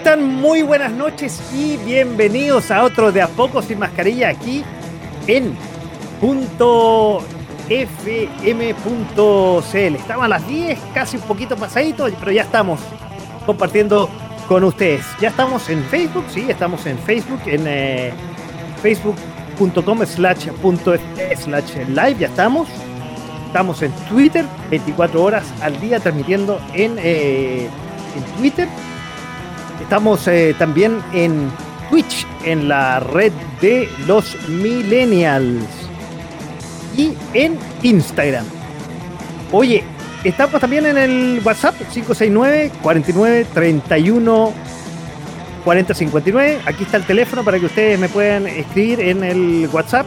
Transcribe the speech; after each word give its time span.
Están? 0.00 0.24
Muy 0.24 0.62
buenas 0.62 0.92
noches 0.92 1.42
y 1.54 1.76
bienvenidos 1.76 2.70
a 2.70 2.84
otro 2.84 3.12
de 3.12 3.20
A 3.20 3.28
Poco 3.28 3.60
Sin 3.60 3.78
Mascarilla 3.78 4.30
aquí 4.30 4.64
en 5.26 5.54
punto 6.18 7.22
fm.cl. 7.68 8.64
Estamos 9.94 10.24
a 10.24 10.28
las 10.28 10.48
10, 10.48 10.78
casi 10.94 11.18
un 11.18 11.22
poquito 11.24 11.54
pasaditos, 11.54 12.10
pero 12.18 12.32
ya 12.32 12.44
estamos 12.44 12.80
compartiendo 13.44 14.08
con 14.48 14.64
ustedes. 14.64 15.04
Ya 15.20 15.28
estamos 15.28 15.68
en 15.68 15.84
Facebook, 15.84 16.24
sí, 16.30 16.46
estamos 16.48 16.86
en 16.86 16.98
Facebook, 16.98 17.40
en 17.44 17.66
eh, 17.66 18.14
facebook.com 18.80 20.06
slash 20.06 20.48
slash 21.36 21.76
live, 21.88 22.16
ya 22.18 22.28
estamos. 22.28 22.68
Estamos 23.48 23.82
en 23.82 23.92
Twitter, 24.08 24.46
24 24.70 25.22
horas 25.22 25.44
al 25.60 25.78
día 25.78 26.00
transmitiendo 26.00 26.58
en, 26.72 26.96
eh, 26.98 27.68
en 28.16 28.22
Twitter 28.38 28.66
Estamos 29.80 30.26
eh, 30.28 30.54
también 30.58 31.02
en 31.12 31.50
Twitch, 31.88 32.26
en 32.44 32.68
la 32.68 33.00
red 33.00 33.32
de 33.60 33.88
los 34.06 34.36
millennials. 34.48 35.64
Y 36.96 37.14
en 37.34 37.58
Instagram. 37.82 38.44
Oye, 39.52 39.82
estamos 40.24 40.60
también 40.60 40.86
en 40.86 40.98
el 40.98 41.40
WhatsApp 41.44 41.74
569 41.76 42.72
49 42.82 43.46
31 43.52 44.52
40 45.64 45.94
59. 45.94 46.60
Aquí 46.66 46.84
está 46.84 46.96
el 46.96 47.04
teléfono 47.04 47.44
para 47.44 47.58
que 47.58 47.66
ustedes 47.66 47.98
me 47.98 48.08
puedan 48.08 48.46
escribir 48.46 49.00
en 49.00 49.24
el 49.24 49.68
WhatsApp 49.72 50.06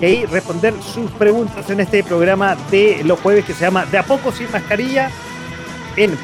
y 0.00 0.26
responder 0.26 0.74
sus 0.82 1.10
preguntas 1.12 1.68
en 1.70 1.80
este 1.80 2.02
programa 2.04 2.56
de 2.70 3.02
los 3.04 3.18
jueves 3.20 3.44
que 3.44 3.54
se 3.54 3.64
llama 3.64 3.86
De 3.86 3.98
a 3.98 4.02
poco 4.02 4.30
sin 4.32 4.50
mascarilla 4.50 5.10
en 5.96 6.14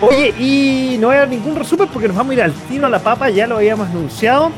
Oye, 0.00 0.28
y 0.38 0.98
no 0.98 1.10
hay 1.10 1.26
ningún 1.28 1.56
resumen 1.56 1.88
porque 1.92 2.08
nos 2.08 2.16
vamos 2.16 2.32
a 2.32 2.34
ir 2.34 2.42
al 2.42 2.52
tiro 2.52 2.86
a 2.86 2.90
la 2.90 2.98
papa, 2.98 3.30
ya 3.30 3.46
lo 3.46 3.56
habíamos 3.56 3.88
anunciado. 3.88 4.50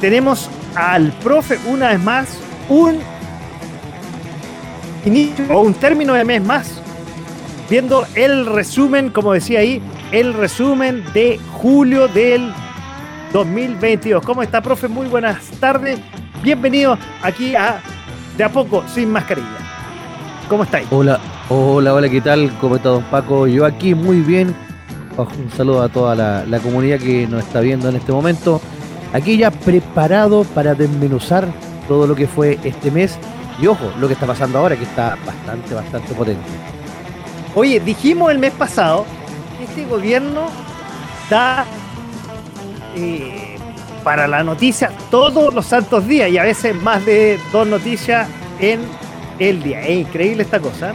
Tenemos 0.00 0.50
al 0.74 1.12
profe 1.12 1.58
una 1.66 1.88
vez 1.88 2.02
más 2.02 2.38
un 2.68 2.98
inicio 5.04 5.46
o 5.50 5.60
un 5.60 5.74
término 5.74 6.14
de 6.14 6.24
mes 6.24 6.42
más, 6.42 6.82
viendo 7.70 8.04
el 8.14 8.46
resumen, 8.46 9.10
como 9.10 9.32
decía 9.32 9.60
ahí, 9.60 9.80
el 10.10 10.34
resumen 10.34 11.04
de 11.14 11.38
julio 11.52 12.08
del 12.08 12.52
2022. 13.32 14.24
¿Cómo 14.24 14.42
está, 14.42 14.60
profe? 14.60 14.88
Muy 14.88 15.06
buenas 15.06 15.44
tardes. 15.60 16.00
Bienvenido 16.42 16.98
aquí 17.22 17.54
a 17.54 17.80
De 18.36 18.44
a 18.44 18.48
poco, 18.52 18.84
sin 18.88 19.10
mascarilla. 19.10 19.46
¿Cómo 20.48 20.62
estáis? 20.62 20.86
Hola, 20.90 21.20
hola, 21.48 21.94
hola, 21.94 22.08
¿qué 22.08 22.20
tal? 22.20 22.52
¿Cómo 22.60 22.76
está 22.76 22.90
don 22.90 23.04
Paco? 23.04 23.46
Yo 23.46 23.64
aquí 23.64 23.94
muy 23.94 24.20
bien. 24.20 24.54
Un 25.16 25.50
saludo 25.56 25.82
a 25.82 25.88
toda 25.88 26.14
la, 26.14 26.58
comunidad 26.60 26.98
que 26.98 27.26
nos 27.26 27.44
está 27.44 27.60
viendo 27.60 27.88
en 27.88 27.96
este 27.96 28.12
momento. 28.12 28.60
Aquí 29.12 29.36
ya 29.36 29.50
preparado 29.50 30.44
para 30.44 30.74
desmenuzar 30.74 31.48
todo 31.88 32.06
lo 32.06 32.14
que 32.14 32.26
fue 32.26 32.58
este 32.62 32.90
mes. 32.90 33.18
Y 33.60 33.66
ojo, 33.66 33.90
lo 33.98 34.06
que 34.06 34.14
está 34.14 34.26
pasando 34.26 34.58
ahora, 34.58 34.76
que 34.76 34.84
está 34.84 35.16
bastante, 35.26 35.74
bastante 35.74 36.14
potente. 36.14 36.48
Oye, 37.54 37.80
dijimos 37.80 38.30
el 38.30 38.38
mes 38.38 38.52
pasado 38.52 39.04
que 39.56 39.64
este 39.64 39.84
gobierno 39.86 40.48
da 41.28 41.64
eh, 42.94 43.56
para 44.04 44.28
la 44.28 44.44
noticia 44.44 44.92
todos 45.10 45.52
los 45.52 45.66
santos 45.66 46.06
días 46.06 46.30
y 46.30 46.38
a 46.38 46.44
veces 46.44 46.80
más 46.80 47.04
de 47.04 47.40
dos 47.50 47.66
noticias 47.66 48.28
en 48.60 48.80
el 49.40 49.62
día. 49.62 49.80
Es 49.80 49.98
increíble 49.98 50.44
esta 50.44 50.60
cosa. 50.60 50.94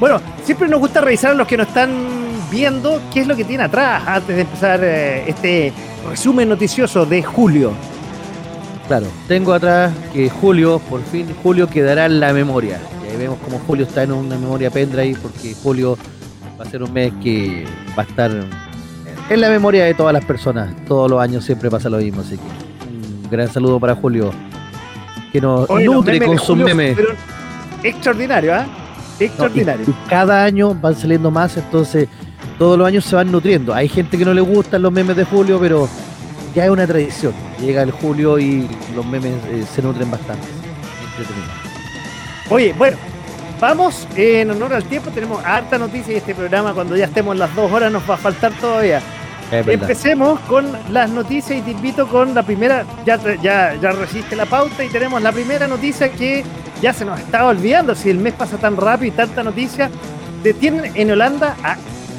Bueno, 0.00 0.20
siempre 0.44 0.68
nos 0.68 0.80
gusta 0.80 1.00
revisar 1.00 1.32
a 1.32 1.34
los 1.34 1.46
que 1.46 1.56
nos 1.56 1.68
están 1.68 1.90
viendo 2.50 3.00
qué 3.12 3.20
es 3.20 3.26
lo 3.26 3.36
que 3.36 3.44
tiene 3.44 3.64
atrás 3.64 4.02
antes 4.06 4.36
de 4.36 4.42
empezar 4.42 4.80
eh, 4.82 5.28
este 5.28 5.72
resumen 6.08 6.48
noticioso 6.48 7.04
de 7.04 7.22
julio. 7.22 7.72
Claro, 8.86 9.06
tengo 9.26 9.52
atrás 9.52 9.92
que 10.14 10.30
Julio, 10.30 10.78
por 10.78 11.02
fin, 11.02 11.26
Julio 11.42 11.68
quedará 11.68 12.06
en 12.06 12.20
la 12.20 12.32
memoria. 12.32 12.80
Y 13.04 13.10
ahí 13.10 13.16
vemos 13.18 13.38
como 13.44 13.58
Julio 13.58 13.84
está 13.84 14.04
en 14.04 14.12
una 14.12 14.38
memoria 14.38 14.70
pendrive 14.70 15.18
porque 15.20 15.54
Julio 15.62 15.98
va 16.58 16.64
a 16.64 16.70
ser 16.70 16.82
un 16.82 16.92
mes 16.92 17.12
que 17.22 17.66
va 17.98 18.04
a 18.04 18.06
estar 18.06 18.30
en 19.28 19.40
la 19.40 19.50
memoria 19.50 19.84
de 19.84 19.94
todas 19.94 20.14
las 20.14 20.24
personas. 20.24 20.74
Todos 20.86 21.10
los 21.10 21.20
años 21.20 21.44
siempre 21.44 21.70
pasa 21.70 21.90
lo 21.90 21.98
mismo, 21.98 22.22
así 22.22 22.36
que 22.36 22.88
un 22.88 23.30
gran 23.30 23.52
saludo 23.52 23.78
para 23.78 23.94
Julio 23.94 24.30
que 25.32 25.40
nos 25.40 25.68
nutre 25.68 26.20
con 26.20 26.38
sus 26.38 26.56
memes 26.56 26.96
extraordinario, 27.82 28.54
¿ah? 28.54 28.66
Extraordinario. 29.20 29.86
cada 30.08 30.44
año 30.44 30.74
van 30.74 30.94
saliendo 30.94 31.30
más, 31.30 31.56
entonces 31.56 32.08
todos 32.58 32.78
los 32.78 32.86
años 32.86 33.04
se 33.04 33.16
van 33.16 33.30
nutriendo. 33.30 33.74
Hay 33.74 33.88
gente 33.88 34.18
que 34.18 34.24
no 34.24 34.34
le 34.34 34.40
gustan 34.40 34.82
los 34.82 34.92
memes 34.92 35.16
de 35.16 35.24
Julio, 35.24 35.58
pero 35.60 35.88
ya 36.54 36.64
es 36.64 36.70
una 36.70 36.86
tradición. 36.86 37.32
Llega 37.60 37.82
el 37.82 37.90
Julio 37.90 38.38
y 38.38 38.68
los 38.94 39.06
memes 39.06 39.32
eh, 39.50 39.64
se 39.74 39.82
nutren 39.82 40.10
bastante. 40.10 40.46
Oye, 42.50 42.74
bueno, 42.76 42.96
vamos 43.60 44.06
en 44.16 44.50
honor 44.50 44.74
al 44.74 44.84
tiempo. 44.84 45.10
Tenemos 45.10 45.44
harta 45.44 45.78
noticia 45.78 46.14
y 46.14 46.16
este 46.16 46.34
programa, 46.34 46.72
cuando 46.74 46.96
ya 46.96 47.04
estemos 47.04 47.32
en 47.34 47.40
las 47.40 47.54
dos 47.54 47.70
horas, 47.70 47.92
nos 47.92 48.08
va 48.08 48.14
a 48.14 48.18
faltar 48.18 48.52
todavía. 48.52 49.00
Empecemos 49.50 50.38
con 50.40 50.70
las 50.92 51.08
noticias 51.08 51.58
y 51.58 51.62
te 51.62 51.70
invito 51.70 52.06
con 52.06 52.34
la 52.34 52.42
primera, 52.42 52.84
ya, 53.06 53.16
ya, 53.40 53.74
ya 53.76 53.92
resiste 53.92 54.36
la 54.36 54.44
pauta 54.44 54.84
y 54.84 54.88
tenemos 54.88 55.22
la 55.22 55.32
primera 55.32 55.66
noticia 55.66 56.12
que 56.12 56.44
ya 56.82 56.92
se 56.92 57.04
nos 57.06 57.18
estaba 57.18 57.48
olvidando, 57.48 57.94
si 57.94 58.10
el 58.10 58.18
mes 58.18 58.34
pasa 58.34 58.58
tan 58.58 58.76
rápido 58.76 59.12
y 59.12 59.16
tanta 59.16 59.42
noticia, 59.42 59.90
detienen 60.42 60.92
en 60.94 61.10
Holanda 61.10 61.56
a 61.62 61.76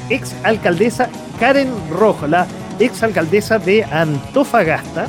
ex 0.08 0.34
alcaldesa 0.44 1.08
Karen 1.38 1.72
Rojo, 1.90 2.26
la 2.26 2.46
ex 2.80 3.02
alcaldesa 3.02 3.58
de 3.58 3.84
Antofagasta. 3.84 5.04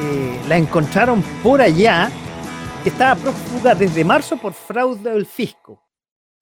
Eh, 0.00 0.40
la 0.48 0.56
encontraron 0.56 1.22
por 1.42 1.60
allá, 1.60 2.10
estaba 2.84 3.14
prófuga 3.14 3.74
desde 3.74 4.04
marzo 4.04 4.36
por 4.36 4.52
fraude 4.52 5.10
del 5.10 5.26
fisco. 5.26 5.80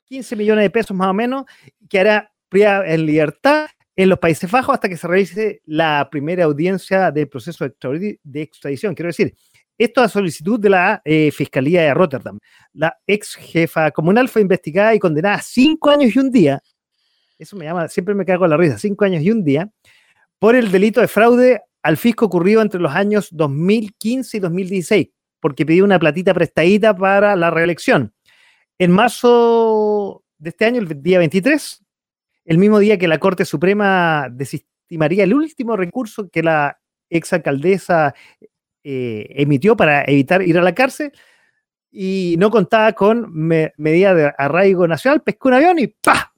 15 0.07 0.35
millones 0.35 0.65
de 0.65 0.71
pesos 0.71 0.97
más 0.97 1.09
o 1.09 1.15
menos, 1.15 1.45
que 1.89 2.01
hará 2.01 2.33
en 2.53 3.07
libertad 3.07 3.67
en 3.97 4.09
los 4.09 4.19
Países 4.19 4.51
Bajos 4.51 4.75
hasta 4.75 4.89
que 4.89 4.97
se 4.97 5.07
realice 5.07 5.61
la 5.67 6.09
primera 6.11 6.45
audiencia 6.45 7.11
del 7.11 7.29
proceso 7.29 7.67
de 7.69 8.43
extradición. 8.43 8.95
Quiero 8.95 9.09
decir, 9.09 9.35
esto 9.81 10.03
a 10.03 10.09
solicitud 10.09 10.61
de 10.61 10.69
la 10.69 11.01
eh, 11.05 11.31
Fiscalía 11.31 11.83
de 11.83 11.95
Rotterdam. 11.95 12.39
La 12.75 12.99
ex 13.07 13.35
jefa 13.35 13.91
comunal 13.91 14.29
fue 14.29 14.43
investigada 14.43 14.95
y 14.95 14.99
condenada 14.99 15.37
a 15.37 15.43
cinco 15.43 15.91
años 15.91 16.15
y 16.15 16.19
un 16.19 16.31
día. 16.31 16.63
Eso 17.39 17.57
me 17.57 17.65
llama, 17.65 17.89
siempre 17.89 18.15
me 18.15 18.27
cago 18.27 18.45
en 18.45 18.51
la 18.51 18.57
risa, 18.59 18.79
cinco 18.79 19.07
años 19.07 19.23
y 19.23 19.31
un 19.31 19.43
día, 19.43 19.71
por 20.39 20.55
el 20.55 20.71
delito 20.71 21.01
de 21.01 21.09
fraude 21.09 21.63
al 21.83 21.97
fisco 21.97 22.27
ocurrido 22.27 22.61
entre 22.61 22.79
los 22.79 22.93
años 22.93 23.29
2015 23.33 24.37
y 24.37 24.41
2016, 24.41 25.09
porque 25.41 25.65
pidió 25.65 25.85
una 25.85 25.99
platita 25.99 26.35
prestadita 26.35 26.95
para 26.95 27.35
la 27.35 27.51
reelección. 27.51 28.13
En 28.79 28.91
marzo 28.91 30.23
de 30.37 30.51
este 30.51 30.67
año, 30.67 30.81
el 30.81 31.03
día 31.03 31.19
23, 31.19 31.83
el 32.51 32.59
mismo 32.59 32.81
día 32.81 32.99
que 32.99 33.07
la 33.07 33.21
Corte 33.21 33.45
Suprema 33.45 34.27
desestimaría 34.29 35.23
el 35.23 35.35
último 35.35 35.77
recurso 35.77 36.29
que 36.29 36.43
la 36.43 36.81
ex 37.09 37.33
alcaldesa 37.33 38.13
eh, 38.83 39.27
emitió 39.37 39.77
para 39.77 40.03
evitar 40.03 40.43
ir 40.43 40.59
a 40.59 40.63
la 40.63 40.75
cárcel 40.75 41.13
y 41.93 42.35
no 42.41 42.51
contaba 42.51 42.93
con 42.93 43.33
medida 43.33 44.15
de 44.15 44.33
arraigo 44.37 44.89
nacional, 44.89 45.23
pescó 45.23 45.47
un 45.47 45.55
avión 45.55 45.79
y 45.79 45.87
¡pa! 45.87 46.35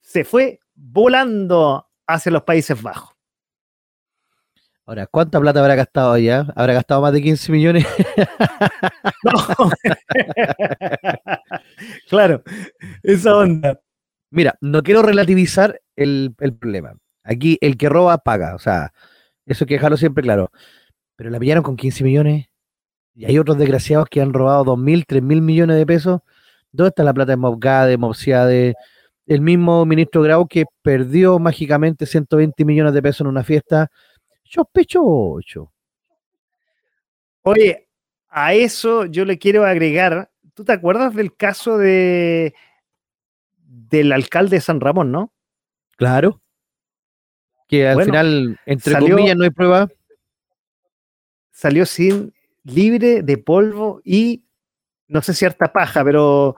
Se 0.00 0.22
fue 0.22 0.60
volando 0.72 1.88
hacia 2.06 2.30
los 2.30 2.44
Países 2.44 2.80
Bajos. 2.80 3.12
Ahora, 4.86 5.08
¿cuánta 5.08 5.40
plata 5.40 5.58
habrá 5.58 5.74
gastado 5.74 6.12
allá? 6.12 6.46
¿Habrá 6.54 6.74
gastado 6.74 7.02
más 7.02 7.12
de 7.12 7.22
15 7.22 7.50
millones? 7.50 7.86
no. 9.24 9.32
claro, 12.08 12.44
esa 13.02 13.36
onda. 13.36 13.80
Mira, 14.30 14.56
no 14.60 14.82
quiero 14.82 15.02
relativizar 15.02 15.80
el, 15.96 16.34
el, 16.38 16.54
problema. 16.54 16.94
Aquí 17.24 17.58
el 17.60 17.76
que 17.76 17.88
roba 17.88 18.18
paga, 18.18 18.54
o 18.54 18.58
sea, 18.58 18.92
eso 19.46 19.64
hay 19.64 19.68
que 19.68 19.74
dejarlo 19.74 19.96
siempre 19.96 20.22
claro 20.22 20.50
pero 21.20 21.28
la 21.28 21.38
pillaron 21.38 21.62
con 21.62 21.76
15 21.76 22.02
millones. 22.02 22.46
Y 23.14 23.26
hay 23.26 23.38
otros 23.38 23.58
desgraciados 23.58 24.08
que 24.08 24.22
han 24.22 24.32
robado 24.32 24.64
2.000, 24.64 25.04
3.000 25.04 25.42
millones 25.42 25.76
de 25.76 25.84
pesos. 25.84 26.20
¿Dónde 26.72 26.88
está 26.88 27.04
la 27.04 27.12
plata 27.12 27.32
de 27.32 27.36
Mobgade, 27.36 27.98
Mobsiade, 27.98 28.74
el 29.26 29.42
mismo 29.42 29.84
ministro 29.84 30.22
Grau 30.22 30.48
que 30.48 30.64
perdió 30.80 31.38
mágicamente 31.38 32.06
120 32.06 32.64
millones 32.64 32.94
de 32.94 33.02
pesos 33.02 33.20
en 33.20 33.26
una 33.26 33.44
fiesta 33.44 33.90
sospechoso. 34.44 35.70
Oye, 37.42 37.86
a 38.30 38.54
eso 38.54 39.04
yo 39.04 39.26
le 39.26 39.38
quiero 39.38 39.66
agregar, 39.66 40.30
¿tú 40.54 40.64
te 40.64 40.72
acuerdas 40.72 41.14
del 41.14 41.36
caso 41.36 41.76
de 41.76 42.54
del 43.70 44.12
alcalde 44.12 44.56
de 44.56 44.60
San 44.60 44.80
Ramón, 44.80 45.12
no? 45.12 45.32
Claro. 45.96 46.40
Que 47.68 47.88
al 47.88 48.02
final, 48.02 48.58
entre 48.66 48.98
comillas, 48.98 49.36
no 49.36 49.44
hay 49.44 49.50
prueba. 49.50 49.88
Salió 51.52 51.86
sin 51.86 52.34
libre 52.64 53.22
de 53.22 53.38
polvo 53.38 54.00
y 54.04 54.44
no 55.06 55.22
sé 55.22 55.34
si 55.34 55.44
harta 55.44 55.72
paja, 55.72 56.02
pero 56.04 56.56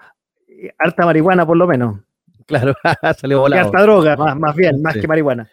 eh, 0.49 0.73
harta 0.79 1.05
marihuana 1.05 1.45
por 1.45 1.57
lo 1.57 1.67
menos. 1.67 2.01
Claro, 2.47 2.75
salió 3.19 3.41
volado. 3.41 3.63
Y 3.63 3.67
harta 3.67 3.83
droga, 3.83 4.17
más, 4.17 4.37
más 4.37 4.57
bien, 4.57 4.81
más 4.81 4.97
que 4.97 5.07
marihuana. 5.07 5.51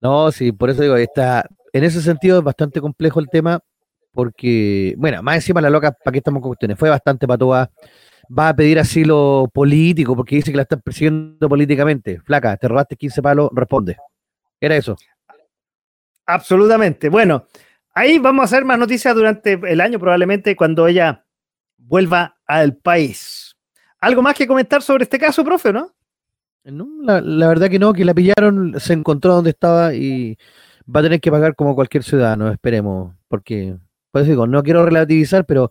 No, 0.00 0.32
sí, 0.32 0.52
por 0.52 0.70
eso 0.70 0.82
digo, 0.82 0.96
está, 0.96 1.46
en 1.72 1.84
ese 1.84 2.00
sentido 2.00 2.38
es 2.38 2.44
bastante 2.44 2.80
complejo 2.80 3.20
el 3.20 3.28
tema, 3.28 3.60
porque, 4.12 4.94
bueno, 4.96 5.22
más 5.22 5.36
encima 5.36 5.60
la 5.60 5.68
loca, 5.68 5.92
¿para 5.92 6.12
qué 6.12 6.18
estamos 6.18 6.40
con 6.40 6.50
cuestiones? 6.50 6.78
Fue 6.78 6.88
bastante 6.88 7.26
patoa. 7.26 7.70
Va 8.26 8.48
a 8.48 8.56
pedir 8.56 8.78
asilo 8.78 9.50
político 9.52 10.16
porque 10.16 10.36
dice 10.36 10.50
que 10.50 10.56
la 10.56 10.62
están 10.62 10.80
persiguiendo 10.80 11.48
políticamente. 11.48 12.20
Flaca, 12.20 12.56
te 12.56 12.68
robaste 12.68 12.96
15 12.96 13.22
palos, 13.22 13.50
responde. 13.52 13.96
Era 14.60 14.76
eso. 14.76 14.96
Absolutamente. 16.26 17.08
Bueno, 17.08 17.46
ahí 17.94 18.18
vamos 18.18 18.42
a 18.42 18.44
hacer 18.46 18.64
más 18.64 18.78
noticias 18.78 19.14
durante 19.14 19.52
el 19.52 19.80
año, 19.80 19.98
probablemente 19.98 20.56
cuando 20.56 20.86
ella 20.86 21.24
vuelva 21.78 22.36
al 22.46 22.76
país. 22.76 23.56
¿Algo 24.00 24.22
más 24.22 24.34
que 24.34 24.46
comentar 24.46 24.82
sobre 24.82 25.04
este 25.04 25.18
caso, 25.18 25.44
profe, 25.44 25.72
no? 25.72 25.94
No, 26.64 26.88
la, 27.02 27.20
la 27.20 27.48
verdad 27.48 27.70
que 27.70 27.78
no, 27.78 27.92
que 27.92 28.04
la 28.04 28.12
pillaron, 28.12 28.74
se 28.80 28.92
encontró 28.92 29.34
donde 29.34 29.50
estaba 29.50 29.94
y 29.94 30.36
va 30.94 31.00
a 31.00 31.02
tener 31.04 31.20
que 31.20 31.30
pagar 31.30 31.54
como 31.54 31.74
cualquier 31.74 32.02
ciudadano, 32.02 32.50
esperemos, 32.50 33.14
porque, 33.28 33.76
pues 34.10 34.26
digo, 34.26 34.46
no 34.46 34.62
quiero 34.62 34.84
relativizar, 34.84 35.46
pero 35.46 35.70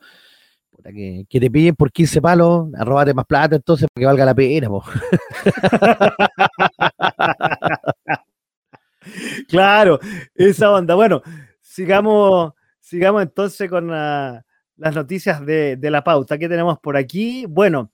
que, 0.92 1.40
te 1.40 1.52
pillen 1.52 1.76
por 1.76 1.92
15 1.92 2.22
palos, 2.22 2.68
arrobate 2.76 3.14
más 3.14 3.26
plata, 3.26 3.56
entonces, 3.56 3.88
para 3.94 4.02
que 4.02 4.06
valga 4.06 4.26
la 4.26 4.36
pena, 4.36 4.70
claro, 9.48 10.00
esa 10.34 10.72
onda. 10.72 10.96
Bueno, 10.96 11.22
sigamos, 11.62 12.54
sigamos 12.80 13.24
entonces 13.24 13.70
con 13.70 13.90
las 13.90 14.44
noticias 14.78 15.46
de, 15.46 15.78
la 15.82 16.04
pauta. 16.04 16.38
¿Qué 16.38 16.50
tenemos 16.50 16.80
por 16.80 16.98
aquí? 16.98 17.46
Bueno, 17.48 17.92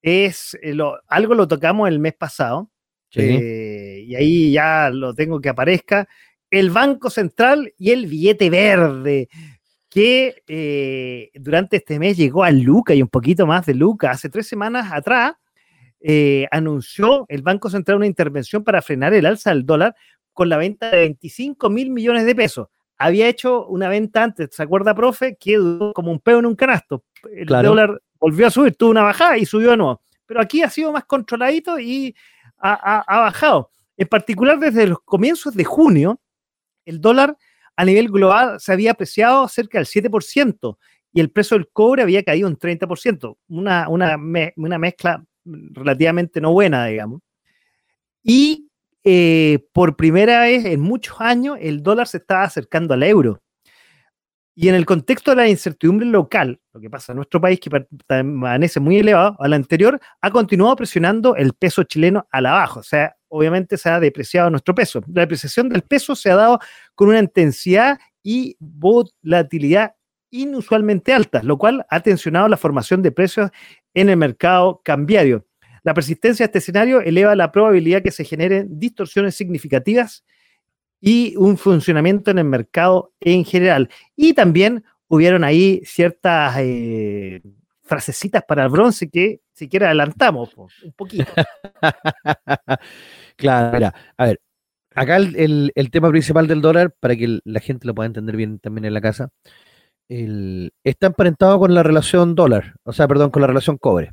es 0.00 0.56
eh, 0.62 0.74
algo 1.08 1.34
lo 1.34 1.48
tocamos 1.48 1.88
el 1.88 1.98
mes 1.98 2.14
pasado. 2.14 2.70
Eh, 3.14 4.04
y 4.06 4.14
ahí 4.14 4.52
ya 4.52 4.88
lo 4.88 5.14
tengo 5.14 5.38
que 5.38 5.50
aparezca 5.50 6.08
el 6.52 6.70
Banco 6.70 7.10
Central 7.10 7.72
y 7.78 7.90
el 7.90 8.06
billete 8.06 8.50
verde, 8.50 9.28
que 9.92 10.42
eh, 10.48 11.30
durante 11.34 11.76
este 11.76 11.98
mes 11.98 12.16
llegó 12.16 12.44
a 12.44 12.50
Luca 12.50 12.94
y 12.94 13.02
un 13.02 13.08
poquito 13.08 13.46
más 13.46 13.66
de 13.66 13.74
Luca. 13.74 14.10
Hace 14.10 14.30
tres 14.30 14.48
semanas 14.48 14.90
atrás 14.90 15.34
eh, 16.00 16.48
anunció 16.50 17.26
el 17.28 17.42
Banco 17.42 17.68
Central 17.68 17.98
una 17.98 18.06
intervención 18.06 18.64
para 18.64 18.80
frenar 18.80 19.12
el 19.12 19.26
alza 19.26 19.50
del 19.50 19.66
dólar 19.66 19.94
con 20.32 20.48
la 20.48 20.56
venta 20.56 20.90
de 20.90 20.96
25 20.96 21.68
mil 21.68 21.90
millones 21.90 22.24
de 22.24 22.34
pesos. 22.34 22.68
Había 22.96 23.28
hecho 23.28 23.66
una 23.66 23.90
venta 23.90 24.22
antes, 24.22 24.48
¿se 24.52 24.62
acuerda, 24.62 24.94
profe? 24.94 25.36
Que 25.38 25.58
duró 25.58 25.92
como 25.92 26.10
un 26.10 26.20
peo 26.20 26.38
en 26.38 26.46
un 26.46 26.56
canasto. 26.56 27.04
El 27.30 27.44
dólar 27.48 28.00
volvió 28.18 28.46
a 28.46 28.50
subir, 28.50 28.74
tuvo 28.74 28.92
una 28.92 29.02
bajada 29.02 29.36
y 29.36 29.44
subió 29.44 29.72
de 29.72 29.76
nuevo. 29.76 30.00
Pero 30.24 30.40
aquí 30.40 30.62
ha 30.62 30.70
sido 30.70 30.90
más 30.90 31.04
controladito 31.04 31.78
y 31.78 32.16
ha 32.56 33.20
bajado. 33.20 33.68
En 33.98 34.08
particular, 34.08 34.58
desde 34.58 34.86
los 34.86 35.02
comienzos 35.02 35.52
de 35.52 35.64
junio, 35.64 36.18
el 36.86 36.98
dólar 36.98 37.36
a 37.82 37.84
nivel 37.84 38.08
global 38.10 38.60
se 38.60 38.72
había 38.72 38.92
apreciado 38.92 39.48
cerca 39.48 39.76
del 39.76 39.88
7% 39.88 40.76
y 41.12 41.20
el 41.20 41.32
precio 41.32 41.56
del 41.56 41.68
cobre 41.72 42.02
había 42.02 42.22
caído 42.22 42.46
un 42.46 42.56
30%, 42.56 43.36
una, 43.48 43.88
una, 43.88 44.16
una 44.54 44.78
mezcla 44.78 45.24
relativamente 45.44 46.40
no 46.40 46.52
buena, 46.52 46.86
digamos. 46.86 47.22
Y 48.22 48.70
eh, 49.02 49.66
por 49.72 49.96
primera 49.96 50.42
vez 50.42 50.64
en 50.64 50.80
muchos 50.80 51.20
años 51.20 51.58
el 51.60 51.82
dólar 51.82 52.06
se 52.06 52.18
estaba 52.18 52.44
acercando 52.44 52.94
al 52.94 53.02
euro. 53.02 53.42
Y 54.54 54.68
en 54.68 54.76
el 54.76 54.86
contexto 54.86 55.32
de 55.32 55.38
la 55.38 55.48
incertidumbre 55.48 56.06
local, 56.06 56.60
lo 56.72 56.80
que 56.80 56.88
pasa 56.88 57.10
en 57.10 57.16
nuestro 57.16 57.40
país, 57.40 57.58
que 57.58 57.84
permanece 58.06 58.78
muy 58.78 58.98
elevado 58.98 59.34
al 59.40 59.54
anterior, 59.54 59.98
ha 60.20 60.30
continuado 60.30 60.76
presionando 60.76 61.34
el 61.34 61.52
peso 61.54 61.82
chileno 61.82 62.28
a 62.30 62.40
la 62.40 62.52
baja. 62.52 62.78
O 62.78 62.84
sea, 62.84 63.16
obviamente 63.32 63.78
se 63.78 63.88
ha 63.88 63.98
depreciado 63.98 64.50
nuestro 64.50 64.74
peso. 64.74 65.02
La 65.12 65.22
depreciación 65.22 65.68
del 65.70 65.82
peso 65.82 66.14
se 66.14 66.30
ha 66.30 66.36
dado 66.36 66.60
con 66.94 67.08
una 67.08 67.18
intensidad 67.18 67.98
y 68.22 68.56
volatilidad 68.60 69.94
inusualmente 70.30 71.12
altas, 71.12 71.42
lo 71.44 71.56
cual 71.58 71.84
ha 71.88 72.00
tensionado 72.00 72.48
la 72.48 72.56
formación 72.56 73.02
de 73.02 73.10
precios 73.10 73.50
en 73.94 74.10
el 74.10 74.18
mercado 74.18 74.80
cambiario. 74.84 75.46
La 75.82 75.94
persistencia 75.94 76.44
de 76.44 76.48
este 76.48 76.58
escenario 76.58 77.00
eleva 77.00 77.34
la 77.34 77.50
probabilidad 77.50 78.02
que 78.02 78.10
se 78.10 78.24
generen 78.24 78.78
distorsiones 78.78 79.34
significativas 79.34 80.24
y 81.00 81.34
un 81.36 81.56
funcionamiento 81.56 82.30
en 82.30 82.38
el 82.38 82.44
mercado 82.44 83.12
en 83.20 83.44
general. 83.44 83.88
Y 84.14 84.34
también 84.34 84.84
hubieron 85.08 85.42
ahí 85.42 85.82
ciertas 85.84 86.54
eh, 86.58 87.42
frasecitas 87.82 88.44
para 88.46 88.64
el 88.64 88.70
bronce 88.70 89.10
que 89.10 89.40
siquiera 89.52 89.86
adelantamos 89.86 90.54
un 90.56 90.92
poquito. 90.92 91.32
claro, 93.36 93.90
a 94.16 94.26
ver, 94.26 94.40
acá 94.94 95.16
el, 95.16 95.72
tema 95.90 96.10
principal 96.10 96.46
del 96.46 96.60
dólar, 96.60 96.94
para 96.98 97.16
que 97.16 97.40
la 97.44 97.60
gente 97.60 97.86
lo 97.86 97.94
pueda 97.94 98.06
entender 98.06 98.36
bien 98.36 98.58
también 98.58 98.84
en 98.84 98.94
la 98.94 99.00
casa, 99.00 99.30
está 100.08 101.06
emparentado 101.06 101.58
con 101.58 101.74
la 101.74 101.82
relación 101.82 102.34
dólar, 102.34 102.74
o 102.84 102.92
sea, 102.92 103.08
perdón, 103.08 103.30
con 103.30 103.42
la 103.42 103.48
relación 103.48 103.78
cobre. 103.78 104.12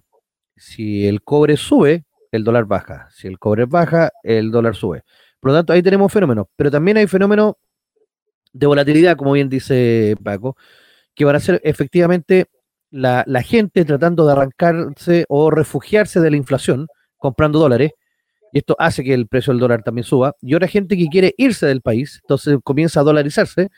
Si 0.55 1.07
el 1.07 1.21
cobre 1.23 1.57
sube, 1.57 2.05
el 2.31 2.43
dólar 2.43 2.65
baja. 2.65 3.07
Si 3.11 3.27
el 3.27 3.39
cobre 3.39 3.65
baja, 3.65 4.11
el 4.23 4.51
dólar 4.51 4.75
sube. 4.75 5.03
Por 5.39 5.51
lo 5.51 5.57
tanto, 5.57 5.73
ahí 5.73 5.81
tenemos 5.81 6.11
fenómenos, 6.11 6.47
pero 6.55 6.69
también 6.69 6.97
hay 6.97 7.07
fenómenos 7.07 7.53
de 8.51 8.67
volatilidad, 8.67 9.15
como 9.15 9.33
bien 9.33 9.49
dice 9.49 10.15
Paco, 10.23 10.57
que 11.15 11.25
van 11.25 11.35
a 11.35 11.39
ser 11.39 11.61
efectivamente 11.63 12.47
la, 12.91 13.23
gente 13.43 13.85
tratando 13.85 14.25
de 14.25 14.31
arrancarse 14.33 15.25
o 15.29 15.51
refugiarse 15.51 16.19
de 16.19 16.31
la 16.31 16.37
inflación 16.37 16.87
comprando 17.17 17.59
dólares, 17.59 17.91
y 18.51 18.59
esto 18.59 18.75
hace 18.79 19.03
que 19.03 19.13
el 19.13 19.27
precio 19.27 19.53
del 19.53 19.59
dólar 19.59 19.83
también 19.83 20.03
suba, 20.03 20.35
y 20.41 20.55
otra 20.55 20.67
gente 20.67 20.97
que 20.97 21.07
quiere 21.07 21.33
irse 21.37 21.65
del 21.65 21.81
país, 21.81 22.19
entonces 22.23 22.57
comienza 22.63 23.01
a 23.01 23.03
dolarizarse 23.03 23.69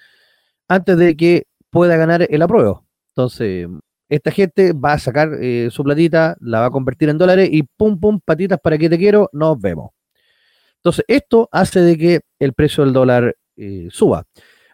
antes 0.68 0.98
de 0.98 1.16
que 1.16 1.48
pueda 1.70 1.96
ganar 1.98 2.28
el 2.30 2.42
apruebo. 2.42 2.86
Entonces, 3.10 3.68
esta 4.10 4.32
gente 4.32 4.74
va 4.74 4.94
a 4.94 5.00
sacar 5.00 5.30
eh, 5.42 5.70
su 5.72 5.84
platita, 5.84 6.36
la 6.42 6.62
va 6.62 6.66
a 6.68 6.72
convertir 6.72 7.10
en 7.10 7.18
dólares 7.18 7.50
y 7.52 7.64
pum, 7.64 8.00
pum, 8.00 8.20
patitas 8.24 8.60
para 8.62 8.78
que 8.78 8.90
te 8.90 8.98
quiero, 8.98 9.30
nos 9.34 9.60
vemos. 9.60 9.92
Entonces, 10.78 11.06
esto 11.08 11.48
hace 11.52 11.82
de 11.82 11.98
que 11.98 12.22
el 12.40 12.54
precio 12.54 12.84
del 12.84 12.94
dólar 12.94 13.36
eh, 13.56 13.88
suba. 13.92 14.26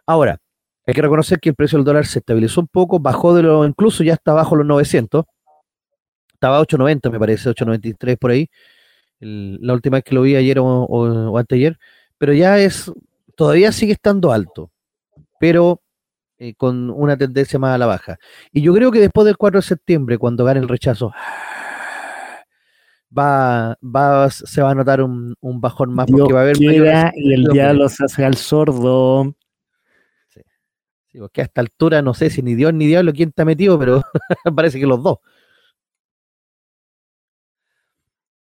Ahora, 0.06 0.40
hay 0.86 0.94
que 0.94 1.02
reconocer 1.02 1.38
que 1.38 1.50
el 1.50 1.54
precio 1.54 1.78
del 1.78 1.84
dólar 1.84 2.06
se 2.06 2.20
estabilizó 2.20 2.62
un 2.62 2.68
poco, 2.68 2.98
bajó 2.98 3.34
de 3.34 3.42
lo, 3.42 3.64
incluso 3.66 4.02
ya 4.02 4.14
está 4.14 4.32
bajo 4.32 4.56
los 4.56 4.66
900. 4.66 5.24
Estaba 6.32 6.58
a 6.58 6.62
8.90, 6.62 7.10
me 7.12 7.18
parece, 7.18 7.50
8.93 7.50 8.16
por 8.16 8.30
ahí. 8.30 8.48
La 9.20 9.72
última 9.72 9.96
vez 9.96 10.04
que 10.04 10.14
lo 10.14 10.22
vi 10.22 10.36
ayer 10.36 10.58
o, 10.58 10.64
o, 10.64 11.38
anteayer. 11.38 11.78
Pero 12.18 12.32
ya 12.32 12.58
es, 12.58 12.90
todavía 13.36 13.72
sigue 13.72 13.92
estando 13.92 14.32
alto, 14.32 14.70
pero 15.38 15.82
eh, 16.38 16.54
con 16.54 16.90
una 16.90 17.16
tendencia 17.16 17.58
más 17.58 17.74
a 17.74 17.78
la 17.78 17.86
baja. 17.86 18.18
Y 18.52 18.62
yo 18.62 18.74
creo 18.74 18.90
que 18.90 19.00
después 19.00 19.24
del 19.24 19.36
4 19.36 19.58
de 19.58 19.66
septiembre, 19.66 20.18
cuando 20.18 20.44
gane 20.44 20.60
el 20.60 20.68
rechazo, 20.68 21.12
va, 23.16 23.76
va, 23.82 24.30
se 24.30 24.62
va 24.62 24.70
a 24.70 24.74
notar 24.74 25.02
un, 25.02 25.36
bajón 25.40 25.92
más 25.92 26.06
porque 26.10 26.32
va 26.32 26.40
a 26.40 26.42
haber... 26.42 26.56
y 26.60 27.32
el 27.32 27.44
diablo 27.44 27.88
se 27.88 28.04
hace 28.04 28.24
al 28.24 28.36
sordo. 28.36 29.34
Sí, 30.28 31.18
porque 31.18 31.40
a 31.40 31.44
esta 31.44 31.60
altura 31.60 32.02
no 32.02 32.14
sé 32.14 32.30
si 32.30 32.42
ni 32.42 32.54
Dios 32.54 32.74
ni 32.74 32.86
diablo 32.86 33.12
quién 33.12 33.30
está 33.30 33.44
metido, 33.44 33.78
pero 33.78 34.02
parece 34.54 34.78
que 34.78 34.86
los 34.86 35.02
dos. 35.02 35.18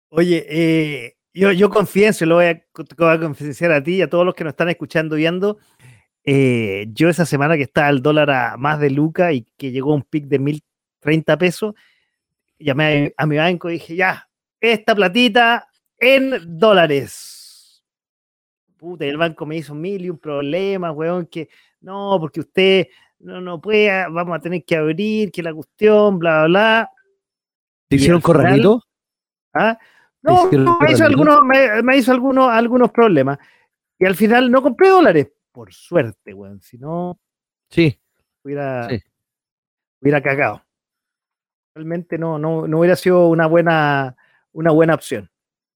Oye, 0.10 0.46
eh, 0.50 1.18
yo, 1.34 1.52
yo 1.52 1.70
confieso, 1.70 2.26
lo 2.26 2.36
voy 2.36 2.46
a, 2.46 2.64
voy 2.98 3.72
a 3.72 3.84
ti 3.84 3.96
y 3.96 4.02
a 4.02 4.10
todos 4.10 4.26
los 4.26 4.34
que 4.34 4.44
nos 4.44 4.52
están 4.52 4.70
escuchando 4.70 5.16
y 5.16 5.22
viendo. 5.22 5.60
Eh, 6.24 6.88
yo 6.92 7.10
esa 7.10 7.26
semana 7.26 7.56
que 7.56 7.64
estaba 7.64 7.90
el 7.90 8.02
dólar 8.02 8.30
a 8.32 8.58
más 8.58 8.80
de 8.80 8.90
Luca 8.90 9.32
y 9.32 9.44
que 9.58 9.72
llegó 9.72 9.94
a 9.94 9.96
un 9.96 10.04
pic 10.04 10.26
de 10.26 10.40
1030 10.40 11.38
pesos, 11.38 11.76
llamé 12.58 13.14
a, 13.16 13.26
mi 13.26 13.38
banco 13.38 13.70
y 13.70 13.74
dije, 13.74 13.96
ya, 13.96 14.28
esta 14.60 14.96
platita 14.96 15.68
en 15.98 16.58
dólares. 16.58 17.84
Puta, 18.78 19.06
y 19.06 19.10
el 19.10 19.18
banco 19.18 19.46
me 19.46 19.58
hizo 19.58 19.76
mil 19.76 20.06
y 20.06 20.10
un 20.10 20.18
problema, 20.18 20.92
weón, 20.92 21.28
que 21.28 21.50
no, 21.82 22.18
porque 22.20 22.40
usted 22.40 22.88
no, 23.20 23.42
no 23.42 23.62
puede, 23.62 23.90
vamos 24.10 24.38
a 24.38 24.40
tener 24.40 24.64
que 24.64 24.76
abrir, 24.76 25.32
que 25.32 25.44
la 25.44 25.54
cuestión, 25.54 26.18
bla, 26.18 26.46
bla, 26.46 26.48
bla. 26.48 26.92
¿Te 27.88 27.96
hicieron 27.98 28.22
corralito? 28.22 28.84
¿ah? 29.54 29.78
No, 30.22 30.50
me 30.82 30.92
hizo, 30.92 31.06
algunos, 31.06 31.40
me, 31.44 31.98
hizo 31.98 32.12
algunos, 32.12 32.50
algunos 32.52 32.92
problemas. 32.92 33.38
Y 33.98 34.06
al 34.06 34.16
final 34.16 34.52
no 34.52 34.62
compré 34.62 34.90
dólares. 34.90 35.30
Por 35.52 35.74
suerte, 35.74 36.34
weón. 36.34 36.62
Si 36.62 36.78
no, 36.78 37.20
sí. 37.70 38.00
hubiera, 38.44 38.88
hubiera 40.02 40.22
cagado. 40.22 40.64
Realmente 41.74 42.18
no, 42.18 42.38
no, 42.38 42.68
no 42.68 42.80
hubiera 42.80 42.96
sido 42.96 43.28
una 43.28 43.48
buena, 43.48 44.16
una 44.52 44.72
buena 44.72 44.96
opción. 44.96 45.30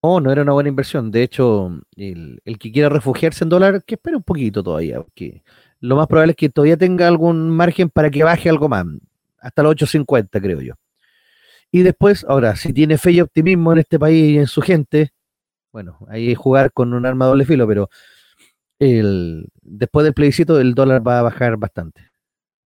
No, 0.03 0.19
no 0.19 0.31
era 0.31 0.41
una 0.41 0.51
buena 0.51 0.67
inversión. 0.67 1.11
De 1.11 1.23
hecho, 1.23 1.71
el, 1.95 2.41
que 2.59 2.71
quiera 2.71 2.89
refugiarse 2.89 3.45
en 3.45 3.49
dólar, 3.49 3.83
que 3.85 3.95
espere 3.95 4.17
un 4.17 4.23
poquito 4.23 4.61
todavía, 4.61 5.01
porque 5.01 5.43
lo 5.79 5.95
más 5.95 6.07
probable 6.07 6.31
es 6.31 6.37
que 6.37 6.49
todavía 6.49 6.75
tenga 6.75 7.07
algún 7.07 7.49
margen 7.49 7.89
para 7.89 8.09
que 8.09 8.23
baje 8.23 8.49
algo 8.49 8.67
más, 8.67 8.85
hasta 9.39 9.63
los 9.63 9.75
8.50, 9.75 10.41
creo 10.41 10.59
yo. 10.59 10.73
Y 11.75 11.81
después, 11.81 12.23
ahora, 12.29 12.55
si 12.55 12.71
tiene 12.71 12.99
fe 12.99 13.13
y 13.13 13.21
optimismo 13.21 13.73
en 13.73 13.79
este 13.79 13.97
país 13.97 14.29
y 14.29 14.37
en 14.37 14.45
su 14.45 14.61
gente, 14.61 15.09
bueno, 15.71 15.97
ahí 16.07 16.35
jugar 16.35 16.71
con 16.71 16.93
un 16.93 17.03
arma 17.03 17.25
doble 17.25 17.45
filo, 17.45 17.67
pero 17.67 17.89
el, 18.77 19.47
después 19.59 20.03
del 20.03 20.13
plebiscito 20.13 20.59
el 20.59 20.75
dólar 20.75 21.05
va 21.05 21.17
a 21.17 21.23
bajar 21.23 21.57
bastante. 21.57 22.11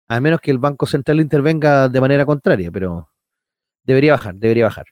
A 0.09 0.21
menos 0.21 0.41
que 0.41 0.51
el 0.51 0.57
Banco 0.57 0.87
Central 0.87 1.21
intervenga 1.21 1.91
de 1.91 2.01
manera 2.01 2.25
contraria, 2.25 2.71
pero 2.73 3.11
debería 3.83 4.13
bajar, 4.13 4.37
debería 4.37 4.65
bajar. 4.65 4.87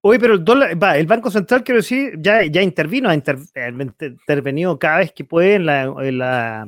Oye, 0.00 0.18
pero 0.18 0.32
el 0.32 0.44
dólar, 0.44 0.82
va, 0.82 0.96
el 0.96 1.06
Banco 1.06 1.30
Central, 1.30 1.62
quiero 1.64 1.80
decir, 1.80 2.14
ya, 2.18 2.42
ya 2.46 2.62
intervino, 2.62 3.10
ha 3.10 3.14
intervenido 3.14 4.78
cada 4.78 5.00
vez 5.00 5.12
que 5.12 5.24
puede 5.24 5.56
en 5.56 5.66
la, 5.66 6.66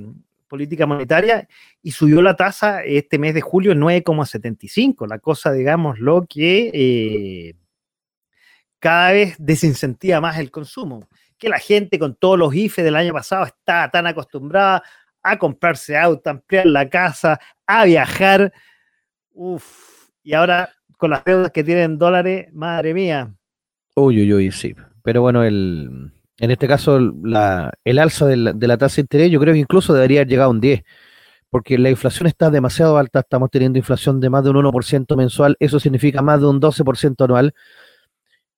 política 0.51 0.85
monetaria 0.85 1.49
y 1.81 1.93
subió 1.93 2.21
la 2.21 2.35
tasa 2.35 2.83
este 2.83 3.19
mes 3.19 3.33
de 3.33 3.41
julio 3.41 3.73
en 3.73 3.81
9,75. 3.81 5.09
La 5.09 5.21
cosa, 5.21 5.53
digamos, 5.53 6.01
lo 6.01 6.27
que 6.29 6.71
eh, 6.75 7.55
cada 8.81 9.13
vez 9.13 9.37
desincentiva 9.39 10.21
más 10.21 10.39
el 10.39 10.51
consumo. 10.51 11.09
Que 11.39 11.49
la 11.49 11.59
gente 11.59 11.99
con 11.99 12.17
todos 12.17 12.39
los 12.39 12.55
IFE 12.55 12.83
del 12.83 12.97
año 12.97 13.15
pasado 13.15 13.47
está 13.47 13.89
tan 13.91 14.07
acostumbrada 14.07 14.83
a 15.23 15.39
comprarse 15.39 15.97
auto, 15.97 16.29
a 16.29 16.33
ampliar 16.33 16.67
la 16.67 16.91
casa, 16.91 17.41
a 17.67 17.85
viajar. 17.85 18.53
Uf, 19.33 20.11
y 20.23 20.35
ahora 20.35 20.69
con 20.99 21.11
las 21.11 21.25
deudas 21.25 21.51
que 21.53 21.65
tienen 21.65 21.97
dólares, 21.97 22.53
madre 22.53 22.93
mía. 22.93 23.33
Uy, 23.95 24.21
uy, 24.21 24.35
uy, 24.35 24.53
sí. 24.53 24.75
Pero 25.03 25.23
bueno, 25.23 25.45
el, 25.45 26.13
en 26.41 26.51
este 26.51 26.67
caso, 26.67 26.99
la, 27.23 27.73
el 27.85 27.99
alza 27.99 28.27
de 28.27 28.37
la, 28.37 28.79
tasa 28.79 28.97
de 28.97 29.03
interés, 29.03 29.31
yo 29.31 29.39
creo 29.41 29.53
que 29.53 29.61
incluso 29.61 29.93
debería 29.93 30.21
haber 30.21 30.29
llegado 30.29 30.49
a 30.49 30.53
un 30.53 30.61
10, 30.61 30.83
porque 31.51 31.77
la 31.79 31.91
inflación 31.91 32.27
está 32.29 32.51
demasiado 32.51 32.97
alta, 32.97 33.21
estamos 33.21 33.51
teniendo 33.51 33.79
inflación 33.79 34.21
de 34.21 34.31
más 34.31 34.43
de 34.45 34.51
un 34.51 34.57
1% 34.57 35.17
mensual, 35.17 35.57
eso 35.61 35.79
significa 35.79 36.23
más 36.23 36.41
de 36.41 36.47
un 36.47 36.61
12% 36.61 37.25
anual. 37.25 37.55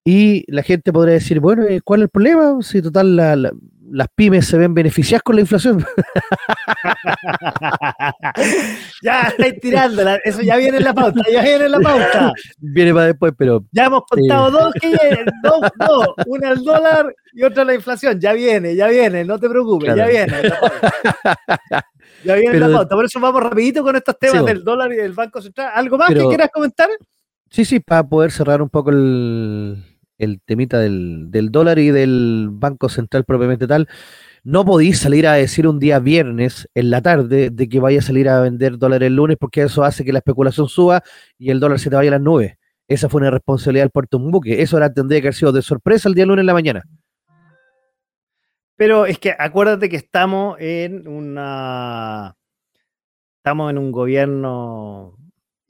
Y 0.04 0.44
la 0.52 0.62
gente 0.62 0.92
podría 0.92 1.14
decir, 1.14 1.40
bueno, 1.40 1.64
¿cuál 1.84 2.00
es 2.00 2.04
el 2.04 2.10
problema? 2.10 2.62
Si 2.62 2.82
total 2.82 3.16
la, 3.16 3.52
las 3.92 4.08
pymes 4.14 4.46
se 4.46 4.56
ven 4.56 4.72
beneficiadas 4.72 5.22
con 5.22 5.36
la 5.36 5.42
inflación. 5.42 5.84
ya 9.02 9.22
estáis 9.22 9.60
tirando, 9.60 10.02
eso 10.24 10.40
ya 10.40 10.56
viene 10.56 10.78
en 10.78 10.84
la 10.84 10.94
pauta, 10.94 11.20
ya 11.30 11.42
viene 11.42 11.66
en 11.66 11.72
la 11.72 11.80
pauta. 11.80 12.32
Viene 12.58 12.94
para 12.94 13.06
después, 13.06 13.34
pero. 13.36 13.64
Ya 13.70 13.86
hemos 13.86 14.02
contado 14.08 14.50
dos 14.50 14.72
que 14.80 14.90
dos, 15.42 15.60
dos, 15.76 16.08
una 16.26 16.52
el 16.52 16.64
dólar 16.64 17.14
y 17.34 17.42
otra 17.42 17.64
la 17.64 17.74
inflación. 17.74 18.18
Ya 18.18 18.32
viene, 18.32 18.74
ya 18.74 18.88
viene, 18.88 19.24
no 19.24 19.38
te 19.38 19.48
preocupes, 19.48 19.94
ya 19.94 20.06
viene. 20.06 20.32
Ya 22.24 22.34
viene 22.36 22.58
la 22.60 22.70
pauta. 22.70 22.94
Por 22.94 23.04
eso 23.04 23.20
vamos 23.20 23.42
rapidito 23.42 23.82
con 23.82 23.96
estos 23.96 24.18
temas 24.18 24.46
del 24.46 24.64
dólar 24.64 24.90
y 24.92 24.96
del 24.96 25.12
Banco 25.12 25.42
Central. 25.42 25.70
¿Algo 25.74 25.98
más 25.98 26.08
que 26.08 26.26
quieras 26.26 26.48
comentar? 26.50 26.88
Sí, 27.50 27.66
sí, 27.66 27.80
para 27.80 28.02
poder 28.02 28.30
cerrar 28.30 28.62
un 28.62 28.70
poco 28.70 28.90
el, 28.90 29.84
el 30.22 30.40
temita 30.40 30.78
del, 30.78 31.30
dólar 31.50 31.78
y 31.78 31.90
del 31.90 32.48
Banco 32.50 32.88
Central 32.88 33.24
propiamente 33.24 33.66
tal, 33.66 33.88
no 34.44 34.64
podéis 34.64 34.98
salir 34.98 35.26
a 35.26 35.34
decir 35.34 35.66
un 35.66 35.78
día 35.78 35.98
viernes 35.98 36.68
en 36.74 36.90
la 36.90 37.02
tarde 37.02 37.50
de 37.50 37.68
que 37.68 37.80
vaya 37.80 37.98
a 37.98 38.02
salir 38.02 38.28
a 38.28 38.40
vender 38.40 38.78
dólares 38.78 39.08
el 39.08 39.16
lunes 39.16 39.36
porque 39.38 39.62
eso 39.62 39.84
hace 39.84 40.04
que 40.04 40.12
la 40.12 40.18
especulación 40.18 40.68
suba 40.68 41.02
y 41.38 41.50
el 41.50 41.60
dólar 41.60 41.78
se 41.78 41.90
te 41.90 41.96
vaya 41.96 42.10
a 42.10 42.12
las 42.12 42.20
nubes. 42.20 42.54
Esa 42.88 43.08
fue 43.08 43.20
una 43.20 43.30
responsabilidad 43.30 43.84
del 43.84 43.90
puerto 43.90 44.18
un 44.18 44.30
buque. 44.30 44.62
Eso 44.62 44.76
ahora 44.76 44.92
tendría 44.92 45.20
que 45.20 45.28
haber 45.28 45.34
sido 45.34 45.52
de 45.52 45.62
sorpresa 45.62 46.08
el 46.08 46.14
día 46.14 46.26
lunes 46.26 46.42
en 46.42 46.46
la 46.46 46.54
mañana. 46.54 46.82
Pero 48.76 49.06
es 49.06 49.18
que 49.18 49.34
acuérdate 49.38 49.88
que 49.88 49.96
estamos 49.96 50.56
en 50.60 51.06
una. 51.06 52.36
Estamos 53.38 53.70
en 53.70 53.78
un 53.78 53.92
gobierno 53.92 55.16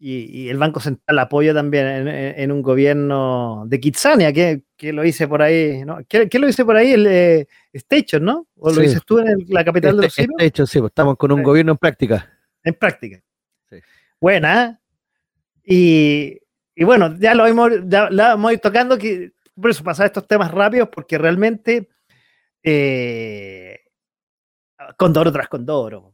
y, 0.05 0.49
el 0.49 0.59
Banco 0.59 0.81
Central 0.81 1.17
apoya 1.21 1.55
también 1.55 2.09
en, 2.09 2.51
un 2.51 2.61
gobierno 2.61 3.65
de 3.69 3.79
Kitsania, 3.79 4.33
que, 4.33 4.65
lo 4.93 5.05
hice 5.05 5.29
por 5.29 5.43
ahí, 5.43 5.85
¿no? 5.85 6.01
¿Qué, 6.09 6.29
lo 6.41 6.49
hice 6.49 6.65
por 6.65 6.77
ahí? 6.77 6.93
El 6.93 7.07
eh, 7.07 7.47
Station, 7.73 8.25
¿no? 8.25 8.49
¿O 8.57 8.73
lo 8.73 8.81
dices 8.81 9.01
tú 9.07 9.21
en 9.21 9.45
la 9.49 9.65
capital 9.65 9.97
de 9.97 10.03
los 10.03 10.19
este, 10.19 10.33
Station, 10.39 10.67
sí, 10.67 10.81
pues 10.81 10.91
estamos 10.91 11.17
con 11.17 11.31
un 11.31 11.45
gobierno 11.45 11.73
en 11.73 11.79
práctica. 11.79 12.29
En 12.65 12.75
práctica. 12.75 13.23
Sí. 13.71 13.77
Buena. 14.21 14.81
Y, 15.65 16.37
y, 16.75 16.83
bueno, 16.83 17.17
ya 17.19 17.37
lo 17.37 17.47
hemos, 17.47 17.71
ya, 17.85 18.11
lo 18.11 18.59
tocando, 18.59 18.99
que 18.99 19.31
por 19.55 19.71
eso 19.71 19.85
pasar 19.85 20.07
estos 20.07 20.27
temas 20.27 20.51
rápidos, 20.51 20.89
porque 20.93 21.17
realmente 21.17 21.89
eh, 22.65 23.79
Condoro 24.97 25.31
tras 25.31 25.49
Condoro. 25.49 26.13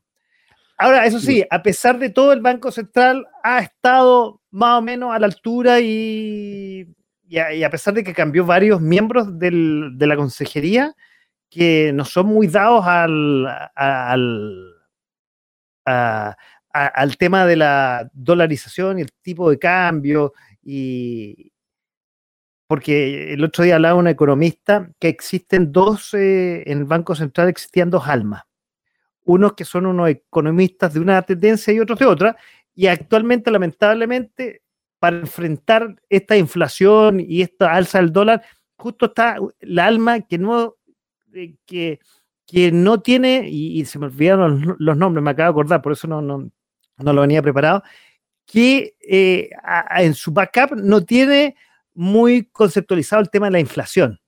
Ahora, 0.81 1.07
eso 1.07 1.19
sí, 1.19 1.45
a 1.51 1.61
pesar 1.61 1.99
de 1.99 2.09
todo, 2.09 2.33
el 2.33 2.41
Banco 2.41 2.71
Central 2.71 3.27
ha 3.43 3.59
estado 3.59 4.41
más 4.53 4.79
o 4.79 4.83
menos 4.83 5.13
a 5.13 5.19
la 5.19 5.27
altura 5.27 5.81
y, 5.81 6.87
a, 7.65 7.71
pesar 7.71 7.95
de 7.95 8.05
que 8.05 8.15
cambió 8.15 8.47
varios 8.47 8.81
miembros 8.81 9.27
de 9.39 10.07
la 10.07 10.17
consejería 10.17 10.95
que 11.51 11.93
no 11.93 12.05
son 12.05 12.27
muy 12.27 12.47
dados 12.47 12.87
al, 12.87 13.47
al, 13.75 14.77
tema 17.19 17.45
de 17.45 17.57
la 17.57 18.09
dolarización 18.13 18.99
y 18.99 19.03
el 19.03 19.11
tipo 19.21 19.51
de 19.51 19.59
cambio. 19.59 20.33
Y, 20.63 21.53
porque 22.69 23.33
el 23.33 23.43
otro 23.43 23.65
día 23.65 23.77
hablaba 23.77 23.99
un 23.99 24.07
economista 24.09 24.91
que 25.01 25.09
existen 25.09 25.73
dos, 25.73 26.15
eh, 26.15 26.63
en 26.71 26.79
el 26.79 26.85
Banco 26.85 27.17
Central 27.17 27.49
existían 27.49 27.91
dos 27.91 28.07
almas 28.07 28.48
unos 29.29 29.53
que 29.53 29.67
son 29.67 29.85
unos 29.85 30.09
economistas 30.09 30.95
de 30.95 31.01
una 31.01 31.21
tendencia 31.21 31.73
y 31.73 31.81
otros 31.81 31.99
de 31.99 32.07
otra, 32.07 32.37
y 32.75 32.87
actualmente, 32.87 33.51
lamentablemente, 33.51 34.63
para 34.99 35.19
enfrentar 35.19 35.97
esta 36.09 36.37
inflación 36.37 37.21
y 37.21 37.43
esta 37.43 37.75
alza 37.75 37.99
del 37.99 38.11
dólar, 38.11 38.43
justo 38.79 39.07
está 39.07 39.37
la 39.61 39.85
alma 39.85 40.23
que 40.23 40.39
no, 40.39 40.77
eh, 41.35 41.57
que, 41.67 42.01
que 42.47 42.73
no 42.73 43.03
tiene, 43.03 43.47
y, 43.51 43.85
se 43.85 43.99
me 43.99 44.07
olvidaron 44.07 44.77
los, 44.79 44.97
nombres, 44.97 45.23
me 45.23 45.31
acabo 45.31 45.49
de 45.49 45.51
acordar, 45.51 45.83
por 45.83 45.93
eso 45.93 46.09
no, 46.09 46.23
no, 46.23 46.51
no 46.97 47.13
lo 47.13 47.21
venía 47.21 47.43
preparado, 47.43 47.83
que 48.47 48.97
eh, 49.07 49.51
en 49.99 50.15
su 50.15 50.33
backup 50.33 50.75
no 50.75 51.05
tiene 51.05 51.55
muy 51.93 52.47
conceptualizado 52.47 53.21
el 53.21 53.29
tema 53.29 53.49
de 53.49 53.53
la 53.53 53.61
inflación. 53.61 54.19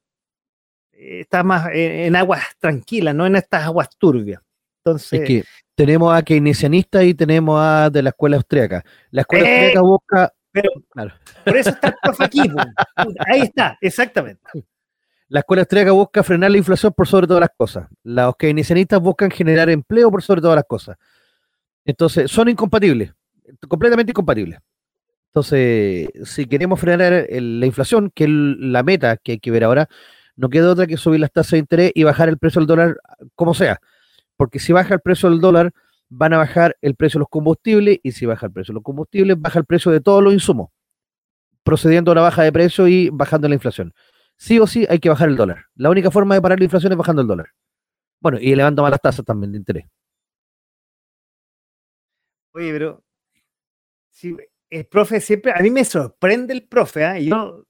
Está 0.92 1.42
más 1.42 1.70
en 1.72 2.14
aguas 2.16 2.42
tranquilas, 2.58 3.14
no 3.14 3.24
en 3.24 3.36
estas 3.36 3.64
aguas 3.64 3.88
turbias. 3.96 4.42
Entonces, 4.84 5.20
es 5.20 5.26
que 5.26 5.44
tenemos 5.74 6.14
a 6.14 6.22
keynesianistas 6.22 7.04
y 7.04 7.14
tenemos 7.14 7.60
a 7.60 7.90
de 7.90 8.02
la 8.02 8.10
escuela 8.10 8.36
austríaca. 8.36 8.84
La 9.10 9.22
escuela 9.22 9.48
eh, 9.48 9.52
austríaca 9.52 9.80
busca. 9.80 10.32
Pero, 10.52 10.70
Por 11.44 11.56
eso 11.56 11.70
está 11.70 11.88
el 11.88 12.14
aquí. 12.18 12.40
Ahí 13.26 13.42
está, 13.42 13.78
exactamente. 13.80 14.42
La 15.28 15.40
escuela 15.40 15.62
austríaca 15.62 15.92
busca 15.92 16.22
frenar 16.22 16.50
la 16.50 16.58
inflación 16.58 16.92
por 16.92 17.06
sobre 17.06 17.26
todas 17.26 17.40
las 17.40 17.50
cosas. 17.56 17.86
Los 18.02 18.36
keynesianistas 18.36 19.00
buscan 19.00 19.30
generar 19.30 19.70
empleo 19.70 20.10
por 20.10 20.22
sobre 20.22 20.40
todas 20.40 20.56
las 20.56 20.64
cosas. 20.64 20.96
Entonces, 21.84 22.30
son 22.30 22.48
incompatibles, 22.48 23.12
completamente 23.68 24.10
incompatibles. 24.10 24.58
Entonces, 25.28 26.08
si 26.24 26.46
queremos 26.46 26.80
frenar 26.80 27.26
la 27.30 27.66
inflación, 27.66 28.10
que 28.12 28.24
es 28.24 28.30
la 28.30 28.82
meta 28.82 29.16
que 29.16 29.32
hay 29.32 29.38
que 29.38 29.50
ver 29.52 29.62
ahora, 29.62 29.88
no 30.34 30.48
queda 30.48 30.70
otra 30.70 30.86
que 30.86 30.96
subir 30.96 31.20
las 31.20 31.30
tasas 31.30 31.52
de 31.52 31.58
interés 31.58 31.92
y 31.94 32.02
bajar 32.02 32.28
el 32.28 32.38
precio 32.38 32.60
del 32.60 32.66
dólar 32.66 32.96
como 33.34 33.54
sea 33.54 33.80
porque 34.40 34.58
si 34.58 34.72
baja 34.72 34.94
el 34.94 35.00
precio 35.00 35.28
del 35.28 35.38
dólar, 35.38 35.70
van 36.08 36.32
a 36.32 36.38
bajar 36.38 36.74
el 36.80 36.94
precio 36.94 37.18
de 37.18 37.24
los 37.24 37.28
combustibles 37.28 37.98
y 38.02 38.12
si 38.12 38.24
baja 38.24 38.46
el 38.46 38.52
precio 38.52 38.72
de 38.72 38.76
los 38.76 38.82
combustibles, 38.82 39.38
baja 39.38 39.58
el 39.58 39.66
precio 39.66 39.92
de 39.92 40.00
todos 40.00 40.22
los 40.22 40.32
insumos, 40.32 40.70
procediendo 41.62 42.10
a 42.10 42.12
una 42.12 42.22
baja 42.22 42.42
de 42.42 42.50
precio 42.50 42.88
y 42.88 43.10
bajando 43.10 43.48
la 43.48 43.54
inflación. 43.54 43.92
Sí 44.38 44.58
o 44.58 44.66
sí 44.66 44.86
hay 44.88 44.98
que 44.98 45.10
bajar 45.10 45.28
el 45.28 45.36
dólar. 45.36 45.66
La 45.74 45.90
única 45.90 46.10
forma 46.10 46.34
de 46.34 46.40
parar 46.40 46.58
la 46.58 46.64
inflación 46.64 46.90
es 46.90 46.96
bajando 46.96 47.20
el 47.20 47.28
dólar. 47.28 47.48
Bueno, 48.18 48.38
y 48.40 48.50
elevando 48.50 48.80
más 48.80 48.90
las 48.90 49.02
tasas 49.02 49.26
también 49.26 49.52
de 49.52 49.58
interés. 49.58 49.84
Oye, 52.54 52.72
pero 52.72 53.04
el 54.70 54.86
profe 54.86 55.20
siempre, 55.20 55.52
a 55.54 55.60
mí 55.60 55.68
me 55.68 55.84
sorprende 55.84 56.54
el 56.54 56.66
profe, 56.66 57.04
¿eh? 57.04 57.26
yo 57.26 57.66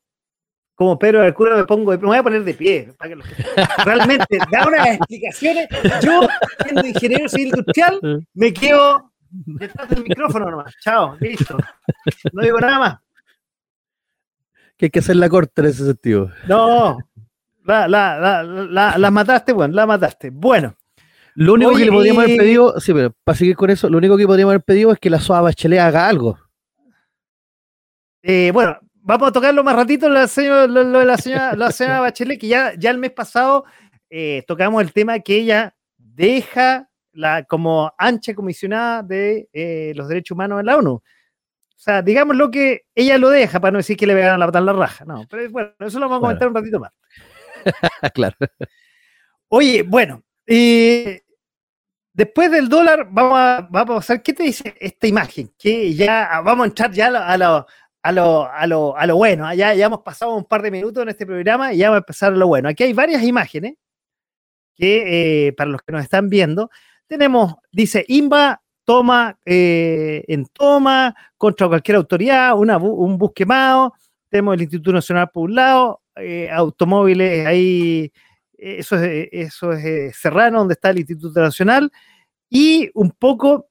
como 0.80 0.99
Pedro 0.99 1.20
del 1.20 1.34
Cura 1.34 1.56
me 1.56 1.66
pongo, 1.66 1.90
me 1.90 1.99
voy 1.99 2.16
a 2.16 2.22
poner 2.22 2.42
de 2.42 2.54
pie. 2.54 2.90
Para 2.96 3.14
que 3.14 3.20
realmente 3.84 4.38
da 4.50 4.66
unas 4.66 4.87
explicaciones. 4.87 5.68
Yo, 6.02 6.26
siendo 6.64 6.87
ingeniero 6.87 7.28
civil 7.28 7.49
industrial, 7.49 8.26
me 8.32 8.50
quedo 8.50 9.12
detrás 9.28 9.90
del 9.90 10.04
micrófono 10.04 10.50
nomás. 10.50 10.75
Chao, 10.80 11.18
listo. 11.20 11.58
No 12.32 12.42
digo 12.42 12.58
nada 12.60 12.78
más. 12.78 12.99
que 14.78 14.87
hay 14.87 14.90
que 14.90 15.00
hacer 15.00 15.16
la 15.16 15.28
corte 15.28 15.60
en 15.60 15.66
ese 15.66 15.84
sentido. 15.84 16.30
No, 16.49 16.96
la, 17.66 17.87
la, 17.87 18.42
la, 18.42 18.96
la, 18.96 19.10
mataste, 19.10 19.52
bueno, 19.52 19.75
la 19.75 19.84
mataste. 19.84 20.30
Bueno. 20.30 20.76
Lo 21.34 21.52
único 21.52 21.76
que 21.76 21.84
le 21.84 21.92
podríamos 21.92 22.25
haber 22.25 22.38
pedido, 22.38 22.80
sí, 22.80 22.94
pero 22.94 23.14
para 23.22 23.37
seguir 23.37 23.54
con 23.54 23.68
eso, 23.68 23.90
lo 23.90 23.99
único 23.99 24.16
que 24.16 24.26
podríamos 24.26 24.52
haber 24.52 24.64
pedido 24.64 24.92
es 24.92 24.99
que 24.99 25.10
la 25.10 25.20
SOA 25.20 25.42
Bachelet 25.42 25.80
haga 25.80 26.08
algo. 26.08 26.38
Eh, 28.22 28.50
bueno, 28.54 28.78
vamos 29.02 29.28
a 29.28 29.33
tocarlo 29.33 29.64
más 29.64 29.76
ratito 29.76 30.09
lo, 30.09 30.14
de 30.14 31.04
la 31.04 31.16
señora, 31.16 31.54
la 31.57 31.71
señora 31.73 32.00
Bachelet, 32.00 32.40
que 32.40 32.49
ya, 32.49 32.75
ya 32.75 32.90
el 32.90 32.99
mes 32.99 33.12
pasado 33.12 33.64
eh, 34.09 34.45
tocamos 34.47 34.83
el 34.83 34.92
tema 34.92 35.19
que 35.21 35.37
ella 35.37 35.75
deja 35.97 36.88
la, 37.12 37.45
como 37.45 37.92
ancha 37.99 38.35
comisionada 38.35 39.02
de 39.02 39.49
eh, 39.52 39.92
los 39.95 40.09
derechos 40.09 40.35
humanos 40.35 40.61
en 40.61 40.66
la 40.66 40.76
ONU. 40.76 40.92
O 40.92 41.83
sea, 41.83 42.02
digamos 42.02 42.37
lo 42.37 42.50
que 42.50 42.83
ella 42.95 43.16
lo 43.16 43.30
deja 43.30 43.59
para 43.59 43.73
no 43.73 43.78
decir 43.78 43.97
que 43.97 44.07
le 44.07 44.14
van 44.14 44.42
a 44.42 44.47
la 44.47 44.61
la 44.61 44.73
raja. 44.73 45.04
No, 45.04 45.25
pero 45.30 45.50
bueno, 45.50 45.73
eso 45.78 45.99
lo 45.99 46.09
vamos 46.09 46.19
a 46.19 46.21
comentar 46.21 46.49
un 46.49 46.54
ratito 46.54 46.78
más. 46.78 46.92
claro. 48.14 48.37
Oye, 49.49 49.83
bueno, 49.83 50.23
eh, 50.47 51.23
después 52.12 52.50
del 52.50 52.69
dólar, 52.69 53.09
vamos 53.11 53.38
a, 53.38 53.69
vamos 53.71 54.11
a 54.11 54.12
ver 54.12 54.23
qué 54.23 54.35
te 54.35 54.42
dice 54.42 54.75
esta 54.78 55.07
imagen. 55.07 55.54
Que 55.59 55.95
ya 55.95 56.40
vamos 56.45 56.64
a 56.64 56.66
entrar 56.66 56.92
ya 56.92 57.07
a 57.07 57.38
lo, 57.38 57.47
a 57.47 57.66
lo, 58.12 58.50
a 58.50 58.66
lo, 58.66 58.97
a 58.97 59.07
lo 59.07 59.16
bueno. 59.16 59.47
¿ah? 59.47 59.54
Ya, 59.54 59.75
ya 59.75 59.87
hemos 59.87 60.00
pasado 60.00 60.35
un 60.35 60.45
par 60.45 60.62
de 60.62 60.71
minutos 60.71 61.02
en 61.02 61.11
este 61.11 61.26
programa 61.26 61.73
y 61.73 61.78
ya 61.78 61.90
vamos 61.90 61.99
a 61.99 62.04
empezar 62.04 62.33
a 62.33 62.37
lo 62.37 62.47
bueno. 62.47 62.69
Aquí 62.69 62.85
hay 62.85 62.92
varias 62.92 63.23
imágenes 63.23 63.75
que, 64.75 65.49
eh, 65.49 65.52
para 65.52 65.71
los 65.71 65.83
que 65.83 65.92
nos 65.92 66.02
están 66.02 66.28
viendo, 66.30 66.71
tenemos, 67.07 67.57
dice, 67.71 68.04
IMBA 68.09 68.62
toma 68.85 69.38
eh, 69.45 70.25
en 70.26 70.47
toma 70.47 71.14
contra 71.37 71.69
cualquier 71.69 71.99
autoridad, 71.99 72.57
un 72.57 73.19
bus 73.19 73.33
quemado, 73.35 73.92
tenemos 74.30 74.54
el 74.54 74.62
Instituto 74.62 74.92
Nacional 74.92 75.30
por 75.30 75.50
un 75.50 75.54
lado, 75.54 76.02
eh, 76.16 76.49
automóviles 76.50 77.47
ahí, 77.47 78.11
eso 78.57 78.97
es, 78.97 79.28
eso 79.33 79.73
es 79.73 80.16
Serrano, 80.16 80.61
donde 80.61 80.75
está 80.75 80.90
el 80.90 80.99
Instituto 81.00 81.40
Nacional, 81.40 81.92
y 82.49 82.90
un 82.95 83.11
poco 83.11 83.69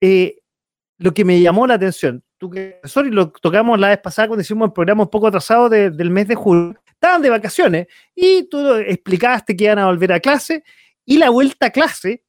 lo 0.00 1.14
que 1.14 1.24
me 1.24 1.40
llamó 1.40 1.66
la 1.66 1.74
atención, 1.74 2.22
tú 2.40 2.48
que 2.48 2.80
sorry, 2.84 3.10
lo 3.10 3.30
tocamos 3.30 3.78
la 3.78 3.90
vez 3.90 3.98
pasada 3.98 4.26
cuando 4.26 4.40
hicimos 4.40 4.66
el 4.66 4.72
programa 4.72 5.02
un 5.02 5.10
poco 5.10 5.26
atrasado 5.26 5.68
del 5.68 6.10
mes 6.10 6.26
de 6.26 6.34
julio, 6.34 6.74
estaban 6.86 7.20
de 7.20 7.28
vacaciones 7.28 7.86
y 8.14 8.44
tú 8.44 8.76
explicaste 8.76 9.54
que 9.54 9.64
iban 9.64 9.78
a 9.78 9.86
volver 9.86 10.10
a 10.14 10.20
clase 10.20 10.64
y 11.04 11.18
la 11.18 11.28
vuelta 11.28 11.66
a 11.66 11.70
clase 11.70 12.24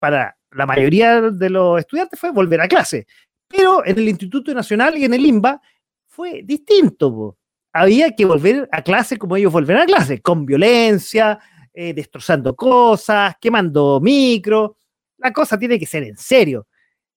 para 0.00 0.36
la 0.50 0.66
mayoría 0.66 1.20
de 1.20 1.48
los 1.48 1.78
estudiantes 1.78 2.18
fue 2.18 2.32
volver 2.32 2.60
a 2.60 2.66
clase. 2.66 3.06
Pero 3.46 3.86
en 3.86 3.96
el 3.96 4.08
Instituto 4.08 4.52
Nacional 4.52 4.98
y 4.98 5.04
en 5.04 5.14
el 5.14 5.24
IMBA 5.24 5.60
fue 6.06 6.42
distinto. 6.44 7.38
Había 7.72 8.16
que 8.16 8.24
volver 8.24 8.68
a 8.72 8.82
clase 8.82 9.16
como 9.16 9.36
ellos 9.36 9.52
volver 9.52 9.76
a 9.76 9.86
clase, 9.86 10.20
con 10.20 10.44
violencia, 10.44 11.38
eh, 11.72 11.94
destrozando 11.94 12.56
cosas, 12.56 13.36
quemando 13.40 14.00
micro. 14.00 14.76
La 15.18 15.32
cosa 15.32 15.56
tiene 15.56 15.78
que 15.78 15.86
ser 15.86 16.02
en 16.02 16.16
serio. 16.16 16.66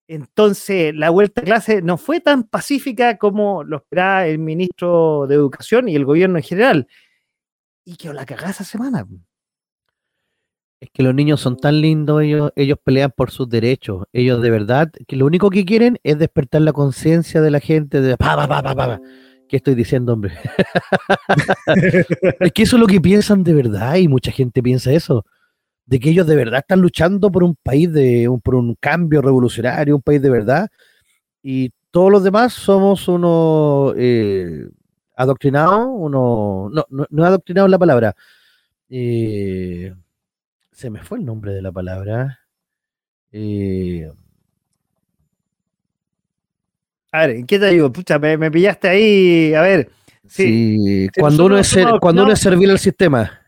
Entonces, 0.10 0.96
la 0.96 1.12
vuelta 1.12 1.42
a 1.42 1.44
clase 1.44 1.84
no 1.84 1.96
fue 1.96 2.20
tan 2.20 2.42
pacífica 2.42 3.20
como 3.20 3.64
lo 3.64 3.78
esperaba 3.78 4.26
el 4.26 4.40
ministro 4.40 5.28
de 5.28 5.36
Educación 5.36 5.88
y 5.88 5.96
el 5.96 6.04
gobierno 6.04 6.40
en 6.40 6.44
general. 6.44 6.88
Y 7.86 7.96
que 7.96 8.12
la 8.12 8.26
cagada 8.26 8.50
esa 8.50 8.64
semana. 8.64 9.06
Es 10.80 10.90
que 10.92 11.04
los 11.04 11.14
niños 11.14 11.42
son 11.42 11.58
tan 11.58 11.80
lindos, 11.80 12.24
ellos, 12.24 12.52
ellos 12.56 12.80
pelean 12.84 13.14
por 13.16 13.30
sus 13.30 13.48
derechos. 13.50 14.08
Ellos 14.12 14.42
de 14.42 14.50
verdad, 14.50 14.92
que 15.08 15.16
lo 15.16 15.28
único 15.28 15.52
que 15.52 15.64
quieren 15.64 16.00
es 16.02 16.18
despertar 16.18 16.62
la 16.62 16.74
conciencia 16.74 17.40
de 17.42 17.52
la 17.52 17.60
gente 17.60 18.02
de 18.02 18.18
pa, 18.18 18.36
pa, 18.36 18.48
pa, 18.48 18.64
pa, 18.64 18.76
pa. 18.76 19.02
¿Qué 19.48 19.58
estoy 19.58 19.76
diciendo, 19.76 20.14
hombre? 20.14 20.34
es 22.40 22.52
que 22.52 22.64
eso 22.64 22.78
es 22.78 22.80
lo 22.80 22.88
que 22.88 23.00
piensan 23.00 23.44
de 23.44 23.54
verdad 23.54 23.98
y 23.98 24.08
mucha 24.08 24.32
gente 24.32 24.64
piensa 24.64 24.92
eso. 24.92 25.24
De 25.90 26.00
que 26.00 26.12
ellos 26.12 26.28
de 26.28 26.36
verdad 26.36 26.60
están 26.60 26.82
luchando 26.82 27.32
por 27.32 27.44
un 27.44 27.56
país, 27.56 27.92
de, 27.92 28.30
un, 28.30 28.40
por 28.42 28.54
un 28.54 28.76
cambio 28.80 29.24
revolucionario, 29.24 29.96
un 29.96 30.02
país 30.04 30.22
de 30.22 30.30
verdad. 30.30 30.70
Y 31.42 31.72
todos 31.90 32.12
los 32.12 32.24
demás 32.24 32.54
somos 32.54 33.08
unos 33.08 33.96
eh, 33.98 34.68
adoctrinados, 35.16 35.88
uno, 35.90 36.70
no, 36.72 36.86
no, 36.90 37.08
no 37.10 37.26
adoctrinados 37.26 37.72
la 37.72 37.80
palabra. 37.80 38.16
Eh, 38.88 39.92
se 40.72 40.90
me 40.92 41.02
fue 41.02 41.18
el 41.18 41.26
nombre 41.26 41.54
de 41.54 41.64
la 41.64 41.72
palabra. 41.72 42.40
Eh, 43.32 44.12
a 47.12 47.26
ver, 47.26 47.46
¿qué 47.48 47.58
te 47.58 47.68
digo? 47.70 47.92
Pucha, 47.92 48.20
me, 48.20 48.52
pillaste 48.52 48.90
ahí. 48.90 49.54
A 49.56 49.62
ver. 49.62 49.90
Sí, 50.28 51.10
cuando, 51.20 51.48
uno 51.48 51.58
es, 51.58 51.76
cuando 52.00 52.24
uno 52.24 52.34
es 52.34 52.40
servir 52.40 52.70
al 52.70 52.78
sistema. 52.78 53.39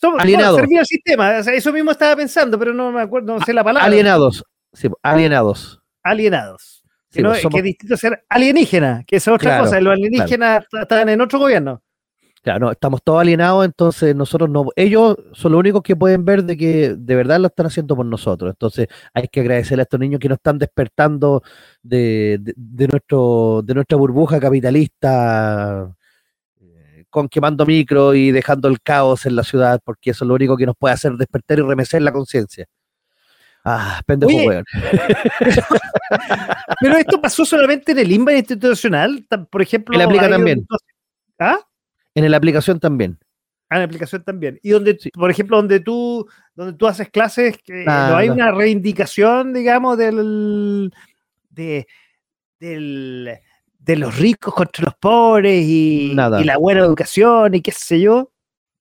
Somos, 0.00 0.20
alienados. 0.20 0.60
servir 0.60 0.78
al 0.78 0.86
sistema. 0.86 1.38
eso 1.38 1.72
mismo 1.72 1.90
estaba 1.90 2.16
pensando, 2.16 2.58
pero 2.58 2.72
no 2.72 2.92
me 2.92 3.00
acuerdo, 3.00 3.34
no 3.34 3.44
sé 3.44 3.52
la 3.52 3.64
palabra. 3.64 3.86
Alienados. 3.86 4.44
Sí, 4.72 4.88
alienados. 5.02 5.80
Alienados. 6.02 6.84
No, 7.16 7.32
que 7.32 7.58
es 7.58 7.64
distinto 7.64 7.96
ser 7.96 8.24
alienígena, 8.28 9.02
que 9.06 9.16
es 9.16 9.26
otra 9.26 9.60
cosa. 9.60 9.80
Los 9.80 9.94
alienígenas 9.94 10.64
están 10.80 11.08
en 11.08 11.20
otro 11.20 11.38
gobierno. 11.38 11.82
Claro, 12.42 12.70
estamos 12.70 13.02
todos 13.02 13.20
alienados, 13.20 13.64
entonces 13.64 14.14
nosotros 14.14 14.48
no, 14.48 14.66
ellos 14.76 15.16
son 15.32 15.52
los 15.52 15.58
únicos 15.58 15.82
que 15.82 15.96
pueden 15.96 16.24
ver 16.24 16.44
de 16.44 16.56
que 16.56 16.94
de 16.96 17.14
verdad 17.16 17.40
lo 17.40 17.48
están 17.48 17.66
haciendo 17.66 17.96
por 17.96 18.06
nosotros. 18.06 18.50
Entonces 18.50 18.86
hay 19.12 19.26
que 19.28 19.40
agradecerle 19.40 19.82
a 19.82 19.84
estos 19.84 19.98
niños 19.98 20.20
que 20.20 20.28
nos 20.28 20.36
están 20.36 20.58
despertando 20.58 21.42
de, 21.82 22.40
nuestro, 22.90 23.62
de 23.64 23.74
nuestra 23.74 23.98
burbuja 23.98 24.38
capitalista 24.38 25.94
con 27.10 27.28
quemando 27.28 27.66
micro 27.66 28.14
y 28.14 28.30
dejando 28.30 28.68
el 28.68 28.80
caos 28.80 29.26
en 29.26 29.36
la 29.36 29.42
ciudad, 29.42 29.80
porque 29.84 30.10
eso 30.10 30.24
es 30.24 30.28
lo 30.28 30.34
único 30.34 30.56
que 30.56 30.66
nos 30.66 30.76
puede 30.76 30.94
hacer 30.94 31.12
despertar 31.12 31.58
y 31.58 31.62
remecer 31.62 32.02
la 32.02 32.12
conciencia. 32.12 32.66
Ah, 33.64 34.00
pendejo 34.06 34.32
weón. 34.32 34.64
Pero, 36.80 36.96
esto 36.96 37.20
pasó 37.20 37.44
solamente 37.44 37.92
en 37.92 37.98
el 37.98 38.12
INBA 38.12 38.36
institucional, 38.36 39.26
por 39.50 39.60
ejemplo. 39.60 39.94
En 39.94 39.98
la 39.98 40.04
aplica 40.06 40.28
también. 40.28 40.66
¿Ah? 41.38 41.58
En 42.14 42.30
la 42.30 42.36
aplicación 42.36 42.80
también. 42.80 43.18
Ah, 43.68 43.76
en 43.76 43.80
la 43.80 43.86
aplicación 43.86 44.24
también. 44.24 44.58
Y 44.62 44.70
donde, 44.70 44.98
por 45.12 45.30
ejemplo, 45.30 45.58
donde 45.58 45.80
tú, 45.80 46.26
donde 46.54 46.72
tú 46.74 46.86
haces 46.86 47.10
clases, 47.10 47.58
que 47.58 47.84
no 47.84 48.16
hay 48.16 48.30
una 48.30 48.52
reivindicación, 48.52 49.52
digamos, 49.52 49.98
del, 49.98 50.90
de, 51.50 51.86
de 53.78 53.96
los 53.96 54.18
ricos 54.18 54.54
contra 54.54 54.84
los 54.84 54.94
pobres 54.96 55.64
y, 55.64 56.12
y, 56.12 56.14
la 56.14 56.58
buena 56.58 56.80
educación 56.80 57.54
y 57.54 57.62
qué 57.62 57.72
sé 57.72 58.00
yo. 58.00 58.30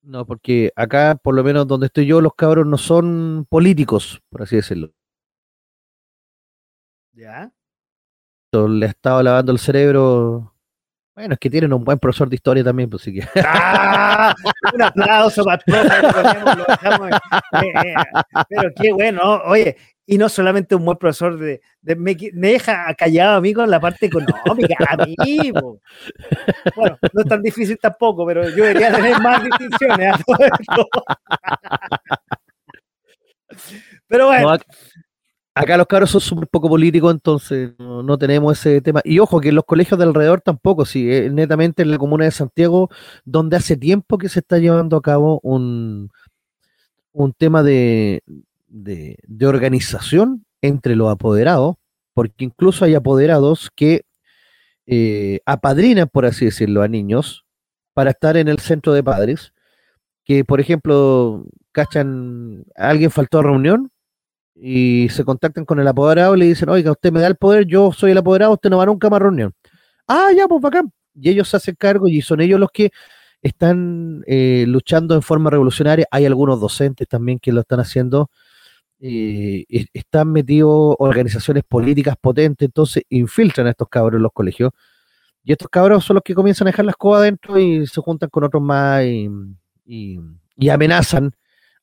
No, 0.02 0.26
porque 0.26 0.72
acá, 0.76 1.20
por 1.22 1.36
lo 1.36 1.44
menos 1.44 1.68
donde 1.68 1.88
estoy 1.88 2.06
yo, 2.06 2.22
los 2.22 2.34
cabros 2.36 2.66
no 2.66 2.78
son 2.78 3.46
políticos, 3.50 4.22
por 4.30 4.42
así 4.42 4.56
decirlo. 4.56 4.92
¿Ya? 7.14 7.52
Le 8.54 8.86
he 8.86 8.90
estado 8.90 9.22
lavando 9.22 9.52
el 9.52 9.60
cerebro 9.60 10.54
bueno, 11.18 11.34
es 11.34 11.40
que 11.40 11.50
tienen 11.50 11.74
un 11.74 11.84
buen 11.84 11.98
profesor 11.98 12.30
de 12.30 12.36
historia 12.36 12.64
también, 12.64 12.92
pues 12.92 13.02
sí 13.02 13.12
que. 13.12 13.22
¡Ah! 13.44 14.36
Un 14.72 14.84
aplauso 14.84 15.44
para 15.44 15.64
el 15.66 15.74
eh, 17.64 17.64
eh, 17.64 17.96
pero 18.48 18.70
qué 18.80 18.94
bueno, 18.94 19.42
oye, 19.46 19.76
y 20.06 20.16
no 20.20 20.30
solamente 20.30 20.76
un 20.76 20.86
buen 20.86 20.96
profesor 20.96 21.40
de, 21.40 21.60
me, 21.82 22.16
deja 22.16 22.94
callado 22.94 23.38
a 23.38 23.42
mí 23.42 23.52
con 23.52 23.68
la 23.68 23.80
parte 23.80 24.06
económica, 24.06 24.76
amigo. 24.90 25.82
Bueno, 26.76 27.00
no 27.12 27.22
es 27.24 27.28
tan 27.28 27.42
difícil 27.42 27.80
tampoco, 27.82 28.24
pero 28.24 28.48
yo 28.50 28.66
debería 28.66 28.94
tener 28.94 29.20
más 29.20 29.44
distinciones 29.44 30.14
a 30.14 30.20
todo 30.24 30.46
esto. 30.46 30.88
Pero 34.08 34.28
bueno. 34.28 34.60
Acá 35.58 35.76
los 35.78 35.88
cabros 35.88 36.12
son 36.12 36.22
súper 36.22 36.48
poco 36.48 36.70
políticos, 36.70 37.12
entonces 37.12 37.72
no, 37.80 38.18
tenemos 38.18 38.60
ese 38.60 38.80
tema. 38.82 39.02
Y 39.04 39.18
ojo, 39.20 39.42
que 39.42 39.50
en 39.50 39.56
los 39.56 39.66
colegios 39.66 39.98
de 39.98 40.06
alrededor 40.06 40.42
tampoco, 40.42 40.86
sí, 40.86 41.12
eh, 41.12 41.30
netamente 41.32 41.82
en 41.82 41.92
la 41.92 41.98
comuna 41.98 42.26
de 42.26 42.32
Santiago, 42.32 42.90
donde 43.26 43.58
hace 43.58 43.76
tiempo 43.76 44.18
que 44.18 44.30
se 44.30 44.40
está 44.40 44.60
llevando 44.60 44.98
a 44.98 45.02
cabo 45.02 45.40
un, 45.42 46.12
un 47.12 47.34
tema 47.34 47.64
de, 47.64 48.22
de, 48.68 49.48
organización 49.48 50.46
entre 50.62 50.96
los 50.96 51.12
apoderados, 51.12 51.76
porque 52.14 52.46
incluso 52.46 52.86
hay 52.86 52.94
apoderados 52.94 53.72
que 53.76 54.04
eh, 54.86 55.40
apadrinan, 55.46 56.08
por 56.08 56.26
así 56.26 56.46
decirlo, 56.46 56.84
a 56.84 56.88
niños 56.88 57.46
para 57.94 58.12
estar 58.12 58.38
en 58.38 58.48
el 58.48 58.60
centro 58.60 58.94
de 58.94 59.04
padres, 59.04 59.54
que 60.24 60.46
por 60.46 60.60
ejemplo, 60.60 61.46
cachan, 61.72 62.66
alguien 62.76 63.10
faltó 63.10 63.40
a 63.40 63.44
reunión, 63.44 63.92
y 64.60 65.10
se 65.10 65.24
contactan 65.24 65.66
con 65.66 65.80
el 65.80 65.88
apoderado 65.88 66.36
y 66.36 66.40
le 66.40 66.46
dicen, 66.46 66.70
oiga, 66.70 66.92
usted 66.92 67.12
me 67.12 67.22
da 67.22 67.28
el 67.28 67.36
poder, 67.36 67.66
yo 67.66 67.92
soy 67.92 68.12
el 68.12 68.18
apoderado, 68.18 68.54
usted 68.54 68.70
no 68.70 68.78
va 68.78 68.86
nunca 68.86 69.10
más 69.10 69.22
reunión. 69.22 69.54
Ah, 70.08 70.30
ya, 70.36 70.48
pues 70.48 70.62
bacán. 70.62 70.92
Y 71.16 71.30
ellos 71.30 71.50
se 71.50 71.58
hacen 71.58 71.76
cargo 71.76 72.08
y 72.08 72.22
son 72.22 72.42
ellos 72.42 72.60
los 72.60 72.70
que 72.72 72.92
están 73.42 74.24
eh, 74.28 74.66
luchando 74.68 75.16
en 75.16 75.22
forma 75.22 75.50
revolucionaria. 75.50 76.08
Hay 76.12 76.26
algunos 76.26 76.60
docentes 76.60 77.08
también 77.08 77.40
que 77.40 77.52
lo 77.52 77.62
están 77.62 77.80
haciendo. 77.80 78.30
Eh, 79.00 79.66
están 79.94 80.32
metidos 80.32 80.96
organizaciones 81.00 81.64
políticas 81.64 82.16
potentes, 82.20 82.66
entonces 82.68 83.04
infiltran 83.10 83.68
a 83.68 83.72
estos 83.72 83.90
cabros 83.90 84.18
en 84.18 84.24
los 84.24 84.32
colegios, 84.34 84.72
Y 85.44 85.52
estos 85.54 85.70
cabros 85.70 86.04
son 86.06 86.16
los 86.16 86.24
que 86.24 86.36
comienzan 86.36 86.68
a 86.68 86.72
dejar 86.72 86.86
la 86.86 86.92
escoba 86.92 87.20
adentro 87.20 87.60
y 87.60 87.88
se 87.88 88.02
juntan 88.02 88.30
con 88.30 88.44
otros 88.44 88.64
más 88.64 89.04
y 89.06 90.70
amenazan 90.70 91.32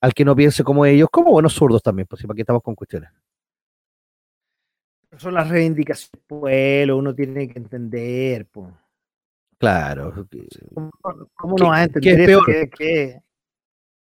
al 0.04 0.12
que 0.12 0.24
no 0.24 0.36
piense 0.36 0.62
como 0.62 0.84
ellos, 0.84 1.08
como 1.10 1.30
buenos 1.30 1.54
zurdos 1.54 1.82
también, 1.82 2.06
pues 2.06 2.22
para 2.22 2.34
qué 2.34 2.42
estamos 2.42 2.62
con 2.62 2.74
cuestiones. 2.74 3.10
Son 5.16 5.32
las 5.34 5.48
reivindicaciones 5.48 6.10
del 6.12 6.22
pueblo, 6.26 6.96
uno 6.98 7.14
tiene 7.14 7.48
que 7.48 7.58
entender, 7.58 8.46
po. 8.46 8.70
Claro. 9.58 10.12
¿Cómo, 10.74 10.90
cómo 11.34 11.56
¿Qué- 11.56 11.62
no 11.64 11.70
vas 11.70 11.80
a 11.80 11.88
qué 11.88 12.10
entender 12.10 12.20
es 12.20 12.28
eso? 12.28 12.44
peor? 12.44 12.70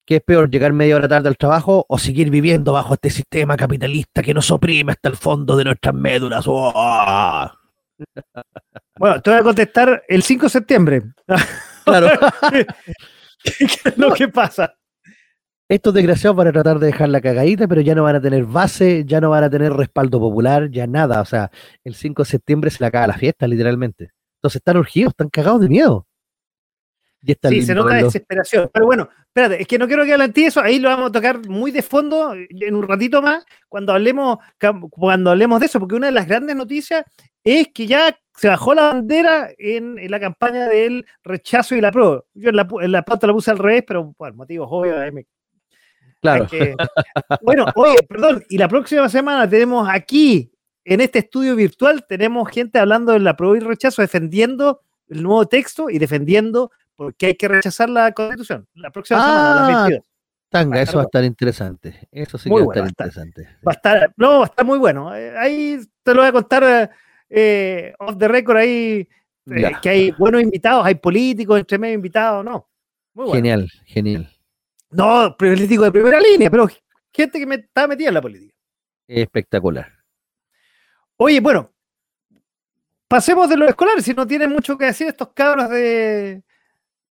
¿Qué 0.05 0.17
es 0.17 0.23
peor, 0.23 0.51
llegar 0.51 0.73
media 0.73 0.97
hora 0.97 1.09
tarde 1.09 1.29
al 1.29 1.37
trabajo 1.37 1.85
o 1.89 1.99
seguir 1.99 2.31
viviendo 2.31 2.73
bajo 2.73 2.95
este 2.95 3.11
sistema 3.11 3.57
capitalista 3.57 4.23
que 4.23 4.35
nos 4.35 4.51
oprime 4.53 4.93
hasta 4.93 5.09
el 5.09 5.17
fondo 5.17 5.57
de 5.57 5.65
nuestras 5.65 5.95
médulas? 5.95 6.45
¡Oh! 6.47 7.51
Bueno, 8.99 9.21
te 9.21 9.29
voy 9.31 9.41
a 9.41 9.43
contestar 9.43 10.05
el 10.09 10.23
5 10.23 10.47
de 10.47 10.51
septiembre. 10.51 11.03
Claro, 11.85 12.09
¿Qué 13.43 13.65
es 13.65 13.99
lo 13.99 14.13
que 14.15 14.29
pasa? 14.29 14.75
Estos 15.69 15.93
desgraciados 15.95 16.37
van 16.37 16.49
a 16.49 16.53
tratar 16.53 16.79
de 16.79 16.87
dejar 16.87 17.09
la 17.09 17.21
cagadita, 17.21 17.67
pero 17.67 17.81
ya 17.81 17.95
no 17.95 18.05
van 18.05 18.17
a 18.17 18.21
tener 18.21 18.45
base, 18.45 19.05
ya 19.05 19.21
no 19.21 19.31
van 19.31 19.45
a 19.45 19.51
tener 19.51 19.73
respaldo 19.73 20.21
popular, 20.21 20.71
ya 20.71 20.87
nada. 20.87 21.21
O 21.21 21.25
sea, 21.25 21.51
el 21.85 21.95
5 21.95 22.23
de 22.23 22.29
septiembre 22.29 22.71
se 22.71 22.79
le 22.83 22.87
acaba 22.87 23.07
la 23.09 23.19
fiesta, 23.19 23.47
literalmente. 23.49 24.11
Entonces 24.39 24.57
están 24.61 24.77
urgidos, 24.77 25.11
están 25.13 25.29
cagados 25.29 25.61
de 25.61 25.69
miedo. 25.69 26.07
Y 27.23 27.33
está 27.33 27.49
Sí, 27.49 27.63
se 27.63 27.75
nota 27.75 27.89
verlo. 27.95 28.07
desesperación. 28.07 28.71
Pero 28.73 28.87
bueno, 28.87 29.09
espérate, 29.27 29.61
es 29.61 29.67
que 29.67 29.79
no 29.79 29.89
quiero 29.89 30.05
que 30.05 30.11
adelanté 30.11 30.47
eso, 30.47 30.61
ahí 30.61 30.79
lo 30.79 30.89
vamos 30.89 31.09
a 31.09 31.13
tocar 31.13 31.45
muy 31.49 31.73
de 31.73 31.83
fondo 31.83 32.35
en 32.35 32.75
un 32.75 32.87
ratito 32.87 33.21
más, 33.21 33.45
cuando 33.69 33.93
hablemos, 33.93 34.39
cuando 34.91 35.31
hablemos 35.31 35.59
de 35.59 35.67
eso, 35.67 35.81
porque 35.81 35.97
una 35.97 36.07
de 36.07 36.13
las 36.13 36.29
grandes 36.29 36.55
noticias 36.55 37.05
es 37.43 37.69
que 37.75 37.89
ya 37.89 38.17
se 38.37 38.49
bajó 38.49 38.75
la 38.75 38.93
bandera 38.93 39.49
en, 39.59 39.99
en 39.99 40.11
la 40.11 40.21
campaña 40.21 40.69
del 40.69 41.05
rechazo 41.25 41.75
y 41.75 41.81
la 41.81 41.91
prueba. 41.91 42.23
Yo 42.35 42.51
en 42.51 42.57
la, 42.57 42.69
en 42.83 42.93
la 42.93 43.03
pauta 43.03 43.27
la 43.27 43.33
puse 43.33 43.51
al 43.51 43.59
revés, 43.59 43.83
pero 43.85 44.13
por 44.13 44.33
motivos 44.35 44.69
obvios. 44.71 44.97
ahí 44.99 45.11
me- 45.11 45.27
Claro. 46.21 46.47
que- 46.47 46.75
Bueno, 47.43 47.67
oye, 47.75 47.97
perdón, 48.09 48.43
y 48.49 48.59
la 48.59 48.69
próxima 48.69 49.09
semana 49.09 49.49
tenemos 49.49 49.89
aquí, 49.91 50.51
en 50.85 51.01
este 51.01 51.19
estudio 51.21 51.57
virtual, 51.57 52.05
tenemos 52.09 52.49
gente 52.51 52.79
hablando 52.79 53.13
de 53.13 53.21
la 53.21 53.37
prueba 53.37 53.57
y 53.57 53.61
rechazo, 53.61 54.03
defendiendo 54.03 54.81
el 55.09 55.23
nuevo 55.23 55.47
texto 55.47 55.91
y 55.91 55.99
defendiendo 55.99 56.71
por 56.97 57.15
qué 57.15 57.27
hay 57.27 57.35
que 57.35 57.49
rechazar 57.49 57.89
la 57.91 58.13
constitución. 58.13 58.67
La 58.75 58.91
próxima 58.91 59.21
semana, 59.21 59.51
a 59.53 59.55
las 59.55 59.69
Ah, 59.77 59.83
22. 59.89 60.05
Tanga, 60.49 60.81
eso 60.81 60.97
va 60.97 61.03
a 61.03 61.05
estar 61.07 61.25
interesante. 61.25 62.09
Eso 62.11 62.39
sí 62.39 62.49
Muy 62.49 62.61
que 62.63 62.67
va 62.67 62.73
a 62.73 62.75
bueno, 62.77 62.87
estar 62.89 63.05
va 63.05 63.07
a 63.07 63.11
estar. 63.11 63.27
interesante. 63.27 63.59
Va 63.67 63.73
a 63.73 63.75
estar, 63.75 64.15
no, 64.17 64.39
va 64.39 64.43
a 64.45 64.47
estar 64.47 64.65
muy 64.65 64.79
bueno. 64.79 65.15
Eh, 65.15 65.37
Ahí 65.37 65.81
te 66.03 66.15
lo 66.15 66.21
voy 66.23 66.29
a 66.29 66.33
contar 66.33 66.63
eh, 66.65 66.89
eh, 67.29 67.93
off 67.99 68.17
the 68.17 68.29
record 68.29 68.57
ahí, 68.59 69.09
eh, 69.51 69.73
que 69.83 69.89
hay 69.89 70.11
buenos 70.13 70.41
invitados, 70.41 70.87
hay 70.87 70.95
políticos 70.95 71.59
entre 71.59 71.79
medio 71.79 71.95
invitados, 71.95 72.45
no. 72.45 72.69
Muy 73.13 73.25
bueno. 73.27 73.35
Genial, 73.35 73.69
genial. 73.87 74.31
No, 74.91 75.37
político 75.37 75.85
de 75.85 75.93
primera 75.93 76.21
línea, 76.21 76.51
pero 76.51 76.69
gente 77.13 77.39
que 77.39 77.47
me 77.47 77.57
está 77.57 77.87
metida 77.87 78.09
en 78.09 78.15
la 78.15 78.23
política. 78.23 78.55
Espectacular. 79.09 79.93
Oye, 81.17 81.41
bueno, 81.41 81.73
pasemos 83.09 83.49
de 83.49 83.57
los 83.57 83.69
escolares, 83.69 84.05
si 84.05 84.13
no 84.13 84.27
tienen 84.27 84.51
mucho 84.51 84.77
que 84.77 84.87
decir 84.87 85.07
estos 85.07 85.33
cabros 85.33 85.71
de 85.71 86.43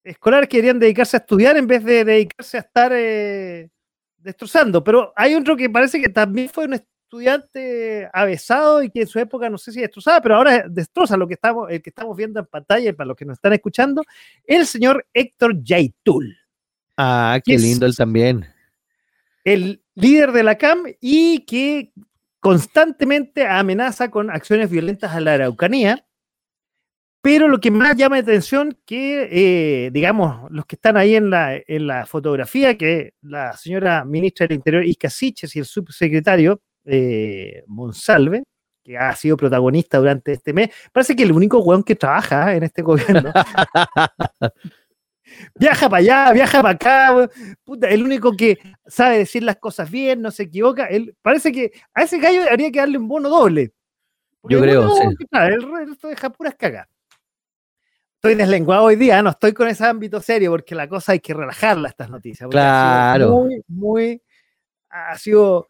escolares 0.04 0.48
que 0.48 0.58
querían 0.58 0.78
dedicarse 0.78 1.16
a 1.16 1.20
estudiar 1.20 1.56
en 1.56 1.66
vez 1.66 1.82
de 1.82 2.04
dedicarse 2.04 2.58
a 2.58 2.60
estar 2.60 2.92
eh, 2.94 3.70
destrozando. 4.18 4.84
Pero 4.84 5.12
hay 5.16 5.34
otro 5.34 5.56
que 5.56 5.70
parece 5.70 6.00
que 6.00 6.10
también 6.10 6.48
fue 6.48 6.66
un 6.66 6.74
estudiante 6.74 8.10
avesado 8.12 8.82
y 8.82 8.90
que 8.90 9.02
en 9.02 9.06
su 9.06 9.18
época 9.18 9.48
no 9.48 9.56
sé 9.56 9.72
si 9.72 9.80
destrozaba, 9.80 10.20
pero 10.20 10.36
ahora 10.36 10.64
destroza 10.68 11.16
lo 11.16 11.26
que 11.26 11.34
estamos, 11.34 11.70
el 11.70 11.80
que 11.80 11.90
estamos 11.90 12.16
viendo 12.16 12.40
en 12.40 12.46
pantalla 12.46 12.90
y 12.90 12.92
para 12.92 13.08
los 13.08 13.16
que 13.16 13.24
nos 13.24 13.38
están 13.38 13.52
escuchando, 13.52 14.02
el 14.44 14.66
señor 14.66 15.06
Héctor 15.14 15.62
Yaitul, 15.62 16.36
Ah, 16.96 17.40
qué 17.44 17.58
lindo 17.58 17.86
él 17.86 17.96
también. 17.96 18.46
el 19.44 19.82
líder 19.94 20.32
de 20.32 20.42
la 20.42 20.56
CAM 20.56 20.84
y 21.00 21.44
que 21.44 21.92
constantemente 22.40 23.46
amenaza 23.46 24.10
con 24.10 24.30
acciones 24.30 24.70
violentas 24.70 25.12
a 25.12 25.20
la 25.20 25.34
Araucanía. 25.34 26.06
Pero 27.22 27.48
lo 27.48 27.58
que 27.58 27.70
más 27.70 27.96
llama 27.96 28.16
la 28.16 28.22
atención 28.22 28.76
que, 28.84 29.28
eh, 29.32 29.90
digamos, 29.92 30.50
los 30.50 30.66
que 30.66 30.76
están 30.76 30.98
ahí 30.98 31.14
en 31.14 31.30
la, 31.30 31.56
en 31.56 31.86
la 31.86 32.04
fotografía, 32.04 32.76
que 32.76 33.14
la 33.22 33.56
señora 33.56 34.04
ministra 34.04 34.46
del 34.46 34.56
Interior 34.56 34.84
Isca 34.84 35.08
Siches 35.08 35.56
y 35.56 35.60
el 35.60 35.64
subsecretario 35.64 36.60
eh, 36.84 37.64
Monsalve, 37.66 38.42
que 38.82 38.98
ha 38.98 39.16
sido 39.16 39.38
protagonista 39.38 39.96
durante 39.96 40.32
este 40.32 40.52
mes, 40.52 40.68
parece 40.92 41.16
que 41.16 41.22
el 41.22 41.32
único 41.32 41.60
weón 41.60 41.82
que 41.82 41.96
trabaja 41.96 42.54
en 42.54 42.64
este 42.64 42.82
gobierno. 42.82 43.32
viaja 45.54 45.88
para 45.88 46.00
allá, 46.00 46.32
viaja 46.32 46.62
para 46.62 46.74
acá. 46.74 47.30
Puta, 47.64 47.88
el 47.88 48.02
único 48.02 48.36
que 48.36 48.58
sabe 48.86 49.18
decir 49.18 49.42
las 49.42 49.56
cosas 49.56 49.90
bien, 49.90 50.22
no 50.22 50.30
se 50.30 50.44
equivoca. 50.44 50.86
Él, 50.86 51.16
parece 51.22 51.52
que 51.52 51.72
a 51.92 52.02
ese 52.02 52.18
gallo 52.18 52.42
habría 52.50 52.70
que 52.70 52.78
darle 52.78 52.98
un 52.98 53.08
bono 53.08 53.28
doble. 53.28 53.72
Yo 54.44 54.60
creo, 54.60 54.90
sí. 54.90 55.02
el 55.32 55.86
resto 55.86 56.08
deja 56.08 56.30
puras 56.30 56.54
cagas. 56.54 56.86
Estoy 58.16 58.34
deslenguado 58.34 58.84
hoy 58.84 58.96
día, 58.96 59.22
no 59.22 59.30
estoy 59.30 59.52
con 59.52 59.68
ese 59.68 59.84
ámbito 59.84 60.20
serio, 60.20 60.50
porque 60.50 60.74
la 60.74 60.88
cosa 60.88 61.12
hay 61.12 61.20
que 61.20 61.34
relajarla, 61.34 61.88
estas 61.88 62.10
noticias. 62.10 62.48
Claro. 62.50 63.30
muy, 63.30 63.62
muy. 63.68 64.22
Ha 64.90 65.16
sido. 65.18 65.68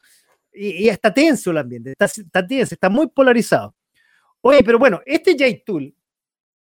Y, 0.52 0.84
y 0.84 0.88
está 0.88 1.12
tenso 1.12 1.50
el 1.50 1.58
ambiente, 1.58 1.90
está, 1.90 2.04
está 2.04 2.46
tenso, 2.46 2.74
está 2.74 2.88
muy 2.88 3.08
polarizado. 3.08 3.74
Oye, 4.40 4.62
pero 4.62 4.78
bueno, 4.78 5.00
este 5.06 5.36
Jay 5.36 5.64
Tool 5.64 5.94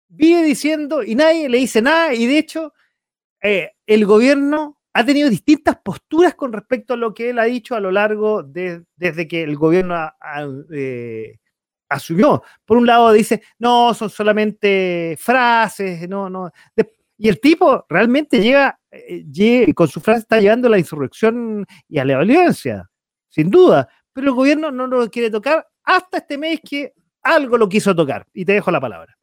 vive 0.09 0.43
diciendo 0.43 1.03
y 1.03 1.15
nadie 1.15 1.49
le 1.49 1.59
dice 1.59 1.81
nada, 1.81 2.13
y 2.13 2.27
de 2.27 2.39
hecho, 2.39 2.73
eh, 3.43 3.73
el 3.87 4.07
gobierno 4.07 4.79
ha 4.93 5.05
tenido 5.05 5.31
distintas 5.31 5.77
posturas 5.83 6.35
con 6.35 6.53
respecto 6.53 6.95
a 6.95 6.97
lo 6.97 7.15
que 7.15 7.31
él 7.31 7.39
ha 7.39 7.45
dicho 7.45 7.75
a 7.75 7.81
lo 7.81 7.91
largo 7.93 8.43
de, 8.43 8.85
desde 8.97 9.29
que 9.29 9.43
el 9.43 9.57
gobierno 9.57 9.95
ha- 9.95 10.15
eh, 10.73 11.39
asumió. 11.89 12.43
Por 12.65 12.79
un 12.79 12.87
lado 12.87 13.13
dice, 13.13 13.43
no, 13.59 13.95
son 13.95 14.11
solamente 14.11 15.17
frases, 15.21 16.09
no, 16.09 16.29
no. 16.31 16.51
Y 17.17 17.29
el 17.29 17.41
tipo 17.41 17.85
realmente 17.89 18.41
llega, 18.41 18.79
eh, 18.91 19.73
con 19.75 19.89
su 19.89 20.01
frase 20.01 20.21
está 20.21 20.41
llevando 20.41 20.69
a 20.69 20.71
la 20.71 20.79
insurrección 20.79 21.67
y 21.89 21.99
a 21.99 22.05
la 22.05 22.19
violencia, 22.19 22.89
sin 23.29 23.51
duda. 23.51 23.89
Pero 24.13 24.29
el 24.29 24.35
gobierno 24.35 24.71
no 24.71 24.87
lo 24.87 25.09
quiere 25.11 25.31
tocar 25.31 25.67
hasta 25.85 26.19
este 26.19 26.39
mes 26.39 26.61
que 26.69 26.93
algo 27.23 27.59
lo 27.59 27.69
quiso 27.69 27.95
tocar. 27.95 28.27
Y 28.33 28.45
te 28.45 28.53
dejo 28.55 28.71
la 28.71 28.81
palabra. 28.81 29.18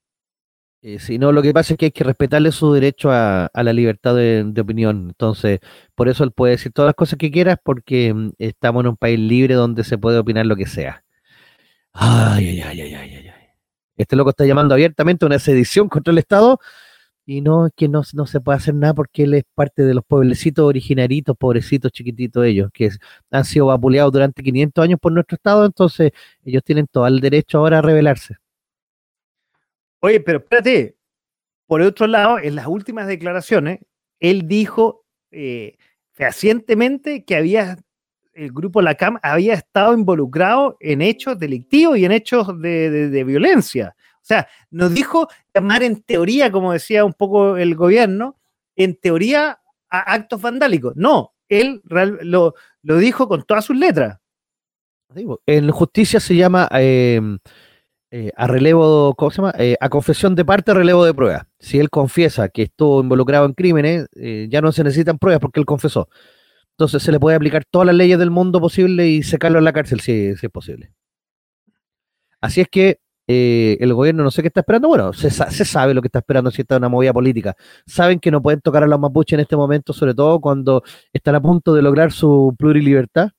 Eh, 0.87 0.99
si 0.99 1.17
lo 1.17 1.41
que 1.41 1.51
pasa 1.51 1.73
es 1.73 1.79
que 1.79 1.85
hay 1.85 1.91
que 1.91 2.03
respetarle 2.03 2.51
su 2.51 2.71
derecho 2.71 3.09
a, 3.11 3.49
la 3.55 3.73
libertad 3.73 4.15
de, 4.15 4.53
opinión. 4.61 5.07
Entonces, 5.09 5.59
por 5.95 6.09
eso 6.09 6.23
él 6.23 6.31
puede 6.31 6.51
decir 6.51 6.71
todas 6.73 6.89
las 6.89 6.95
cosas 6.95 7.17
que 7.17 7.31
quiera, 7.31 7.57
porque 7.57 8.13
mm, 8.13 8.33
estamos 8.37 8.83
en 8.83 8.89
un 8.89 8.95
país 8.97 9.19
libre 9.19 9.55
donde 9.55 9.83
se 9.83 9.97
puede 9.97 10.19
opinar 10.19 10.45
lo 10.45 10.55
que 10.55 10.67
sea. 10.67 11.03
Ay, 11.93 12.61
ay, 12.61 12.81
ay, 12.81 12.81
ay, 12.81 12.93
ay, 12.93 13.27
ay. 13.29 13.33
Este 13.97 14.15
loco 14.15 14.29
está 14.31 14.45
llamando 14.45 14.75
abiertamente 14.75 15.25
a 15.25 15.27
una 15.27 15.39
sedición 15.39 15.89
contra 15.89 16.11
el 16.11 16.19
Estado 16.19 16.59
y 17.25 17.41
no 17.41 17.67
es 17.67 17.73
que 17.75 17.87
no, 17.89 18.03
no 18.13 18.27
se 18.27 18.41
puede 18.41 18.57
hacer 18.57 18.75
nada 18.75 18.93
porque 18.93 19.23
él 19.23 19.33
es 19.35 19.43
parte 19.55 19.83
de 19.83 19.95
los 19.95 20.05
pueblecitos 20.05 20.65
originaritos, 20.65 21.35
pobrecitos, 21.37 21.91
chiquititos 21.93 22.45
ellos, 22.45 22.69
que 22.73 22.91
han 23.31 23.45
sido 23.45 23.67
vapuleados 23.67 24.13
durante 24.13 24.43
500 24.43 24.83
años 24.83 24.99
por 25.01 25.13
nuestro 25.13 25.35
Estado, 25.35 25.65
entonces 25.65 26.11
ellos 26.43 26.63
tienen 26.63 26.87
todo 26.91 27.07
el 27.07 27.21
derecho 27.21 27.59
ahora 27.59 27.79
a 27.79 27.81
rebelarse. 27.81 28.37
Oye, 30.01 30.19
pero 30.19 30.39
espérate. 30.39 30.97
Por 31.67 31.81
otro 31.81 32.05
lado, 32.07 32.37
en 32.39 32.55
las 32.55 32.67
últimas 32.67 33.07
declaraciones, 33.07 33.79
él 34.19 34.47
dijo 34.47 35.05
eh, 35.31 35.77
fehacientemente 36.13 37.25
que 37.25 37.35
había 37.35 37.77
el 38.35 38.51
grupo 38.51 38.81
LACAM 38.81 39.17
había 39.23 39.53
estado 39.53 39.93
involucrado 39.93 40.77
en 40.81 41.01
hechos 41.01 41.39
delictivos 41.39 41.97
y 41.97 42.05
en 42.05 42.11
hechos 42.11 42.59
de, 42.61 43.23
violencia. 43.25 43.95
O 44.15 44.25
sea, 44.25 44.47
nos 44.69 44.93
dijo 44.93 45.27
llamar 45.53 45.83
en 45.83 46.01
teoría, 46.01 46.51
como 46.51 46.73
decía 46.73 47.05
un 47.05 47.13
poco 47.13 47.57
el 47.57 47.75
gobierno, 47.75 48.37
en 48.75 48.95
teoría 48.95 49.61
a 49.89 50.13
actos 50.13 50.41
vandálicos. 50.41 50.93
No, 50.95 51.33
él 51.47 51.81
real- 51.85 52.19
lo, 52.21 52.53
dijo 52.83 53.27
con 53.27 53.43
todas 53.43 53.65
sus 53.65 53.77
letras. 53.77 54.19
En 55.45 55.71
justicia 55.71 56.19
se 56.19 56.35
llama 56.35 56.67
eh, 56.73 57.21
eh, 58.11 58.31
a 58.35 58.47
relevo, 58.47 59.15
¿cómo 59.15 59.31
se 59.31 59.37
llama? 59.37 59.53
Eh, 59.57 59.75
a 59.79 59.89
confesión 59.89 60.35
de 60.35 60.45
parte, 60.45 60.73
relevo 60.73 61.05
de 61.05 61.13
prueba. 61.13 61.47
Si 61.59 61.79
él 61.79 61.89
confiesa 61.89 62.49
que 62.49 62.63
estuvo 62.63 63.01
involucrado 63.01 63.45
en 63.45 63.53
crímenes, 63.53 64.07
eh, 64.15 64.47
ya 64.49 64.61
no 64.61 64.71
se 64.71 64.83
necesitan 64.83 65.17
pruebas 65.17 65.41
porque 65.41 65.59
él 65.59 65.65
confesó. 65.65 66.09
Entonces 66.71 67.03
se 67.03 67.11
le 67.11 67.19
puede 67.19 67.35
aplicar 67.35 67.63
todas 67.69 67.87
las 67.87 67.95
leyes 67.95 68.19
del 68.19 68.31
mundo 68.31 68.59
posible 68.61 69.07
y 69.07 69.23
secarlo 69.23 69.59
en 69.59 69.65
la 69.65 69.73
cárcel 69.73 70.01
si, 70.01 70.27
es 70.27 70.41
posible. 70.51 70.93
Así 72.41 72.61
es 72.61 72.67
que 72.69 72.99
eh, 73.27 73.77
el 73.79 73.93
gobierno 73.93 74.23
no 74.23 74.31
sé 74.31 74.41
qué 74.41 74.49
está 74.49 74.59
esperando. 74.61 74.87
Bueno, 74.89 75.13
se 75.13 75.29
sabe 75.31 75.93
lo 75.93 76.01
que 76.01 76.07
está 76.09 76.19
esperando 76.19 76.51
si 76.51 76.61
está 76.61 76.77
una 76.77 76.89
movida 76.89 77.13
política. 77.13 77.55
Saben 77.87 78.19
que 78.19 78.31
no 78.31 78.41
pueden 78.41 78.61
tocar 78.61 78.83
a 78.83 78.87
los 78.87 78.99
mapuches 78.99 79.33
en 79.33 79.39
este 79.41 79.55
momento, 79.55 79.93
sobre 79.93 80.13
todo 80.13 80.39
cuando 80.39 80.83
están 81.13 81.35
a 81.35 81.41
punto 81.41 81.73
de 81.73 81.81
lograr 81.81 82.11
su 82.11 82.55
plurilibertad 82.57 83.29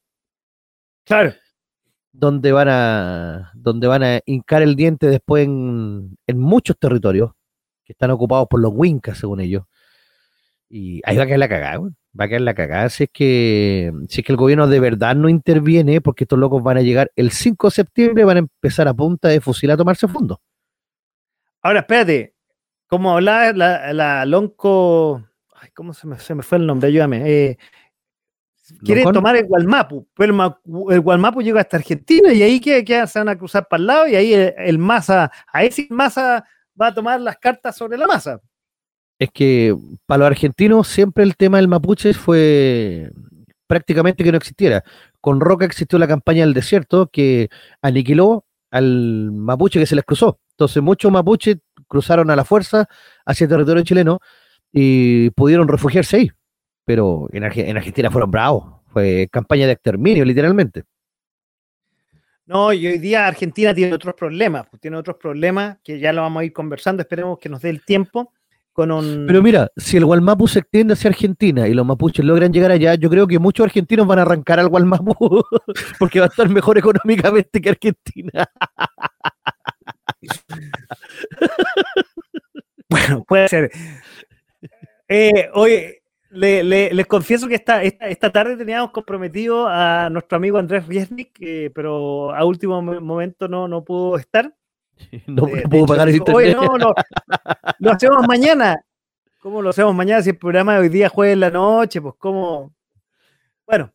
Claro. 1.07 1.35
Donde 2.19 2.53
van 2.53 2.69
a 2.69 3.53
donde 3.55 3.87
van 3.87 4.03
a 4.03 4.21
hincar 4.25 4.63
el 4.63 4.75
diente 4.75 5.07
después 5.07 5.45
en, 5.45 6.17
en 6.27 6.39
muchos 6.39 6.79
territorios 6.79 7.33
que 7.85 7.93
están 7.93 8.11
ocupados 8.11 8.49
por 8.49 8.61
los 8.61 8.73
Wincas, 8.75 9.19
según 9.19 9.41
ellos. 9.41 9.65
Y 10.69 11.01
ahí 11.05 11.17
va 11.17 11.25
a 11.25 11.27
quedar 11.27 11.39
la 11.39 11.49
cagada, 11.49 11.79
va 11.79 12.25
a 12.25 12.29
quedar 12.29 12.41
la 12.41 12.55
cagada 12.55 12.89
si 12.89 13.05
es 13.05 13.11
que 13.13 13.93
si 14.09 14.21
es 14.21 14.27
que 14.27 14.33
el 14.33 14.39
gobierno 14.39 14.67
de 14.67 14.81
verdad 14.81 15.15
no 15.15 15.29
interviene, 15.29 16.01
porque 16.01 16.25
estos 16.25 16.39
locos 16.39 16.63
van 16.63 16.79
a 16.79 16.83
llegar 16.83 17.13
el 17.17 17.31
5 17.31 17.69
de 17.69 17.71
septiembre, 17.71 18.25
van 18.25 18.37
a 18.39 18.41
empezar 18.41 18.89
a 18.89 18.95
punta 18.95 19.29
de 19.29 19.41
fusil 19.41 19.71
a 19.71 19.77
tomarse 19.77 20.09
fondo. 20.09 20.41
Ahora, 21.63 21.81
espérate, 21.81 22.35
como 22.87 23.13
hablaba 23.13 23.53
la, 23.53 23.93
la 23.93 24.25
Lonco, 24.25 25.25
ay, 25.55 25.71
¿cómo 25.75 25.93
se 25.93 26.07
me, 26.07 26.19
se 26.19 26.35
me 26.35 26.43
fue 26.43 26.59
el 26.59 26.67
nombre? 26.67 26.89
Ayúdame. 26.89 27.23
Eh, 27.31 27.59
quiere 28.85 29.05
tomar 29.05 29.37
el 29.37 29.47
Gualmapu, 29.47 30.07
pero 30.15 30.57
el, 30.91 31.01
Gualmapu 31.01 31.43
llega 31.43 31.61
hasta 31.61 31.77
Argentina 31.77 32.33
y 32.33 32.43
ahí 32.43 32.61
que, 32.61 33.07
se 33.07 33.19
van 33.19 33.29
a 33.29 33.39
cruzar 33.39 33.67
para 33.69 33.81
el 33.81 33.87
lado 33.87 34.07
y 34.09 34.17
ahí 34.17 34.35
el, 34.35 34.55
el 34.57 34.79
Massa, 34.79 35.31
ahí 35.53 35.71
sí 35.71 35.87
Massa 35.91 36.45
va 36.81 36.89
a 36.89 36.95
tomar 36.95 37.21
las 37.21 37.39
cartas 37.39 37.77
sobre 37.77 37.97
la 37.97 38.07
masa 38.07 38.41
es 39.19 39.31
que 39.33 39.77
para 40.07 40.19
los 40.19 40.27
argentinos 40.27 40.89
siempre 40.89 41.25
el 41.25 41.37
tema 41.37 41.59
del 41.59 41.69
mapuche 41.69 42.13
fue 42.15 43.11
prácticamente 43.67 44.23
que 44.23 44.31
no 44.31 44.39
existiera. 44.39 44.85
Con 45.21 45.41
Roca 45.41 45.65
existió 45.65 45.99
la 45.99 46.09
campaña 46.09 46.45
del 46.45 46.55
desierto 46.55 47.09
que 47.09 47.49
aniquiló 47.83 48.45
al 48.71 49.33
mapuche 49.33 49.81
que 49.81 49.87
se 49.87 49.97
les 49.97 50.05
cruzó. 50.05 50.39
Entonces 50.53 50.83
muchos 50.83 51.11
mapuches 51.11 51.59
cruzaron 51.89 52.31
a 52.31 52.37
la 52.37 52.45
fuerza 52.45 52.89
hacia 53.25 53.45
el 53.45 53.51
territorio 53.51 53.85
chileno 53.85 54.21
y 54.73 55.31
pudieron 55.31 55.69
refugiarse 55.69 56.17
ahí. 56.19 56.31
Pero 56.87 57.29
en, 57.33 57.45
Argentina 57.45 58.11
fueron 58.11 58.31
bravos. 58.31 58.81
Fue 58.87 59.29
campaña 59.31 59.67
de 59.67 59.73
exterminio, 59.73 60.25
literalmente. 60.25 60.85
No, 62.47 62.73
y 62.73 62.87
hoy 62.87 62.99
día 62.99 63.27
Argentina 63.27 63.75
tiene 63.75 63.93
otros 63.93 64.15
problemas, 64.15 64.67
pues 64.71 64.81
tiene 64.81 64.97
otros 64.97 65.17
problemas 65.17 65.77
que 65.85 65.99
ya 65.99 66.15
lo 66.15 66.23
vamos 66.23 66.41
a 66.41 66.45
ir 66.45 66.55
conversando, 66.55 67.03
esperemos 67.03 67.39
que 67.39 67.51
nos 67.51 67.61
dé 67.61 67.69
el 67.69 67.85
tiempo 67.85 68.33
pero 68.77 69.43
mira, 69.43 69.73
si 69.75 69.97
el 69.97 70.05
Gualmapu 70.05 70.47
se 70.47 70.59
extiende 70.59 70.93
hacia 70.93 71.09
Argentina 71.09 71.67
y 71.67 71.73
los 71.73 71.87
mapuches 71.87 72.23
logran 72.23 72.53
llegar 72.53 72.71
allá, 72.71 72.95
yo 72.95 73.09
creo 73.09 73.27
que 73.27 73.39
muchos 73.39 73.65
argentinos 73.65 74.07
van 74.07 74.19
a 74.19 74.23
arrancar 74.23 74.61
al 74.61 74.69
Gualmapu 74.69 75.15
porque 75.99 76.21
va 76.21 76.27
a 76.27 76.29
estar 76.29 76.51
mejor 76.51 76.77
económicamente 76.77 77.59
que 77.59 77.71
Argentina. 77.71 78.45
bueno, 82.91 83.25
puede 83.25 83.49
ser. 83.49 83.71
Eh, 85.09 85.49
oye, 85.55 86.03
les 86.37 87.07
confieso 87.07 87.49
que 87.49 87.55
esta, 87.55 87.83
esta, 87.83 88.31
tarde 88.31 88.57
teníamos 88.57 88.91
comprometido 88.91 89.67
a 89.69 90.11
nuestro 90.11 90.37
amigo 90.37 90.59
Andrés 90.59 90.87
Riesnik, 90.87 91.39
pero 91.75 92.35
a 92.35 92.45
último 92.45 92.83
momento 92.83 93.49
no, 93.49 93.69
no 93.69 93.85
pudo 93.85 94.17
estar. 94.19 94.55
No, 95.27 95.47
puedo 95.71 95.85
pagar 95.85 96.09
el 96.09 96.17
internet. 96.17 96.57
no, 96.57 96.79
no, 96.79 96.95
lo 97.81 97.91
hacemos 97.91 98.27
mañana. 98.29 98.83
¿Cómo 99.41 99.61
lo 99.61 99.71
hacemos 99.71 99.95
mañana 99.95 100.23
si 100.23 100.31
el 100.31 100.39
programa 100.39 100.75
de 100.75 100.81
hoy 100.81 100.89
día 100.89 101.11
jueves 101.11 101.35
en 101.35 101.41
la 101.41 101.51
noche? 101.51 102.01
Pues 102.01 102.15
cómo. 102.19 102.75
Bueno, 103.67 103.93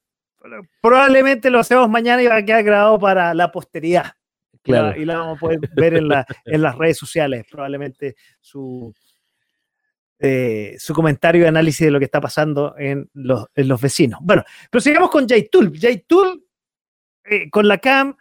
probablemente 0.79 1.49
lo 1.49 1.59
hacemos 1.59 1.89
mañana 1.89 2.21
y 2.21 2.27
va 2.27 2.37
a 2.37 2.45
quedar 2.45 2.63
grabado 2.63 2.99
para 2.99 3.33
la 3.33 3.51
posteridad. 3.51 4.13
Claro. 4.61 4.99
Y 4.99 5.05
la 5.05 5.17
vamos 5.17 5.37
a 5.37 5.39
poder 5.39 5.59
ver 5.75 5.95
en, 5.95 6.07
la, 6.07 6.25
en 6.45 6.61
las 6.61 6.77
redes 6.77 6.97
sociales, 6.97 7.45
probablemente 7.49 8.15
su, 8.39 8.93
eh, 10.23 10.75
su 10.77 10.93
comentario 10.93 11.41
y 11.41 11.47
análisis 11.47 11.87
de 11.87 11.89
lo 11.89 11.97
que 11.97 12.05
está 12.05 12.21
pasando 12.21 12.75
en 12.77 13.09
los, 13.13 13.47
en 13.55 13.67
los 13.67 13.81
vecinos. 13.81 14.19
Bueno, 14.21 14.43
pero 14.69 14.79
sigamos 14.79 15.09
con 15.09 15.27
Jaytul. 15.27 15.75
Jaytul, 15.75 16.45
eh, 17.23 17.49
con 17.49 17.67
la 17.67 17.79
CAM, 17.79 18.15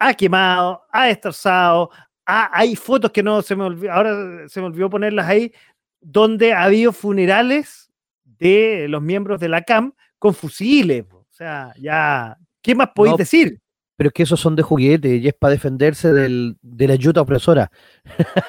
ha 0.00 0.14
quemado, 0.14 0.82
ha 0.90 1.06
destrozado, 1.06 1.90
hay 2.24 2.74
fotos 2.74 3.12
que 3.12 3.22
no 3.22 3.40
se 3.40 3.54
me 3.54 3.64
olvidó, 3.64 3.92
ahora 3.92 4.48
se 4.48 4.60
me 4.60 4.66
olvidó 4.66 4.90
ponerlas 4.90 5.28
ahí, 5.28 5.52
donde 6.00 6.52
ha 6.52 6.64
habido 6.64 6.92
funerales 6.92 7.90
de 8.24 8.86
los 8.88 9.00
miembros 9.00 9.38
de 9.38 9.48
la 9.48 9.62
CAM 9.62 9.92
con 10.18 10.34
fusiles. 10.34 11.04
O 11.12 11.26
sea, 11.30 11.72
ya, 11.78 12.36
¿qué 12.60 12.74
más 12.74 12.90
podéis 12.94 13.16
decir? 13.16 13.60
Pero 13.98 14.08
es 14.08 14.14
que 14.14 14.22
esos 14.22 14.38
son 14.38 14.54
de 14.54 14.62
juguete 14.62 15.16
y 15.16 15.26
es 15.26 15.34
para 15.34 15.50
defenderse 15.50 16.12
de 16.12 16.86
la 16.86 16.92
ayuda 16.94 17.20
opresora. 17.20 17.70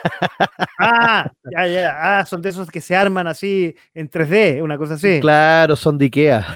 Ah, 0.81 1.29
ya, 1.51 1.67
ya. 1.67 2.19
Ah, 2.19 2.25
son 2.25 2.41
de 2.41 2.47
esos 2.47 2.69
que 2.69 2.79
se 2.79 2.95
arman 2.95 3.27
así 3.27 3.75
en 3.93 4.09
3D, 4.09 4.63
una 4.63 4.77
cosa 4.77 4.93
así. 4.93 5.19
Claro, 5.19 5.75
son 5.75 5.97
de 5.97 6.05
Ikea. 6.05 6.55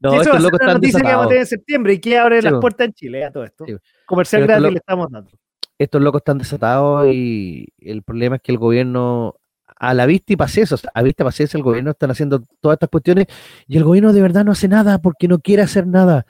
No, 0.00 0.20
estos 0.20 0.40
locos 0.40 0.60
están 0.60 0.74
noticia 0.74 1.00
que 1.00 1.06
vamos 1.06 1.26
a 1.26 1.28
tener 1.28 1.40
en 1.40 1.46
septiembre 1.46 1.92
y 1.92 1.98
que 1.98 2.16
abre 2.16 2.40
las 2.40 2.54
puertas 2.60 2.86
en 2.86 2.92
Chile 2.92 3.24
a 3.24 3.32
todo 3.32 3.44
esto. 3.44 3.66
Comercial 4.06 4.46
gratis 4.46 4.70
le 4.70 4.78
estamos 4.78 5.10
dando. 5.10 5.30
Estos 5.76 6.00
locos 6.00 6.20
están 6.20 6.38
desatados 6.38 7.08
y 7.12 7.66
el 7.80 8.02
problema 8.02 8.36
es 8.36 8.42
que 8.42 8.52
el 8.52 8.58
gobierno, 8.58 9.37
a 9.78 9.94
la 9.94 10.06
vista 10.06 10.32
y 10.32 10.36
paciencia, 10.36 10.76
a 10.92 11.02
vista 11.02 11.22
y 11.22 11.26
paciencia, 11.26 11.56
el 11.56 11.62
gobierno 11.62 11.92
están 11.92 12.10
haciendo 12.10 12.42
todas 12.60 12.76
estas 12.76 12.88
cuestiones 12.90 13.26
y 13.66 13.76
el 13.76 13.84
gobierno 13.84 14.12
de 14.12 14.22
verdad 14.22 14.44
no 14.44 14.52
hace 14.52 14.68
nada 14.68 14.98
porque 14.98 15.28
no 15.28 15.38
quiere 15.38 15.62
hacer 15.62 15.86
nada. 15.86 16.26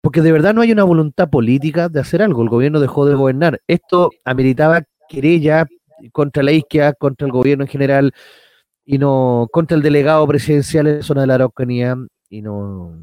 Porque 0.00 0.22
de 0.22 0.32
verdad 0.32 0.54
no 0.54 0.60
hay 0.60 0.72
una 0.72 0.84
voluntad 0.84 1.28
política 1.28 1.88
de 1.88 2.00
hacer 2.00 2.22
algo. 2.22 2.42
El 2.42 2.48
gobierno 2.48 2.80
dejó 2.80 3.06
de 3.06 3.14
gobernar. 3.14 3.60
Esto 3.66 4.10
ameritaba 4.24 4.82
querella 5.08 5.66
contra 6.12 6.42
la 6.42 6.52
isquia, 6.52 6.92
contra 6.92 7.26
el 7.26 7.32
gobierno 7.32 7.64
en 7.64 7.68
general 7.68 8.12
y 8.84 8.98
no 8.98 9.48
contra 9.52 9.76
el 9.76 9.82
delegado 9.82 10.26
presidencial 10.26 10.86
en 10.86 10.96
la 10.98 11.02
zona 11.02 11.22
de 11.22 11.26
la 11.26 11.34
Araucanía 11.34 11.96
y 12.28 12.42
no. 12.42 12.98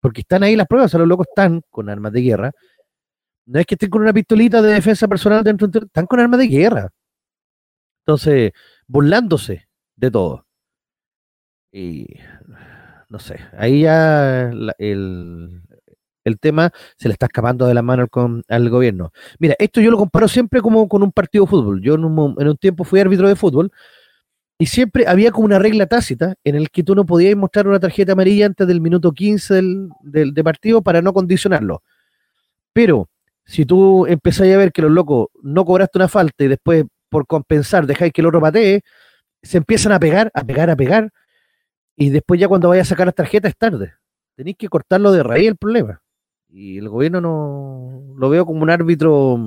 Porque 0.00 0.22
están 0.22 0.42
ahí 0.42 0.56
las 0.56 0.66
pruebas, 0.66 0.90
o 0.90 0.90
sea, 0.90 0.98
los 1.00 1.08
locos 1.08 1.26
están 1.28 1.62
con 1.70 1.88
armas 1.88 2.12
de 2.12 2.22
guerra. 2.22 2.52
No 3.46 3.60
es 3.60 3.66
que 3.66 3.74
estén 3.74 3.90
con 3.90 4.02
una 4.02 4.12
pistolita 4.12 4.62
de 4.62 4.74
defensa 4.74 5.08
personal 5.08 5.42
dentro, 5.44 5.68
están 5.72 6.06
con 6.06 6.20
armas 6.20 6.40
de 6.40 6.48
guerra. 6.48 6.90
Entonces, 8.06 8.52
burlándose 8.92 9.68
de 9.96 10.10
todo. 10.10 10.46
Y 11.72 12.06
no 13.08 13.18
sé, 13.18 13.40
ahí 13.56 13.82
ya 13.82 14.50
el, 14.78 15.62
el 16.24 16.38
tema 16.38 16.70
se 16.98 17.08
le 17.08 17.14
está 17.14 17.26
escapando 17.26 17.66
de 17.66 17.72
la 17.72 17.80
mano 17.80 18.06
al, 18.12 18.44
al, 18.48 18.68
gobierno. 18.68 19.12
Mira, 19.38 19.56
esto 19.58 19.80
yo 19.80 19.90
lo 19.90 19.96
comparo 19.96 20.28
siempre 20.28 20.60
como 20.60 20.86
con 20.88 21.02
un 21.02 21.10
partido 21.10 21.44
de 21.44 21.50
fútbol. 21.50 21.80
Yo 21.82 21.94
en 21.94 22.04
un, 22.04 22.36
en 22.38 22.48
un 22.48 22.56
tiempo 22.58 22.84
fui 22.84 23.00
árbitro 23.00 23.28
de 23.28 23.36
fútbol 23.36 23.72
y 24.58 24.66
siempre 24.66 25.06
había 25.08 25.30
como 25.32 25.46
una 25.46 25.58
regla 25.58 25.86
tácita 25.86 26.34
en 26.44 26.54
el 26.54 26.70
que 26.70 26.82
tú 26.82 26.94
no 26.94 27.06
podías 27.06 27.34
mostrar 27.34 27.66
una 27.66 27.80
tarjeta 27.80 28.12
amarilla 28.12 28.44
antes 28.44 28.66
del 28.66 28.82
minuto 28.82 29.12
15 29.12 29.54
del, 29.54 29.88
del 30.02 30.34
de 30.34 30.44
partido 30.44 30.82
para 30.82 31.00
no 31.00 31.14
condicionarlo. 31.14 31.82
Pero 32.74 33.08
si 33.46 33.64
tú 33.64 34.06
empezás 34.06 34.48
a 34.48 34.56
ver 34.58 34.70
que 34.70 34.82
los 34.82 34.90
locos 34.90 35.28
no 35.42 35.64
cobraste 35.64 35.98
una 35.98 36.08
falta 36.08 36.44
y 36.44 36.48
después 36.48 36.84
por 37.12 37.26
compensar 37.26 37.86
dejáis 37.86 38.10
que 38.10 38.22
el 38.22 38.26
otro 38.26 38.40
patee, 38.40 38.80
se 39.42 39.58
empiezan 39.58 39.92
a 39.92 40.00
pegar, 40.00 40.30
a 40.32 40.42
pegar, 40.42 40.70
a 40.70 40.76
pegar, 40.76 41.12
y 41.94 42.08
después 42.08 42.40
ya 42.40 42.48
cuando 42.48 42.70
vayas 42.70 42.88
a 42.88 42.90
sacar 42.90 43.06
las 43.06 43.14
tarjetas 43.14 43.50
es 43.50 43.58
tarde. 43.58 43.92
Tenéis 44.34 44.56
que 44.56 44.68
cortarlo 44.68 45.12
de 45.12 45.22
raíz 45.22 45.48
el 45.48 45.56
problema. 45.56 46.00
Y 46.48 46.78
el 46.78 46.88
gobierno 46.88 47.20
no 47.20 48.14
lo 48.16 48.30
veo 48.30 48.46
como 48.46 48.62
un 48.62 48.70
árbitro 48.70 49.38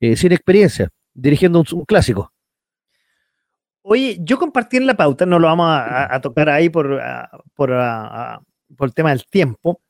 eh, 0.00 0.16
sin 0.16 0.32
experiencia, 0.32 0.90
dirigiendo 1.14 1.64
un 1.72 1.84
clásico. 1.86 2.30
Oye, 3.80 4.18
yo 4.20 4.38
compartí 4.38 4.76
en 4.76 4.86
la 4.86 4.94
pauta, 4.94 5.24
no 5.24 5.38
lo 5.38 5.48
vamos 5.48 5.66
a, 5.68 6.20
tocar 6.20 6.50
ahí 6.50 6.68
por, 6.68 7.00
por, 7.54 7.70
el 7.70 8.94
tema 8.94 9.10
del 9.10 9.24
tiempo, 9.24 9.80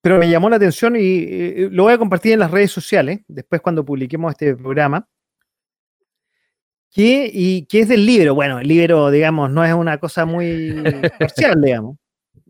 pero 0.00 0.18
me 0.18 0.30
llamó 0.30 0.48
la 0.48 0.56
atención 0.56 0.94
y, 0.96 1.68
lo 1.68 1.82
voy 1.82 1.92
a 1.92 1.98
compartir 1.98 2.32
en 2.32 2.38
las 2.38 2.50
redes 2.50 2.70
sociales, 2.70 3.20
después 3.26 3.60
cuando 3.60 3.84
publiquemos 3.84 4.30
este 4.30 4.54
programa, 4.56 5.06
que, 6.90 7.30
y, 7.32 7.66
que 7.66 7.80
es 7.80 7.88
del 7.88 8.06
libro. 8.06 8.34
Bueno, 8.34 8.58
el 8.58 8.68
libro, 8.68 9.10
digamos, 9.10 9.50
no 9.50 9.64
es 9.64 9.72
una 9.72 9.98
cosa 9.98 10.24
muy 10.24 10.82
parcial, 11.18 11.60
digamos, 11.60 11.96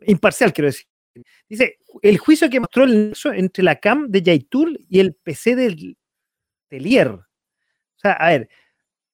imparcial, 0.06 0.52
quiero 0.52 0.66
decir. 0.66 0.86
Dice, 1.48 1.78
el 2.02 2.18
juicio 2.18 2.48
que 2.48 2.60
mostró 2.60 2.84
el 2.84 3.08
nexo 3.08 3.32
entre 3.32 3.64
la 3.64 3.76
CAM 3.76 4.08
de 4.08 4.22
Yaitul 4.22 4.84
y 4.88 5.00
el 5.00 5.14
PC 5.14 5.56
del 5.56 5.96
Telier. 6.68 7.08
O 7.08 7.24
sea, 7.96 8.12
a 8.12 8.28
ver, 8.28 8.48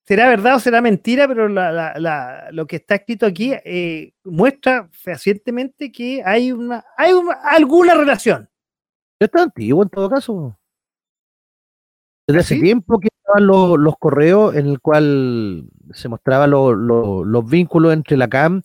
será 0.04 0.28
verdad 0.28 0.56
o 0.56 0.60
será 0.60 0.80
mentira, 0.80 1.26
pero 1.26 1.48
lo 1.48 2.66
que 2.66 2.76
está 2.76 2.96
escrito 2.96 3.26
aquí 3.26 3.52
eh, 3.64 4.12
muestra 4.24 4.88
fehacientemente 4.92 5.90
que 5.90 6.22
hay 6.24 6.52
una, 6.52 6.84
hay 6.96 7.12
alguna 7.44 7.94
relación. 7.94 8.48
Está 9.18 9.42
antiguo 9.42 9.82
en 9.82 9.88
todo 9.88 10.10
caso. 10.10 10.58
Desde 12.26 12.38
¿Ah, 12.38 12.40
hace 12.40 12.60
tiempo 12.60 12.98
que 12.98 13.08
estaban 13.26 13.46
los, 13.46 13.98
correos 13.98 14.54
en 14.54 14.66
el 14.66 14.80
cual 14.80 15.68
se 15.92 16.08
mostraban 16.08 16.50
los 16.50 17.50
vínculos 17.50 17.92
entre 17.92 18.16
la 18.16 18.28
CAM, 18.28 18.62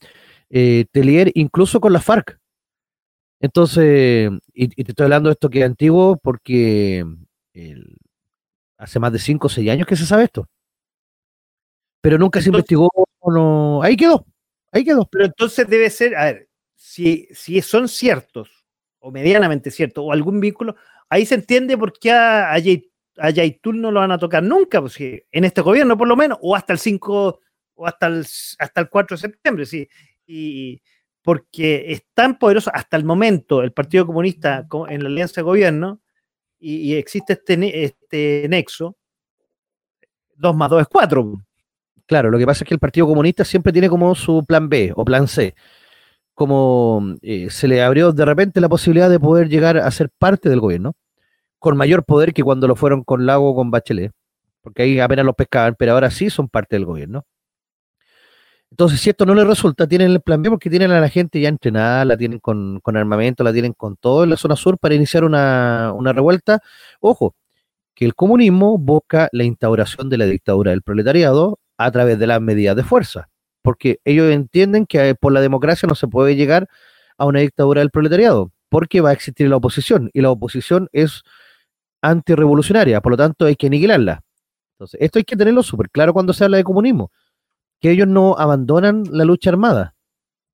eh, 0.50 0.86
Telier, 0.92 1.32
incluso 1.36 1.80
con 1.80 1.94
la 1.94 2.02
FARC. 2.02 2.40
Entonces, 3.42 4.32
y, 4.54 4.68
te 4.68 4.92
estoy 4.92 5.06
hablando 5.06 5.30
de 5.30 5.34
esto 5.34 5.50
que 5.50 5.60
es 5.60 5.66
antiguo 5.66 6.18
porque 6.18 7.06
hace 8.78 9.00
más 9.00 9.14
de 9.14 9.20
5 9.20 9.48
o 9.48 9.50
6 9.50 9.70
años 9.70 9.88
que 9.88 9.96
se 9.96 10.06
sabe 10.06 10.26
esto 10.26 10.48
pero 12.02 12.18
nunca 12.18 12.42
se 12.42 12.50
investigó, 12.50 12.90
no, 13.26 13.82
ahí 13.84 13.96
quedó, 13.96 14.26
ahí 14.72 14.84
quedó. 14.84 15.06
Pero 15.12 15.26
entonces 15.26 15.68
debe 15.68 15.90
ser, 15.90 16.16
a 16.16 16.26
ver, 16.26 16.50
si, 16.76 17.28
si 17.32 17.62
son 17.62 17.88
ciertos, 17.88 18.50
o 19.00 19.12
medianamente 19.12 19.72
ciertos, 19.72 20.04
o 20.06 20.12
algún 20.12 20.40
vínculo, 20.40 20.76
ahí 21.10 21.26
se 21.26 21.36
entiende 21.36 21.78
por 21.78 21.94
qué 21.94 22.12
a, 22.12 22.54
a 22.54 22.60
Yaitul 23.30 23.82
no 23.82 23.92
lo 23.92 24.00
van 24.00 24.12
a 24.12 24.18
tocar 24.18 24.42
nunca, 24.42 24.80
pues, 24.82 24.98
en 25.00 25.44
este 25.44 25.62
gobierno 25.62 25.98
por 25.98 26.08
lo 26.08 26.16
menos, 26.16 26.38
o 26.42 26.56
hasta 26.56 26.74
el 26.74 26.80
5 26.80 27.40
o 27.76 27.88
hasta 27.88 28.08
el, 28.08 28.26
hasta 28.60 28.82
el 28.82 28.90
4 28.90 29.16
de 29.16 29.22
septiembre, 29.22 29.66
sí. 29.66 29.88
Y 30.26 30.82
porque 31.22 31.92
es 31.92 32.04
tan 32.14 32.40
poderoso 32.40 32.72
hasta 32.74 32.98
el 32.98 33.04
momento 33.04 33.62
el 33.62 33.72
Partido 33.74 34.06
Comunista 34.06 34.66
en 34.88 35.04
la 35.04 35.10
alianza 35.10 35.42
de 35.42 35.46
gobierno 35.46 36.02
y, 36.60 36.96
existe 36.96 37.34
este, 37.34 37.84
este 37.84 38.48
nexo, 38.50 38.98
2 40.36 40.56
más 40.56 40.70
2 40.70 40.82
es 40.82 40.88
4. 40.88 41.34
Claro, 42.06 42.32
lo 42.32 42.38
que 42.38 42.46
pasa 42.46 42.64
es 42.64 42.68
que 42.68 42.74
el 42.74 42.80
Partido 42.80 43.08
Comunista 43.08 43.46
siempre 43.46 43.72
tiene 43.72 43.90
como 43.90 44.16
su 44.16 44.44
plan 44.46 44.68
B 44.68 44.92
o 44.96 45.06
plan 45.06 45.28
C. 45.28 45.54
Como 46.34 47.16
eh, 47.22 47.50
se 47.50 47.68
le 47.68 47.82
abrió 47.84 48.12
de 48.12 48.26
repente 48.26 48.60
la 48.60 48.70
posibilidad 48.70 49.10
de 49.10 49.20
poder 49.20 49.50
llegar 49.50 49.78
a 49.78 49.92
ser 49.92 50.10
parte 50.10 50.50
del 50.50 50.60
gobierno, 50.60 50.96
con 51.60 51.78
mayor 51.78 52.04
poder 52.06 52.34
que 52.34 52.44
cuando 52.44 52.68
lo 52.68 52.76
fueron 52.76 53.04
con 53.04 53.26
Lago 53.26 53.52
o 53.52 53.56
con 53.56 53.72
Bachelet, 53.72 54.12
porque 54.62 54.84
ahí 54.84 55.00
apenas 55.00 55.26
los 55.26 55.36
pescaban, 55.36 55.76
pero 55.78 55.94
ahora 55.94 56.10
sí 56.12 56.30
son 56.30 56.48
parte 56.50 56.76
del 56.76 56.86
gobierno. 56.86 57.26
Entonces, 58.72 59.00
si 59.02 59.10
esto 59.10 59.26
no 59.26 59.34
les 59.34 59.48
resulta, 59.48 59.88
tienen 59.88 60.12
el 60.12 60.22
plan 60.22 60.42
B 60.44 60.50
porque 60.50 60.70
tienen 60.70 60.92
a 60.92 61.00
la 61.00 61.10
gente 61.10 61.40
ya 61.42 61.50
entrenada, 61.50 62.06
la 62.06 62.18
tienen 62.18 62.40
con, 62.40 62.82
armamento, 62.86 63.44
la 63.44 63.52
tienen 63.52 63.74
con 63.74 63.98
todo 63.98 64.24
en 64.24 64.30
la 64.30 64.38
zona 64.38 64.56
sur 64.56 64.78
para 64.78 64.94
iniciar 64.94 65.24
una, 65.24 65.92
una 65.96 66.14
revuelta. 66.14 66.60
Ojo, 67.00 67.36
que 67.96 68.06
el 68.06 68.16
comunismo 68.16 68.78
busca 68.78 69.28
la 69.32 69.44
instauración 69.44 70.10
de 70.10 70.18
la 70.18 70.26
dictadura 70.26 70.72
del 70.72 70.84
proletariado 70.84 71.60
a 71.78 71.92
través 71.92 72.20
de 72.20 72.28
las 72.28 72.40
medidas 72.42 72.76
de 72.76 72.84
fuerza, 72.84 73.30
porque 73.64 74.00
ellos 74.06 74.32
entienden 74.32 74.86
que 74.86 75.16
por 75.16 75.34
la 75.34 75.42
democracia 75.42 75.88
no 75.88 75.96
se 75.96 76.08
puede 76.08 76.36
llegar 76.36 76.68
a 77.18 77.26
una 77.26 77.40
dictadura 77.40 77.82
del 77.82 77.90
proletariado, 77.90 78.52
porque 78.70 79.02
va 79.02 79.10
a 79.10 79.14
existir 79.14 79.50
la 79.50 79.58
oposición, 79.58 80.12
y 80.14 80.22
la 80.22 80.30
oposición 80.30 80.90
es 80.94 81.24
antirrevolucionaria, 82.02 83.02
por 83.02 83.12
lo 83.12 83.18
tanto 83.18 83.46
hay 83.46 83.56
que 83.56 83.68
aniquilarla. 83.68 84.22
Entonces, 84.76 85.00
esto 85.02 85.20
hay 85.20 85.26
que 85.26 85.36
tenerlo 85.36 85.64
súper 85.64 85.90
claro 85.90 86.14
cuando 86.14 86.34
se 86.34 86.44
habla 86.44 86.58
de 86.58 86.64
comunismo 86.64 87.12
que 87.80 87.92
ellos 87.92 88.08
no 88.08 88.36
abandonan 88.38 89.04
la 89.12 89.26
lucha 89.26 89.50
armada, 89.50 89.96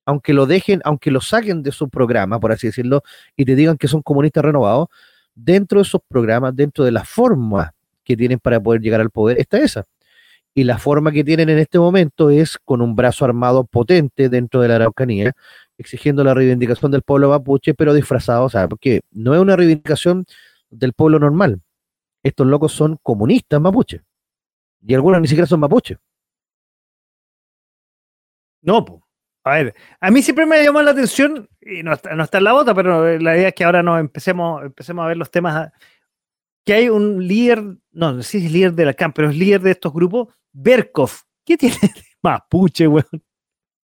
aunque 0.06 0.34
lo 0.34 0.46
dejen, 0.46 0.82
aunque 0.84 1.12
lo 1.12 1.22
saquen 1.22 1.64
de 1.64 1.72
su 1.72 1.90
programa, 1.90 2.40
por 2.40 2.52
así 2.52 2.68
decirlo, 2.68 3.02
y 3.36 3.46
te 3.46 3.56
digan 3.56 3.78
que 3.78 3.88
son 3.88 4.02
comunistas 4.02 4.46
renovados, 4.46 4.88
dentro 5.34 5.80
de 5.80 5.84
esos 5.84 6.02
programas, 6.08 6.56
dentro 6.56 6.86
de 6.86 6.92
la 6.92 7.04
forma 7.04 7.74
que 8.04 8.16
tienen 8.16 8.40
para 8.40 8.60
poder 8.60 8.82
llegar 8.82 9.02
al 9.02 9.10
poder, 9.10 9.40
está 9.40 9.58
esa. 9.58 9.86
Y 10.54 10.64
la 10.64 10.78
forma 10.78 11.12
que 11.12 11.24
tienen 11.24 11.50
en 11.50 11.58
este 11.58 11.80
momento 11.80 12.30
es 12.30 12.58
con 12.64 12.82
un 12.82 12.96
brazo 12.96 13.26
armado 13.26 13.66
potente 13.66 14.30
dentro 14.30 14.62
de 14.62 14.70
la 14.70 14.76
Araucanía, 14.76 15.34
exigiendo 15.78 16.24
la 16.24 16.34
reivindicación 16.34 16.92
del 16.92 17.02
pueblo 17.02 17.30
mapuche, 17.30 17.74
pero 17.74 17.94
disfrazado, 17.94 18.46
o 18.46 18.50
sea, 18.50 18.68
porque 18.70 19.02
no 19.12 19.34
es 19.34 19.42
una 19.42 19.56
reivindicación 19.58 20.26
del 20.70 20.94
pueblo 20.94 21.20
normal. 21.20 21.62
Estos 22.24 22.48
locos 22.48 22.72
son 22.72 22.98
comunistas 23.04 23.62
mapuche. 23.62 24.02
Y 24.86 24.94
algunos 24.94 25.22
ni 25.22 25.28
siquiera 25.28 25.48
son 25.48 25.60
mapuche. 25.60 25.98
No, 28.62 28.84
pues. 28.84 29.02
A 29.44 29.52
ver, 29.52 29.76
a 30.00 30.10
mí 30.10 30.24
siempre 30.24 30.48
me 30.48 30.64
llamó 30.64 30.82
la 30.82 30.90
atención, 30.90 31.48
y 31.62 31.84
no 31.84 31.94
está, 31.94 32.16
no 32.16 32.24
está 32.24 32.40
en 32.40 32.46
la 32.46 32.54
bota, 32.54 32.74
pero 32.74 33.20
la 33.20 33.38
idea 33.38 33.50
es 33.50 33.54
que 33.54 33.64
ahora 33.64 33.84
nos 33.84 34.00
empecemos, 34.00 34.64
empecemos 34.64 35.06
a 35.06 35.08
ver 35.08 35.18
los 35.18 35.30
temas, 35.30 35.72
que 36.66 36.74
hay 36.74 36.90
un 36.90 37.28
líder, 37.28 37.62
no, 37.92 38.12
no 38.12 38.24
sé 38.24 38.40
si 38.40 38.48
es 38.48 38.52
líder 38.52 38.74
de 38.74 38.86
la 38.86 38.96
CAM, 38.96 39.14
pero 39.14 39.30
es 39.30 39.38
líder 39.38 39.62
de 39.62 39.70
estos 39.70 39.94
grupos, 39.94 40.30
Berkov. 40.52 41.12
¿Qué 41.46 41.58
tiene 41.58 41.76
de 41.80 41.92
mapuche, 42.24 42.88
weón? 42.88 43.06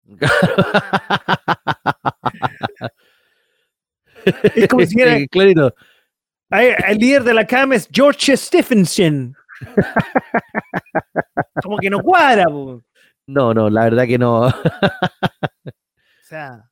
es 4.56 4.70
como 4.70 4.86
si 4.86 5.02
era, 5.02 5.18
clarito. 5.28 5.76
El 6.52 6.98
líder 6.98 7.24
de 7.24 7.34
la 7.34 7.48
CAM 7.48 7.74
es 7.74 7.88
George 7.92 8.36
Stephenson. 8.36 9.36
como 11.64 11.78
que 11.78 11.90
no 11.90 12.02
cuadra. 12.02 12.46
No, 13.28 13.54
no, 13.54 13.70
la 13.70 13.84
verdad 13.86 14.06
que 14.06 14.18
no. 14.18 14.48
o 14.48 14.54
sea, 16.24 16.70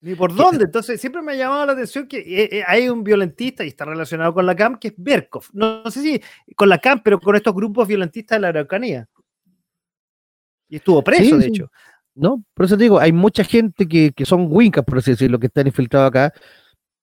ni 0.00 0.14
por 0.14 0.34
dónde. 0.34 0.64
Entonces, 0.64 1.00
siempre 1.00 1.22
me 1.22 1.32
ha 1.32 1.36
llamado 1.36 1.66
la 1.66 1.72
atención 1.72 2.06
que 2.06 2.18
eh, 2.18 2.48
eh, 2.58 2.64
hay 2.66 2.88
un 2.88 3.04
violentista 3.04 3.64
y 3.64 3.68
está 3.68 3.84
relacionado 3.84 4.34
con 4.34 4.44
la 4.44 4.56
CAM, 4.56 4.78
que 4.78 4.88
es 4.88 4.94
Berkov. 4.96 5.44
No, 5.52 5.88
sé 5.90 6.02
si 6.02 6.22
con 6.56 6.68
la 6.68 6.78
CAM, 6.78 7.02
pero 7.02 7.20
con 7.20 7.36
estos 7.36 7.54
grupos 7.54 7.88
violentistas 7.88 8.36
de 8.36 8.40
la 8.40 8.48
Araucanía. 8.48 9.08
Y 10.68 10.76
estuvo 10.76 11.02
preso, 11.02 11.38
de 11.38 11.46
hecho. 11.46 11.70
No, 12.14 12.44
por 12.54 12.66
eso 12.66 12.76
te 12.76 12.84
digo, 12.84 13.00
hay 13.00 13.12
mucha 13.12 13.44
gente 13.44 13.88
que, 13.88 14.12
son 14.24 14.46
wincas, 14.48 14.84
por 14.84 14.98
así 14.98 15.12
decirlo, 15.12 15.38
que 15.38 15.46
están 15.46 15.66
infiltrados 15.66 16.08
acá, 16.08 16.32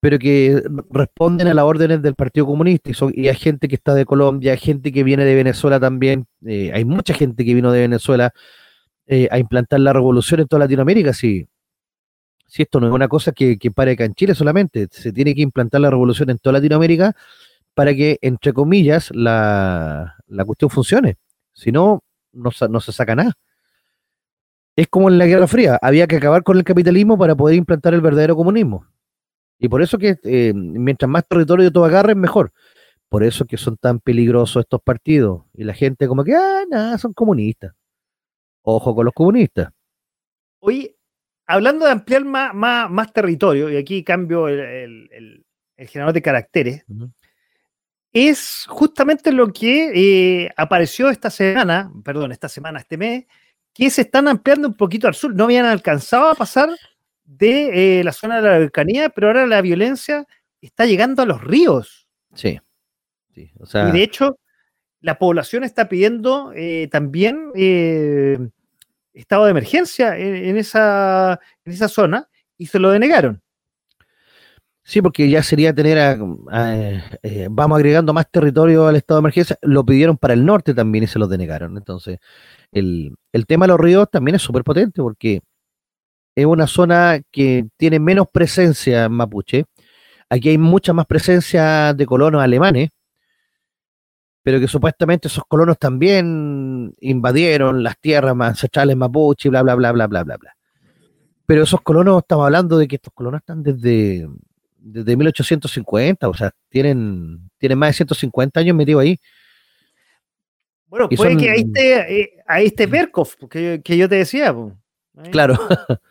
pero 0.02 0.20
que 0.20 0.62
responden 0.90 1.48
a 1.48 1.54
las 1.54 1.64
órdenes 1.64 2.02
del 2.02 2.16
Partido 2.16 2.46
Comunista 2.46 2.90
y, 2.90 2.94
son, 2.94 3.14
y 3.16 3.30
hay 3.30 3.36
gente 3.36 3.70
que 3.70 3.76
está 3.76 3.94
de 3.94 4.06
Colombia, 4.06 4.52
hay 4.52 4.58
gente 4.58 4.92
que 4.92 5.04
viene 5.04 5.24
de 5.24 5.36
Venezuela 5.36 5.80
también, 5.80 6.28
eh, 6.46 6.72
hay 6.74 6.84
mucha 6.84 7.14
gente 7.14 7.46
que 7.46 7.54
vino 7.54 7.72
de 7.72 7.82
Venezuela 7.82 8.34
eh, 9.08 9.30
a 9.32 9.40
implantar 9.40 9.80
la 9.80 9.94
revolución 9.94 10.42
en 10.42 10.48
toda 10.48 10.62
Latinoamérica. 10.62 11.14
Si, 11.14 11.48
si 12.48 12.64
esto 12.64 12.80
no 12.82 12.88
es 12.88 12.94
una 12.94 13.08
cosa 13.08 13.32
que, 13.32 13.58
que 13.58 13.72
pare 13.72 13.92
acá 13.92 14.04
en 14.04 14.14
Chile 14.16 14.36
solamente, 14.36 14.88
se 14.92 15.14
tiene 15.14 15.34
que 15.34 15.42
implantar 15.42 15.80
la 15.82 15.90
revolución 15.90 16.30
en 16.30 16.38
toda 16.40 16.54
Latinoamérica 16.54 17.16
para 17.74 17.94
que, 17.94 18.18
entre 18.22 18.54
comillas, 18.54 19.10
la, 19.14 20.16
cuestión 20.46 20.70
funcione. 20.70 21.18
Si 21.54 21.72
no, 21.72 22.04
no, 22.34 22.52
se 22.52 22.92
saca 22.92 23.16
nada. 23.16 23.34
Es 24.76 24.88
como 24.88 25.10
en 25.10 25.18
la 25.18 25.26
Guerra 25.26 25.48
Fría, 25.48 25.78
había 25.82 26.08
que 26.08 26.18
acabar 26.18 26.44
con 26.44 26.58
el 26.58 26.64
capitalismo 26.64 27.18
para 27.18 27.36
poder 27.36 27.56
implantar 27.56 27.94
el 27.94 28.02
verdadero 28.02 28.36
comunismo. 28.36 28.86
Y 29.62 29.70
por 29.70 29.84
eso 29.84 30.00
que 30.00 30.18
eh, 30.24 30.54
mientras 30.56 31.08
más 31.08 31.26
territorio 31.28 31.72
tú 31.72 31.86
agarres, 31.86 32.16
mejor. 32.16 32.52
Por 33.08 33.24
eso 33.24 33.46
que 33.46 33.58
son 33.58 33.78
tan 33.78 34.00
peligrosos 34.00 34.64
estos 34.64 34.82
partidos. 34.82 35.44
Y 35.54 35.64
la 35.64 35.76
gente 35.76 36.08
como 36.08 36.24
que, 36.24 36.34
ah, 36.34 36.64
nada, 36.68 36.98
son 36.98 37.14
comunistas. 37.14 37.72
Ojo 38.64 38.96
con 38.96 39.06
los 39.06 39.14
comunistas. 39.14 39.70
Oye, 40.62 40.98
hablando 41.46 41.86
de 41.86 41.92
ampliar 41.92 42.26
más, 42.26 42.56
más, 42.56 43.14
territorio, 43.14 43.70
y 43.70 43.78
aquí 43.78 44.04
cambio 44.04 44.48
el, 44.48 45.46
generador 45.78 46.14
de 46.14 46.22
caracteres, 46.24 46.84
es 48.12 48.66
justamente 48.68 49.32
lo 49.32 49.54
que 49.54 49.92
eh, 50.44 50.50
apareció 50.58 51.10
esta 51.10 51.30
semana, 51.30 51.92
perdón, 52.04 52.32
esta 52.32 52.50
semana, 52.50 52.80
este 52.80 52.98
mes, 52.98 53.26
que 53.74 53.92
se 53.92 54.02
están 54.02 54.28
ampliando 54.28 54.68
un 54.68 54.76
poquito 54.76 55.08
al 55.08 55.14
sur. 55.14 55.36
No 55.36 55.44
habían 55.44 55.66
alcanzado 55.66 56.30
a 56.30 56.36
pasar 56.36 56.70
de 57.38 58.00
eh, 58.00 58.04
la 58.04 58.12
zona 58.12 58.42
de 58.42 58.50
la 58.50 58.58
cercanía, 58.58 59.10
pero 59.10 59.28
ahora 59.28 59.46
la 59.48 59.62
violencia 59.62 60.28
está 60.62 60.86
llegando 60.86 61.22
a 61.22 61.26
los 61.26 61.42
ríos. 61.42 62.08
Sí. 62.34 62.60
sí 63.34 63.52
y 63.56 63.92
de 63.92 64.04
hecho, 64.04 64.38
la 65.00 65.18
población 65.18 65.64
está 65.64 65.88
pidiendo 65.88 66.52
eh, 66.56 66.88
también 66.92 67.52
eh, 67.56 68.38
estado 69.14 69.46
de 69.46 69.52
emergencia 69.52 70.18
en, 70.18 70.58
esa, 70.58 71.40
en 71.66 71.74
esa 71.74 71.88
zona 71.88 72.28
y 72.58 72.68
se 72.68 72.80
lo 72.80 72.92
denegaron. 72.92 73.42
Sí, 74.84 75.02
porque 75.02 75.30
ya 75.30 75.44
sería 75.44 75.74
tener, 75.74 76.20
eh, 77.24 77.48
vamos 77.50 77.78
agregando 77.78 78.14
más 78.14 78.30
territorio 78.30 78.88
al 78.88 78.96
estado 78.96 79.20
de 79.20 79.22
emergencia, 79.22 79.58
lo 79.62 79.86
pidieron 79.86 80.18
para 80.18 80.34
el 80.34 80.44
norte 80.44 80.74
también 80.74 81.04
y 81.04 81.08
se 81.08 81.20
lo 81.20 81.28
denegaron. 81.28 81.78
Entonces, 81.78 82.20
el, 82.72 83.16
el 83.32 83.46
tema 83.46 83.66
de 83.66 83.70
los 83.70 83.80
ríos 83.80 84.10
también 84.12 84.36
es 84.36 84.42
súper 84.42 84.64
potente 84.64 85.02
porque 85.02 85.42
es 86.36 86.46
una 86.46 86.68
zona 86.68 87.22
que 87.32 87.66
tiene 87.78 88.00
menos 88.00 88.28
presencia 88.32 89.06
en 89.06 89.14
mapuche. 89.14 89.66
Aquí 90.30 90.50
hay 90.50 90.58
mucha 90.58 90.94
más 90.94 91.06
presencia 91.06 91.94
de 91.94 92.06
colonos 92.06 92.42
alemanes, 92.42 92.90
pero 94.44 94.60
que 94.60 94.68
supuestamente 94.68 95.28
esos 95.28 95.44
colonos 95.46 95.78
también 95.78 96.94
invadieron 97.02 97.84
las 97.84 98.00
tierras 98.00 98.36
ancestrales 98.40 98.96
mapuche, 98.96 99.50
bla, 99.50 99.62
bla, 99.62 99.76
bla, 99.76 99.92
bla, 99.92 100.08
bla, 100.08 100.24
bla, 100.24 100.38
bla. 100.38 100.56
Pero 101.46 101.64
esos 101.64 101.82
colonos, 101.82 102.20
estamos 102.20 102.46
hablando 102.46 102.78
de 102.78 102.88
que 102.88 102.96
estos 102.96 103.14
colonos 103.14 103.42
están 103.42 103.62
desde, 103.62 104.28
desde 104.78 105.18
1850, 105.18 106.30
o 106.30 106.34
sea, 106.34 106.52
tienen, 106.70 107.50
tienen 107.58 107.78
más 107.78 107.90
de 107.90 107.94
150 107.94 108.60
años 108.60 108.76
metidos 108.76 109.02
ahí. 109.02 109.20
Bueno, 110.88 111.08
puede 111.10 111.38
que 111.38 111.50
ahí 111.50 111.62
esté, 111.62 112.22
eh, 112.22 112.34
ahí 112.48 112.66
esté 112.68 112.86
Berkov, 112.86 113.50
que, 113.50 113.82
que 113.84 113.98
yo 113.98 114.10
te 114.10 114.16
decía. 114.16 114.56
Claro. 115.30 115.56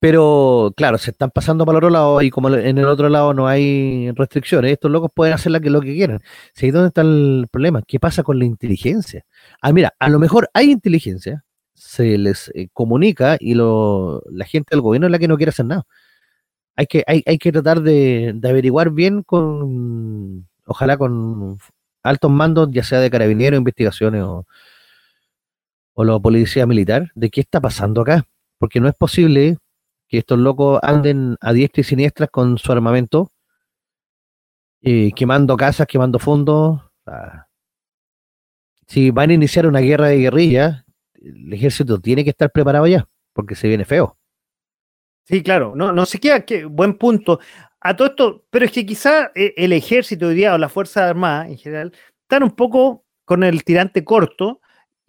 Pero 0.00 0.72
claro, 0.76 0.96
se 0.96 1.10
están 1.10 1.30
pasando 1.30 1.66
para 1.66 1.76
el 1.76 1.84
otro 1.84 1.90
lado 1.90 2.22
y 2.22 2.30
como 2.30 2.48
en 2.48 2.78
el 2.78 2.86
otro 2.86 3.10
lado 3.10 3.34
no 3.34 3.46
hay 3.46 4.10
restricciones, 4.12 4.72
estos 4.72 4.90
locos 4.90 5.10
pueden 5.14 5.34
hacer 5.34 5.52
lo 5.52 5.80
que, 5.82 5.92
quieran. 5.92 6.20
¿Sí, 6.54 6.70
¿Dónde 6.70 6.88
está 6.88 7.02
el 7.02 7.48
problema? 7.50 7.82
¿Qué 7.86 8.00
pasa 8.00 8.22
con 8.22 8.38
la 8.38 8.46
inteligencia? 8.46 9.26
Ah, 9.60 9.72
mira, 9.74 9.94
a 9.98 10.08
lo 10.08 10.18
mejor 10.18 10.48
hay 10.54 10.70
inteligencia, 10.70 11.44
se 11.74 12.16
les 12.16 12.50
eh, 12.54 12.68
comunica 12.72 13.36
y 13.38 13.54
lo, 13.54 14.22
la 14.30 14.46
gente 14.46 14.68
del 14.70 14.80
gobierno 14.80 15.06
es 15.06 15.12
la 15.12 15.18
que 15.18 15.28
no 15.28 15.36
quiere 15.36 15.50
hacer 15.50 15.66
nada. 15.66 15.84
Hay 16.76 16.86
que, 16.86 17.04
hay, 17.06 17.22
hay 17.26 17.38
que 17.38 17.52
tratar 17.52 17.82
de, 17.82 18.34
averiguar 18.42 18.90
bien 18.92 19.22
con, 19.22 20.48
ojalá 20.64 20.96
con 20.96 21.58
altos 22.02 22.30
mandos, 22.30 22.70
ya 22.72 22.84
sea 22.84 23.00
de 23.00 23.10
carabineros, 23.10 23.58
investigaciones 23.58 24.22
o, 24.22 24.46
o 26.00 26.04
la 26.04 26.18
policía 26.18 26.66
militar, 26.66 27.10
de 27.14 27.28
qué 27.28 27.42
está 27.42 27.60
pasando 27.60 28.00
acá. 28.00 28.26
Porque 28.58 28.80
no 28.80 28.88
es 28.88 28.94
posible 28.94 29.58
que 30.08 30.18
estos 30.18 30.38
locos 30.38 30.80
anden 30.82 31.36
a 31.42 31.52
diestra 31.52 31.82
y 31.82 31.84
siniestra 31.84 32.26
con 32.26 32.56
su 32.56 32.72
armamento, 32.72 33.30
eh, 34.80 35.12
quemando 35.14 35.58
casas, 35.58 35.86
quemando 35.86 36.18
fondos. 36.18 36.80
si 38.86 39.10
van 39.10 39.28
a 39.28 39.34
iniciar 39.34 39.66
una 39.66 39.80
guerra 39.80 40.08
de 40.08 40.16
guerrilla, 40.16 40.86
el 41.14 41.52
ejército 41.52 42.00
tiene 42.00 42.24
que 42.24 42.30
estar 42.30 42.50
preparado 42.50 42.86
ya, 42.86 43.06
porque 43.34 43.54
se 43.54 43.68
viene 43.68 43.84
feo. 43.84 44.16
Sí, 45.24 45.42
claro, 45.42 45.74
no, 45.76 45.92
no 45.92 46.06
se 46.06 46.18
queda, 46.18 46.46
que, 46.46 46.64
buen 46.64 46.94
punto. 46.96 47.40
A 47.78 47.94
todo 47.94 48.08
esto, 48.08 48.46
pero 48.48 48.64
es 48.64 48.72
que 48.72 48.86
quizá 48.86 49.32
eh, 49.34 49.52
el 49.58 49.74
ejército 49.74 50.28
hoy 50.28 50.34
día 50.34 50.54
o 50.54 50.58
las 50.58 50.72
Fuerzas 50.72 51.10
Armadas 51.10 51.48
en 51.48 51.58
general 51.58 51.92
están 52.22 52.42
un 52.42 52.52
poco 52.52 53.04
con 53.26 53.44
el 53.44 53.64
tirante 53.64 54.02
corto 54.02 54.62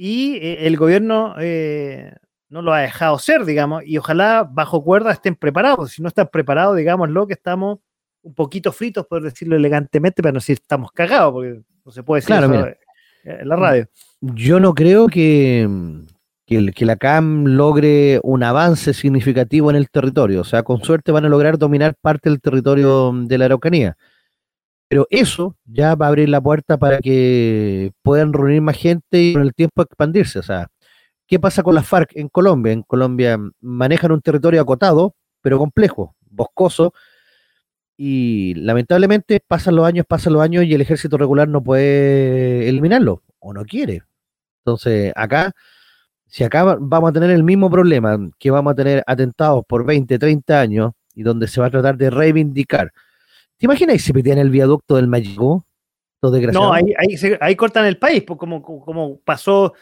y 0.04 0.38
eh, 0.38 0.66
el 0.66 0.78
gobierno 0.78 1.36
eh, 1.40 2.12
no 2.50 2.64
lo 2.64 2.74
ha 2.74 2.80
dejado 2.80 3.20
ser, 3.20 3.46
digamos, 3.46 3.84
y 3.86 4.00
ojalá 4.00 4.50
bajo 4.52 4.84
cuerda 4.84 5.12
estén 5.12 5.36
preparados. 5.36 5.92
Si 5.92 6.02
no 6.02 6.08
están 6.08 6.28
preparados, 6.34 6.76
digámoslo, 6.76 7.28
que 7.28 7.34
estamos 7.34 7.78
un 8.24 8.34
poquito 8.34 8.72
fritos, 8.72 9.06
por 9.06 9.22
decirlo 9.22 9.56
elegantemente, 9.56 10.24
para 10.24 10.32
no 10.32 10.40
decir 10.40 10.58
estamos 10.60 10.92
cagados, 10.92 11.34
porque 11.34 11.62
no 11.86 11.92
se 11.92 12.02
puede 12.02 12.22
decir 12.22 12.36
claro, 12.36 12.74
en 13.26 13.48
la 13.48 13.56
radio. 13.56 13.88
Yo 14.22 14.60
no 14.60 14.74
creo 14.74 15.06
que, 15.06 15.70
que, 16.48 16.86
la 16.86 16.96
CAM 16.96 17.46
logre 17.46 18.20
un 18.24 18.42
avance 18.42 18.96
significativo 18.96 19.70
en 19.70 19.76
el 19.76 19.92
territorio. 19.92 20.42
O 20.42 20.46
sea, 20.46 20.64
con 20.64 20.84
suerte 20.84 21.12
van 21.12 21.26
a 21.26 21.30
lograr 21.30 21.60
dominar 21.60 21.94
parte 22.02 22.28
del 22.32 22.42
territorio 22.42 23.14
de 23.14 23.38
la 23.38 23.46
Araucanía. 23.46 23.96
Pero 24.92 25.08
eso 25.10 25.56
ya 25.64 25.96
va 25.96 26.08
a 26.08 26.10
abrir 26.10 26.28
la 26.28 26.42
puerta 26.42 26.78
para 26.78 27.00
que 27.00 27.94
puedan 28.04 28.34
reunir 28.34 28.62
más 28.62 28.76
gente 28.76 29.22
y 29.22 29.32
con 29.32 29.44
el 29.44 29.54
tiempo 29.54 29.84
expandirse. 29.84 30.38
O 30.40 30.44
sea, 30.44 30.68
¿qué 31.28 31.40
pasa 31.40 31.64
con 31.64 31.76
las 31.76 31.88
FARC 31.88 32.12
en 32.18 32.28
Colombia? 32.28 32.74
En 32.74 32.84
Colombia 32.84 33.40
manejan 33.62 34.12
un 34.12 34.20
territorio 34.20 34.60
acotado, 34.60 35.16
pero 35.42 35.58
complejo, 35.60 36.18
boscoso, 36.30 36.94
y 37.96 38.54
lamentablemente 38.56 39.40
pasan 39.40 39.78
los 39.78 39.86
años, 39.86 40.06
pasan 40.06 40.34
los 40.34 40.42
años 40.42 40.66
y 40.66 40.74
el 40.74 40.82
ejército 40.82 41.18
regular 41.18 41.48
no 41.48 41.64
puede 41.64 42.68
eliminarlo 42.68 43.24
o 43.40 43.54
no 43.54 43.64
quiere. 43.64 44.04
Entonces, 44.60 45.14
acá 45.16 45.54
si 46.28 46.44
acá 46.44 46.78
vamos 46.82 47.12
a 47.12 47.14
tener 47.14 47.32
el 47.32 47.44
mismo 47.44 47.70
problema, 47.70 48.18
que 48.38 48.52
vamos 48.52 48.74
a 48.74 48.76
tener 48.76 49.04
atentados 49.08 49.64
por 49.66 49.86
20, 49.86 50.20
30 50.20 50.60
años 50.60 50.92
y 51.16 51.24
donde 51.24 51.48
se 51.48 51.62
va 51.62 51.68
a 51.68 51.72
tratar 51.72 51.96
de 51.98 52.10
reivindicar. 52.10 52.92
¿Te 53.62 53.66
imaginas 53.66 54.02
si 54.02 54.12
metían 54.12 54.40
el 54.40 54.50
viaducto 54.50 54.96
del 54.96 55.06
Mayigo? 55.06 55.68
No, 56.52 56.74
ahí, 56.74 56.96
ahí, 57.40 57.56
cortan 57.56 57.86
el 57.86 58.00
país, 58.00 58.24
pues 58.26 58.40
como, 58.40 58.64
como 58.64 59.20
pasó, 59.20 59.74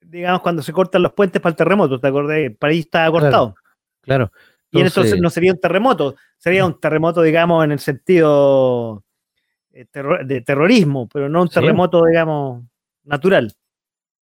digamos, 0.00 0.40
cuando 0.40 0.62
se 0.62 0.72
cortan 0.72 1.02
los 1.02 1.12
puentes 1.12 1.42
para 1.42 1.50
el 1.50 1.56
terremoto, 1.56 2.00
¿te 2.00 2.08
acordás? 2.08 2.38
El 2.38 2.56
país 2.56 2.86
está 2.86 3.10
cortado. 3.10 3.54
Claro. 4.00 4.32
y 4.70 4.80
entonces 4.80 5.20
no 5.20 5.28
sería 5.28 5.52
un 5.52 5.60
terremoto, 5.60 6.16
sería 6.38 6.64
un 6.64 6.80
terremoto, 6.80 7.20
digamos, 7.20 7.62
en 7.66 7.72
el 7.72 7.80
sentido 7.80 9.04
eh, 9.74 9.84
de 10.24 10.40
terrorismo, 10.40 11.06
pero 11.12 11.28
no 11.28 11.42
un 11.42 11.50
terremoto, 11.50 12.06
digamos, 12.06 12.64
natural. 13.04 13.52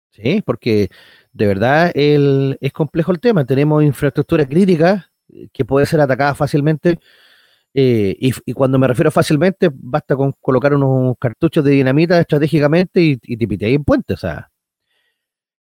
Sí, 0.10 0.42
porque 0.44 0.90
de 1.32 1.46
verdad 1.46 1.92
el, 1.94 2.58
es 2.60 2.74
complejo 2.74 3.12
el 3.12 3.20
tema. 3.20 3.46
Tenemos 3.46 3.84
infraestructura 3.84 4.48
crítica 4.48 5.12
eh, 5.32 5.48
que 5.54 5.64
puede 5.64 5.86
ser 5.86 6.02
atacada 6.02 6.34
fácilmente. 6.34 6.98
Eh, 7.78 8.16
y, 8.20 8.54
cuando 8.54 8.80
me 8.80 8.88
refiero 8.88 9.12
fácilmente, 9.12 9.70
basta 9.74 10.16
con 10.16 10.32
colocar 10.40 10.74
unos 10.74 11.18
cartuchos 11.20 11.64
de 11.64 11.72
dinamita 11.72 12.18
estratégicamente 12.20 13.02
y, 13.02 13.20
y 13.22 13.36
te 13.36 13.74
en 13.74 13.84
puentes. 13.84 14.16
O 14.16 14.20
sea, 14.22 14.50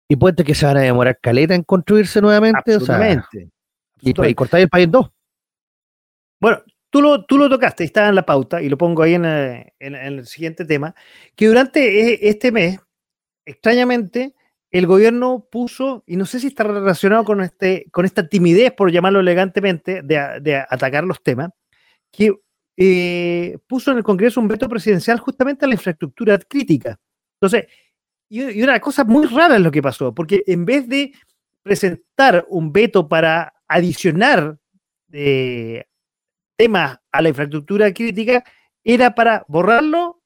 y 0.09 0.17
puentes 0.17 0.47
que 0.47 0.55
se 0.55 0.65
van 0.65 0.79
a 0.79 0.81
demorar 0.81 1.19
caleta 1.21 1.55
en 1.55 1.65
construirse 1.65 2.23
nuevamente. 2.23 2.77
O 2.77 2.81
sea, 2.81 3.23
y, 4.01 4.35
cortar 4.35 4.61
el 4.61 4.71
país 4.71 4.87
en 4.87 4.93
dos. 4.93 5.11
Bueno, 6.41 6.63
tú 6.89 7.03
lo, 7.03 7.27
tú 7.27 7.37
lo 7.37 7.51
tocaste, 7.51 7.85
está 7.85 8.09
en 8.09 8.15
la 8.15 8.25
pauta, 8.25 8.63
y 8.63 8.71
lo 8.71 8.79
pongo 8.79 9.03
ahí 9.03 9.15
en, 9.15 9.27
eh, 9.27 9.75
en 9.79 9.95
el 9.95 10.27
siguiente 10.27 10.65
tema, 10.65 10.95
que 11.35 11.49
durante 11.49 12.29
este 12.29 12.53
mes, 12.53 12.81
extrañamente, 13.45 14.35
el 14.71 14.87
gobierno 14.87 15.47
puso, 15.51 16.05
y 16.07 16.17
no 16.17 16.27
sé 16.27 16.41
si 16.41 16.49
está 16.49 16.65
relacionado 16.65 17.25
con, 17.25 17.41
este, 17.41 17.87
con 17.91 18.05
esta 18.05 18.29
timidez, 18.29 18.73
por 18.73 18.93
llamarlo 18.93 19.21
elegantemente, 19.21 20.03
de, 20.03 20.65
atacar 20.69 21.05
los 21.05 21.23
temas, 21.23 21.51
que 22.11 22.35
eh, 22.77 23.59
puso 23.67 23.91
en 23.91 23.99
el 23.99 24.05
Congreso 24.05 24.41
un 24.41 24.49
veto 24.49 24.69
presidencial 24.69 25.19
justamente 25.19 25.65
a 25.65 25.69
la 25.69 25.75
infraestructura 25.75 26.39
crítica. 26.39 26.99
Entonces, 27.41 27.67
y, 28.29 28.63
una 28.63 28.79
cosa 28.81 29.05
muy 29.05 29.27
rara 29.27 29.57
es 29.57 29.63
lo 29.63 29.71
que 29.71 29.83
pasó, 29.83 30.15
porque 30.15 30.43
en 30.47 30.65
vez 30.65 30.89
de 30.89 31.13
presentar 31.63 32.47
un 32.49 32.73
veto 32.73 33.09
para 33.09 33.53
adicionar 33.67 34.59
eh, 35.13 35.85
temas 36.57 36.99
a 37.11 37.23
la 37.23 37.29
infraestructura 37.31 37.93
crítica, 37.93 38.45
era 38.85 39.15
para 39.15 39.45
borrarlo 39.49 40.23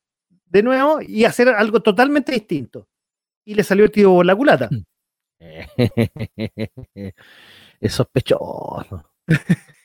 de 0.47 0.63
nuevo 0.63 1.01
y 1.01 1.25
hacer 1.25 1.49
algo 1.49 1.81
totalmente 1.81 2.33
distinto 2.33 2.89
y 3.45 3.55
le 3.55 3.65
salió 3.65 3.85
el 3.85 3.91
tío 3.91 4.11
por 4.11 4.27
la 4.27 4.37
culata. 4.37 4.69
es 7.81 7.93
sospechoso. 7.93 9.11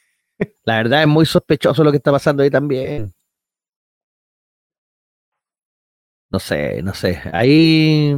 la 0.64 0.78
verdad 0.78 1.02
es 1.02 1.08
muy 1.08 1.26
sospechoso 1.26 1.84
lo 1.84 1.92
que 1.92 1.98
está 1.98 2.12
pasando 2.12 2.44
ahí 2.44 2.50
también. 2.50 3.14
No 6.30 6.40
sé, 6.40 6.82
no 6.84 6.94
sé. 6.94 7.22
Ahí 7.32 8.14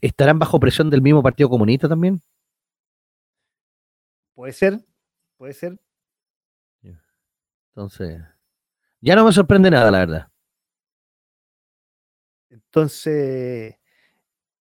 estarán 0.00 0.38
bajo 0.38 0.58
presión 0.58 0.88
del 0.90 1.02
mismo 1.02 1.22
Partido 1.22 1.48
Comunista 1.48 1.88
también. 1.88 2.22
Puede 4.34 4.52
ser, 4.52 4.80
puede 5.36 5.52
ser. 5.52 5.78
Entonces, 7.74 8.20
ya 9.00 9.16
no 9.16 9.24
me 9.24 9.32
sorprende 9.32 9.70
nada, 9.70 9.90
la 9.90 9.98
verdad. 9.98 10.28
Entonces, 12.50 13.76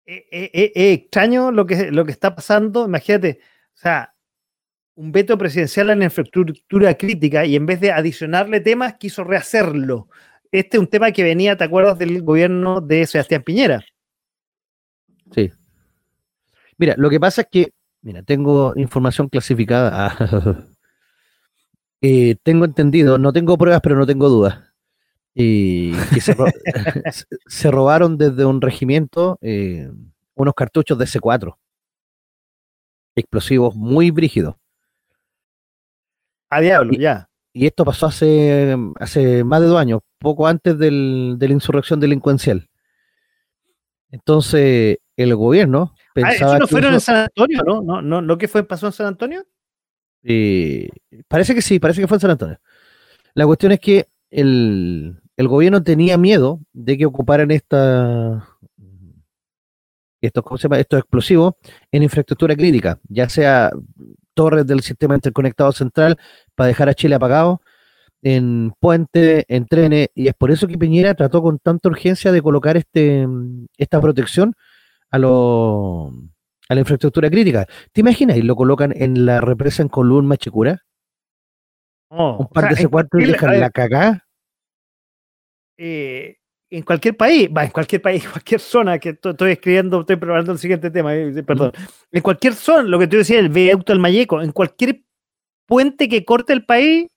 es 0.06 0.18
eh, 0.18 0.28
eh, 0.32 0.72
eh, 0.76 0.93
extraño 0.93 1.51
lo 1.51 1.66
que, 1.66 1.91
lo 1.91 2.06
que 2.06 2.12
está 2.12 2.34
pasando. 2.34 2.86
Imagínate, 2.86 3.39
o 3.74 3.78
sea, 3.78 4.14
un 4.96 5.12
veto 5.12 5.38
presidencial 5.38 5.89
en 5.89 6.04
infraestructura 6.04 6.93
crítica 6.96 7.46
y 7.46 7.56
en 7.56 7.66
vez 7.66 7.80
de 7.80 7.91
adicionarle 7.91 8.60
temas, 8.62 8.96
quiso 8.96 9.24
rehacerlo. 9.24 10.08
Este 10.52 10.78
es 10.78 10.82
un 10.82 10.88
tema 10.88 11.12
que 11.12 11.24
venía, 11.24 11.58
¿te 11.58 11.64
acuerdas 11.64 11.98
del 11.98 12.22
gobierno 12.22 12.82
de 12.82 13.06
Sebastián 13.06 13.43
Piñera? 13.43 13.84
Sí. 15.32 15.52
Mira, 16.78 16.96
lo 16.98 17.10
que 17.10 17.20
pasa 17.20 17.41
es 17.41 17.48
que, 17.52 17.72
mira, 18.02 18.24
tengo 18.24 18.74
información 18.76 19.28
clasificada. 19.28 20.16
tengo 22.43 22.66
entendido, 22.66 23.18
no 23.18 23.34
tengo 23.34 23.58
pruebas, 23.58 23.82
pero 23.82 23.96
no 23.96 24.06
tengo 24.06 24.30
dudas 24.30 24.76
y 25.36 25.91
se, 27.46 27.70
robaron 27.70 28.18
desde 28.18 28.46
un 28.46 28.62
regimiento 28.62 29.38
eh, 29.41 29.91
unos 30.34 30.54
cartuchos 30.54 30.98
de 30.98 31.06
C4, 31.06 31.58
explosivos 33.16 33.76
muy 33.76 34.12
brígidos. 34.12 34.56
A 36.50 36.62
diablo, 36.62 36.93
ya. 36.93 37.30
Y 37.54 37.66
esto 37.66 37.86
pasó 37.86 38.08
hace, 38.08 38.76
hace 39.00 39.43
más 39.43 39.62
de 39.62 39.68
dos 39.68 39.80
años, 39.80 40.02
poco 40.20 40.46
antes 40.48 40.78
del, 40.78 41.36
de 41.38 41.48
la 41.48 41.54
insurrección 41.54 42.00
delincuencial. 42.00 42.70
Entonces, 44.12 44.98
el 45.16 45.36
gobierno 45.36 45.93
ah, 45.96 46.12
pensaba. 46.14 46.52
¿Eso 46.52 46.60
no 46.60 46.68
fueron 46.68 46.93
en 46.93 47.00
San 47.00 47.16
Antonio, 47.16 47.64
no? 47.66 47.82
¿No, 47.82 48.02
no, 48.02 48.22
no 48.22 48.38
que 48.38 48.48
fue, 48.48 48.64
pasó 48.64 48.88
en 48.88 48.93
San 48.93 49.08
Antonio? 49.08 49.46
Eh, 50.24 50.89
parece 51.28 51.56
que 51.56 51.62
sí, 51.62 51.80
parece 51.80 52.02
que 52.02 52.08
fue 52.08 52.18
en 52.18 52.22
San 52.22 52.32
Antonio. 52.32 52.60
La 53.34 53.46
cuestión 53.46 53.72
es 53.72 53.80
que 53.80 54.08
el, 54.30 55.22
el 55.38 55.48
gobierno 55.48 55.84
tenía 55.84 56.18
miedo 56.18 56.60
de 56.74 56.98
que 56.98 57.06
ocuparan 57.06 57.52
esta, 57.52 58.48
estos, 60.26 60.43
estos 60.78 60.99
explosivos 60.99 61.53
en 61.91 62.03
infraestructura 62.03 62.55
crítica, 62.55 62.99
ya 63.07 63.30
sea 63.30 63.71
torres 64.34 64.67
del 64.67 64.82
sistema 64.82 65.15
interconectado 65.15 65.71
central 65.71 66.17
para 66.55 66.67
dejar 66.67 66.89
a 66.89 66.93
Chile 66.93 67.15
apagado, 67.15 67.61
en 68.21 68.73
puentes, 68.80 69.45
en 69.47 69.67
trenes, 69.67 70.09
y 70.15 70.28
es 70.28 70.34
por 70.34 70.51
eso 70.51 70.67
que 70.67 70.78
Piñera 70.78 71.13
trató 71.13 71.41
con 71.41 71.59
tanta 71.59 71.89
urgencia 71.89 72.32
de 72.32 72.41
colocar 72.41 72.76
este, 72.76 73.28
esta 73.78 74.01
protección 74.01 74.55
a, 75.11 75.19
lo, 75.19 76.11
a 76.67 76.73
la 76.73 76.80
infraestructura 76.80 77.30
crítica. 77.30 77.67
¿Te 77.91 78.01
imaginas? 78.01 78.38
Y 78.38 78.41
lo 78.41 78.55
colocan 78.55 78.93
en 78.95 79.26
la 79.26 79.41
represa 79.41 79.84
en 79.84 79.89
Colún, 79.89 80.26
Machicura. 80.26 80.82
Oh, 82.09 82.38
un 82.39 82.47
par 82.47 82.69
de 82.69 82.76
ese 82.76 82.88
cuarto 82.88 83.19
y 83.19 83.26
dejan 83.26 83.59
la 83.59 83.69
cagada. 83.69 84.26
Eh, 85.78 86.38
en 86.76 86.84
cualquier 86.84 87.15
país, 87.15 87.49
va, 87.55 87.63
en 87.63 87.71
cualquier 87.71 88.01
país, 88.01 88.28
cualquier 88.30 88.59
zona 88.59 88.99
que 88.99 89.09
estoy 89.09 89.51
escribiendo, 89.51 90.01
estoy 90.01 90.17
preparando 90.17 90.51
el 90.51 90.59
siguiente 90.59 90.91
tema, 90.91 91.15
eh, 91.15 91.43
perdón, 91.43 91.71
en 92.11 92.21
cualquier 92.21 92.53
zona, 92.53 92.84
lo 92.84 92.99
que 92.99 93.07
tú 93.07 93.17
decías, 93.17 93.39
el 93.39 93.49
viaducto 93.49 93.93
del 93.93 94.01
Mayeco, 94.01 94.41
en 94.41 94.51
cualquier 94.51 95.03
puente 95.65 96.09
que 96.09 96.26
corte 96.26 96.53
el 96.53 96.65
país. 96.65 97.07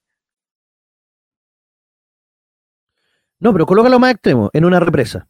No, 3.40 3.52
pero 3.52 3.66
colócalo 3.66 3.98
más 3.98 4.12
extremo, 4.12 4.50
en 4.52 4.64
una 4.64 4.80
represa. 4.80 5.28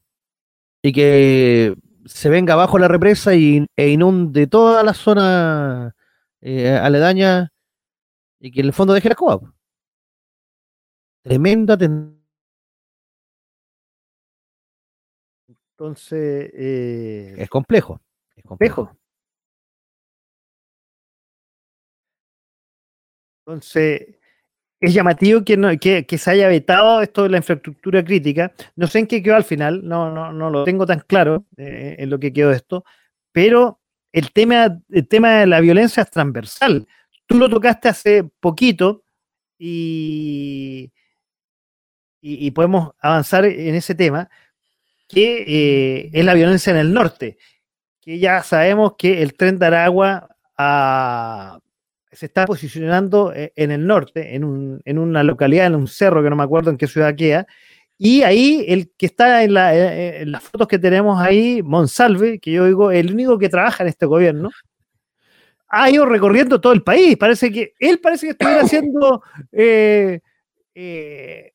Y 0.83 0.93
que 0.93 1.75
se 2.07 2.29
venga 2.29 2.55
abajo 2.55 2.79
la 2.79 2.89
represa 2.89 3.35
y, 3.35 3.67
e 3.77 3.89
inunde 3.89 4.47
toda 4.47 4.83
la 4.83 4.95
zona 4.95 5.95
eh, 6.41 6.71
aledaña 6.71 7.51
y 8.41 8.51
que 8.51 8.61
en 8.61 8.67
el 8.67 8.73
fondo 8.73 8.95
deje 8.95 9.09
la 9.09 9.13
escoba. 9.13 9.55
Tremenda 11.23 11.77
tendencia 11.77 12.18
Entonces. 15.79 16.51
Eh, 16.55 17.35
es 17.39 17.49
complejo. 17.49 18.01
Es 18.35 18.45
complejo. 18.45 18.91
Entonces, 23.47 24.19
es 24.81 24.93
llamativo 24.93 25.45
que, 25.45 26.05
que, 26.07 26.19
se 26.19 26.31
haya 26.31 26.49
vetado 26.49 27.01
esto 27.01 27.23
de 27.23 27.31
la 27.31 27.37
infraestructura 27.39 28.05
crítica. 28.05 28.53
No 28.77 28.89
sé 28.89 28.99
en 28.99 29.07
qué 29.07 29.23
quedó 29.23 29.37
al 29.37 29.45
final, 29.45 29.87
no, 29.87 30.11
no, 30.11 30.33
no 30.33 30.51
lo 30.51 30.65
tengo 30.65 30.85
tan 30.85 31.01
claro 31.01 31.47
eh, 31.57 31.97
en 31.99 32.11
lo 32.11 32.19
que 32.19 32.33
quedó 32.33 32.53
esto, 32.53 32.85
pero 33.33 33.81
el 34.13 34.33
tema, 34.33 34.81
el 34.91 35.09
tema 35.09 35.41
de 35.41 35.47
la 35.47 35.61
violencia 35.61 36.03
es 36.03 36.11
transversal. 36.11 36.87
Tú 37.27 37.39
lo 37.39 37.49
tocaste 37.49 37.89
hace 37.89 38.25
poquito 38.25 39.05
y, 39.59 40.93
y, 42.21 42.51
podemos 42.51 42.91
avanzar 43.01 43.45
en 43.47 43.75
ese 43.75 43.95
tema, 43.95 44.29
que 45.09 45.45
eh, 45.47 46.11
es 46.13 46.25
la 46.25 46.35
violencia 46.35 46.71
en 46.71 46.77
el 46.77 46.93
norte, 46.93 47.39
que 48.01 48.19
ya 48.19 48.43
sabemos 48.43 48.95
que 48.99 49.23
el 49.23 49.35
tren 49.35 49.59
de 49.59 49.67
Aragua 49.67 50.29
a 50.57 51.59
se 52.19 52.27
está 52.27 52.47
posicionando 52.47 53.33
eh, 53.33 53.53
en 53.55 53.71
el 53.71 53.87
norte, 53.87 54.35
en, 54.35 54.45
un, 54.45 54.81
en, 54.85 54.99
una 54.99 55.23
localidad, 55.23 55.67
en 55.67 55.77
un 55.77 55.87
cerro 55.87 56.23
que 56.23 56.31
no 56.31 56.37
me 56.37 56.43
acuerdo 56.43 56.71
en 56.71 56.77
qué 56.77 56.87
ciudad 56.87 57.15
queda. 57.15 57.47
Y 57.97 58.23
ahí 58.23 58.65
el 58.69 58.91
que 58.97 59.07
está 59.07 59.43
en, 59.43 59.55
la, 59.55 59.75
eh, 59.75 60.23
en 60.23 60.33
las 60.33 60.43
fotos 60.43 60.69
que 60.69 60.79
tenemos 60.79 61.21
ahí, 61.21 61.63
Monsalve, 61.63 62.39
que 62.39 62.53
yo 62.53 62.67
digo, 62.67 62.91
el 62.91 63.13
único 63.13 63.39
que 63.39 63.49
trabaja 63.49 63.83
en 63.85 63.89
este 63.89 64.07
gobierno, 64.07 64.51
ha 65.69 65.91
ido 65.91 66.07
recorriendo 66.07 66.61
todo 66.61 66.73
el 66.73 66.83
país. 66.83 67.17
Parece 67.17 67.53
que 67.53 67.75
él 67.79 68.01
parece 68.01 68.27
que 68.27 68.31
estuviera 68.33 68.63
haciendo 68.63 69.23
eh, 69.53 70.21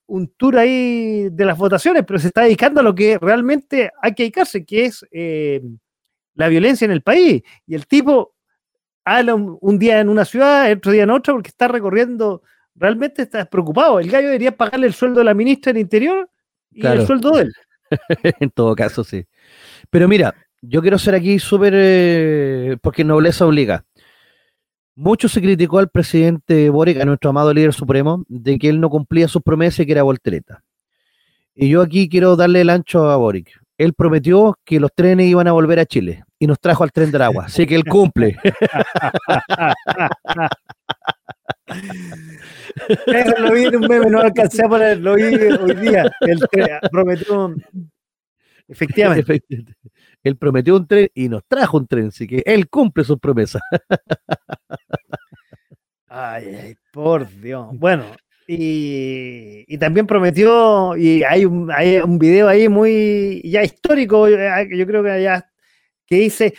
un 0.07 0.27
tour 0.35 0.57
ahí 0.57 1.29
de 1.29 1.45
las 1.45 1.57
votaciones, 1.57 2.03
pero 2.05 2.19
se 2.19 2.27
está 2.27 2.41
dedicando 2.41 2.81
a 2.81 2.83
lo 2.83 2.93
que 2.93 3.17
realmente 3.17 3.91
hay 4.01 4.13
que 4.13 4.23
dedicarse, 4.23 4.65
que 4.65 4.85
es 4.85 5.05
la 6.35 6.47
violencia 6.47 6.85
en 6.85 6.91
el 6.91 7.01
país. 7.01 7.43
Y 7.65 7.75
el 7.75 7.87
tipo 7.87 8.33
habla 9.05 9.35
un, 9.35 9.79
día 9.79 9.99
en 9.99 10.09
una 10.09 10.25
ciudad, 10.25 10.71
otro 10.71 10.91
día 10.91 11.03
en 11.03 11.09
otra, 11.09 11.33
porque 11.33 11.49
está 11.49 11.67
recorriendo, 11.67 12.41
realmente 12.75 13.23
está 13.23 13.45
preocupado. 13.45 13.99
El 13.99 14.09
gallo 14.09 14.27
debería 14.27 14.55
pagarle 14.55 14.87
el 14.87 14.93
sueldo 14.93 15.19
de 15.19 15.25
la 15.25 15.33
ministra 15.33 15.73
del 15.73 15.81
Interior 15.81 16.29
y 16.71 16.85
el 16.85 17.05
sueldo 17.05 17.31
de 17.31 17.41
él. 17.43 17.53
en 18.39 18.49
todo 18.51 18.75
caso, 18.75 19.03
sí. 19.03 19.25
Pero 19.89 20.07
mira, 20.07 20.33
yo 20.61 20.81
quiero 20.81 20.97
ser 20.97 21.15
aquí 21.15 21.39
súper, 21.39 21.73
eh, 21.75 22.77
porque 22.81 23.03
nobleza 23.03 23.45
obliga. 23.45 23.85
Mucho 24.95 25.27
se 25.27 25.41
criticó 25.41 25.79
al 25.79 25.89
presidente 25.89 26.69
Boric, 26.69 27.01
a 27.01 27.05
nuestro 27.05 27.31
amado 27.31 27.51
líder 27.53 27.73
supremo, 27.73 28.23
de 28.27 28.59
que 28.59 28.69
él 28.69 28.79
no 28.79 28.89
cumplía 28.89 29.27
sus 29.27 29.41
promesas 29.41 29.79
y 29.79 29.85
que 29.87 29.93
era 29.93 30.03
voltereta. 30.03 30.63
Y 31.55 31.69
yo 31.69 31.81
aquí 31.81 32.07
quiero 32.09 32.35
darle 32.35 32.61
el 32.61 32.69
ancho 32.69 33.09
a 33.09 33.17
Boric. 33.17 33.59
Él 33.77 33.93
prometió 33.93 34.57
que 34.63 34.79
los 34.79 34.91
trenes 34.93 35.27
iban 35.27 35.47
a 35.47 35.51
volver 35.51 35.79
a 35.79 35.85
Chile 35.85 36.23
y 36.37 36.45
nos 36.45 36.59
trajo 36.59 36.83
al 36.83 36.91
tren 36.91 37.11
del 37.11 37.23
agua. 37.23 37.45
Así 37.45 37.65
que 37.65 37.75
él 37.75 37.85
cumple. 37.85 38.37
lo 43.39 43.51
vi 43.51 43.65
en 43.65 43.75
un 43.75 43.87
meme, 43.87 44.11
no 44.11 44.19
alcancé 44.19 44.63
a 44.63 44.69
poner, 44.69 44.99
lo 44.99 45.15
vi 45.15 45.23
hoy 45.23 45.75
día. 45.75 46.03
Él 46.21 46.39
prometió. 46.91 47.55
Efectivamente. 48.67 49.41
Él 50.23 50.37
prometió 50.37 50.75
un 50.75 50.87
tren 50.87 51.09
y 51.13 51.29
nos 51.29 51.43
trajo 51.45 51.77
un 51.77 51.87
tren, 51.87 52.07
así 52.07 52.25
que 52.27 52.43
él 52.45 52.69
cumple 52.69 53.03
sus 53.03 53.19
promesas. 53.19 53.61
Ay, 56.07 56.75
por 56.91 57.27
Dios. 57.41 57.67
Bueno, 57.73 58.05
y, 58.47 59.77
también 59.77 60.05
prometió, 60.05 60.95
y 60.95 61.23
hay 61.23 61.45
un, 61.45 61.67
video 62.19 62.47
ahí 62.47 62.69
muy 62.69 63.41
ya 63.43 63.63
histórico, 63.63 64.27
eh, 64.27 64.69
yo 64.71 64.85
creo 64.85 65.03
que 65.03 65.23
ya 65.23 65.49
que 66.05 66.15
dice, 66.17 66.53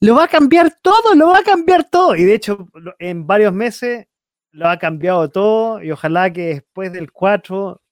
lo 0.00 0.14
va 0.14 0.24
a 0.24 0.28
cambiar 0.28 0.72
todo, 0.82 1.14
lo 1.14 1.28
va 1.28 1.38
a 1.38 1.42
cambiar 1.42 1.84
todo. 1.84 2.14
Y 2.16 2.24
de 2.24 2.34
hecho, 2.34 2.68
en 2.98 3.26
varios 3.26 3.52
meses 3.52 4.06
lo 4.52 4.68
ha 4.68 4.78
cambiado 4.78 5.30
todo 5.30 5.82
y 5.82 5.90
ojalá 5.90 6.32
que 6.32 6.54
después 6.54 6.92
del 6.92 7.12
4 7.12 7.82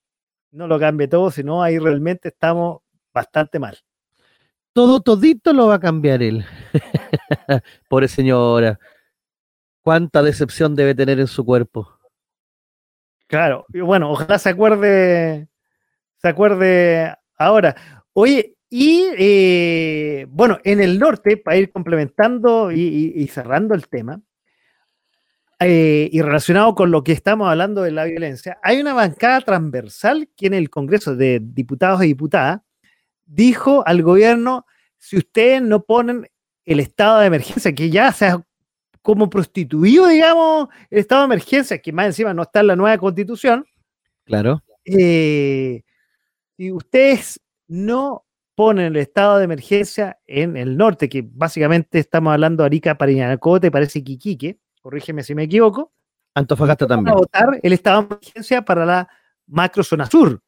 no 0.53 0.67
lo 0.67 0.79
cambie 0.79 1.09
todo, 1.09 1.31
sino 1.31 1.63
ahí 1.63 1.79
realmente 1.79 2.29
estamos 2.29 2.81
bastante 3.13 3.59
mal. 3.59 3.79
Todo, 4.79 5.01
todito 5.01 5.53
lo 5.53 5.67
va 5.67 5.75
a 5.75 5.81
cambiar 5.81 6.23
él. 6.23 6.47
Pobre 7.89 8.07
señora. 8.07 8.79
Cuánta 9.83 10.23
decepción 10.23 10.77
debe 10.77 10.95
tener 10.95 11.19
en 11.19 11.27
su 11.27 11.45
cuerpo. 11.45 11.99
Claro, 13.27 13.67
bueno, 13.71 14.09
ojalá 14.13 14.39
se 14.39 14.51
acuerde, 14.51 15.49
se 16.19 16.29
acuerde 16.29 17.13
ahora. 17.37 17.75
Oye, 18.13 18.55
y 18.71 19.07
eh, 19.19 20.27
bueno, 20.29 20.61
en 20.63 20.81
el 20.81 21.01
norte, 21.01 21.39
para 21.39 21.57
ir 21.57 21.73
complementando 21.73 22.71
y, 22.71 23.27
cerrando 23.33 23.75
el 23.75 23.89
tema, 23.89 24.21
eh, 25.59 26.09
y 26.13 26.23
relacionado 26.23 26.77
con 26.77 26.93
lo 26.93 27.03
que 27.03 27.11
estamos 27.11 27.49
hablando 27.49 27.83
de 27.83 27.91
la 27.91 28.05
violencia, 28.05 28.61
hay 28.63 28.81
una 28.81 28.95
bancada 28.95 29.41
transversal 29.41 30.29
que 30.37 30.47
en 30.47 30.55
el 30.55 30.71
Congreso 30.71 31.17
de 31.17 31.41
Diputados 31.43 32.05
y 32.05 32.07
Diputadas 32.07 32.61
dijo 33.29 33.87
al 33.87 34.03
gobierno, 34.03 34.67
si 34.97 35.19
ustedes 35.19 35.63
no 35.63 35.85
ponen 35.85 36.29
el 36.65 36.81
estado 36.81 37.21
de 37.21 37.27
emergencia, 37.27 37.75
que 37.75 37.91
ya 37.91 38.13
se 38.13 38.27
ha 38.27 38.45
como 39.03 39.31
prostituido, 39.31 40.09
digamos, 40.09 40.69
el 40.91 40.99
estado 40.99 41.23
de 41.23 41.27
emergencia, 41.27 41.79
que 41.79 41.93
más 41.93 42.07
encima 42.07 42.35
no 42.35 42.43
está 42.43 42.61
en 42.61 42.67
la 42.67 42.77
nueva 42.77 42.99
constitución. 42.99 43.65
Claro. 44.25 44.63
Eh, 44.85 45.83
si 46.57 46.73
ustedes 46.73 47.41
no 47.69 48.25
ponen 48.55 48.87
el 48.87 48.97
estado 48.97 49.39
de 49.39 49.45
emergencia 49.45 50.19
en 50.27 50.57
el 50.57 50.77
norte, 50.77 51.09
que 51.09 51.25
básicamente 51.25 52.01
estamos 52.01 52.33
hablando 52.33 52.63
de 52.63 52.67
Arica, 52.67 52.99
Parinacota 52.99 53.69
y 53.69 53.71
parece 53.71 54.03
Quiquique, 54.03 54.59
corrígeme 54.83 55.23
si 55.23 55.35
me 55.35 55.45
equivoco. 55.45 55.93
Antofagasta 56.35 56.87
también. 56.87 57.15
A 57.15 57.19
votar 57.19 57.61
el 57.63 57.73
estado 57.73 58.03
de 58.03 58.07
emergencia 58.09 58.63
para 58.63 58.85
la 58.85 59.09
macro 59.47 59.83
zona 59.83 60.07
sur. 60.07 60.43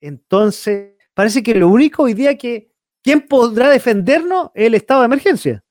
Entonces, 0.00 0.94
parece 1.20 1.42
que 1.42 1.54
lo 1.54 1.68
único 1.68 2.04
hoy 2.04 2.14
día 2.14 2.34
que, 2.38 2.70
¿quién 3.02 3.20
podrá 3.20 3.68
defendernos 3.68 4.48
el 4.54 4.74
estado 4.74 5.02
de 5.02 5.04
emergencia? 5.04 5.62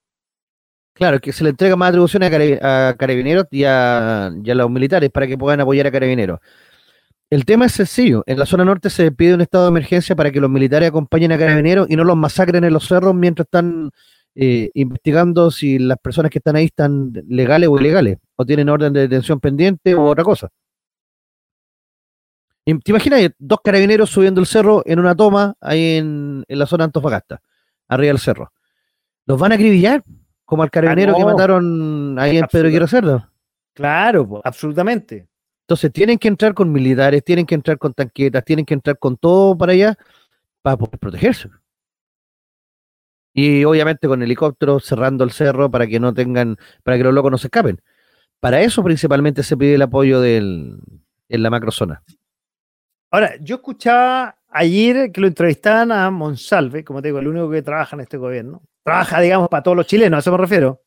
Claro, 0.94 1.20
que 1.20 1.34
se 1.34 1.44
le 1.44 1.50
entrega 1.50 1.76
más 1.76 1.90
atribuciones 1.90 2.60
a, 2.62 2.94
carabineros 2.96 3.46
y 3.50 3.64
a, 3.64 4.32
los 4.32 4.70
militares 4.70 5.10
para 5.10 5.26
que 5.26 5.40
puedan 5.40 5.60
apoyar 5.60 5.88
a 5.88 5.92
carabineros. 5.92 6.40
El 7.32 7.46
tema 7.46 7.66
es 7.66 7.72
sencillo. 7.72 8.24
En 8.28 8.38
la 8.38 8.46
zona 8.46 8.64
norte 8.64 8.92
se 8.92 9.12
pide 9.12 9.34
un 9.34 9.42
estado 9.42 9.64
de 9.64 9.70
emergencia 9.70 10.16
para 10.16 10.30
que 10.30 10.40
los 10.40 10.52
militares 10.52 10.90
acompañen 10.90 11.32
a 11.32 11.40
carabineros 11.40 11.90
y 11.90 11.96
no 11.96 12.04
los 12.04 12.16
masacren 12.16 12.64
en 12.64 12.74
los 12.74 12.88
cerros 12.88 13.16
mientras 13.16 13.48
están 13.48 13.90
eh, 14.36 14.70
investigando 14.76 15.50
si 15.50 15.80
las 15.80 15.98
personas 15.98 16.30
que 16.30 16.38
están 16.38 16.58
ahí 16.58 16.66
están 16.66 17.12
legales 17.28 17.70
o 17.70 17.80
ilegales, 17.80 18.20
o 18.36 18.46
tienen 18.46 18.70
orden 18.70 18.94
de 18.94 19.02
detención 19.02 19.40
pendiente 19.40 19.96
o 19.96 20.04
otra 20.04 20.24
cosa. 20.24 20.50
¿Te 22.78 22.92
imaginas 22.92 23.32
dos 23.38 23.60
carabineros 23.64 24.10
subiendo 24.10 24.42
el 24.42 24.48
cerro 24.48 24.84
en 24.86 25.00
una 25.00 25.16
toma 25.16 25.56
ahí 25.62 25.98
en, 25.98 26.44
la 26.48 26.66
zona 26.66 26.84
de 26.84 26.86
Antofagasta, 26.86 27.42
arriba 27.88 28.10
del 28.10 28.20
cerro? 28.20 28.52
¿Los 29.26 29.40
van 29.40 29.52
a 29.52 29.56
acribillar? 29.56 30.04
Como 30.46 30.64
al 30.64 30.72
carabinero 30.72 31.16
que 31.16 31.22
ah, 31.22 31.26
mataron 31.26 32.18
ahí 32.18 32.38
en 32.38 32.46
Pedro 32.52 32.70
Quiero 32.70 32.88
Cerdo. 32.88 33.30
Claro, 33.74 34.42
absolutamente. 34.44 35.28
Entonces 35.62 35.92
tienen 35.92 36.18
que 36.18 36.28
entrar 36.28 36.56
con 36.56 36.72
militares, 36.72 37.24
tienen 37.24 37.46
que 37.46 37.56
entrar 37.56 37.78
con 37.78 37.94
tanquetas, 37.94 38.44
tienen 38.44 38.66
que 38.66 38.74
entrar 38.74 38.98
con 38.98 39.16
todo 39.18 39.56
para 39.56 39.74
allá 39.74 39.96
para 40.64 40.78
poder 40.78 40.98
protegerse. 40.98 41.50
Y 43.34 43.64
obviamente 43.64 44.08
con 44.08 44.24
helicópteros 44.24 44.84
cerrando 44.86 45.24
el 45.24 45.32
cerro 45.32 45.70
para 45.70 45.86
que 45.86 46.00
no 46.00 46.14
tengan, 46.14 46.58
para 46.84 46.98
que 46.98 47.04
los 47.04 47.14
locos 47.14 47.32
no 47.32 47.38
se 47.38 47.48
escapen. 47.48 47.80
Para 48.40 48.62
eso 48.62 48.84
principalmente 48.84 49.44
se 49.44 49.56
pide 49.56 49.76
el 49.76 49.82
apoyo 49.82 50.20
del, 50.20 50.80
en 51.30 51.44
la 51.44 51.50
macrozona. 51.50 52.04
Ahora, 53.12 53.36
yo 53.42 53.56
escuchaba 53.56 54.38
ayer 54.50 55.12
que 55.12 55.22
lo 55.22 55.28
entrevistaban 55.28 55.92
a 55.92 56.10
Monsalve, 56.12 56.84
como 56.84 57.02
te 57.02 57.10
digo, 57.10 57.20
el 57.20 57.28
único 57.28 57.50
que 57.50 57.62
trabaja 57.62 57.96
en 57.96 58.02
este 58.02 58.18
gobierno. 58.18 58.62
Trabaja, 58.84 59.20
digamos, 59.20 59.50
para 59.50 59.64
todos 59.64 59.78
los 59.78 59.88
chilenos, 59.88 60.18
a 60.18 60.20
eso 60.20 60.32
me 60.32 60.38
refiero 60.38 60.82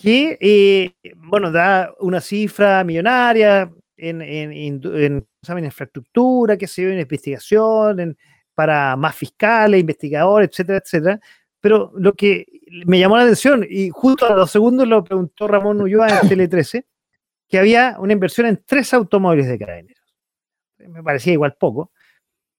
que, 0.00 0.38
eh, 0.40 1.12
bueno, 1.16 1.50
da 1.50 1.92
una 2.00 2.20
cifra 2.20 2.84
millonaria 2.84 3.70
en, 3.96 4.22
en, 4.22 4.52
en, 4.52 5.26
infraestructura, 5.64 6.56
que 6.56 6.66
se 6.66 6.84
ve 6.84 6.92
en 6.92 7.00
investigación, 7.00 8.16
para 8.54 8.96
más 8.96 9.14
fiscales, 9.16 9.80
investigadores, 9.80 10.50
etcétera, 10.50 10.78
etcétera. 10.84 11.20
Pero 11.60 11.92
lo 11.96 12.14
que 12.14 12.46
me 12.86 12.98
llamó 12.98 13.16
la 13.16 13.24
atención, 13.24 13.66
y 13.68 13.90
justo 13.90 14.26
a 14.26 14.36
los 14.36 14.50
segundos 14.50 14.86
lo 14.86 15.02
preguntó 15.02 15.48
Ramón 15.48 15.80
Ulloa 15.80 16.08
en 16.08 16.28
Tele 16.28 16.48
13, 16.48 16.86
que 17.48 17.58
había 17.58 17.96
una 17.98 18.12
inversión 18.12 18.46
en 18.46 18.62
tres 18.64 18.92
automóviles 18.94 19.48
de 19.48 19.58
carabineros. 19.58 19.97
Me 20.78 21.02
parecía 21.02 21.32
igual 21.32 21.56
poco, 21.58 21.92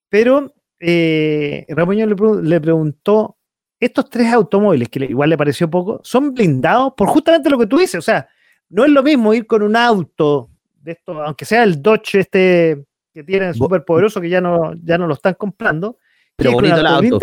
pero 0.09 0.53
eh, 0.79 1.65
Ramón 1.69 1.97
le, 1.97 2.15
le 2.43 2.61
preguntó 2.61 3.37
estos 3.79 4.09
tres 4.09 4.33
automóviles, 4.33 4.89
que 4.89 5.05
igual 5.05 5.29
le 5.29 5.37
pareció 5.37 5.69
poco, 5.69 6.01
son 6.03 6.33
blindados 6.33 6.93
por 6.97 7.07
justamente 7.07 7.49
lo 7.49 7.57
que 7.57 7.67
tú 7.67 7.77
dices. 7.77 7.95
O 7.95 8.01
sea, 8.01 8.27
no 8.69 8.83
es 8.83 8.91
lo 8.91 9.01
mismo 9.01 9.33
ir 9.33 9.47
con 9.47 9.63
un 9.63 9.75
auto 9.75 10.49
de 10.81 10.93
esto, 10.93 11.21
aunque 11.23 11.45
sea 11.45 11.63
el 11.63 11.81
Dodge 11.81 12.19
este 12.19 12.85
que 13.13 13.23
tienen 13.23 13.53
súper 13.53 13.83
poderoso, 13.83 14.21
que 14.21 14.29
ya 14.29 14.39
no, 14.39 14.73
ya 14.83 14.97
no 14.97 15.07
lo 15.07 15.13
están 15.13 15.33
comprando, 15.33 15.97
Pero 16.35 16.51
bonito 16.51 16.77
el 16.77 16.85
auto. 16.85 17.19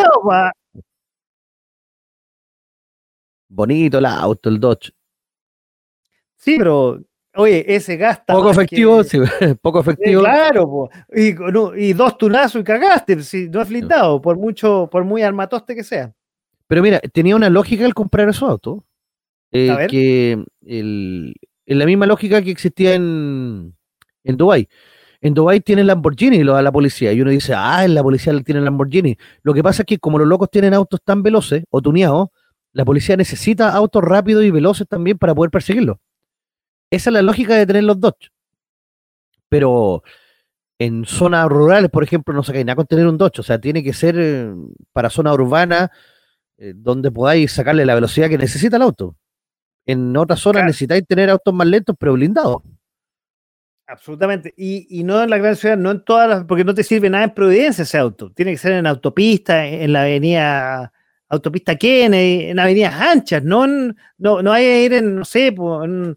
Bonito 3.49 3.99
el 3.99 4.07
auto, 4.07 4.49
el 4.49 4.61
Dodge. 4.61 4.93
Sí, 6.37 6.57
pero 6.59 7.01
Oye, 7.37 7.65
ese 7.75 7.97
gasta. 7.97 8.33
Poco 8.33 8.51
efectivo, 8.51 9.05
sí, 9.05 9.19
poco 9.63 9.81
efectivo. 9.81 10.23
claro, 10.23 10.89
y, 11.15 11.35
y, 11.77 11.93
dos 11.93 12.17
tunazos 12.17 12.61
y 12.61 12.65
cagaste, 12.65 13.23
si 13.23 13.49
no 13.49 13.61
es 13.61 13.69
blindado, 13.69 14.21
por 14.21 14.37
mucho, 14.37 14.89
por 14.91 15.05
muy 15.05 15.23
armatoste 15.23 15.75
que 15.75 15.85
sea. 15.85 16.13
Pero 16.67 16.83
mira, 16.83 16.99
tenía 17.01 17.37
una 17.37 17.51
lógica 17.51 17.85
el 17.85 17.95
comprar 17.95 18.29
esos 18.29 18.49
autos. 18.49 18.81
Eh, 19.53 19.87
que 19.89 20.45
el, 20.67 21.35
en 21.67 21.79
la 21.79 21.87
misma 21.87 22.07
lógica 22.07 22.43
que 22.43 22.51
existía 22.51 22.95
en, 22.95 23.75
en 24.25 24.37
Dubái. 24.37 24.69
En 25.21 25.35
Dubái 25.35 25.61
tienen 25.61 25.87
Lamborghini 25.87 26.43
lo 26.43 26.55
da 26.55 26.63
la 26.63 26.73
policía. 26.73 27.13
Y 27.13 27.21
uno 27.21 27.31
dice, 27.31 27.55
ah, 27.55 27.85
en 27.85 27.95
la 27.95 28.03
policía 28.03 28.39
tiene 28.41 28.61
Lamborghini. 28.61 29.17
Lo 29.43 29.55
que 29.55 29.63
pasa 29.63 29.83
es 29.83 29.87
que 29.87 29.99
como 29.99 30.19
los 30.19 30.29
locos 30.29 30.51
tienen 30.51 30.75
autos 30.75 31.01
tan 31.05 31.23
veloces 31.23 31.65
o 31.71 31.81
tuneados, 31.81 32.29
la 32.73 32.85
policía 32.85 33.17
necesita 33.17 33.73
autos 33.73 34.03
rápidos 34.03 34.45
y 34.45 34.51
veloces 34.51 34.87
también 34.87 35.19
para 35.19 35.35
poder 35.35 35.51
perseguirlos. 35.51 35.97
Esa 36.91 37.11
es 37.11 37.15
la 37.15 37.23
lógica 37.23 37.55
de 37.55 37.67
tener 37.67 37.85
los 37.85 38.01
Dodge. 38.01 38.31
Pero 39.49 40.03
en 40.79 41.05
zonas 41.05 41.49
rurales, 41.49 41.91
por 41.91 42.03
ejemplo, 42.03 42.35
no 42.35 42.43
se 42.43 42.65
nada 42.65 42.77
con 42.77 42.87
tener 42.87 43.07
un 43.07 43.19
Dodge. 43.19 43.41
O 43.41 43.43
sea, 43.43 43.61
tiene 43.61 43.83
que 43.83 43.93
ser 43.93 44.17
eh, 44.19 44.55
para 44.93 45.11
zona 45.11 45.33
urbana 45.33 45.91
eh, 46.59 46.73
donde 46.75 47.11
podáis 47.11 47.53
sacarle 47.53 47.87
la 47.87 47.95
velocidad 47.95 48.29
que 48.29 48.39
necesita 48.39 48.77
el 48.77 48.83
auto. 48.83 49.17
En 49.87 50.17
otras 50.17 50.41
zonas 50.41 50.65
necesitáis 50.65 51.07
tener 51.07 51.31
autos 51.31 51.55
más 51.55 51.67
lentos, 51.67 51.95
pero 51.99 52.15
blindados. 52.15 52.63
Absolutamente. 53.87 54.53
Y, 54.57 55.05
no 55.05 55.23
en 55.23 55.31
la 55.31 55.39
gran 55.39 55.55
ciudad, 55.55 55.77
no 55.77 55.93
en 55.93 56.05
todas 56.05 56.29
las, 56.29 56.45
porque 56.45 56.65
no 56.65 56.75
te 56.75 56.83
sirve 56.83 57.09
nada 57.09 57.25
en 57.25 57.35
Providencia 57.35 57.83
ese 57.83 57.99
auto. 57.99 58.33
Tiene 58.33 58.53
que 58.53 58.59
ser 58.59 58.73
en 58.73 58.87
autopista, 58.87 59.65
en 59.65 59.93
la 59.93 60.03
avenida 60.03 60.93
autopista 61.29 61.77
Kennedy, 61.77 62.51
en 62.51 62.59
avenidas 62.59 62.95
anchas, 62.95 63.43
no, 63.43 63.65
en, 63.65 63.97
no, 64.19 64.43
no 64.43 64.53
hay 64.53 64.65
que 64.65 64.85
ir 64.85 64.93
en, 64.95 65.17
no 65.17 65.25
sé, 65.25 65.49
en, 65.49 66.17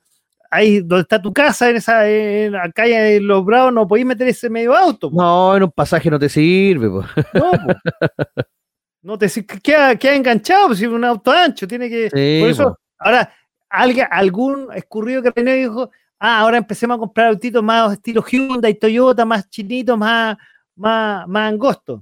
ahí 0.50 0.80
donde 0.80 1.02
está 1.02 1.22
tu 1.22 1.32
casa, 1.32 1.70
en 1.70 1.78
esa 1.78 2.08
en 2.10 2.54
la 2.54 2.72
calle 2.72 3.00
de 3.00 3.20
Los 3.22 3.46
Bravos, 3.46 3.74
no 3.74 3.88
podéis 3.88 4.08
meter 4.08 4.28
ese 4.28 4.50
medio 4.50 4.76
auto. 4.76 5.10
No, 5.12 5.56
en 5.56 5.64
un 5.64 5.72
pasaje 5.72 6.10
no 6.10 6.20
te 6.20 6.30
sirve. 6.30 6.88
No, 6.88 7.06
no 9.02 9.18
te 9.18 9.30
queda, 9.64 9.96
queda 9.96 10.16
enganchado, 10.16 10.68
pues, 10.68 10.80
si 10.80 10.86
es 10.86 10.92
un 10.92 11.04
auto 11.04 11.32
ancho, 11.32 11.68
tiene 11.68 11.90
que. 11.90 12.10
por 12.42 12.50
eso, 12.50 12.80
ahora, 12.98 13.32
alguien, 13.70 14.08
algún 14.10 14.70
escurrido 14.74 15.22
que 15.22 15.32
tenía 15.32 15.54
dijo, 15.54 15.90
ah, 16.20 16.40
ahora 16.40 16.58
empecemos 16.58 16.96
a 16.96 17.00
comprar 17.00 17.28
autitos 17.28 17.64
más 17.64 17.94
estilo 17.94 18.24
Hyundai, 18.24 18.74
Toyota, 18.74 19.26
más 19.26 19.50
chinitos, 19.50 19.98
más, 19.98 20.38
más, 20.76 21.28
más 21.28 21.52
angostos. 21.52 22.02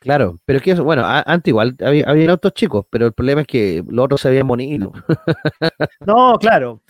Claro, 0.00 0.40
pero 0.46 0.56
es 0.56 0.62
que 0.62 0.74
bueno, 0.74 1.04
antes 1.04 1.50
igual 1.50 1.76
había, 1.80 2.30
autos 2.30 2.54
chicos, 2.54 2.86
pero 2.88 3.06
el 3.06 3.12
problema 3.12 3.42
es 3.42 3.46
que 3.46 3.84
los 3.86 4.06
otros 4.06 4.22
se 4.22 4.28
habían 4.28 4.48
bonito. 4.48 4.92
no, 6.06 6.38
claro. 6.38 6.82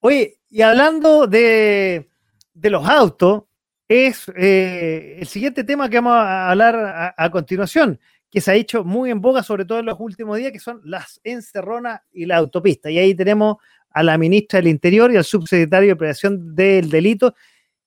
Oye, 0.00 0.38
y 0.50 0.60
hablando 0.60 1.26
de, 1.26 2.10
los 2.54 2.86
autos, 2.86 3.44
es 3.88 4.30
eh, 4.36 5.16
el 5.18 5.26
siguiente 5.26 5.64
tema 5.64 5.88
que 5.88 5.96
vamos 5.96 6.12
a 6.12 6.50
hablar 6.50 7.14
a, 7.16 7.30
continuación, 7.30 7.98
que 8.30 8.42
se 8.42 8.50
ha 8.50 8.54
hecho 8.54 8.84
muy 8.84 9.10
en 9.10 9.22
boga, 9.22 9.42
sobre 9.42 9.64
todo 9.64 9.78
en 9.78 9.86
los 9.86 9.98
últimos 9.98 10.36
días, 10.36 10.52
que 10.52 10.60
son 10.60 10.82
las 10.84 11.20
encerronas 11.24 12.02
y 12.12 12.26
la 12.26 12.36
autopista. 12.36 12.90
Y 12.90 12.98
ahí 12.98 13.14
tenemos 13.14 13.56
a 13.90 14.02
la 14.02 14.18
ministra 14.18 14.58
del 14.58 14.68
Interior 14.68 15.10
y 15.10 15.16
al 15.16 15.24
subsecretario 15.24 15.88
de 15.88 15.96
Prevención 15.96 16.54
del 16.54 16.90
Delito, 16.90 17.34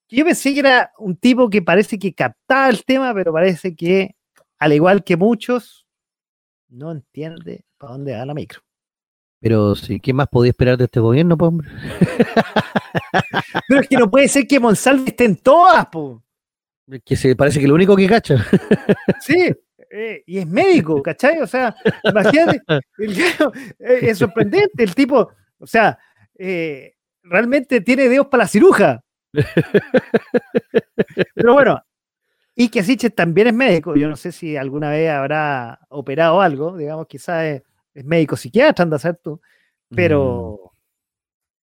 yo 0.09 0.25
pensé 0.25 0.53
que 0.53 0.59
era 0.59 0.91
un 0.97 1.15
tipo 1.15 1.49
que 1.49 1.61
parece 1.61 1.97
que 1.97 2.13
captaba 2.13 2.69
el 2.69 2.84
tema, 2.84 3.13
pero 3.13 3.32
parece 3.32 3.73
que 3.73 4.15
al 4.62 4.72
igual 4.74 5.03
que 5.03 5.18
muchos, 5.18 5.88
no 6.70 6.91
entiende 6.91 7.66
para 7.80 7.93
dónde 7.93 8.16
va 8.16 8.28
la 8.28 8.36
micro. 8.36 8.62
Pero 9.39 9.74
sí, 9.74 9.99
¿qué 9.99 10.14
más 10.14 10.28
podía 10.28 10.51
esperar 10.51 10.78
de 10.78 10.84
este 10.84 10.99
gobierno, 10.99 11.36
po, 11.36 11.47
hombre? 11.47 11.68
Pero 13.68 13.82
es 13.82 13.88
que 13.88 13.97
no 13.97 14.12
puede 14.12 14.28
ser 14.28 14.45
que 14.45 14.59
Monsalve 14.59 15.09
esté 15.09 15.26
en 15.26 15.38
todas, 15.38 15.88
po. 15.88 16.24
Que 17.03 17.16
se 17.16 17.36
parece 17.36 17.59
que 17.59 17.68
lo 17.68 17.74
único 17.74 17.95
que 17.95 18.07
cacha. 18.07 18.36
Sí, 19.22 19.51
eh, 19.89 20.24
y 20.28 20.38
es 20.38 20.45
médico, 20.45 21.01
¿cachai? 21.01 21.41
O 21.41 21.47
sea, 21.47 21.76
imagínate, 22.03 22.62
eh, 22.70 22.82
es 23.80 24.20
sorprendente, 24.20 24.84
el 24.84 24.93
tipo, 24.93 25.28
o 25.57 25.66
sea, 25.66 25.97
eh, 26.38 26.93
realmente 27.24 27.82
tiene 27.82 28.07
dedos 28.07 28.28
para 28.28 28.43
la 28.43 28.47
ciruja. 28.47 29.03
Pero 31.34 31.53
bueno, 31.53 31.82
y 32.62 32.70
que 32.70 32.84
Siches 32.84 33.16
también 33.16 33.47
es 33.47 33.53
médico. 33.55 33.95
Yo 33.95 34.07
no 34.07 34.16
sé 34.16 34.32
si 34.32 34.55
alguna 34.55 34.91
vez 34.91 35.09
habrá 35.09 35.80
operado 35.89 36.41
algo, 36.41 36.78
digamos, 36.78 37.07
quizás 37.07 37.64
es, 37.95 38.05
médico 38.05 38.38
psiquiatra, 38.38 38.84
anda 38.84 38.97
a 38.97 38.99
ser 38.99 39.16
tú. 39.16 39.41
Pero 39.89 40.72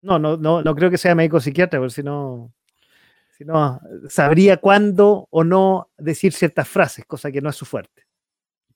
mm. 0.02 0.06
no, 0.06 0.18
no, 0.20 0.36
no, 0.36 0.62
no 0.62 0.74
creo 0.76 0.90
que 0.90 0.98
sea 0.98 1.16
médico 1.16 1.40
psiquiatra, 1.40 1.80
porque 1.80 1.94
si 1.94 2.04
no, 2.04 2.52
si 3.36 3.44
no, 3.44 3.80
sabría 4.08 4.58
cuándo 4.58 5.26
o 5.30 5.42
no 5.42 5.90
decir 5.98 6.32
ciertas 6.32 6.68
frases, 6.68 7.04
cosa 7.06 7.32
que 7.32 7.40
no 7.40 7.50
es 7.50 7.56
su 7.56 7.64
fuerte. 7.64 8.06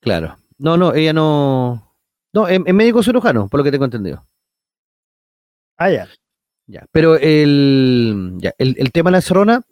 Claro. 0.01 0.37
No, 0.59 0.77
no, 0.77 0.95
ella 0.95 1.13
no. 1.13 1.95
No, 2.33 2.49
es, 2.49 2.59
médico 2.61 3.01
cirujano, 3.01 3.49
por 3.49 3.59
lo 3.59 3.65
que 3.65 3.71
tengo 3.71 3.85
entendido. 3.85 4.27
Ah, 5.77 5.91
ya. 5.91 6.09
Ya, 6.67 6.85
pero 6.91 7.17
el, 7.17 8.35
ya, 8.39 8.53
el, 8.59 8.75
el 8.77 8.91
tema 8.91 9.11
de 9.11 9.19
la 9.19 9.21
cerrona, 9.23 9.63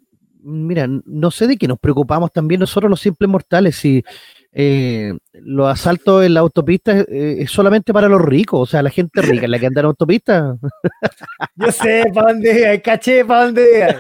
mira, 0.47 0.87
no 0.89 1.31
sé 1.31 1.47
de 1.47 1.57
qué 1.57 1.67
nos 1.67 1.79
preocupamos 1.79 2.33
también 2.33 2.61
nosotros 2.61 2.89
los 2.89 3.01
simples 3.01 3.29
mortales, 3.29 3.77
si 3.77 4.05
eh, 4.53 5.13
los 5.33 5.69
asaltos 5.69 6.25
en 6.25 6.35
la 6.35 6.41
autopista 6.41 7.01
eh, 7.01 7.37
es 7.41 7.51
solamente 7.51 7.93
para 7.93 8.09
los 8.09 8.23
ricos, 8.23 8.61
o 8.61 8.67
sea, 8.67 8.83
la 8.83 8.91
gente 8.91 9.21
rica 9.21 9.45
es 9.45 9.51
la 9.51 9.59
que 9.59 9.67
anda 9.67 9.81
en 9.81 9.87
autopista. 9.87 10.57
Yo 11.57 11.73
sé 11.73 12.05
para 12.15 12.33
dónde 12.33 12.81
caché 12.83 13.25
para 13.25 13.47
dónde 13.47 13.97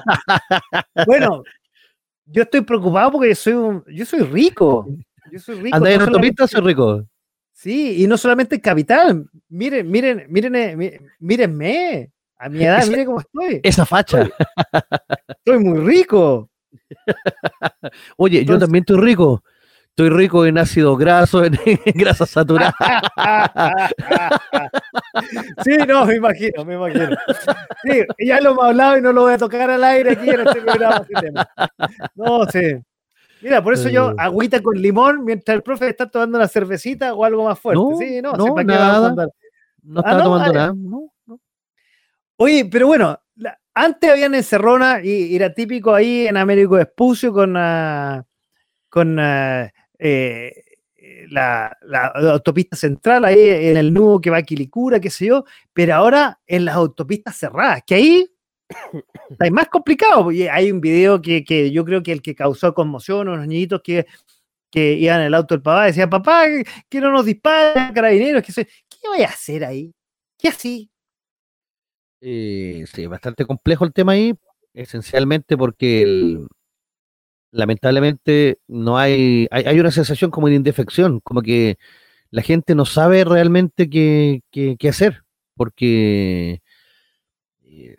Bueno, 1.07 1.43
yo 2.27 2.43
estoy 2.43 2.63
preocupado 2.63 3.13
porque 3.13 3.35
soy 3.35 3.53
un, 3.53 3.85
yo 3.87 4.05
soy 4.05 4.21
rico. 4.21 4.87
Yo 5.31 5.39
soy 5.39 5.61
rico. 5.61 5.77
¿Anda 5.77 5.93
en 5.93 6.01
autopista 6.01 6.47
soy 6.47 6.61
rico? 6.61 7.05
Sí, 7.53 8.03
y 8.03 8.07
no 8.07 8.17
solamente 8.19 8.57
en 8.57 8.61
capital. 8.61 9.27
Miren, 9.49 9.91
miren, 9.91 10.27
miren, 10.29 10.55
eh, 10.55 11.01
mírenme. 11.19 12.11
A 12.39 12.49
mi 12.49 12.64
edad, 12.64 12.87
mire 12.87 13.07
cómo 13.07 13.20
estoy. 13.20 13.61
Esa 13.62 13.87
facha. 13.87 14.28
Estoy, 15.28 15.59
muy 15.59 15.80
rico. 15.80 16.51
Oye, 18.16 18.45
yo 18.45 18.59
también 18.59 18.82
estoy 18.82 19.01
rico. 19.01 19.43
Estoy 19.97 20.11
rico 20.11 20.45
en 20.45 20.59
ácido 20.59 20.95
graso, 20.95 21.43
en, 21.43 21.59
grasa 21.95 22.26
saturada. 22.26 22.74
sí, 25.64 25.74
no, 25.89 26.05
me 26.05 26.16
imagino, 26.16 26.66
me 26.66 26.74
imagino. 26.74 27.16
Sí, 27.82 28.05
ya 28.18 28.39
lo 28.43 28.51
hemos 28.51 28.64
hablado 28.66 28.99
y 28.99 29.01
no 29.01 29.12
lo 29.14 29.22
voy 29.22 29.32
a 29.32 29.39
tocar 29.39 29.70
al 29.70 29.82
aire 29.82 30.11
aquí 30.12 30.28
en 30.28 30.41
este 30.41 30.61
programa. 30.61 31.07
No, 32.14 32.45
sí. 32.45 32.76
Mira, 33.41 33.62
por 33.62 33.72
eso 33.72 33.89
yo 33.89 34.12
agüita 34.18 34.61
con 34.61 34.76
limón 34.76 35.24
mientras 35.24 35.55
el 35.55 35.62
profe 35.62 35.89
está 35.89 36.11
tomando 36.11 36.37
una 36.37 36.49
cervecita 36.49 37.14
o 37.14 37.24
algo 37.24 37.45
más 37.45 37.59
fuerte. 37.59 37.82
sí, 37.99 38.20
no, 38.20 38.32
no, 38.32 38.55
nada. 38.55 39.14
No 39.82 40.01
está 40.01 40.11
ah, 40.11 40.22
tomando 40.22 40.53
nada. 40.53 40.74
No. 40.76 41.11
Oye, 42.39 42.66
pero 42.66 42.87
bueno, 42.87 43.18
antes 43.74 44.11
habían 44.11 44.34
encerrona 44.34 45.01
y, 45.03 45.34
era 45.37 45.53
típico 45.55 45.95
ahí 45.95 46.26
en 46.26 46.37
Américo 46.37 46.78
Espucio 46.78 47.32
con, 47.32 47.57
uh, 47.57 48.22
con 48.89 49.18
uh, 49.18 49.68
eh, 49.99 50.64
la, 51.30 51.76
autopista 52.14 52.76
central, 52.76 53.24
ahí 53.24 53.39
en 53.41 53.76
el 53.76 53.93
nudo 53.93 54.20
que 54.20 54.30
va 54.30 54.39
a 54.39 54.43
Quilicura, 54.43 55.01
qué 55.01 55.11
sé 55.11 55.26
yo, 55.26 55.45
pero 55.72 55.95
ahora 55.95 56.41
en 56.47 56.64
las 56.64 56.74
autopistas 56.76 57.37
cerradas, 57.37 57.82
que 57.87 57.95
ahí 57.95 58.30
está 59.30 59.51
más 59.51 59.68
complicado. 59.68 60.30
Hay 60.51 60.72
un 60.72 60.80
video 60.80 61.20
que, 61.22 61.45
que, 61.45 61.70
yo 61.70 61.84
creo 61.84 62.03
que 62.03 62.12
el 62.12 62.22
que 62.22 62.34
causó 62.34 62.74
conmoción, 62.74 63.28
unos 63.28 63.47
niñitos 63.47 63.80
que, 63.82 64.07
que 64.70 64.95
iban 64.95 65.20
en 65.20 65.26
el 65.26 65.34
auto 65.34 65.55
del 65.55 65.62
papá, 65.62 65.87
decían, 65.87 66.11
papá, 66.11 66.45
que 66.89 67.01
no 67.01 67.11
nos 67.11 67.24
disparen 67.24 67.93
carabineros, 67.95 68.43
que 68.43 68.53
¿qué 68.53 69.09
voy 69.09 69.22
a 69.22 69.28
hacer 69.28 69.64
ahí? 69.64 69.95
¿Qué 70.39 70.49
así? 70.49 70.91
Eh, 72.21 72.85
sí, 72.93 73.07
bastante 73.07 73.45
complejo 73.45 73.85
el 73.85 73.93
tema 73.93 74.12
ahí, 74.12 74.35
esencialmente 74.75 75.57
porque 75.57 76.39
lamentablemente 77.51 78.61
no 78.69 78.99
hay, 78.99 79.49
hay, 79.51 79.81
una 79.81 79.91
sensación 79.91 80.31
como 80.31 80.49
de 80.49 80.55
indefección, 80.55 81.21
como 81.21 81.43
que 81.43 81.79
la 82.31 82.43
gente 82.43 82.75
no 82.75 82.85
sabe 82.85 83.25
realmente 83.25 83.89
qué, 83.91 84.43
qué, 84.51 84.89
hacer, 84.89 85.25
porque 85.55 86.62
eh, 87.64 87.97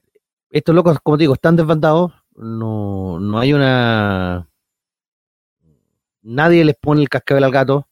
estos 0.49 0.75
locos, 0.75 0.99
como 1.01 1.17
digo, 1.17 1.33
están 1.33 1.55
desbandados, 1.55 2.13
no, 2.35 3.19
no 3.19 3.39
hay 3.39 3.53
una... 3.53 4.49
Nadie 6.21 6.65
les 6.65 6.75
pone 6.75 7.01
el 7.01 7.09
cascabel 7.09 7.45
al 7.45 7.51
gato, 7.51 7.87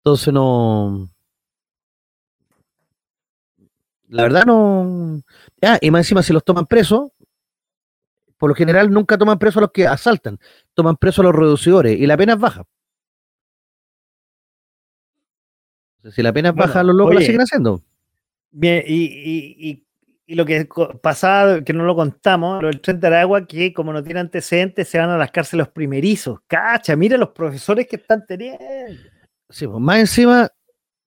entonces 0.00 0.32
no 0.32 1.10
la 4.10 4.24
verdad 4.24 4.44
no. 4.44 5.22
Ah, 5.62 5.78
y 5.80 5.90
más 5.90 6.00
encima, 6.00 6.22
si 6.22 6.32
los 6.32 6.44
toman 6.44 6.66
presos, 6.66 7.12
por 8.36 8.50
lo 8.50 8.54
general 8.56 8.90
nunca 8.90 9.16
toman 9.16 9.38
preso 9.38 9.60
a 9.60 9.62
los 9.62 9.70
que 9.70 9.86
asaltan, 9.86 10.38
toman 10.74 10.96
preso 10.96 11.22
a 11.22 11.24
los 11.24 11.34
reducidores 11.34 11.98
y 11.98 12.06
la 12.06 12.16
pena 12.16 12.32
es 12.32 12.38
baja. 12.38 12.64
si 16.10 16.22
la 16.22 16.32
pena 16.32 16.48
es 16.48 16.54
baja, 16.54 16.82
los 16.82 16.96
locos 16.96 17.14
la 17.14 17.20
siguen 17.20 17.42
haciendo. 17.42 17.82
Bien, 18.50 18.82
y, 18.86 19.84
lo 20.26 20.46
que 20.46 20.68
pasaba, 21.02 21.62
que 21.62 21.72
no 21.72 21.84
lo 21.84 21.94
contamos, 21.94 22.62
lo 22.62 22.68
del 22.68 22.80
tren 22.80 23.00
de 23.00 23.06
Aragua, 23.08 23.46
que 23.46 23.72
como 23.72 23.92
no 23.92 24.02
tiene 24.02 24.20
antecedentes, 24.20 24.88
se 24.88 24.98
van 24.98 25.10
a 25.10 25.18
las 25.18 25.30
cárceles 25.30 25.66
los 25.66 25.72
primerizos. 25.74 26.38
Cacha, 26.46 26.96
mira 26.96 27.16
los 27.16 27.30
profesores 27.30 27.86
que 27.86 27.96
están 27.96 28.24
teniendo. 28.26 28.60
Sí, 29.50 29.66
pues 29.66 29.80
más 29.80 29.98
encima, 29.98 30.48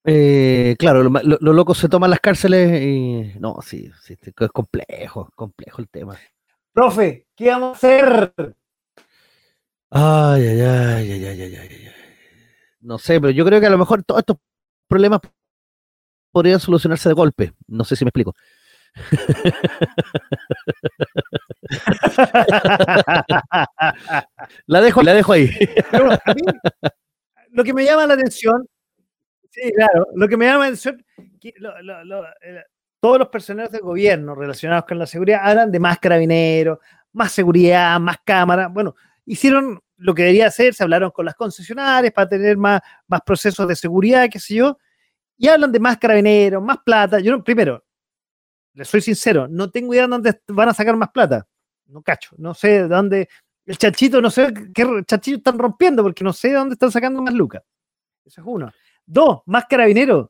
eh, 0.06 0.76
claro, 0.78 1.04
los 1.04 1.56
locos 1.56 1.78
se 1.78 1.89
toman 1.89 2.10
las 2.10 2.20
cárceles 2.20 2.82
y. 2.82 3.39
No, 3.39 3.58
sí, 3.62 3.89
sí, 4.01 4.18
es 4.22 4.51
complejo, 4.51 5.30
complejo 5.36 5.82
el 5.82 5.89
tema. 5.89 6.18
Profe, 6.74 7.28
¿qué 7.36 7.49
vamos 7.49 7.70
a 7.70 7.78
hacer? 7.78 8.34
Ay, 9.89 10.47
ay, 10.47 10.62
ay, 10.62 11.12
ay, 11.12 11.26
ay, 11.26 11.41
ay, 11.41 11.56
ay. 11.56 11.88
No 12.82 12.97
sé, 12.97 13.22
pero 13.22 13.32
yo 13.32 13.45
creo 13.45 13.62
que 13.62 13.68
a 13.68 13.70
lo 13.70 13.78
mejor 13.78 14.04
todos 14.04 14.20
estos 14.20 14.38
problemas 14.88 15.22
podrían 16.32 16.60
solucionarse 16.60 17.08
de 17.08 17.16
golpe. 17.16 17.54
No 17.68 17.86
sé 17.86 17.95
si 17.95 18.04
me 18.04 18.10
explico. 18.10 18.36
la 24.68 24.82
dejo, 24.82 25.01
la 25.01 25.14
dejo 25.14 25.34
ahí. 25.34 25.49
lo 27.51 27.64
que 27.64 27.74
me 27.74 27.86
llama 27.86 28.06
la 28.08 28.16
atención, 28.16 28.68
sí, 29.54 29.72
claro, 29.74 30.08
lo 30.16 30.28
que 30.28 30.38
me 30.38 30.45
llama 30.45 30.60
la 30.60 30.66
atención, 30.66 31.06
todos 32.99 33.20
los 33.20 33.28
personeros 33.28 33.72
del 33.72 33.82
gobierno 33.82 34.34
relacionados 34.34 34.86
con 34.86 34.97
la 34.97 35.06
seguridad 35.06 35.41
hablan 35.43 35.72
de 35.72 35.80
más 35.80 35.99
carabineros, 35.99 36.80
más 37.12 37.32
seguridad, 37.32 37.99
más 37.99 38.18
cámaras. 38.26 38.74
Bueno, 38.74 38.95
hicieron 39.26 39.80
lo 39.97 40.14
que 40.14 40.24
debería 40.24 40.47
hacer, 40.47 40.74
se 40.74 40.84
hablaron 40.84 41.12
con 41.12 41.26
las 41.26 41.36
concesionarias 41.36 42.14
para 42.14 42.28
tener 42.30 42.58
más, 42.58 42.82
más 43.08 43.22
procesos 43.22 43.68
de 43.68 43.76
seguridad, 43.76 44.28
qué 44.32 44.39
sé 44.39 44.56
yo, 44.56 44.78
y 45.38 45.47
hablan 45.47 45.72
de 45.72 45.80
más 45.80 45.97
carabineros, 45.97 46.64
más 46.64 46.78
plata. 46.84 47.20
Yo, 47.20 47.32
no, 47.32 47.43
primero, 47.43 47.84
les 48.74 48.88
soy 48.88 49.01
sincero, 49.01 49.47
no 49.47 49.70
tengo 49.70 49.93
idea 49.93 50.04
de 50.04 50.10
dónde 50.10 50.41
van 50.47 50.70
a 50.70 50.74
sacar 50.74 50.95
más 50.97 51.10
plata. 51.10 51.47
No 51.86 52.01
cacho, 52.01 52.36
no 52.38 52.54
sé 52.54 52.84
de 52.84 52.88
dónde. 52.88 53.30
El 53.66 53.78
chachito, 53.78 54.22
no 54.22 54.30
sé 54.30 54.54
qué 54.74 54.86
chachito 55.06 55.38
están 55.38 55.60
rompiendo, 55.60 56.04
porque 56.04 56.24
no 56.24 56.34
sé 56.34 56.49
de 56.49 56.56
dónde 56.56 56.74
están 56.74 56.91
sacando 56.91 57.22
más 57.22 57.34
lucas. 57.34 57.62
Eso 58.26 58.41
es 58.41 58.47
uno. 58.47 58.72
Dos, 59.06 59.41
más 59.45 59.66
carabineros, 59.66 60.30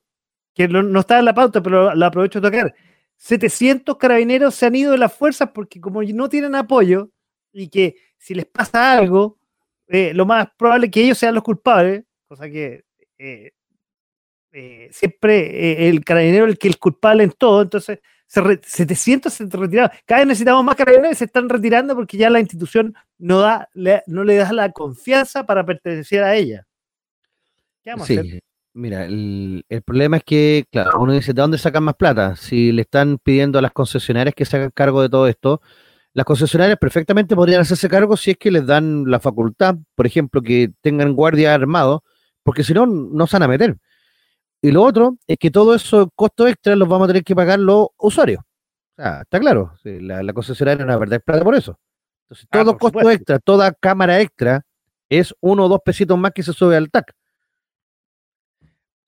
que 0.54 0.68
no, 0.68 1.00
está 1.00 1.20
en 1.20 1.26
la 1.26 1.34
pauta, 1.34 1.62
pero 1.62 1.94
lo, 1.96 2.06
aprovecho 2.06 2.40
de 2.40 2.50
tocar. 2.50 2.76
700 3.18 3.98
carabineros 3.98 4.56
se 4.56 4.66
han 4.66 4.76
ido 4.76 4.92
de 4.92 4.98
las 4.98 5.14
fuerzas 5.14 5.50
porque 5.54 5.80
como 5.80 6.04
no 6.04 6.30
tienen 6.30 6.56
apoyo 6.56 7.10
y 7.52 7.70
que 7.70 7.96
si 8.18 8.34
les 8.34 8.46
pasa 8.46 8.94
algo, 8.94 9.40
eh, 9.88 10.14
lo 10.14 10.26
más 10.26 10.48
probable 10.58 10.88
es 10.88 10.92
que 10.92 11.04
ellos 11.04 11.18
sean 11.18 11.36
los 11.36 11.44
culpables, 11.44 12.04
cosa 12.28 12.50
que 12.50 12.84
eh, 13.18 13.52
eh, 14.52 14.90
siempre 14.92 15.88
el 15.88 16.04
carabinero 16.04 16.46
es 16.46 16.52
el 16.52 16.58
que 16.58 16.70
es 16.70 16.78
culpable 16.78 17.24
en 17.24 17.32
todo, 17.32 17.62
entonces 17.62 18.00
700 18.28 19.32
se 19.32 19.46
retiraron. 19.46 19.92
Cada 20.06 20.22
vez 20.22 20.28
necesitamos 20.28 20.64
más 20.64 20.76
carabineros 20.76 21.14
y 21.14 21.16
se 21.16 21.26
están 21.26 21.48
retirando 21.48 21.96
porque 21.96 22.18
ya 22.18 22.30
la 22.30 22.40
institución 22.40 22.96
no, 23.18 23.42
da, 23.42 23.70
no 24.08 24.24
le 24.24 24.36
da 24.36 24.52
la 24.52 24.72
confianza 24.72 25.46
para 25.46 25.66
pertenecer 25.66 26.24
a 26.24 26.36
ella. 26.36 26.66
¿Qué 27.84 27.92
vamos 27.92 28.10
a 28.10 28.14
hacer? 28.14 28.42
Mira, 28.76 29.06
el, 29.06 29.64
problema 29.86 30.18
es 30.18 30.24
que, 30.24 30.66
claro, 30.72 31.00
uno 31.00 31.14
dice, 31.14 31.34
¿de 31.34 31.42
dónde 31.42 31.60
sacan 31.60 31.84
más 31.84 31.96
plata? 31.96 32.36
Si 32.36 32.72
le 32.72 32.82
están 32.82 33.20
pidiendo 33.20 33.60
a 33.60 33.62
las 33.62 33.72
concesionarias 33.72 34.34
que 34.34 34.46
se 34.46 34.58
hagan 34.58 34.72
cargo 34.72 35.02
de 35.02 35.10
todo 35.10 35.28
esto, 35.28 35.62
las 36.14 36.26
concesionarias 36.26 36.80
perfectamente 36.80 37.36
podrían 37.36 37.62
hacerse 37.62 37.88
cargo 37.88 38.18
si 38.18 38.32
es 38.32 38.38
que 38.38 38.50
les 38.52 38.66
dan 38.66 39.06
la 39.08 39.20
facultad, 39.20 39.76
por 39.96 40.08
ejemplo, 40.08 40.42
que 40.42 40.72
tengan 40.82 41.14
guardia 41.14 41.54
armado, 41.54 42.04
porque 42.42 42.64
si 42.64 42.74
no, 42.74 42.88
no 42.88 43.28
se 43.28 43.36
van 43.36 43.44
a 43.44 43.48
meter. 43.48 43.78
Y 44.62 44.72
lo 44.72 44.84
otro 44.84 45.18
es 45.28 45.38
que 45.38 45.52
todo 45.52 45.76
esos 45.76 46.08
costos 46.16 46.50
extras 46.50 46.78
los 46.78 46.88
vamos 46.88 47.06
a 47.06 47.08
tener 47.10 47.24
que 47.24 47.36
pagar 47.36 47.60
los 47.60 47.90
usuarios. 47.98 48.42
O 48.42 49.02
sea, 49.02 49.22
está 49.22 49.40
claro, 49.40 49.74
la, 49.84 50.34
concesionaria 50.34 50.84
no 50.86 50.90
va 50.92 50.96
a 50.96 51.00
perder 51.00 51.22
plata 51.22 51.44
por 51.44 51.56
eso. 51.56 51.80
Entonces, 52.24 52.48
ah, 52.50 52.60
todo 52.60 52.78
costo 52.78 53.12
extra, 53.12 53.40
toda 53.40 53.72
cámara 53.74 54.20
extra 54.20 54.66
es 55.10 55.36
uno 55.42 55.66
o 55.66 55.70
dos 55.70 55.82
pesitos 55.84 56.18
más 56.18 56.32
que 56.32 56.44
se 56.44 56.54
sube 56.54 56.76
al 56.76 56.90
TAC. 56.90 57.14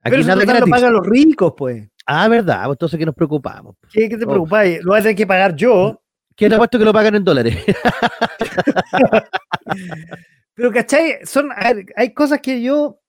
Aquí 0.05 0.11
Pero 0.11 0.23
nada 0.23 0.43
eso 0.43 0.59
lo 0.59 0.67
pagan 0.67 0.93
los 0.93 1.05
ricos, 1.05 1.53
pues. 1.57 1.89
Ah, 2.05 2.27
verdad, 2.27 2.65
pues 2.65 2.75
entonces 2.75 2.99
¿qué 2.99 3.05
nos 3.05 3.15
preocupamos? 3.15 3.75
¿Qué, 3.91 4.07
te 4.07 4.23
oh. 4.23 4.29
preocupa? 4.29 4.63
Lo 4.63 4.91
voy 4.91 4.99
a 4.99 5.01
tener 5.01 5.15
que 5.15 5.27
pagar 5.27 5.55
yo. 5.55 6.01
¿Qué 6.35 6.49
te 6.49 6.57
puesto 6.57 6.77
que 6.77 6.85
lo 6.85 6.93
pagan 6.93 7.15
en 7.15 7.23
dólares? 7.23 7.55
Pero, 10.53 10.71
¿cachai? 10.71 11.25
Son, 11.25 11.49
hay 11.95 12.13
cosas 12.13 12.39
que 12.39 12.61
yo 12.61 12.99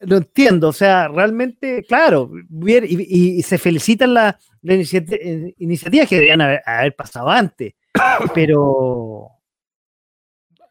lo 0.00 0.18
entiendo, 0.18 0.68
o 0.68 0.72
sea, 0.72 1.08
realmente, 1.08 1.82
claro, 1.84 2.30
y, 2.66 3.42
se 3.42 3.58
felicitan 3.58 4.14
las 4.14 4.36
la 4.62 4.74
iniciativas 4.74 6.08
que 6.08 6.16
deberían 6.16 6.40
haber, 6.40 6.94
pasado 6.94 7.30
antes, 7.30 7.74
pero 8.34 9.30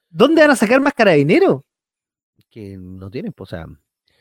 ¿dónde 0.10 0.41
van 0.41 0.52
a 0.52 0.56
sacar 0.56 0.82
más 0.82 0.93
carabineros? 0.93 1.62
Que 2.50 2.78
no 2.78 3.10
tienen, 3.10 3.34
pues, 3.34 3.52
o 3.52 3.56
sea. 3.56 3.66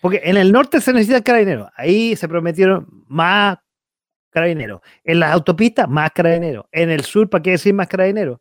Porque 0.04 0.20
en 0.22 0.36
el 0.36 0.52
norte 0.52 0.82
se 0.82 0.92
necesitan 0.92 1.22
carabineros, 1.22 1.70
ahí 1.74 2.14
se 2.14 2.28
prometieron 2.28 2.86
más 3.08 3.56
carabineros, 4.28 4.82
en 5.02 5.18
las 5.18 5.32
autopistas 5.32 5.88
más 5.88 6.10
carabineros, 6.10 6.66
en 6.72 6.90
el 6.90 7.04
sur, 7.04 7.30
¿para 7.30 7.40
qué 7.40 7.52
decir 7.52 7.72
más 7.72 7.88
carabineros? 7.88 8.38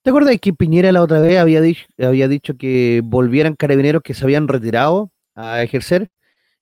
¿Te 0.00 0.10
acuerdas 0.10 0.38
que 0.40 0.52
Piñera 0.52 0.92
la 0.92 1.02
otra 1.02 1.18
vez 1.18 1.38
había, 1.38 1.60
dicho, 1.60 1.86
había 1.98 2.28
dicho 2.28 2.56
que 2.56 3.00
volvieran 3.02 3.56
carabineros 3.56 4.00
que 4.00 4.14
se 4.14 4.22
habían 4.22 4.46
retirado 4.46 5.10
a 5.34 5.60
ejercer? 5.64 6.08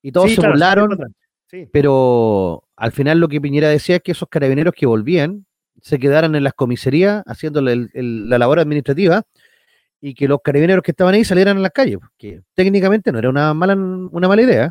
Y 0.00 0.10
todos 0.10 0.34
se 0.34 0.40
burlaron, 0.40 0.96
pero 1.70 2.64
al 2.76 2.92
final 2.92 3.20
lo 3.20 3.28
que 3.28 3.42
Piñera 3.42 3.68
decía 3.68 3.96
es 3.96 4.02
que 4.02 4.12
esos 4.12 4.30
carabineros 4.30 4.72
que 4.72 4.86
volvían 4.86 5.44
se 5.82 5.98
quedaran 5.98 6.34
en 6.34 6.44
las 6.44 6.54
comisarías 6.54 7.22
haciendo 7.26 7.60
la 7.60 8.38
labor 8.38 8.58
administrativa 8.58 9.22
y 10.00 10.14
que 10.14 10.26
los 10.26 10.40
carabineros 10.42 10.82
que 10.82 10.92
estaban 10.92 11.14
ahí 11.14 11.24
salieran 11.24 11.58
a 11.58 11.60
las 11.60 11.72
calles, 11.72 11.98
que 12.16 12.42
técnicamente 12.54 13.12
no 13.12 13.18
era 13.18 13.28
una 13.28 13.54
mala, 13.54 13.74
una 13.74 14.28
mala 14.28 14.42
idea. 14.42 14.70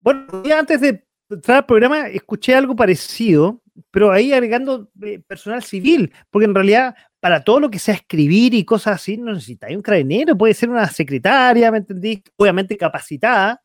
Bueno, 0.00 0.26
antes 0.56 0.80
de 0.80 1.04
entrar 1.28 1.58
al 1.58 1.66
programa 1.66 2.08
escuché 2.08 2.54
algo 2.54 2.74
parecido, 2.74 3.62
pero 3.90 4.12
ahí 4.12 4.32
agregando 4.32 4.90
eh, 5.02 5.20
personal 5.26 5.62
civil, 5.62 6.12
porque 6.30 6.46
en 6.46 6.54
realidad 6.54 6.94
para 7.20 7.44
todo 7.44 7.60
lo 7.60 7.70
que 7.70 7.78
sea 7.78 7.94
escribir 7.94 8.54
y 8.54 8.64
cosas 8.64 8.96
así, 8.96 9.16
no 9.16 9.32
necesitáis 9.32 9.76
un 9.76 9.82
carabinero, 9.82 10.36
puede 10.36 10.54
ser 10.54 10.70
una 10.70 10.86
secretaria, 10.88 11.70
¿me 11.70 11.78
entendí? 11.78 12.22
Obviamente 12.36 12.76
capacitada 12.76 13.62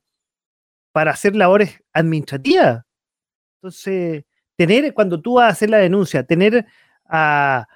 para 0.91 1.11
hacer 1.11 1.35
labores 1.35 1.81
administrativas. 1.93 2.83
Entonces, 3.57 4.23
tener, 4.55 4.93
cuando 4.93 5.21
tú 5.21 5.35
vas 5.35 5.45
a 5.45 5.51
hacer 5.51 5.69
la 5.69 5.77
denuncia, 5.77 6.23
tener 6.23 6.65
a. 7.05 7.67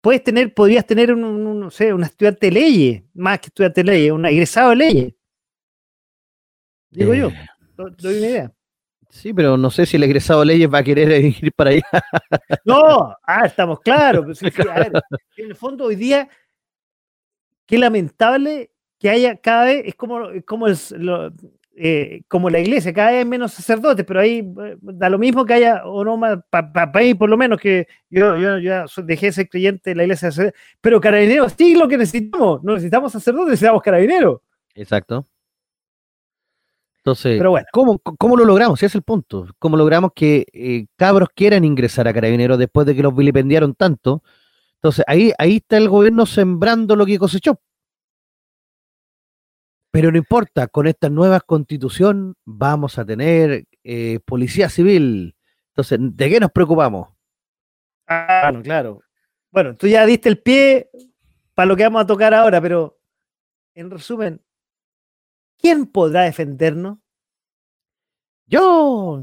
puedes 0.00 0.22
tener, 0.22 0.54
podrías 0.54 0.86
tener 0.86 1.12
un, 1.12 1.60
no 1.60 1.70
sé, 1.70 1.92
un 1.92 2.04
estudiante 2.04 2.46
de 2.46 2.52
leyes, 2.52 3.02
más 3.14 3.40
que 3.40 3.46
estudiante 3.46 3.82
de 3.82 3.92
leyes, 3.92 4.12
un 4.12 4.26
egresado 4.26 4.70
de 4.70 4.76
leyes. 4.76 5.14
Digo 6.90 7.14
yo, 7.14 7.28
eh, 7.28 7.46
doy 7.76 8.18
una 8.18 8.26
idea. 8.26 8.52
Sí, 9.10 9.32
pero 9.32 9.56
no 9.56 9.70
sé 9.70 9.86
si 9.86 9.96
el 9.96 10.02
egresado 10.02 10.40
de 10.40 10.46
leyes 10.46 10.72
va 10.72 10.78
a 10.78 10.84
querer 10.84 11.24
ir 11.42 11.52
para 11.52 11.70
allá. 11.70 11.82
No, 12.64 13.16
ah, 13.26 13.46
estamos 13.46 13.80
claros. 13.80 14.40
en 14.42 14.92
el 15.36 15.54
fondo 15.54 15.84
hoy 15.84 15.96
día, 15.96 16.28
qué 17.66 17.78
lamentable 17.78 18.70
que 18.98 19.08
haya 19.08 19.36
cada 19.36 19.66
vez, 19.66 19.82
es 19.86 19.94
como, 19.94 20.28
como, 20.44 20.66
eh, 21.80 22.22
como 22.28 22.50
la 22.50 22.58
iglesia, 22.58 22.92
cada 22.92 23.12
vez 23.12 23.26
menos 23.26 23.52
sacerdotes, 23.52 24.04
pero 24.04 24.20
ahí 24.20 24.38
eh, 24.38 24.76
da 24.80 25.08
lo 25.08 25.18
mismo 25.18 25.44
que 25.44 25.54
haya, 25.54 25.82
o 25.84 26.04
no 26.04 26.16
más, 26.16 26.38
para 26.50 26.90
mí 27.00 27.14
por 27.14 27.30
lo 27.30 27.36
menos, 27.36 27.60
que 27.60 27.86
yo, 28.10 28.36
yo 28.36 28.58
ya 28.58 28.84
dejé 29.04 29.26
de 29.26 29.32
ser 29.32 29.48
creyente 29.48 29.90
de 29.90 29.96
la 29.96 30.02
iglesia, 30.04 30.30
pero 30.80 31.00
carabineros 31.00 31.54
sí 31.56 31.74
lo 31.74 31.88
que 31.88 31.96
necesitamos, 31.96 32.62
no 32.64 32.74
necesitamos 32.74 33.12
sacerdotes, 33.12 33.50
necesitamos 33.50 33.82
carabineros. 33.82 34.40
Exacto. 34.74 35.26
Entonces, 36.98 37.40
¿cómo, 37.72 38.36
lo 38.36 38.44
logramos? 38.44 38.78
Ese 38.80 38.86
es 38.86 38.94
el 38.94 39.02
punto. 39.02 39.46
¿Cómo 39.58 39.76
logramos 39.76 40.10
que 40.14 40.46
eh, 40.52 40.86
cabros 40.96 41.28
quieran 41.34 41.64
ingresar 41.64 42.06
a 42.06 42.12
carabineros 42.12 42.58
después 42.58 42.86
de 42.86 42.94
que 42.94 43.02
los 43.02 43.14
vilipendiaron 43.14 43.74
tanto? 43.74 44.22
Entonces, 44.74 45.04
ahí, 45.08 45.32
ahí 45.38 45.56
está 45.56 45.78
el 45.78 45.88
gobierno 45.88 46.26
sembrando 46.26 46.96
lo 46.96 47.06
que 47.06 47.18
cosechó. 47.18 47.60
Pero 49.90 50.12
no 50.12 50.18
importa, 50.18 50.66
con 50.66 50.86
esta 50.86 51.08
nueva 51.08 51.40
constitución 51.40 52.34
vamos 52.44 52.98
a 52.98 53.04
tener 53.04 53.64
eh, 53.84 54.20
policía 54.24 54.68
civil. 54.68 55.34
Entonces, 55.70 55.98
¿de 56.00 56.30
qué 56.30 56.40
nos 56.40 56.50
preocupamos? 56.50 57.08
Ah, 58.06 58.52
claro. 58.62 59.00
Bueno, 59.50 59.76
tú 59.76 59.86
ya 59.86 60.04
diste 60.04 60.28
el 60.28 60.40
pie 60.40 60.90
para 61.54 61.66
lo 61.66 61.76
que 61.76 61.84
vamos 61.84 62.02
a 62.02 62.06
tocar 62.06 62.34
ahora, 62.34 62.60
pero 62.60 62.98
en 63.74 63.90
resumen, 63.90 64.42
¿Quién 65.58 65.86
podrá 65.86 66.22
defendernos? 66.22 66.98
Yo, 68.46 69.22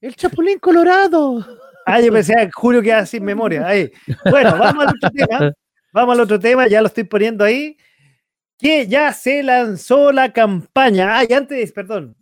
el 0.00 0.16
Chapulín 0.16 0.58
Colorado. 0.58 1.46
Ah, 1.86 2.00
yo 2.00 2.12
pensé 2.12 2.34
que 2.34 2.50
Julio 2.52 2.82
queda 2.82 3.06
sin 3.06 3.24
memoria. 3.24 3.66
Ahí. 3.66 3.90
Bueno, 4.28 4.58
vamos 4.58 4.86
al 4.86 4.94
otro 4.96 5.10
tema. 5.10 5.52
Vamos 5.94 6.14
al 6.14 6.22
otro 6.22 6.40
tema, 6.40 6.66
ya 6.68 6.80
lo 6.80 6.86
estoy 6.86 7.04
poniendo 7.04 7.44
ahí. 7.44 7.76
Que 8.62 8.86
ya 8.86 9.12
se 9.12 9.42
lanzó 9.42 10.12
la 10.12 10.32
campaña. 10.32 11.18
Ay, 11.18 11.26
antes, 11.34 11.72
perdón. 11.72 12.16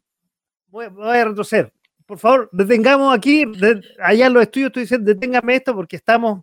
Voy, 0.68 0.88
voy 0.88 1.16
a 1.18 1.24
retroceder. 1.26 1.70
Por 2.06 2.18
favor, 2.18 2.48
detengamos 2.50 3.14
aquí. 3.14 3.44
de- 3.44 3.82
allá 4.02 4.26
en 4.26 4.32
los 4.32 4.42
estudios 4.42 4.68
estoy 4.68 4.82
diciendo, 4.84 5.12
deténgame 5.12 5.54
esto 5.56 5.74
porque 5.74 5.96
estamos. 5.96 6.40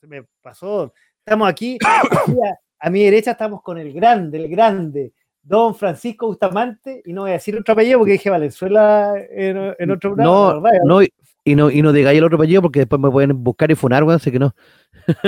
Se 0.00 0.06
me 0.08 0.24
pasó. 0.42 0.92
Estamos 1.24 1.48
aquí. 1.48 1.78
aquí 1.82 2.32
a, 2.32 2.86
a 2.86 2.90
mi 2.90 3.04
derecha 3.04 3.30
estamos 3.30 3.62
con 3.62 3.78
el 3.78 3.92
grande, 3.92 4.36
el 4.42 4.48
grande. 4.48 5.12
Don 5.42 5.74
Francisco 5.74 6.26
Bustamante, 6.26 7.02
y 7.04 7.12
no 7.12 7.20
voy 7.22 7.30
a 7.30 7.34
decir 7.34 7.56
otro 7.56 7.72
apellido 7.74 7.98
porque 7.98 8.12
dije 8.12 8.30
Valenzuela 8.30 9.14
en, 9.30 9.74
en 9.78 9.90
otro 9.90 10.14
programa. 10.14 10.24
No, 10.54 10.60
¿verdad? 10.62 10.78
no, 10.84 11.02
y 11.02 11.54
no, 11.54 11.70
y 11.70 11.82
no 11.82 11.92
digáis 11.92 12.16
el 12.18 12.24
otro 12.24 12.36
apellido 12.38 12.62
porque 12.62 12.80
después 12.80 13.00
me 13.00 13.10
pueden 13.10 13.44
buscar 13.44 13.70
y 13.70 13.74
funar, 13.74 14.02
weón, 14.04 14.16
así 14.16 14.32
que 14.32 14.38
no. 14.38 14.54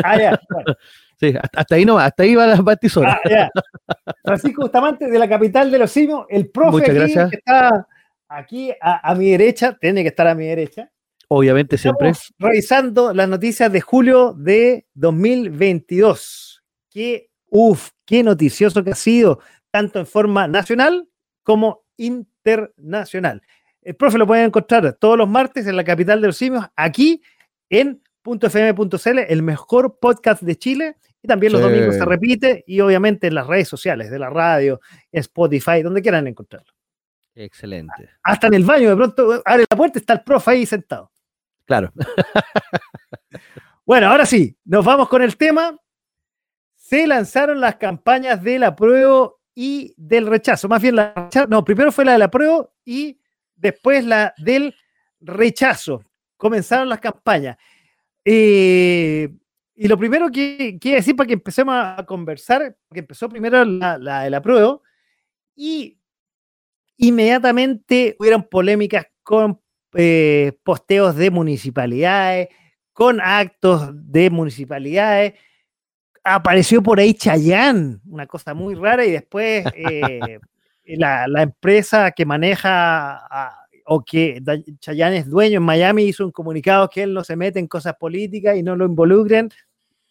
Ah, 0.02 0.18
ya, 0.18 0.40
bueno. 0.50 0.74
Sí, 1.18 1.34
hasta, 1.52 1.74
ahí 1.74 1.84
no, 1.84 1.98
hasta 1.98 2.22
ahí 2.22 2.34
va 2.34 2.46
la 2.46 2.60
batizora. 2.60 3.18
Ah. 3.24 3.50
Francisco 4.22 4.62
Bustamante 4.62 5.08
de 5.08 5.18
la 5.18 5.28
capital 5.28 5.70
de 5.70 5.78
los 5.78 5.90
simios, 5.90 6.26
el 6.28 6.50
profe 6.50 6.70
Muchas 6.72 6.90
aquí, 6.90 6.98
gracias. 6.98 7.30
que 7.30 7.36
está 7.36 7.88
aquí 8.28 8.70
a, 8.80 9.10
a 9.10 9.14
mi 9.14 9.30
derecha, 9.30 9.76
tiene 9.80 10.02
que 10.02 10.08
estar 10.08 10.26
a 10.26 10.34
mi 10.34 10.46
derecha. 10.46 10.90
Obviamente 11.28 11.78
siempre. 11.78 12.12
Revisando 12.38 13.12
las 13.12 13.28
noticias 13.28 13.72
de 13.72 13.80
julio 13.80 14.34
de 14.36 14.86
2022. 14.94 16.62
Qué, 16.90 17.30
uf, 17.50 17.90
qué 18.04 18.22
noticioso 18.22 18.84
que 18.84 18.90
ha 18.90 18.94
sido, 18.94 19.40
tanto 19.70 19.98
en 19.98 20.06
forma 20.06 20.46
nacional 20.46 21.08
como 21.42 21.84
internacional. 21.96 23.42
El 23.82 23.96
profe 23.96 24.18
lo 24.18 24.26
pueden 24.26 24.46
encontrar 24.46 24.92
todos 24.94 25.18
los 25.18 25.28
martes 25.28 25.66
en 25.66 25.76
la 25.76 25.84
capital 25.84 26.20
de 26.20 26.26
los 26.28 26.36
simios, 26.36 26.64
aquí 26.76 27.22
en 27.70 28.02
.fm.cl, 28.26 29.18
el 29.28 29.42
mejor 29.42 29.98
podcast 29.98 30.42
de 30.42 30.56
Chile. 30.56 30.96
Y 31.22 31.28
también 31.28 31.52
los 31.52 31.62
Sí. 31.62 31.68
domingos 31.68 31.94
se 31.96 32.04
repite 32.04 32.64
y 32.66 32.80
obviamente 32.80 33.26
en 33.28 33.34
las 33.34 33.46
redes 33.46 33.68
sociales 33.68 34.10
de 34.10 34.18
la 34.18 34.30
radio, 34.30 34.80
Spotify, 35.12 35.82
donde 35.82 36.02
quieran 36.02 36.26
encontrarlo. 36.26 36.72
Excelente. 37.34 38.10
Hasta 38.22 38.46
en 38.46 38.54
el 38.54 38.64
baño, 38.64 38.90
de 38.90 38.96
pronto 38.96 39.42
abre 39.44 39.64
la 39.68 39.76
puerta 39.76 39.98
y 39.98 40.00
está 40.00 40.12
el 40.14 40.22
profe 40.22 40.50
ahí 40.52 40.66
sentado. 40.66 41.10
Claro. 41.64 41.92
Bueno, 43.84 44.08
ahora 44.08 44.26
sí, 44.26 44.58
nos 44.64 44.84
vamos 44.84 45.08
con 45.08 45.22
el 45.22 45.36
tema. 45.36 45.78
Se 46.74 47.06
lanzaron 47.06 47.60
las 47.60 47.76
campañas 47.76 48.42
del 48.42 48.64
apruebo 48.64 49.40
y 49.54 49.94
del 49.96 50.26
rechazo. 50.26 50.68
Más 50.68 50.82
bien, 50.82 50.96
la 50.96 51.28
no, 51.48 51.64
primero 51.64 51.92
fue 51.92 52.04
la 52.04 52.12
del 52.12 52.22
apruebo 52.22 52.74
y 52.84 53.20
después 53.54 54.04
la 54.04 54.34
del 54.38 54.74
rechazo. 55.20 56.02
Comenzaron 56.36 56.88
las 56.88 56.98
campañas. 56.98 57.56
Eh, 58.28 59.32
y 59.76 59.86
lo 59.86 59.96
primero 59.96 60.28
que 60.32 60.78
quiero 60.80 60.96
decir 60.96 61.14
para 61.14 61.28
que 61.28 61.34
empecemos 61.34 61.74
a 61.76 62.04
conversar, 62.04 62.76
porque 62.88 63.00
empezó 63.00 63.28
primero 63.28 63.64
la, 63.64 63.98
la 63.98 64.22
del 64.24 64.34
apruebo 64.34 64.82
y 65.54 66.00
inmediatamente 66.96 68.16
hubieron 68.18 68.42
polémicas 68.48 69.06
con 69.22 69.60
eh, 69.94 70.58
posteos 70.64 71.14
de 71.14 71.30
municipalidades, 71.30 72.48
con 72.92 73.20
actos 73.20 73.90
de 73.92 74.28
municipalidades. 74.30 75.34
Apareció 76.24 76.82
por 76.82 76.98
ahí 76.98 77.14
Chayán, 77.14 78.00
una 78.06 78.26
cosa 78.26 78.54
muy 78.54 78.74
rara, 78.74 79.04
y 79.06 79.12
después 79.12 79.64
eh, 79.76 80.40
la, 80.86 81.28
la 81.28 81.42
empresa 81.42 82.10
que 82.10 82.26
maneja 82.26 83.18
a- 83.26 83.65
o 83.86 84.04
que 84.04 84.42
Chayán 84.80 85.14
es 85.14 85.28
dueño 85.28 85.58
en 85.58 85.62
Miami 85.62 86.04
hizo 86.04 86.24
un 86.24 86.32
comunicado 86.32 86.88
que 86.90 87.04
él 87.04 87.14
no 87.14 87.22
se 87.22 87.36
mete 87.36 87.60
en 87.60 87.68
cosas 87.68 87.94
políticas 87.94 88.56
y 88.56 88.62
no 88.62 88.74
lo 88.74 88.84
involucren 88.84 89.48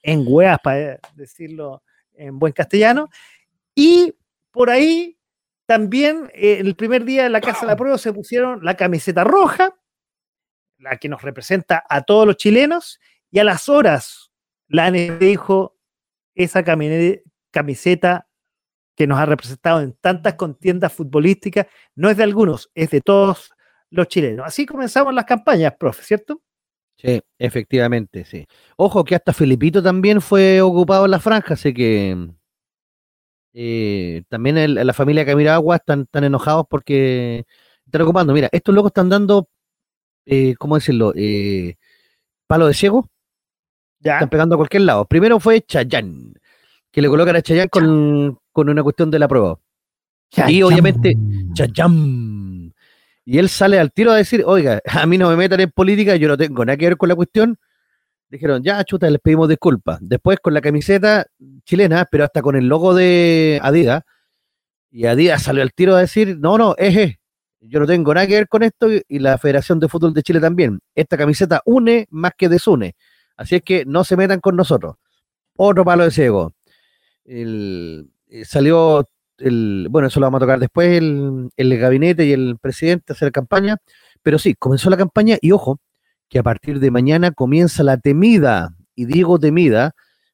en 0.02 0.24
hueas, 0.26 0.60
para 0.64 1.00
decirlo 1.16 1.84
en 2.14 2.40
buen 2.40 2.54
castellano. 2.54 3.10
Y 3.74 4.16
por 4.52 4.70
ahí 4.70 5.18
también 5.66 6.32
eh, 6.34 6.58
el 6.60 6.76
primer 6.76 7.04
día 7.04 7.24
de 7.24 7.30
la 7.30 7.42
Casa 7.42 7.62
de 7.62 7.68
la 7.68 7.76
Prueba 7.76 7.98
se 7.98 8.14
pusieron 8.14 8.64
la 8.64 8.76
camiseta 8.76 9.24
roja, 9.24 9.76
la 10.78 10.98
que 10.98 11.10
nos 11.10 11.22
representa 11.22 11.84
a 11.90 12.04
todos 12.04 12.26
los 12.26 12.38
chilenos, 12.38 13.00
y 13.30 13.40
a 13.40 13.44
las 13.44 13.68
horas 13.68 14.32
la 14.68 14.90
dijo, 14.92 15.76
esa 16.34 16.64
camiseta 17.52 18.28
que 18.96 19.08
nos 19.08 19.20
ha 19.20 19.26
representado 19.26 19.82
en 19.82 19.94
tantas 19.94 20.36
contiendas 20.36 20.94
futbolísticas, 20.94 21.68
no 21.96 22.10
es 22.10 22.16
de 22.16 22.24
algunos, 22.24 22.72
es 22.74 22.92
de 22.92 23.02
todos 23.02 23.55
los 23.92 24.08
chilenos. 24.08 24.46
Así 24.46 24.66
comenzamos 24.66 25.14
las 25.14 25.26
campañas, 25.26 25.74
profe, 25.80 26.04
¿cierto? 26.04 26.42
Sí, 26.98 27.22
efectivamente, 27.38 28.24
sí. 28.26 28.46
Ojo 28.78 29.04
que 29.04 29.16
hasta 29.16 29.34
Felipito 29.34 29.84
también 29.84 30.22
fue 30.22 30.62
ocupado 30.62 31.06
en 31.06 31.12
la 31.12 31.20
franja, 31.20 31.54
así 31.56 31.74
que 31.74 32.30
eh, 33.54 34.24
también 34.30 34.58
el- 34.58 34.74
la 34.76 34.94
familia 34.94 35.26
Camiragua 35.26 35.78
están, 35.78 36.02
están 36.02 36.24
enojados 36.26 36.66
porque 36.70 37.46
están 37.86 38.02
ocupando. 38.02 38.34
Mira, 38.34 38.50
estos 38.52 38.74
locos 38.76 38.90
están 38.90 39.10
dando, 39.10 39.48
eh, 40.26 40.56
¿cómo 40.56 40.76
decirlo? 40.76 41.14
Eh, 41.16 41.76
palo 42.48 42.68
de 42.68 42.74
ciego, 42.74 43.10
Ya. 44.00 44.14
están 44.16 44.30
pegando 44.30 44.56
a 44.56 44.58
cualquier 44.58 44.84
lado. 44.84 45.06
Primero 45.06 45.40
fue 45.40 45.62
Chayán, 45.62 46.34
que 46.92 47.02
le 47.02 47.08
colocan 47.10 47.36
a 47.36 47.42
Chayán 47.42 47.68
con, 47.70 48.38
con 48.52 48.70
una 48.70 48.84
cuestión 48.84 49.10
de 49.12 49.20
la 49.20 49.28
prueba. 49.28 49.58
Y 50.48 50.62
obviamente, 50.64 51.16
Chayán. 51.54 52.35
Y 53.26 53.40
él 53.40 53.50
sale 53.50 53.80
al 53.80 53.92
tiro 53.92 54.12
a 54.12 54.18
decir, 54.18 54.44
oiga, 54.46 54.82
a 54.86 55.06
mí 55.06 55.18
no 55.18 55.30
me 55.30 55.36
metan 55.36 55.60
en 55.60 55.72
política, 55.72 56.16
yo 56.16 56.28
no 56.28 56.38
tengo 56.38 56.64
nada 56.64 56.78
que 56.78 56.86
ver 56.86 56.98
con 56.98 57.10
la 57.10 57.16
cuestión. 57.16 57.58
Dijeron, 58.30 58.64
ya, 58.64 58.84
chuta, 58.84 59.10
les 59.10 59.20
pedimos 59.22 59.48
disculpas. 59.50 60.00
Después 60.02 60.40
con 60.42 60.54
la 60.54 60.62
camiseta 60.62 61.26
chilena, 61.64 62.06
pero 62.10 62.24
hasta 62.24 62.42
con 62.42 62.56
el 62.56 62.68
logo 62.68 62.94
de 62.94 63.60
Adidas. 63.62 64.04
Y 64.92 65.06
Adidas 65.06 65.44
salió 65.44 65.62
al 65.62 65.74
tiro 65.74 65.96
a 65.96 66.00
decir, 66.02 66.38
no, 66.40 66.58
no, 66.58 66.76
es. 66.78 67.16
Yo 67.62 67.80
no 67.80 67.88
tengo 67.88 68.14
nada 68.14 68.28
que 68.28 68.36
ver 68.36 68.48
con 68.48 68.62
esto 68.64 68.92
y- 68.92 69.02
y 69.08 69.20
la 69.20 69.38
Federación 69.38 69.80
de 69.80 69.90
Fútbol 69.90 70.14
de 70.14 70.22
Chile 70.24 70.40
también. 70.40 70.80
Esta 70.94 71.18
camiseta 71.18 71.62
une 71.66 72.08
más 72.12 72.34
que 72.38 72.48
desune. 72.50 72.96
Así 73.38 73.56
es 73.56 73.62
que 73.64 73.86
no 73.86 74.04
se 74.04 74.16
metan 74.18 74.40
con 74.40 74.56
nosotros. 74.56 74.96
Otro 75.58 75.84
palo 75.84 76.04
de 76.04 76.12
ciego. 76.12 76.54
El- 77.26 78.10
eh, 78.28 78.46
salió 78.46 79.06
el, 79.38 79.88
bueno, 79.90 80.08
eso 80.08 80.20
lo 80.20 80.26
vamos 80.28 80.40
a 80.40 80.46
tocar 80.46 80.60
después, 80.60 80.98
el, 80.98 81.50
el 81.58 81.78
gabinete 81.78 82.26
y 82.26 82.32
el 82.34 82.58
presidente 82.60 83.14
hacer 83.14 83.32
campaña, 83.32 83.78
pero 84.24 84.40
sí, 84.40 84.56
comenzó 84.56 84.90
la 84.90 84.98
campaña 84.98 85.38
y 85.42 85.52
ojo, 85.52 85.80
que 86.30 86.40
a 86.40 86.44
partir 86.44 86.80
de 86.80 86.92
mañana 86.92 87.32
comienza 87.32 87.84
la 87.84 87.98
temida, 87.98 88.76
y 88.96 89.06
digo 89.06 89.38
temida, 89.40 89.92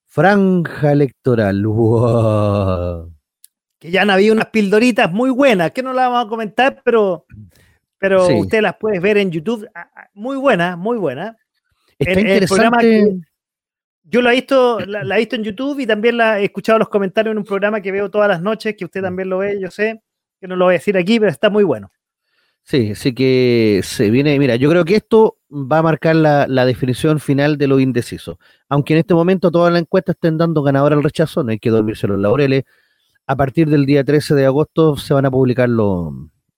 franja 0.08 0.92
electoral. 0.92 1.66
¡Wow! 1.66 3.12
que 3.80 3.90
ya 3.92 4.04
han 4.04 4.10
habido 4.12 4.34
unas 4.34 4.48
pildoritas 4.48 5.12
muy 5.12 5.30
buenas, 5.32 5.72
que 5.72 5.82
no 5.84 5.92
las 5.94 6.10
vamos 6.10 6.26
a 6.26 6.30
comentar, 6.30 6.82
pero, 6.86 7.26
pero 7.98 8.28
Sí. 8.28 8.34
usted 8.36 8.62
las 8.62 8.76
puede 8.78 9.00
ver 9.00 9.18
en 9.18 9.32
YouTube. 9.32 9.68
ah, 9.74 9.90
ah, 9.96 10.08
Muy 10.14 10.38
buenas, 10.38 10.78
muy 10.78 10.98
buenas. 10.98 11.36
Está 11.98 12.20
El- 12.20 12.28
el 12.28 12.48
programa 12.48 12.84
interesante. 12.84 13.28
Yo 14.12 14.22
la 14.22 14.32
he 14.32 14.36
visto, 14.36 14.80
la, 14.82 15.16
he 15.16 15.20
visto 15.20 15.38
en 15.38 15.44
YouTube 15.44 15.80
y 15.80 15.88
también 15.88 16.18
la 16.18 16.40
he 16.42 16.44
escuchado 16.46 16.78
los 16.80 16.90
comentarios 16.90 17.32
en 17.32 17.38
un 17.38 17.46
programa 17.46 17.80
que 17.80 17.94
veo 17.94 18.12
todas 18.12 18.28
las 18.28 18.42
noches, 18.42 18.76
que 18.78 18.84
usted 18.84 19.02
también 19.02 19.30
lo 19.30 19.38
ve, 19.38 19.58
yo 19.60 19.72
sé, 19.72 20.02
que 20.40 20.48
no 20.48 20.58
lo 20.58 20.66
voy 20.66 20.74
a 20.74 20.78
decir 20.78 20.98
aquí, 20.98 21.18
pero 21.18 21.32
está 21.32 21.50
muy 21.50 21.64
bueno. 21.64 21.90
Sí, 22.64 22.92
así 22.92 23.14
que 23.16 23.80
se 23.84 24.12
viene, 24.12 24.38
mira, 24.38 24.56
yo 24.58 24.70
creo 24.70 24.84
que 24.86 24.96
esto 24.98 25.38
va 25.50 25.80
a 25.80 25.82
marcar 25.82 26.16
la, 26.18 26.46
la 26.48 26.66
definición 26.66 27.20
final 27.22 27.58
de 27.58 27.68
lo 27.68 27.80
indeciso. 27.80 28.38
Aunque 28.70 28.94
en 28.94 29.00
este 29.00 29.14
momento 29.14 29.50
todas 29.50 29.72
las 29.74 29.82
encuestas 29.82 30.16
estén 30.16 30.38
dando 30.38 30.62
ganador 30.62 30.94
al 30.94 31.04
rechazo, 31.04 31.44
no 31.44 31.52
hay 31.52 31.60
que 31.60 31.70
dormirse 31.70 32.06
los 32.06 32.20
laureles. 32.20 32.64
A 33.28 33.36
partir 33.36 33.70
del 33.70 33.86
día 33.86 34.04
13 34.04 34.36
de 34.36 34.46
agosto 34.46 34.98
se 34.98 35.14
van 35.14 35.26
a 35.26 35.32
publicar 35.32 35.70
los 35.70 36.14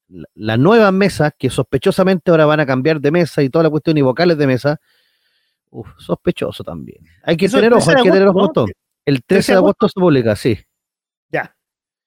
la- 0.10 0.28
las 0.36 0.60
nuevas 0.60 0.91
mesas 0.91 1.34
que 1.38 1.49
sospechosamente 1.49 2.32
ahora 2.32 2.45
van 2.45 2.60
a 2.60 2.66
cambiar 2.66 2.99
de 2.99 3.12
mesa 3.12 3.41
y 3.43 3.49
toda 3.49 3.64
la 3.64 3.70
cuestión 3.70 3.97
y 3.97 4.01
vocales 4.01 4.38
de 4.38 4.47
mesa. 4.47 4.82
Uf, 5.74 5.89
sospechoso 5.97 6.63
también. 6.63 7.03
Hay 7.24 7.36
que 7.36 7.47
Eso 7.47 7.57
tener 7.57 7.74
ojo, 7.74 7.84
13 7.84 7.91
de 7.91 7.97
hay 7.97 8.03
que 8.03 8.11
tener 8.11 8.28
ojo. 8.28 8.51
¿no? 8.55 8.65
El 9.05 9.24
13 9.24 9.53
de 9.53 9.57
agosto 9.57 9.89
se 9.89 9.99
publica, 9.99 10.36
sí. 10.36 10.55
Ya. 11.30 11.55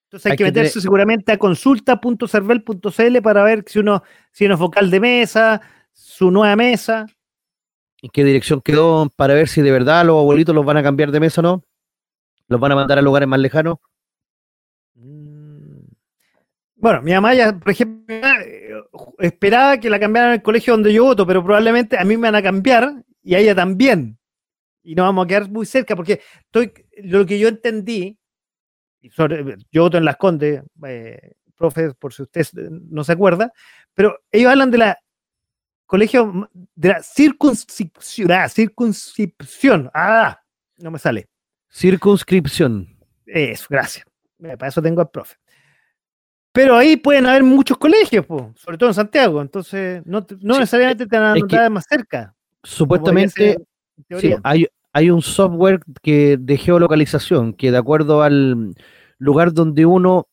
Entonces 0.05 0.25
hay, 0.25 0.31
Hay 0.31 0.37
que 0.37 0.43
que 0.45 0.51
meterse 0.51 0.79
seguramente 0.79 1.33
a 1.33 1.37
consulta.cervel.cl 1.37 3.21
para 3.21 3.43
ver 3.43 3.65
si 3.67 3.79
uno, 3.79 4.03
si 4.31 4.45
uno 4.45 4.53
es 4.53 4.59
vocal 4.59 4.89
de 4.89 4.99
mesa, 5.01 5.61
su 5.91 6.31
nueva 6.31 6.55
mesa. 6.55 7.07
¿En 8.01 8.09
qué 8.09 8.23
dirección 8.23 8.61
quedó 8.61 9.09
para 9.13 9.33
ver 9.33 9.49
si 9.49 9.61
de 9.61 9.71
verdad 9.71 10.05
los 10.05 10.17
abuelitos 10.17 10.55
los 10.55 10.65
van 10.65 10.77
a 10.77 10.83
cambiar 10.83 11.11
de 11.11 11.19
mesa 11.19 11.41
o 11.41 11.43
no? 11.43 11.63
¿Los 12.47 12.61
van 12.61 12.71
a 12.71 12.75
mandar 12.75 12.97
a 12.99 13.01
lugares 13.01 13.27
más 13.27 13.39
lejanos? 13.39 13.79
Mm. 14.95 15.87
Bueno, 16.77 17.01
mi 17.01 17.11
mamá 17.11 17.33
ya, 17.33 17.59
por 17.59 17.71
ejemplo, 17.71 18.15
eh, 18.15 18.81
esperaba 19.19 19.77
que 19.77 19.89
la 19.89 19.99
cambiaran 19.99 20.29
en 20.29 20.35
el 20.35 20.41
colegio 20.41 20.71
donde 20.71 20.93
yo 20.93 21.03
voto, 21.03 21.27
pero 21.27 21.43
probablemente 21.43 21.97
a 21.97 22.05
mí 22.05 22.15
me 22.15 22.27
van 22.29 22.35
a 22.35 22.41
cambiar 22.41 23.03
y 23.27 23.35
a 23.35 23.39
ella 23.39 23.53
también. 23.53 24.17
Y 24.83 24.95
nos 24.95 25.05
vamos 25.05 25.25
a 25.25 25.27
quedar 25.27 25.49
muy 25.49 25.65
cerca 25.65 25.95
porque 25.95 26.21
estoy, 26.45 26.71
lo 27.03 27.25
que 27.25 27.37
yo 27.37 27.47
entendí, 27.49 28.17
y 29.01 29.09
sobre- 29.09 29.57
yo 29.71 29.83
voto 29.83 29.97
en 29.97 30.05
Las 30.05 30.15
Condes, 30.17 30.63
eh, 30.85 31.33
profe, 31.55 31.93
por 31.93 32.13
si 32.13 32.21
usted 32.23 32.45
no 32.53 33.03
se 33.03 33.11
acuerda, 33.11 33.51
pero 33.93 34.17
ellos 34.31 34.49
hablan 34.51 34.71
de 34.71 34.77
la 34.77 34.97
colegio 35.85 36.49
de 36.75 36.89
la 36.89 37.01
circunscripción. 37.01 38.31
Ah, 38.31 38.47
circunscripción. 38.49 39.89
Ah, 39.93 40.39
no 40.77 40.91
me 40.91 40.99
sale. 40.99 41.27
Circunscripción. 41.69 42.87
Eso, 43.25 43.65
gracias. 43.69 44.05
Para 44.39 44.67
eso 44.67 44.81
tengo 44.81 45.01
al 45.01 45.09
profe. 45.09 45.35
Pero 46.51 46.75
ahí 46.75 46.97
pueden 46.97 47.25
haber 47.25 47.43
muchos 47.43 47.77
colegios, 47.77 48.25
sobre 48.55 48.77
todo 48.77 48.89
en 48.89 48.95
Santiago. 48.95 49.41
Entonces, 49.41 50.01
no, 50.05 50.25
necesariamente 50.41 51.05
te 51.07 51.17
van 51.17 51.25
a 51.31 51.35
mandar 51.35 51.71
más 51.71 51.85
cerca. 51.89 52.33
Supuestamente, 52.67 53.57
sí, 54.19 54.35
hay, 54.43 54.67
hay 54.91 55.09
un 55.09 55.21
software 55.21 55.79
que 56.01 56.35
de 56.37 56.57
geolocalización 56.57 57.53
que 57.53 57.71
de 57.71 57.77
acuerdo 57.77 58.23
al 58.23 58.75
lugar 59.17 59.53
donde 59.53 59.85
uno... 59.85 60.27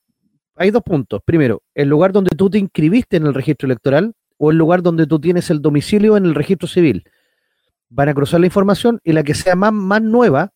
Hay 0.57 0.70
dos 0.70 0.82
puntos. 0.82 1.20
Primero, 1.24 1.62
el 1.74 1.89
lugar 1.89 2.12
donde 2.12 2.30
tú 2.37 2.51
te 2.51 2.59
inscribiste 2.59 3.16
en 3.16 3.26
el 3.26 3.35
registro 3.35 3.66
electoral 3.66 4.14
o 4.37 4.51
el 4.51 4.57
lugar 4.57 4.82
donde 4.82 5.07
tú 5.07 5.20
tienes 5.20 5.49
el 5.51 5.62
domicilio 5.62 6.16
en 6.16 6.26
el 6.26 6.35
registro 6.35 6.66
civil. 6.66 7.05
Van 7.89 8.09
a 8.09 8.14
cruzar 8.14 8.41
la 8.41 8.47
información 8.47 9.01
y 9.05 9.12
la 9.12 9.22
que 9.22 9.35
sea 9.35 9.55
más, 9.55 9.72
más 9.72 10.03
nueva, 10.03 10.53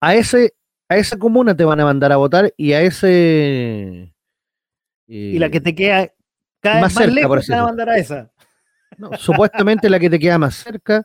a, 0.00 0.14
ese, 0.14 0.54
a 0.88 0.96
esa 0.96 1.18
comuna 1.18 1.56
te 1.56 1.64
van 1.64 1.80
a 1.80 1.84
mandar 1.84 2.12
a 2.12 2.16
votar 2.16 2.52
y 2.56 2.72
a 2.72 2.82
ese... 2.82 4.14
y 5.06 5.38
la 5.38 5.50
que 5.50 5.60
te 5.60 5.74
queda 5.74 6.12
cada 6.60 6.82
más, 6.82 6.94
cerca, 6.94 7.12
lejos 7.12 7.46
te 7.46 7.52
van 7.52 7.60
a 7.60 7.66
mandar 7.66 7.88
a 7.88 7.98
esa. 7.98 8.30
Supuestamente 9.18 9.88
la 9.88 9.98
que 9.98 10.10
te 10.10 10.18
queda 10.18 10.38
más 10.38 10.56
cerca 10.56 11.04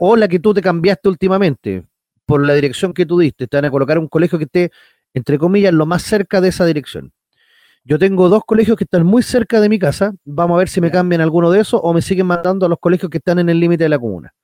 o 0.00 0.16
la 0.16 0.28
que 0.28 0.38
tú 0.38 0.54
te 0.54 0.62
cambiaste 0.62 1.08
últimamente 1.08 1.84
por 2.26 2.44
la 2.44 2.54
dirección 2.54 2.92
que 2.92 3.06
tú 3.06 3.18
diste. 3.18 3.46
Te 3.46 3.56
van 3.56 3.64
a 3.64 3.70
colocar 3.70 3.98
un 3.98 4.08
colegio 4.08 4.38
que 4.38 4.44
esté, 4.44 4.70
entre 5.14 5.38
comillas, 5.38 5.72
lo 5.72 5.86
más 5.86 6.02
cerca 6.02 6.40
de 6.40 6.48
esa 6.48 6.66
dirección. 6.66 7.12
Yo 7.84 7.98
tengo 7.98 8.28
dos 8.28 8.44
colegios 8.44 8.76
que 8.76 8.84
están 8.84 9.06
muy 9.06 9.22
cerca 9.22 9.60
de 9.60 9.68
mi 9.68 9.78
casa. 9.78 10.12
Vamos 10.24 10.56
a 10.56 10.58
ver 10.58 10.68
si 10.68 10.80
me 10.80 10.90
cambian 10.90 11.22
alguno 11.22 11.50
de 11.50 11.60
esos 11.60 11.80
o 11.82 11.94
me 11.94 12.02
siguen 12.02 12.26
mandando 12.26 12.66
a 12.66 12.68
los 12.68 12.78
colegios 12.78 13.10
que 13.10 13.18
están 13.18 13.38
en 13.38 13.48
el 13.48 13.58
límite 13.58 13.84
de 13.84 13.88
la 13.88 13.98
comuna. 13.98 14.34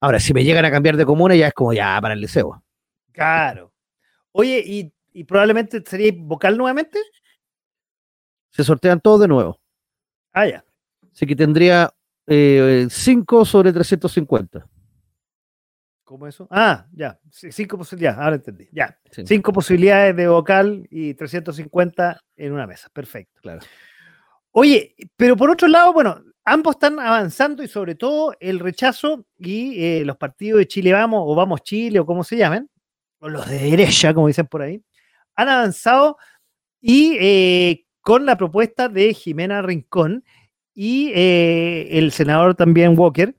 Ahora, 0.00 0.20
si 0.20 0.34
me 0.34 0.44
llegan 0.44 0.64
a 0.66 0.70
cambiar 0.70 0.96
de 0.96 1.06
comuna, 1.06 1.34
ya 1.34 1.48
es 1.48 1.54
como 1.54 1.72
ya 1.72 1.98
para 2.02 2.12
el 2.12 2.20
liceo. 2.20 2.62
Claro. 3.12 3.72
Oye, 4.32 4.92
¿y, 5.14 5.24
probablemente 5.24 5.82
sería 5.86 6.12
vocal 6.14 6.58
nuevamente? 6.58 6.98
Se 8.50 8.62
sortean 8.62 9.00
todos 9.00 9.20
de 9.20 9.28
nuevo. 9.28 9.58
Ah, 10.34 10.46
ya. 10.46 10.62
Así 11.10 11.26
que 11.26 11.34
tendría 11.34 11.90
5 12.26 13.42
eh, 13.42 13.46
sobre 13.46 13.72
350. 13.72 14.66
¿Cómo 16.06 16.28
eso? 16.28 16.46
Ah, 16.52 16.86
ya, 16.92 17.18
cinco 17.32 17.76
posibilidades, 17.76 18.20
ahora 18.20 18.36
entendí. 18.36 18.68
Ya, 18.70 18.96
cinco 19.24 19.52
posibilidades 19.52 20.14
de 20.14 20.28
vocal 20.28 20.86
y 20.88 21.14
350 21.14 22.20
en 22.36 22.52
una 22.52 22.64
mesa. 22.64 22.88
Perfecto. 22.92 23.40
Claro. 23.42 23.60
Oye, 24.52 24.94
pero 25.16 25.36
por 25.36 25.50
otro 25.50 25.66
lado, 25.66 25.92
bueno, 25.92 26.22
ambos 26.44 26.76
están 26.76 27.00
avanzando 27.00 27.62
y 27.64 27.68
sobre 27.68 27.96
todo 27.96 28.34
el 28.38 28.60
rechazo 28.60 29.26
y 29.36 29.82
eh, 29.82 30.04
los 30.04 30.16
partidos 30.16 30.58
de 30.60 30.68
Chile 30.68 30.92
Vamos 30.92 31.22
o 31.26 31.34
Vamos 31.34 31.62
Chile 31.62 31.98
o 31.98 32.06
como 32.06 32.22
se 32.22 32.36
llamen, 32.36 32.70
o 33.18 33.28
los 33.28 33.48
de 33.48 33.58
derecha, 33.58 34.14
como 34.14 34.28
dicen 34.28 34.46
por 34.46 34.62
ahí, 34.62 34.80
han 35.34 35.48
avanzado 35.48 36.18
y 36.80 37.16
eh, 37.20 37.84
con 38.00 38.24
la 38.24 38.36
propuesta 38.36 38.88
de 38.88 39.12
Jimena 39.12 39.60
Rincón 39.60 40.22
y 40.76 41.10
eh, 41.14 41.88
el 41.98 42.12
senador 42.12 42.54
también 42.54 42.96
Walker 42.96 43.34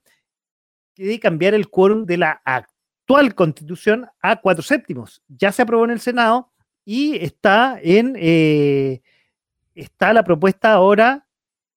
quiere 0.95 1.19
cambiar 1.19 1.53
el 1.53 1.69
quórum 1.69 2.05
de 2.05 2.17
la 2.17 2.41
actual 2.43 3.35
constitución 3.35 4.07
a 4.21 4.41
cuatro 4.41 4.63
séptimos. 4.63 5.21
Ya 5.27 5.51
se 5.51 5.61
aprobó 5.61 5.85
en 5.85 5.91
el 5.91 5.99
Senado 5.99 6.51
y 6.83 7.15
está 7.23 7.79
en 7.81 8.15
eh, 8.17 9.01
está 9.75 10.13
la 10.13 10.23
propuesta 10.23 10.73
ahora 10.73 11.27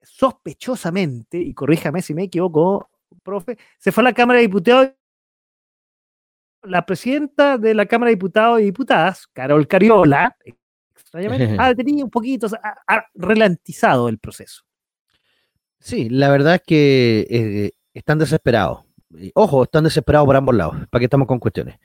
sospechosamente, 0.02 1.36
y 1.38 1.52
corríjame 1.52 2.00
si 2.00 2.14
me 2.14 2.24
equivoco, 2.24 2.90
profe, 3.22 3.58
se 3.78 3.92
fue 3.92 4.02
a 4.02 4.04
la 4.04 4.14
Cámara 4.14 4.38
de 4.38 4.46
Diputados. 4.46 4.92
La 6.62 6.84
presidenta 6.84 7.58
de 7.58 7.74
la 7.74 7.84
Cámara 7.84 8.08
de 8.08 8.16
Diputados 8.16 8.61
y 8.61 8.64
Diputadas, 8.64 9.26
Carol 9.28 9.68
Cariola, 9.68 10.34
extrañamente, 10.94 11.54
ha 11.58 11.68
detenido 11.68 12.06
un 12.06 12.11
poquito, 12.11 12.48
ha, 12.86 13.04
ralentizado 13.14 14.08
el 14.08 14.18
proceso. 14.18 14.64
Sí, 15.80 16.08
la 16.10 16.30
verdad 16.30 16.56
es 16.56 16.62
que 16.66 17.26
eh, 17.30 17.72
están 17.94 18.18
desesperados 18.18 18.80
ojo, 19.34 19.64
están 19.64 19.84
desesperados 19.84 20.26
por 20.26 20.36
ambos 20.36 20.54
lados, 20.54 20.76
para 20.90 21.00
que 21.00 21.04
estamos 21.06 21.28
con 21.28 21.38
cuestiones. 21.38 21.76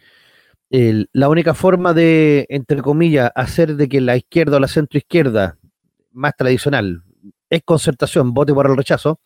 la 0.69 1.29
única 1.29 1.53
forma 1.53 1.93
de, 1.93 2.45
entre 2.49 2.81
comillas, 2.81 3.31
hacer 3.35 3.75
de 3.75 3.87
que 3.87 4.01
la 4.01 4.17
izquierda 4.17 4.57
o 4.57 4.59
la 4.59 4.67
centroizquierda 4.67 5.57
más 6.11 6.33
tradicional 6.37 7.03
es 7.49 7.61
concertación, 7.63 8.33
vote 8.33 8.53
por 8.53 8.67
el 8.67 8.77
rechazo, 8.77 9.19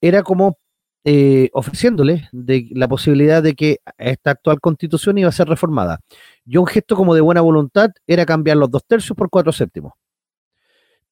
era 0.00 0.22
como 0.22 0.58
eh, 1.04 1.50
ofreciéndole 1.52 2.28
la 2.32 2.88
posibilidad 2.88 3.42
de 3.42 3.54
que 3.54 3.78
esta 3.98 4.32
actual 4.32 4.60
constitución 4.60 5.18
iba 5.18 5.28
a 5.28 5.32
ser 5.32 5.48
reformada. 5.48 6.00
Y 6.44 6.56
un 6.58 6.66
gesto 6.66 6.96
como 6.96 7.14
de 7.14 7.20
buena 7.20 7.40
voluntad 7.40 7.90
era 8.06 8.26
cambiar 8.26 8.56
los 8.56 8.70
dos 8.70 8.84
tercios 8.86 9.16
por 9.16 9.30
cuatro 9.30 9.52
séptimos. 9.52 9.92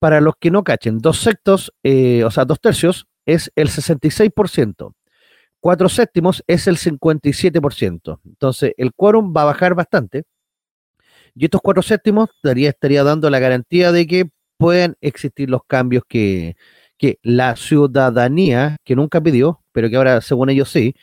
Para 0.00 0.20
los 0.20 0.34
que 0.40 0.50
no 0.50 0.64
cachen, 0.64 0.98
dos 0.98 1.20
sectos, 1.20 1.72
eh, 1.84 2.24
o 2.24 2.30
sea, 2.32 2.44
dos 2.44 2.60
tercios 2.60 3.06
es 3.26 3.52
el 3.54 3.68
66%. 3.68 4.94
Cuatro 5.60 5.88
séptimos 5.88 6.42
es 6.48 6.66
el 6.66 6.78
57%. 6.78 8.20
Entonces, 8.24 8.72
el 8.76 8.92
quórum 8.94 9.32
va 9.36 9.42
a 9.42 9.46
bajar 9.46 9.74
bastante. 9.74 10.24
Y 11.34 11.44
estos 11.44 11.60
cuatro 11.60 11.82
séptimos 11.82 12.30
estaría, 12.34 12.70
estaría 12.70 13.04
dando 13.04 13.30
la 13.30 13.38
garantía 13.38 13.92
de 13.92 14.06
que 14.06 14.30
puedan 14.56 14.96
existir 15.00 15.48
los 15.48 15.62
cambios 15.66 16.02
que, 16.08 16.56
que 16.98 17.18
la 17.22 17.56
ciudadanía, 17.56 18.76
que 18.84 18.96
nunca 18.96 19.20
pidió, 19.20 19.62
pero 19.72 19.88
que 19.88 19.96
ahora, 19.96 20.20
según 20.20 20.50
ellos 20.50 20.70
sí, 20.70 20.94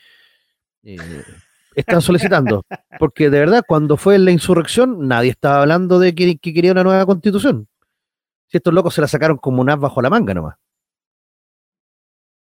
eh, 0.84 0.98
están 1.76 2.02
solicitando. 2.02 2.66
Porque 3.00 3.30
de 3.30 3.40
verdad, 3.40 3.64
cuando 3.68 3.98
fue 3.98 4.18
la 4.20 4.32
insurrección, 4.32 5.08
nadie 5.08 5.32
estaba 5.32 5.62
hablando 5.62 6.00
de 6.00 6.14
que, 6.14 6.38
que 6.38 6.54
quería 6.54 6.72
una 6.72 6.84
nueva 6.84 7.06
constitución. 7.06 7.68
Si 8.48 8.58
estos 8.58 8.74
locos 8.74 8.94
se 8.94 9.02
la 9.02 9.08
sacaron 9.08 9.38
como 9.38 9.62
un 9.62 9.70
as 9.70 9.80
bajo 9.80 10.02
la 10.02 10.10
manga 10.10 10.34
nomás. 10.34 10.56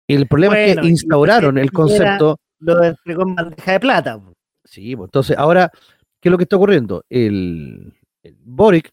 El 0.07 0.27
problema 0.27 0.59
es 0.59 0.77
que 0.77 0.87
instauraron 0.87 1.57
el 1.57 1.71
concepto. 1.71 2.39
Lo 2.59 2.83
entregó 2.83 3.23
en 3.23 3.35
bandeja 3.35 3.71
de 3.73 3.79
plata. 3.79 4.21
Sí, 4.63 4.95
pues 4.95 5.07
entonces 5.07 5.37
ahora, 5.37 5.71
¿qué 6.19 6.29
es 6.29 6.31
lo 6.31 6.37
que 6.37 6.43
está 6.43 6.55
ocurriendo? 6.55 7.03
El, 7.09 7.93
Boric 8.39 8.91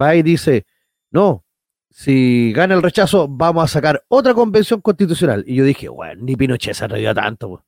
va 0.00 0.14
y 0.14 0.22
dice: 0.22 0.66
No, 1.10 1.44
si 1.90 2.52
gana 2.52 2.74
el 2.74 2.82
rechazo, 2.82 3.28
vamos 3.28 3.64
a 3.64 3.68
sacar 3.68 4.04
otra 4.08 4.34
convención 4.34 4.80
constitucional. 4.80 5.44
Y 5.46 5.56
yo 5.56 5.64
dije: 5.64 5.88
Bueno, 5.88 6.22
ni 6.22 6.36
Pinochet 6.36 6.74
se 6.74 6.84
atrevió 6.84 7.14
tanto. 7.14 7.64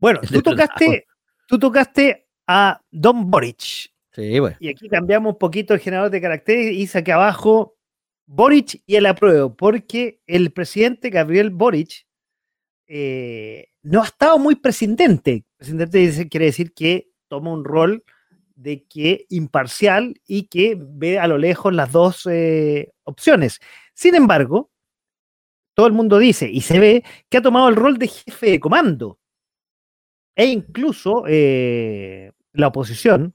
Bueno, 0.00 0.20
tú 0.20 0.42
tocaste, 0.42 1.06
tú 1.46 1.58
tocaste 1.58 2.28
a 2.46 2.80
Don 2.90 3.30
Boric. 3.30 3.92
Y 4.60 4.68
aquí 4.68 4.88
cambiamos 4.88 5.34
un 5.34 5.38
poquito 5.38 5.74
el 5.74 5.80
generador 5.80 6.10
de 6.10 6.20
caracteres 6.20 6.72
y 6.72 6.86
saqué 6.86 7.12
abajo 7.12 7.76
Boric 8.26 8.82
y 8.86 8.96
el 8.96 9.06
apruebo, 9.06 9.56
porque 9.56 10.20
el 10.26 10.52
presidente 10.52 11.10
Gabriel 11.10 11.50
Boric 11.50 12.06
eh, 12.86 13.68
no 13.82 14.02
ha 14.02 14.06
estado 14.06 14.38
muy 14.38 14.56
presidente. 14.56 15.44
Presidente 15.56 16.28
quiere 16.28 16.46
decir 16.46 16.74
que 16.74 17.10
toma 17.28 17.52
un 17.52 17.64
rol 17.64 18.04
de 18.54 18.84
que 18.84 19.26
imparcial 19.30 20.20
y 20.26 20.48
que 20.48 20.76
ve 20.78 21.18
a 21.18 21.26
lo 21.28 21.38
lejos 21.38 21.72
las 21.72 21.92
dos 21.92 22.26
eh, 22.30 22.92
opciones. 23.04 23.60
Sin 23.94 24.14
embargo, 24.14 24.70
todo 25.74 25.86
el 25.86 25.92
mundo 25.92 26.18
dice 26.18 26.50
y 26.50 26.60
se 26.62 26.80
ve 26.80 27.04
que 27.28 27.38
ha 27.38 27.42
tomado 27.42 27.68
el 27.68 27.76
rol 27.76 27.98
de 27.98 28.08
jefe 28.08 28.50
de 28.50 28.60
comando. 28.60 29.18
E 30.34 30.46
incluso 30.46 31.24
eh, 31.26 32.32
la 32.52 32.68
oposición, 32.68 33.34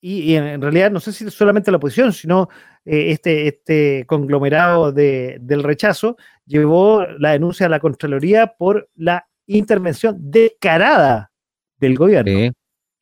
y, 0.00 0.34
en 0.34 0.60
realidad 0.60 0.90
no 0.90 1.00
sé 1.00 1.12
si 1.12 1.28
solamente 1.30 1.70
la 1.70 1.78
oposición, 1.78 2.12
sino 2.12 2.48
eh, 2.84 3.10
este, 3.10 3.48
este 3.48 4.04
conglomerado 4.06 4.92
del 4.92 5.62
rechazo 5.62 6.16
llevó 6.44 7.04
la 7.18 7.32
denuncia 7.32 7.66
a 7.66 7.68
la 7.68 7.80
Contraloría 7.80 8.54
por 8.58 8.88
la 8.94 9.26
intervención 9.46 10.16
descarada 10.18 11.32
del 11.78 11.96
gobierno. 11.96 12.52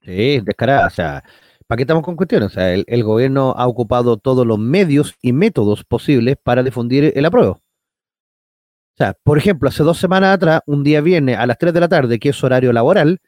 Sí, 0.03 0.41
descarada. 0.41 0.87
O 0.87 0.91
sea, 0.91 1.25
¿para 1.67 1.77
qué 1.77 1.83
estamos 1.83 2.05
con 2.05 2.17
cuestiones? 2.17 2.47
O 2.47 2.55
sea, 2.55 2.73
el, 2.73 3.05
gobierno 3.05 3.55
ha 3.57 3.67
ocupado 3.67 4.17
todos 4.17 4.47
los 4.47 4.59
medios 4.59 5.15
y 5.21 5.33
métodos 5.33 5.85
posibles 5.85 6.37
para 6.43 6.63
difundir 6.63 7.13
el 7.15 7.25
apruebo. 7.25 7.53
O 7.53 8.97
sea, 8.97 9.15
por 9.25 9.39
ejemplo, 9.39 9.69
hace 9.69 9.83
dos 9.83 9.99
semanas 9.99 10.35
atrás, 10.35 10.61
un 10.67 10.85
día 10.85 11.01
viernes 11.01 11.37
a 11.37 11.47
las 11.47 11.59
3 11.59 11.75
de 11.75 11.81
la 11.81 11.89
tarde, 11.89 12.21
que 12.21 12.29
es 12.29 12.45
horario 12.45 12.73
laboral, 12.73 13.21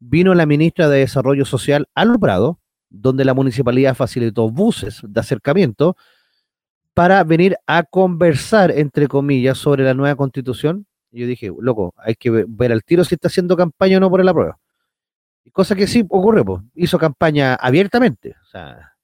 vino 0.00 0.34
la 0.34 0.44
ministra 0.44 0.88
de 0.88 0.98
Desarrollo 0.98 1.44
Social 1.44 1.88
al 1.94 2.18
Prado 2.18 2.58
donde 2.94 3.24
la 3.24 3.34
municipalidad 3.34 3.94
facilitó 3.94 4.50
buses 4.50 5.00
de 5.02 5.20
acercamiento 5.20 5.96
para 6.94 7.24
venir 7.24 7.56
a 7.66 7.82
conversar, 7.82 8.70
entre 8.70 9.08
comillas, 9.08 9.58
sobre 9.58 9.84
la 9.84 9.94
nueva 9.94 10.16
constitución. 10.16 10.86
Yo 11.10 11.26
dije, 11.26 11.50
loco, 11.58 11.94
hay 11.96 12.14
que 12.14 12.30
ver 12.30 12.72
al 12.72 12.84
tiro 12.84 13.04
si 13.04 13.14
está 13.14 13.28
haciendo 13.28 13.56
campaña 13.56 13.98
o 13.98 14.00
no 14.00 14.10
por 14.10 14.24
la 14.24 14.32
prueba. 14.32 14.58
Cosa 15.52 15.74
que 15.74 15.86
sí 15.86 16.04
ocurre, 16.08 16.44
pues. 16.44 16.62
Hizo 16.74 16.98
campaña 16.98 17.54
abiertamente, 17.54 18.34
o 18.42 18.46
sea, 18.46 18.94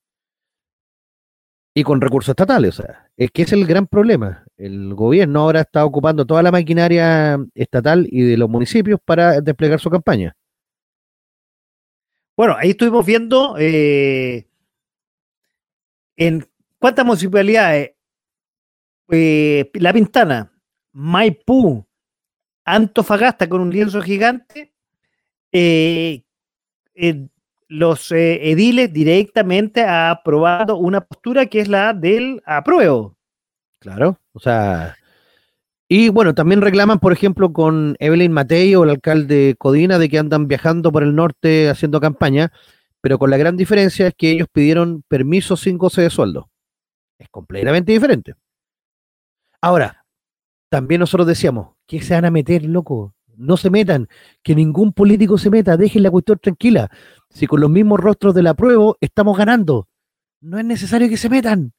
y 1.75 1.85
con 1.85 2.01
recursos 2.01 2.31
estatales, 2.31 2.79
o 2.81 2.83
sea, 2.83 3.09
es 3.17 3.31
que 3.31 3.43
es 3.43 3.53
el 3.53 3.67
gran 3.67 3.87
problema. 3.87 4.45
el 4.57 4.95
gobierno 4.95 5.41
ahora 5.41 5.61
está 5.61 5.85
ocupando 5.85 6.27
toda 6.27 6.43
la 6.43 6.51
maquinaria 6.51 7.39
estatal 7.55 8.07
y 8.11 8.23
de 8.23 8.37
los 8.37 8.51
municipios 8.51 9.01
para 9.05 9.41
desplegar 9.41 9.81
su 9.81 9.89
campaña. 9.89 10.35
Bueno, 12.41 12.57
ahí 12.59 12.71
estuvimos 12.71 13.05
viendo 13.05 13.57
eh, 13.59 14.49
en 16.17 16.49
cuántas 16.79 17.05
municipalidades, 17.05 17.91
eh, 19.11 19.71
La 19.75 19.93
Pintana, 19.93 20.51
Maipú, 20.93 21.87
Antofagasta 22.65 23.47
con 23.47 23.61
un 23.61 23.69
lienzo 23.69 24.01
gigante, 24.01 24.73
eh, 25.53 26.23
los 27.69 28.11
ediles 28.11 28.91
directamente 28.91 29.85
aprobando 29.85 30.79
una 30.79 31.03
postura 31.03 31.45
que 31.45 31.61
es 31.61 31.69
la 31.69 31.93
del 31.93 32.43
apruebo. 32.47 33.19
Claro, 33.81 34.19
o 34.33 34.41
sea, 34.41 34.97
y 35.93 36.09
bueno, 36.09 36.37
también 36.37 36.61
reclaman, 36.61 37.01
por 37.01 37.13
ejemplo, 37.13 37.53
con 37.53 37.97
Evelyn 37.99 38.31
Matei 38.31 38.77
o 38.77 38.85
el 38.85 38.91
alcalde 38.91 39.57
Codina 39.59 39.99
de 39.99 40.09
que 40.09 40.21
andan 40.21 40.47
viajando 40.47 40.93
por 40.93 41.03
el 41.03 41.17
norte 41.17 41.69
haciendo 41.69 42.01
campaña, 42.01 42.53
pero 43.01 43.19
con 43.19 43.29
la 43.29 43.37
gran 43.37 43.57
diferencia 43.57 44.07
es 44.07 44.15
que 44.17 44.31
ellos 44.31 44.47
pidieron 44.53 45.03
permiso 45.09 45.57
sin 45.57 45.79
goce 45.79 46.03
de 46.03 46.11
sueldo. 46.11 46.49
Es 47.19 47.29
completamente 47.29 47.91
diferente. 47.91 48.37
Ahora, 49.61 50.05
también 50.69 51.01
nosotros 51.01 51.27
decíamos, 51.27 51.75
¿qué 51.89 52.01
se 52.01 52.15
van 52.15 52.25
a 52.25 52.31
meter, 52.31 52.65
loco? 52.65 53.17
No 53.37 53.57
se 53.57 53.69
metan, 53.69 54.07
que 54.45 54.55
ningún 54.55 54.93
político 54.93 55.39
se 55.39 55.51
meta, 55.51 55.77
dejen 55.77 56.05
la 56.05 56.13
cuestión 56.13 56.39
tranquila. 56.39 56.89
Si 57.31 57.49
con 57.49 57.61
los 57.61 57.69
mismos 57.69 57.99
rostros 57.99 58.33
del 58.33 58.47
apruebo 58.47 58.97
estamos 59.01 59.37
ganando, 59.37 59.89
no 60.41 60.57
es 60.57 60.65
necesario 60.65 61.09
que 61.09 61.17
se 61.17 61.29
metan. 61.29 61.73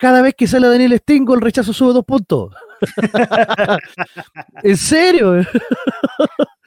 Cada 0.00 0.22
vez 0.22 0.34
que 0.34 0.46
sale 0.46 0.66
Daniel 0.66 0.96
Stingo, 0.98 1.34
el 1.34 1.42
rechazo 1.42 1.74
sube 1.74 1.92
dos 1.92 2.06
puntos. 2.06 2.54
¿En 4.62 4.76
serio? 4.78 5.44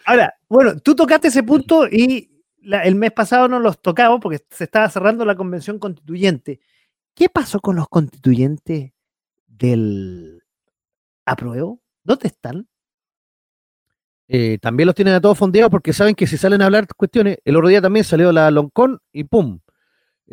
Ahora, 0.06 0.36
bueno, 0.48 0.80
tú 0.80 0.96
tocaste 0.96 1.30
ese 1.30 1.42
punto 1.42 1.88
y 1.88 2.30
el 2.62 2.94
mes 2.94 3.12
pasado 3.12 3.48
no 3.48 3.58
los 3.58 3.82
tocamos 3.82 4.20
porque 4.22 4.46
se 4.52 4.66
estaba 4.66 4.88
cerrando 4.88 5.26
la 5.26 5.36
convención 5.36 5.80
constituyente. 5.80 6.60
¿Qué 7.16 7.28
pasó 7.28 7.60
con 7.60 7.76
los 7.76 7.90
constituyentes 7.90 8.92
del 9.48 10.44
apruebo? 11.26 11.82
¿Dónde 12.04 12.28
están? 12.28 12.68
Eh, 14.28 14.60
también 14.62 14.86
los 14.86 14.96
tienen 14.96 15.16
a 15.16 15.22
todos 15.22 15.40
fondeados 15.40 15.72
porque 15.72 15.92
saben 15.92 16.14
que 16.14 16.28
si 16.28 16.38
salen 16.38 16.62
a 16.62 16.66
hablar 16.66 16.86
cuestiones, 16.96 17.40
el 17.44 17.56
otro 17.56 17.68
día 17.68 17.82
también 17.82 18.06
salió 18.06 18.32
la 18.32 18.52
Loncón 18.52 19.00
y 19.12 19.24
¡pum! 19.24 19.60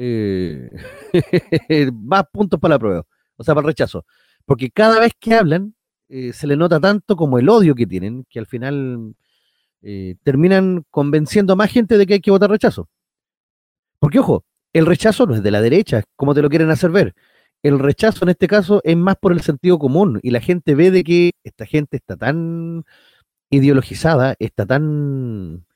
Eh, 0.03 0.71
más 1.93 2.25
puntos 2.33 2.59
para 2.59 2.77
la 2.77 2.79
prueba, 2.79 3.07
o 3.37 3.45
sea, 3.45 3.55
para 3.55 3.67
el 3.67 3.73
rechazo. 3.73 4.07
Porque 4.47 4.71
cada 4.71 4.99
vez 4.99 5.13
que 5.21 5.35
hablan, 5.35 5.75
eh, 6.09 6.33
se 6.33 6.47
le 6.47 6.57
nota 6.57 6.81
tanto 6.81 7.17
como 7.17 7.39
el 7.39 7.51
odio 7.51 7.75
que 7.75 7.87
tienen, 7.87 8.25
que 8.31 8.39
al 8.39 8.47
final 8.47 9.15
eh, 9.83 10.17
terminan 10.23 10.87
convenciendo 10.91 11.53
a 11.53 11.57
más 11.57 11.71
gente 11.71 11.99
de 11.99 12.07
que 12.07 12.15
hay 12.15 12.21
que 12.21 12.31
votar 12.31 12.51
rechazo. 12.51 12.89
Porque, 13.99 14.19
ojo, 14.21 14.45
el 14.73 14.87
rechazo 14.87 15.27
no 15.27 15.35
es 15.35 15.43
de 15.43 15.51
la 15.51 15.61
derecha, 15.61 16.03
como 16.17 16.35
te 16.35 16.41
lo 16.41 16.49
quieren 16.49 16.71
hacer 16.71 16.91
ver. 16.91 17.15
El 17.63 17.79
rechazo 17.79 18.25
en 18.25 18.31
este 18.31 18.49
caso 18.49 18.81
es 18.85 18.97
más 18.97 19.17
por 19.17 19.33
el 19.33 19.43
sentido 19.43 19.79
común 19.79 20.19
y 20.23 20.31
la 20.31 20.41
gente 20.41 20.75
ve 20.75 20.91
de 20.91 21.05
que 21.05 21.33
esta 21.45 21.67
gente 21.67 21.99
está 21.99 22.17
tan 22.17 22.85
ideologizada, 23.51 24.35
está 24.39 24.65
tan 24.65 25.67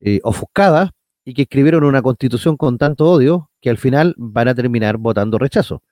eh, 0.00 0.20
ofuscada 0.24 0.92
y 1.24 1.34
que 1.34 1.42
escribieron 1.42 1.84
una 1.84 2.02
constitución 2.02 2.56
con 2.56 2.78
tanto 2.78 3.10
odio 3.10 3.50
que 3.60 3.70
al 3.70 3.78
final 3.78 4.14
van 4.18 4.48
a 4.48 4.54
terminar 4.54 4.96
votando 4.96 5.38
rechazo. 5.38 5.82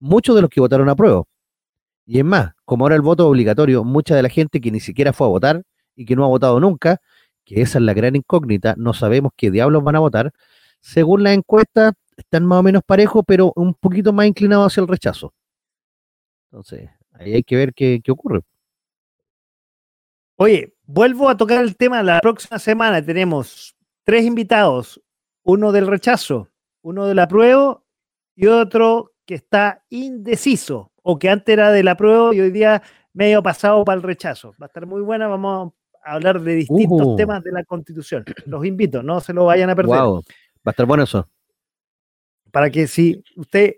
Muchos 0.00 0.34
de 0.34 0.42
los 0.42 0.50
que 0.50 0.60
votaron 0.60 0.88
a 0.88 0.96
prueba, 0.96 1.24
y 2.06 2.18
es 2.18 2.24
más, 2.24 2.52
como 2.64 2.84
ahora 2.84 2.96
el 2.96 3.02
voto 3.02 3.24
es 3.24 3.28
obligatorio, 3.28 3.84
mucha 3.84 4.16
de 4.16 4.22
la 4.22 4.28
gente 4.28 4.60
que 4.60 4.70
ni 4.70 4.80
siquiera 4.80 5.12
fue 5.12 5.26
a 5.26 5.30
votar 5.30 5.62
y 5.94 6.06
que 6.06 6.16
no 6.16 6.24
ha 6.24 6.28
votado 6.28 6.58
nunca, 6.58 7.00
que 7.44 7.60
esa 7.62 7.78
es 7.78 7.84
la 7.84 7.94
gran 7.94 8.16
incógnita, 8.16 8.74
no 8.76 8.94
sabemos 8.94 9.32
qué 9.36 9.50
diablos 9.50 9.84
van 9.84 9.96
a 9.96 10.00
votar, 10.00 10.32
según 10.80 11.22
la 11.22 11.32
encuesta 11.32 11.92
están 12.16 12.46
más 12.46 12.60
o 12.60 12.62
menos 12.62 12.82
parejos, 12.84 13.22
pero 13.26 13.52
un 13.56 13.74
poquito 13.74 14.12
más 14.12 14.26
inclinados 14.26 14.72
hacia 14.72 14.80
el 14.80 14.88
rechazo. 14.88 15.32
Entonces, 16.50 16.90
ahí 17.12 17.34
hay 17.34 17.42
que 17.42 17.56
ver 17.56 17.72
qué, 17.74 18.00
qué 18.02 18.10
ocurre. 18.10 18.40
Oye, 20.36 20.74
vuelvo 20.86 21.28
a 21.28 21.36
tocar 21.36 21.62
el 21.62 21.76
tema 21.76 22.02
la 22.02 22.18
próxima 22.20 22.58
semana. 22.58 23.04
Tenemos 23.04 23.76
tres 24.10 24.24
invitados, 24.24 25.00
uno 25.44 25.70
del 25.70 25.86
rechazo, 25.86 26.48
uno 26.82 27.06
del 27.06 27.20
apruebo 27.20 27.84
y 28.34 28.48
otro 28.48 29.12
que 29.24 29.36
está 29.36 29.84
indeciso 29.88 30.90
o 31.00 31.16
que 31.16 31.30
antes 31.30 31.52
era 31.52 31.70
de 31.70 31.84
la 31.84 31.96
prueba 31.96 32.34
y 32.34 32.40
hoy 32.40 32.50
día 32.50 32.82
medio 33.12 33.40
pasado 33.40 33.84
para 33.84 33.98
el 33.98 34.02
rechazo. 34.02 34.50
Va 34.60 34.64
a 34.64 34.66
estar 34.66 34.84
muy 34.84 35.00
buena, 35.00 35.28
vamos 35.28 35.74
a 36.04 36.14
hablar 36.14 36.40
de 36.40 36.56
distintos 36.56 37.06
uh. 37.06 37.14
temas 37.14 37.44
de 37.44 37.52
la 37.52 37.62
Constitución. 37.62 38.24
Los 38.46 38.66
invito, 38.66 39.00
no 39.00 39.20
se 39.20 39.32
lo 39.32 39.44
vayan 39.44 39.70
a 39.70 39.76
perder. 39.76 40.00
Va 40.00 40.18
a 40.64 40.70
estar 40.70 40.86
bueno 40.86 41.04
eso. 41.04 41.28
Para 42.50 42.68
que 42.68 42.88
si 42.88 43.22
usted, 43.36 43.76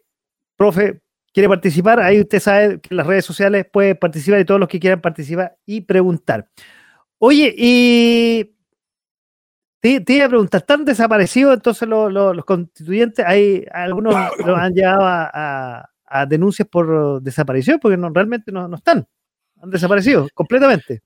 profe, 0.57 1.03
quiere 1.31 1.51
participar, 1.51 2.01
ahí 2.01 2.19
usted 2.23 2.41
sabe 2.41 2.81
que 2.81 2.89
en 2.91 2.97
las 2.97 3.07
redes 3.07 3.27
sociales 3.27 3.67
puede 3.71 3.97
participar 3.97 4.41
y 4.41 4.47
todos 4.47 4.61
los 4.61 4.69
que 4.71 4.81
quieran 4.81 5.03
participar 5.03 5.59
y 5.67 5.83
preguntar. 5.83 6.49
Oye, 7.19 7.55
y 7.55 8.57
te, 9.83 10.13
iba 10.15 10.25
a 10.25 10.29
preguntar, 10.29 10.63
¿están 10.63 10.85
desaparecidos 10.87 11.55
entonces 11.55 11.87
los, 11.89 12.45
constituyentes? 12.45 13.27
Hay 13.27 13.67
algunos 13.71 14.15
los 14.47 14.59
han 14.59 14.73
llevado 14.73 15.03
a 15.05 15.89
a 16.13 16.27
denuncias 16.27 16.69
por 16.69 17.23
desaparición, 17.23 17.79
porque 17.81 17.97
no, 17.97 18.11
realmente 18.11 18.53
no, 18.53 18.73
están, 18.75 19.07
han 19.61 19.71
desaparecido 19.71 20.29
completamente. 20.35 21.03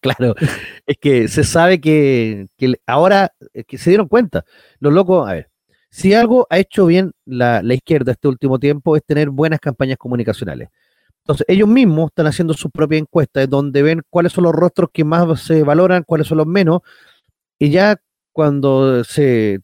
claro, 0.00 0.34
es 0.86 0.98
que 1.00 1.26
se 1.26 1.42
sabe 1.42 1.80
que, 1.80 2.46
ahora 2.86 3.32
que 3.66 3.78
se 3.78 3.90
dieron 3.90 4.06
cuenta, 4.06 4.44
los 4.78 4.92
locos, 4.92 5.28
a 5.28 5.32
ver, 5.32 5.50
si 5.90 6.14
algo 6.14 6.46
ha 6.50 6.58
hecho 6.58 6.86
bien 6.86 7.12
la, 7.24 7.62
izquierda 7.74 8.12
este 8.12 8.28
último 8.28 8.58
tiempo 8.58 8.96
es 8.96 9.04
tener 9.04 9.30
buenas 9.30 9.58
campañas 9.58 9.96
comunicacionales. 9.96 10.68
Entonces, 11.22 11.46
ellos 11.48 11.68
mismos 11.68 12.10
están 12.10 12.26
haciendo 12.26 12.52
sus 12.52 12.70
propias 12.70 13.02
encuestas 13.02 13.48
donde 13.48 13.82
ven 13.82 14.02
cuáles 14.10 14.32
son 14.32 14.44
los 14.44 14.52
rostros 14.52 14.90
que 14.92 15.04
más 15.04 15.40
se 15.40 15.62
valoran, 15.62 16.02
cuáles 16.02 16.26
son 16.26 16.38
los 16.38 16.46
menos, 16.46 16.80
y 17.62 17.70
ya 17.70 18.02
cuando 18.32 19.04
se 19.04 19.60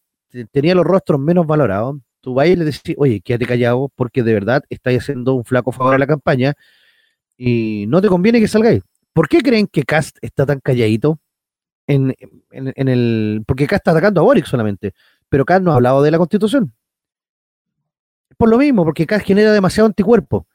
tenía 0.53 0.77
los 0.77 0.85
rostros 0.85 1.19
menos 1.19 1.49
valorados, 1.49 1.97
tú 2.21 2.33
vas 2.33 2.47
y 2.47 2.55
le 2.55 2.65
decís, 2.65 2.95
oye, 2.97 3.21
quédate 3.21 3.45
callado 3.45 3.91
porque 3.97 4.23
de 4.23 4.35
verdad 4.35 4.63
estáis 4.69 5.01
haciendo 5.01 5.35
un 5.35 5.45
flaco 5.45 5.73
favor 5.73 5.97
a 5.97 5.99
la 5.99 6.07
campaña 6.07 6.55
y 7.37 7.87
no 7.89 8.01
te 8.01 8.07
conviene 8.07 8.39
que 8.39 8.47
salgáis. 8.47 8.85
¿Por 9.13 9.29
qué 9.29 9.41
creen 9.41 9.67
que 9.67 9.83
Cast 9.83 10.17
está 10.21 10.47
tan 10.47 10.61
calladito? 10.61 11.19
En, 11.89 12.15
el, 12.53 13.43
porque 13.45 13.67
Cast 13.67 13.81
está 13.81 13.91
atacando 13.91 14.21
a 14.21 14.25
Boric 14.25 14.47
solamente, 14.47 14.95
pero 15.29 15.45
Cast 15.45 15.65
no 15.65 15.73
ha 15.73 15.75
hablado 15.75 16.01
de 16.01 16.13
la 16.13 16.19
constitución. 16.19 16.73
Por 18.37 18.49
lo 18.49 18.59
mismo, 18.59 18.85
porque 18.85 19.09
Cast 19.09 19.27
genera 19.27 19.53
demasiado 19.53 19.89
anticuerpo. 19.89 20.47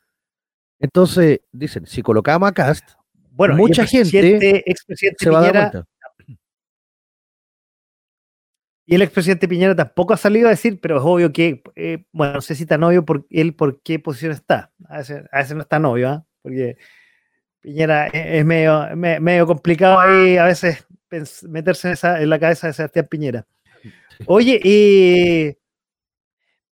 Entonces, 0.80 1.41
dicen, 1.52 1.88
si 1.88 2.02
colocamos 2.02 2.48
a 2.48 2.53
Cast, 2.53 2.91
bueno, 3.32 3.57
mucha 3.57 3.86
gente 3.86 4.64
se 5.18 5.30
va 5.30 5.40
a 5.40 5.41
dar 5.41 5.52
cuenta. 5.52 5.93
Y 8.86 8.96
el 8.96 9.02
expresidente 9.02 9.48
Piñera 9.48 9.76
tampoco 9.76 10.14
ha 10.14 10.18
salido 10.18 10.48
a 10.48 10.52
decir, 10.52 10.80
pero 10.82 10.98
es 10.98 11.04
obvio 11.06 11.32
que, 11.32 11.64
eh, 11.76 12.06
bueno, 12.12 12.34
no 12.34 12.42
sé 12.42 12.56
si 12.56 12.64
está 12.64 12.78
novio 12.78 13.06
por 13.06 13.26
él 13.30 13.56
por 13.56 13.82
qué 13.82 13.98
posición 13.98 14.34
está. 14.34 14.72
A 14.90 14.98
veces, 14.98 15.56
no 15.56 15.62
está 15.62 15.80
novio, 15.80 16.10
¿ah? 16.10 16.26
porque 16.42 16.78
Piñera 17.62 18.08
e, 18.08 18.40
es, 18.40 18.46
medio, 18.46 18.90
medio 18.96 19.48
complicado 19.48 20.00
ahí 20.00 20.38
a 20.38 20.46
veces 20.46 20.86
meterse 21.44 21.94
en, 22.02 22.30
la 22.30 22.40
cabeza 22.40 22.68
de 22.68 22.74
Sebastián 22.74 23.08
Piñera. 23.10 23.48
Oye, 24.26 24.60
y, 24.62 25.58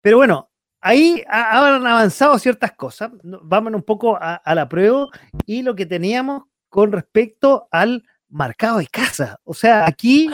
pero 0.02 0.18
bueno, 0.18 0.50
ahí 0.82 1.24
han 1.28 1.86
avanzado 1.88 2.38
ciertas 2.40 2.74
cosas. 2.74 3.12
Vamos 3.24 3.74
un 3.74 3.84
poco 3.84 4.18
a 4.20 4.56
la 4.56 4.68
prueba 4.68 5.08
y 5.46 5.62
lo 5.62 5.76
que 5.76 5.86
teníamos 5.86 6.44
con 6.68 6.92
respecto 6.92 7.68
al 7.72 8.04
marcado 8.32 8.80
de 8.80 8.88
casa. 8.88 9.40
O 9.44 9.54
sea, 9.54 9.86
aquí 9.86 10.30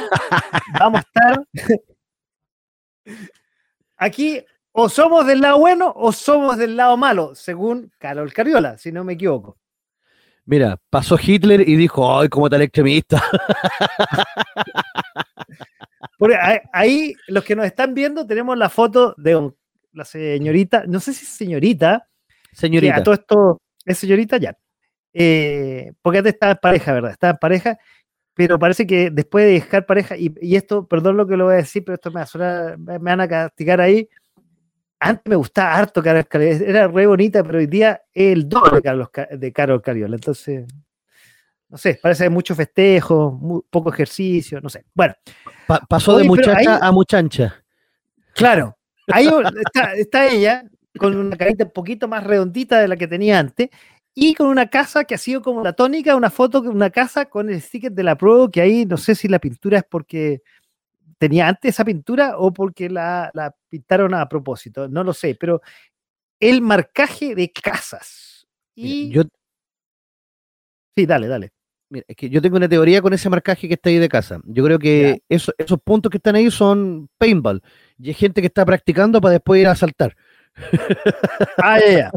vamos 0.79 1.01
a 1.01 1.03
estar. 1.03 1.45
Aquí 3.97 4.43
o 4.71 4.89
somos 4.89 5.25
del 5.25 5.41
lado 5.41 5.57
bueno 5.57 5.91
o 5.95 6.11
somos 6.11 6.57
del 6.57 6.77
lado 6.77 6.95
malo, 6.97 7.33
según 7.33 7.91
Carol 7.97 8.31
Cariola, 8.31 8.77
si 8.77 8.91
no 8.91 9.03
me 9.03 9.13
equivoco. 9.13 9.57
Mira, 10.45 10.79
pasó 10.89 11.17
Hitler 11.21 11.67
y 11.67 11.75
dijo, 11.75 12.17
¡ay, 12.19 12.29
cómo 12.29 12.49
tal 12.49 12.61
extremista! 12.61 13.21
Porque 16.17 16.37
ahí, 16.71 17.13
los 17.27 17.43
que 17.43 17.55
nos 17.55 17.65
están 17.65 17.93
viendo, 17.93 18.25
tenemos 18.25 18.57
la 18.57 18.69
foto 18.69 19.13
de 19.17 19.51
la 19.91 20.05
señorita, 20.05 20.85
no 20.87 20.99
sé 20.99 21.13
si 21.13 21.25
es 21.25 21.31
señorita. 21.31 22.07
Señorita. 22.53 23.03
todo 23.03 23.13
esto 23.15 23.61
es 23.83 23.97
señorita 23.97 24.37
ya. 24.37 24.57
Eh, 25.19 25.93
porque 26.03 26.19
antes 26.19 26.33
estaba 26.33 26.51
en 26.51 26.59
pareja, 26.61 26.93
¿verdad? 26.93 27.11
Estaba 27.11 27.31
en 27.31 27.37
pareja, 27.37 27.79
pero 28.35 28.59
parece 28.59 28.85
que 28.85 29.09
después 29.09 29.45
de 29.45 29.53
dejar 29.53 29.87
pareja, 29.87 30.15
y, 30.15 30.55
esto, 30.55 30.87
perdón 30.87 31.17
lo 31.17 31.25
que 31.25 31.35
lo 31.35 31.45
voy 31.45 31.55
a 31.55 31.57
decir, 31.57 31.83
pero 31.83 31.95
esto 31.95 32.11
me, 32.11 32.21
va 32.21 32.75
me, 32.77 32.99
van 32.99 33.21
a 33.21 33.27
castigar 33.27 33.81
ahí, 33.81 34.07
antes 34.99 35.23
me 35.27 35.35
gustaba 35.35 35.75
harto 35.75 36.03
Carol 36.03 36.27
Cariola, 36.27 36.65
era 36.65 36.87
re 36.87 37.07
bonita, 37.07 37.43
pero 37.43 37.57
hoy 37.57 37.65
día 37.65 37.99
es 38.13 38.33
el 38.33 38.47
doble 38.47 38.79
de 39.31 39.51
Carol 39.51 39.81
Cariola. 39.81 40.15
Entonces, 40.15 40.67
no 41.67 41.77
sé, 41.79 41.99
parece 42.01 42.29
mucho 42.29 42.53
festejo, 42.53 43.65
poco 43.71 43.91
ejercicio, 43.91 44.61
no 44.61 44.69
sé. 44.69 44.85
Bueno. 44.93 45.15
pasó 45.89 46.15
de 46.17 46.25
muchacha 46.25 46.77
a 46.77 46.91
muchancha. 46.91 47.55
Claro, 48.33 48.77
ahí 49.07 49.27
está, 49.95 50.27
ella 50.27 50.63
con 50.99 51.15
una 51.15 51.37
carita 51.37 51.65
un 51.65 51.71
poquito 51.71 52.07
más 52.07 52.23
redondita 52.23 52.79
de 52.79 52.87
la 52.87 52.97
que 52.97 53.07
tenía 53.07 53.39
antes 53.39 53.69
y 54.19 54.33
con 54.33 54.47
una 54.47 54.67
casa 54.67 55.03
que 55.03 55.13
ha 55.13 55.17
sido 55.19 55.43
como 55.43 55.63
la 55.63 55.73
tónica, 55.73 56.15
una 56.15 56.31
foto 56.31 56.61
una 56.61 56.89
casa 56.89 57.25
con 57.25 57.51
el 57.51 57.61
sticker 57.61 57.91
de 57.91 58.01
la 58.01 58.17
prueba, 58.17 58.49
que 58.49 58.61
ahí 58.61 58.83
no 58.83 58.97
sé 58.97 59.13
si 59.13 59.27
la 59.27 59.37
pintura 59.37 59.77
es 59.77 59.83
porque 59.87 60.41
tenía 61.19 61.47
antes 61.47 61.75
esa 61.75 61.85
pintura 61.85 62.39
o 62.39 62.51
porque 62.51 62.89
la, 62.89 63.31
pintaron 63.69 64.15
a 64.15 64.27
propósito, 64.27 64.87
no 64.87 65.03
lo 65.03 65.13
sé, 65.13 65.37
pero 65.39 65.61
el 66.39 66.63
marcaje 66.63 67.35
de 67.35 67.51
casas. 67.51 68.47
Y... 68.73 69.11
yo... 69.11 69.21
Sí, 70.95 71.05
dale, 71.05 71.27
dale. 71.27 71.51
Mira, 71.89 72.05
es 72.07 72.15
que 72.15 72.27
yo 72.27 72.41
tengo 72.41 72.57
una 72.57 72.67
teoría 72.67 73.03
con 73.03 73.13
ese 73.13 73.29
marcaje 73.29 73.67
que 73.67 73.75
está 73.75 73.91
ahí 73.91 73.99
de 73.99 74.09
casa. 74.09 74.41
Yo 74.45 74.63
creo 74.63 74.79
que 74.79 75.21
esos 75.29 75.53
puntos 75.83 76.09
que 76.09 76.17
están 76.17 76.35
ahí 76.35 76.49
son 76.49 77.07
paintball. 77.19 77.61
Y 77.99 78.07
hay 78.07 78.15
gente 78.15 78.41
que 78.41 78.47
está 78.47 78.65
practicando 78.65 79.21
para 79.21 79.33
después 79.33 79.61
ir 79.61 79.67
a 79.67 79.75
saltar. 79.75 80.17
Ah, 81.57 81.79
ya, 81.79 82.11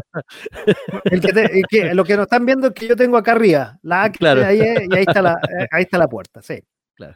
lo 1.93 2.03
que 2.03 2.15
nos 2.15 2.23
están 2.23 2.45
viendo 2.45 2.67
es 2.67 2.73
que 2.73 2.87
yo 2.87 2.95
tengo 2.95 3.17
acá 3.17 3.33
arriba, 3.33 3.79
la 3.83 4.09
claro. 4.11 4.45
ahí, 4.45 4.59
y 4.59 4.95
ahí 4.95 5.03
está 5.07 5.21
la, 5.21 5.37
ahí 5.71 5.83
está 5.83 5.97
la 5.97 6.07
puerta, 6.07 6.41
sí. 6.41 6.59
Claro. 6.95 7.15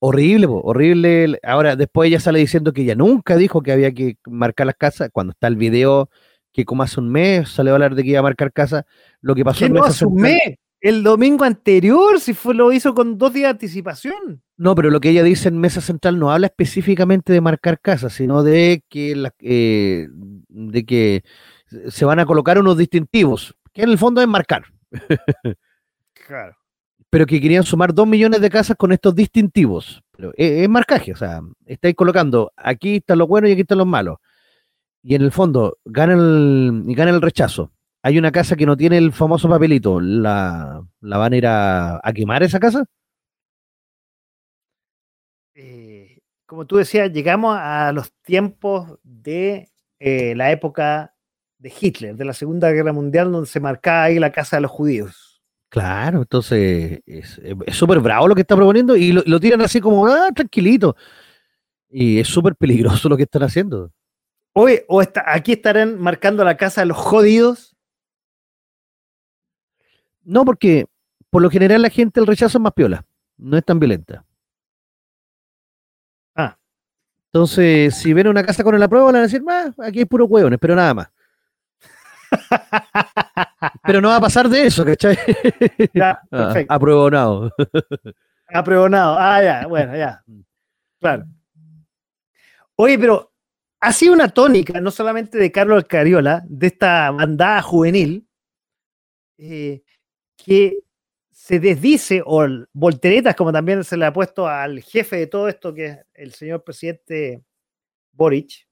horrible, 0.00 0.46
horrible. 0.48 1.38
Ahora, 1.42 1.76
después 1.76 2.08
ella 2.08 2.20
sale 2.20 2.38
diciendo 2.38 2.72
que 2.72 2.82
ella 2.82 2.94
nunca 2.94 3.36
dijo 3.36 3.62
que 3.62 3.72
había 3.72 3.92
que 3.92 4.16
marcar 4.26 4.66
las 4.66 4.76
casas. 4.76 5.10
Cuando 5.12 5.32
está 5.32 5.46
el 5.46 5.56
video 5.56 6.10
que 6.52 6.64
como 6.64 6.82
hace 6.82 6.98
un 6.98 7.10
mes 7.10 7.48
salió 7.48 7.72
a 7.72 7.76
hablar 7.76 7.94
de 7.94 8.02
que 8.02 8.10
iba 8.10 8.18
a 8.18 8.24
marcar 8.24 8.52
casa, 8.52 8.86
lo 9.20 9.34
que 9.34 9.44
pasó 9.44 9.64
en 9.64 9.74
no 9.74 9.84
hace 9.84 10.04
un 10.04 10.16
mes? 10.16 10.58
El 10.80 11.02
domingo 11.02 11.44
anterior, 11.44 12.18
si 12.20 12.32
fue, 12.32 12.54
lo 12.54 12.72
hizo 12.72 12.94
con 12.94 13.18
dos 13.18 13.34
días 13.34 13.48
de 13.48 13.50
anticipación. 13.50 14.42
No, 14.60 14.74
pero 14.74 14.90
lo 14.90 15.00
que 15.00 15.08
ella 15.08 15.22
dice 15.22 15.48
en 15.48 15.56
Mesa 15.56 15.80
Central 15.80 16.18
no 16.18 16.30
habla 16.30 16.48
específicamente 16.48 17.32
de 17.32 17.40
marcar 17.40 17.80
casas, 17.80 18.12
sino 18.12 18.42
de 18.42 18.84
que, 18.90 19.16
la, 19.16 19.32
eh, 19.38 20.06
de 20.50 20.84
que 20.84 21.24
se 21.88 22.04
van 22.04 22.18
a 22.18 22.26
colocar 22.26 22.58
unos 22.58 22.76
distintivos, 22.76 23.56
que 23.72 23.84
en 23.84 23.88
el 23.88 23.96
fondo 23.96 24.20
es 24.20 24.28
marcar. 24.28 24.64
claro. 26.26 26.54
Pero 27.08 27.24
que 27.24 27.40
querían 27.40 27.64
sumar 27.64 27.94
dos 27.94 28.06
millones 28.06 28.42
de 28.42 28.50
casas 28.50 28.76
con 28.76 28.92
estos 28.92 29.14
distintivos. 29.14 30.02
Pero 30.14 30.32
es, 30.36 30.68
marcaje, 30.68 31.14
o 31.14 31.16
sea, 31.16 31.40
estáis 31.64 31.94
colocando 31.94 32.52
aquí 32.54 32.96
están 32.96 33.16
los 33.16 33.28
buenos 33.28 33.48
y 33.48 33.54
aquí 33.54 33.62
están 33.62 33.78
los 33.78 33.86
malos. 33.86 34.18
Y 35.02 35.14
en 35.14 35.22
el 35.22 35.32
fondo 35.32 35.78
gana 35.86 36.12
el, 36.12 36.82
gana 36.88 37.12
el 37.12 37.22
rechazo 37.22 37.72
hay 38.02 38.18
una 38.18 38.32
casa 38.32 38.56
que 38.56 38.66
no 38.66 38.76
tiene 38.76 38.98
el 38.98 39.12
famoso 39.12 39.48
papelito, 39.48 40.00
¿la, 40.00 40.82
van 41.00 41.32
a 41.32 41.36
ir 41.36 41.46
a, 41.46 42.00
quemar 42.14 42.42
esa 42.42 42.58
casa? 42.58 42.84
Como 46.50 46.66
tú 46.66 46.78
decías, 46.78 47.12
llegamos 47.12 47.56
a 47.56 47.92
los 47.92 48.12
tiempos 48.22 48.98
de 49.04 49.68
eh, 50.00 50.34
la 50.34 50.50
época 50.50 51.14
de 51.58 51.72
Hitler, 51.80 52.16
de 52.16 52.24
la 52.24 52.32
Segunda 52.32 52.72
Guerra 52.72 52.92
Mundial, 52.92 53.30
donde 53.30 53.46
se 53.46 53.60
marcaba 53.60 54.02
ahí 54.02 54.18
la 54.18 54.32
casa 54.32 54.56
de 54.56 54.62
los 54.62 54.70
judíos. 54.72 55.40
Claro, 55.68 56.22
entonces 56.22 57.02
es 57.06 57.40
súper 57.70 58.00
bravo 58.00 58.26
lo 58.26 58.34
que 58.34 58.40
está 58.40 58.56
proponiendo 58.56 58.96
y 58.96 59.12
lo, 59.12 59.38
tiran 59.38 59.60
así 59.60 59.80
como, 59.80 60.08
ah, 60.08 60.30
tranquilito. 60.34 60.96
Y 61.88 62.18
es 62.18 62.26
súper 62.26 62.56
peligroso 62.56 63.08
lo 63.08 63.16
que 63.16 63.22
están 63.22 63.44
haciendo. 63.44 63.92
Hoy, 64.52 64.80
o 64.88 65.00
está, 65.00 65.22
aquí 65.32 65.52
estarán 65.52 66.00
marcando 66.00 66.42
la 66.42 66.56
casa 66.56 66.80
de 66.80 66.88
los 66.88 66.96
jodidos 66.96 67.76
no, 70.24 70.44
porque 70.44 70.86
por 71.30 71.42
lo 71.42 71.48
general 71.48 71.82
la 71.82 71.90
gente 71.90 72.18
el 72.18 72.26
rechazo 72.26 72.58
es 72.58 72.62
más 72.62 72.72
piola, 72.72 73.04
no 73.36 73.56
es 73.56 73.64
tan 73.64 73.78
violenta. 73.78 74.24
Entonces, 77.32 77.94
si 77.94 78.12
ven 78.12 78.26
una 78.26 78.42
casa 78.42 78.64
con 78.64 78.74
el 78.74 78.82
apruebo, 78.82 79.06
van 79.06 79.16
a 79.16 79.22
decir, 79.22 79.40
más, 79.42 79.78
aquí 79.78 80.00
hay 80.00 80.04
puros 80.04 80.28
hueones, 80.28 80.58
pero 80.60 80.74
nada 80.74 80.94
más. 80.94 81.08
pero 83.84 84.00
no 84.00 84.08
va 84.08 84.16
a 84.16 84.20
pasar 84.20 84.48
de 84.48 84.66
eso, 84.66 84.84
¿cachai? 84.84 85.16
Ya, 85.94 86.10
ah, 86.22 86.28
perfecto. 86.28 86.74
Apruebonado. 86.74 87.52
Apruebonado. 88.48 89.16
Ah, 89.16 89.42
ya, 89.42 89.66
bueno, 89.68 89.96
ya. 89.96 90.24
Claro. 90.98 91.24
Oye, 92.74 92.98
pero 92.98 93.32
ha 93.80 93.92
sido 93.92 94.12
una 94.12 94.28
tónica, 94.28 94.80
no 94.80 94.90
solamente 94.90 95.38
de 95.38 95.52
Carlos 95.52 95.84
Cariola, 95.88 96.42
de 96.48 96.66
esta 96.66 97.12
bandada 97.12 97.62
juvenil, 97.62 98.26
eh, 99.38 99.82
que 100.36 100.78
se 101.50 101.58
desdice, 101.58 102.22
o 102.24 102.46
volteretas, 102.72 103.34
como 103.34 103.52
también 103.52 103.82
se 103.82 103.96
le 103.96 104.06
ha 104.06 104.12
puesto 104.12 104.46
al 104.46 104.82
jefe 104.82 105.16
de 105.16 105.26
todo 105.26 105.48
esto, 105.48 105.74
que 105.74 105.86
es 105.86 105.98
el 106.14 106.32
señor 106.32 106.62
presidente 106.62 107.42
Boric, 108.12 108.68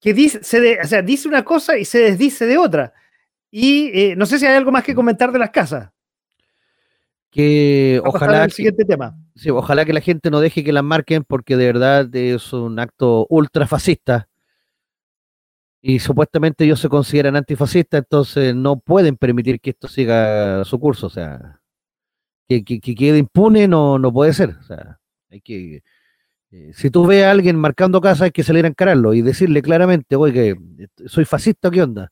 que 0.00 0.12
dice, 0.12 0.42
se 0.42 0.80
o 0.80 0.84
sea, 0.84 1.02
dice 1.02 1.28
una 1.28 1.44
cosa 1.44 1.78
y 1.78 1.84
se 1.84 2.00
desdice 2.00 2.46
de 2.46 2.58
otra. 2.58 2.92
Y 3.48 3.92
eh, 3.94 4.16
no 4.16 4.26
sé 4.26 4.40
si 4.40 4.46
hay 4.46 4.56
algo 4.56 4.72
más 4.72 4.82
que 4.82 4.92
comentar 4.92 5.30
de 5.30 5.38
las 5.38 5.50
casas. 5.50 5.90
Que 7.30 8.02
ojalá. 8.04 8.42
El 8.42 8.50
siguiente 8.50 8.84
tema. 8.84 9.16
Sí, 9.36 9.48
ojalá 9.50 9.84
que 9.84 9.92
la 9.92 10.00
gente 10.00 10.32
no 10.32 10.40
deje 10.40 10.64
que 10.64 10.72
las 10.72 10.82
marquen, 10.82 11.22
porque 11.22 11.56
de 11.56 11.66
verdad 11.66 12.12
es 12.12 12.52
un 12.52 12.80
acto 12.80 13.24
ultra 13.30 13.68
fascista 13.68 14.28
y 15.80 16.00
supuestamente 16.00 16.64
ellos 16.64 16.80
se 16.80 16.88
consideran 16.88 17.36
antifascistas, 17.36 18.00
entonces 18.00 18.52
no 18.52 18.80
pueden 18.80 19.16
permitir 19.16 19.60
que 19.60 19.70
esto 19.70 19.86
siga 19.86 20.64
su 20.64 20.80
curso, 20.80 21.06
o 21.06 21.10
sea, 21.10 21.57
que, 22.48 22.80
quede 22.80 23.18
impune 23.18 23.68
no, 23.68 23.98
no 23.98 24.12
puede 24.12 24.32
ser, 24.32 24.56
o 24.58 24.62
sea, 24.62 24.98
hay 25.30 25.40
que, 25.40 25.82
eh, 26.50 26.72
si 26.74 26.90
tú 26.90 27.06
ves 27.06 27.24
a 27.24 27.30
alguien 27.30 27.56
marcando 27.56 28.00
casa 28.00 28.24
hay 28.24 28.30
que 28.30 28.42
salir 28.42 28.64
a 28.64 28.68
encararlo 28.68 29.12
y 29.14 29.22
decirle 29.22 29.60
claramente, 29.62 30.16
oye, 30.16 30.56
soy 31.06 31.24
fascista, 31.26 31.70
¿qué 31.70 31.82
onda? 31.82 32.10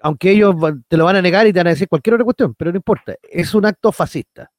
Aunque 0.00 0.30
ellos 0.30 0.54
te 0.88 0.96
lo 0.96 1.04
van 1.04 1.16
a 1.16 1.22
negar 1.22 1.46
y 1.46 1.52
te 1.52 1.58
van 1.58 1.66
a 1.66 1.70
decir 1.70 1.88
cualquier 1.88 2.14
otra 2.14 2.24
cuestión, 2.24 2.54
pero 2.54 2.70
no 2.72 2.76
importa, 2.76 3.16
es 3.22 3.54
un 3.54 3.66
acto 3.66 3.92
fascista. 3.92 4.50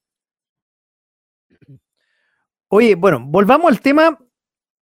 Oye, 2.68 2.94
bueno, 2.94 3.20
volvamos 3.26 3.72
al 3.72 3.82
tema 3.82 4.16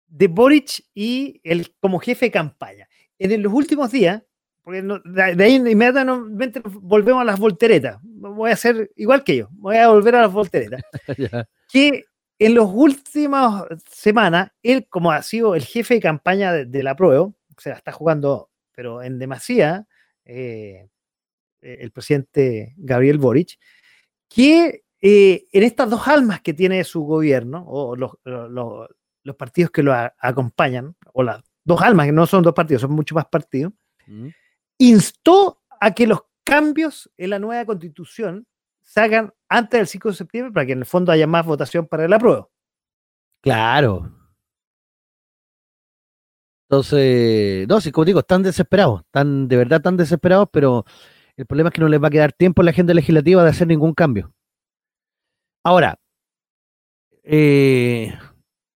de 0.07 0.29
Boric 0.29 0.85
y 0.95 1.41
el 1.45 1.75
como 1.79 1.99
jefe 1.99 2.27
de 2.27 2.31
campaña. 2.31 2.89
En 3.19 3.43
los 3.43 3.53
últimos 3.53 3.91
días, 3.91 4.23
porque 4.67 4.83
de 4.83 5.45
ahí 5.45 5.55
inmediatamente 5.55 6.61
volvemos 6.65 7.23
a 7.23 7.25
las 7.25 7.39
volteretas. 7.39 8.01
Voy 8.03 8.51
a 8.51 8.55
hacer 8.55 8.91
igual 8.97 9.23
que 9.23 9.37
yo, 9.37 9.49
voy 9.53 9.77
a 9.77 9.87
volver 9.87 10.17
a 10.17 10.23
las 10.23 10.33
volteretas. 10.33 10.83
que 11.73 12.03
en 12.37 12.55
las 12.57 12.67
últimas 12.67 13.65
semanas, 13.89 14.51
él, 14.65 14.89
como 14.89 15.13
ha 15.13 15.23
sido 15.23 15.55
el 15.55 15.65
jefe 15.65 15.95
de 15.95 16.01
campaña 16.01 16.53
de, 16.53 16.83
la 16.83 16.97
prueba, 16.97 17.27
o 17.27 17.37
sea, 17.59 17.75
está 17.75 17.93
jugando, 17.93 18.51
pero 18.73 19.05
en 19.05 19.21
demasía, 19.21 19.87
eh, 20.25 20.89
el 21.61 21.93
presidente 21.93 22.75
Gabriel 22.77 23.19
Boric, 23.19 23.61
que 24.29 24.83
eh, 25.01 25.45
en 25.53 25.63
estas 25.63 25.89
dos 25.89 26.09
almas 26.09 26.41
que 26.41 26.55
tiene 26.55 26.83
su 26.83 27.03
gobierno, 27.03 27.65
o 27.69 27.95
los, 27.95 28.15
los 28.25 29.37
partidos 29.37 29.71
que 29.71 29.85
lo 29.85 29.95
acompañan, 30.19 30.97
o 31.13 31.23
las 31.23 31.41
dos 31.63 31.81
almas, 31.83 32.07
que 32.07 32.13
no 32.13 32.27
son 32.27 32.43
dos 32.43 32.53
partidos, 32.53 32.83
son 32.83 32.91
muchos 32.91 33.15
más 33.15 33.27
partidos, 33.27 33.73
mm. 34.09 34.27
Instó 34.79 35.61
a 35.81 35.93
que 35.93 36.07
los 36.07 36.21
cambios 36.45 37.11
en 37.17 37.31
la 37.31 37.39
nueva 37.39 37.65
constitución 37.65 38.47
se 38.83 39.01
hagan 39.01 39.35
antes 39.49 39.79
del 39.79 39.87
5 39.87 40.09
de 40.11 40.15
septiembre 40.15 40.53
para 40.53 40.67
que 40.67 40.73
en 40.73 40.79
el 40.79 40.87
fondo 40.87 41.13
haya 41.13 41.27
más 41.27 41.45
votación 41.45 41.87
para 41.87 42.05
el 42.05 42.13
apruebo. 42.13 42.51
Claro. 43.43 44.13
Entonces, 46.69 47.69
no, 47.69 47.81
sí, 47.81 47.93
como 47.93 48.05
digo, 48.05 48.21
están 48.21 48.43
desesperados, 48.43 49.03
están 49.03 49.47
de 49.47 49.57
verdad 49.57 49.81
tan 49.81 49.97
desesperados, 49.97 50.49
pero 50.53 50.85
el 51.37 51.47
problema 51.47 51.69
es 51.69 51.75
que 51.75 51.81
no 51.81 51.89
les 51.89 52.03
va 52.03 52.09
a 52.09 52.11
quedar 52.11 52.33
tiempo 52.33 52.63
en 52.63 52.67
la 52.67 52.71
agenda 52.73 52.95
legislativa 52.95 53.45
de 53.45 53.51
hacer 53.51 53.69
ningún 53.69 53.95
cambio. 53.95 54.33
Ahora, 55.63 55.99
eh, 57.23 58.17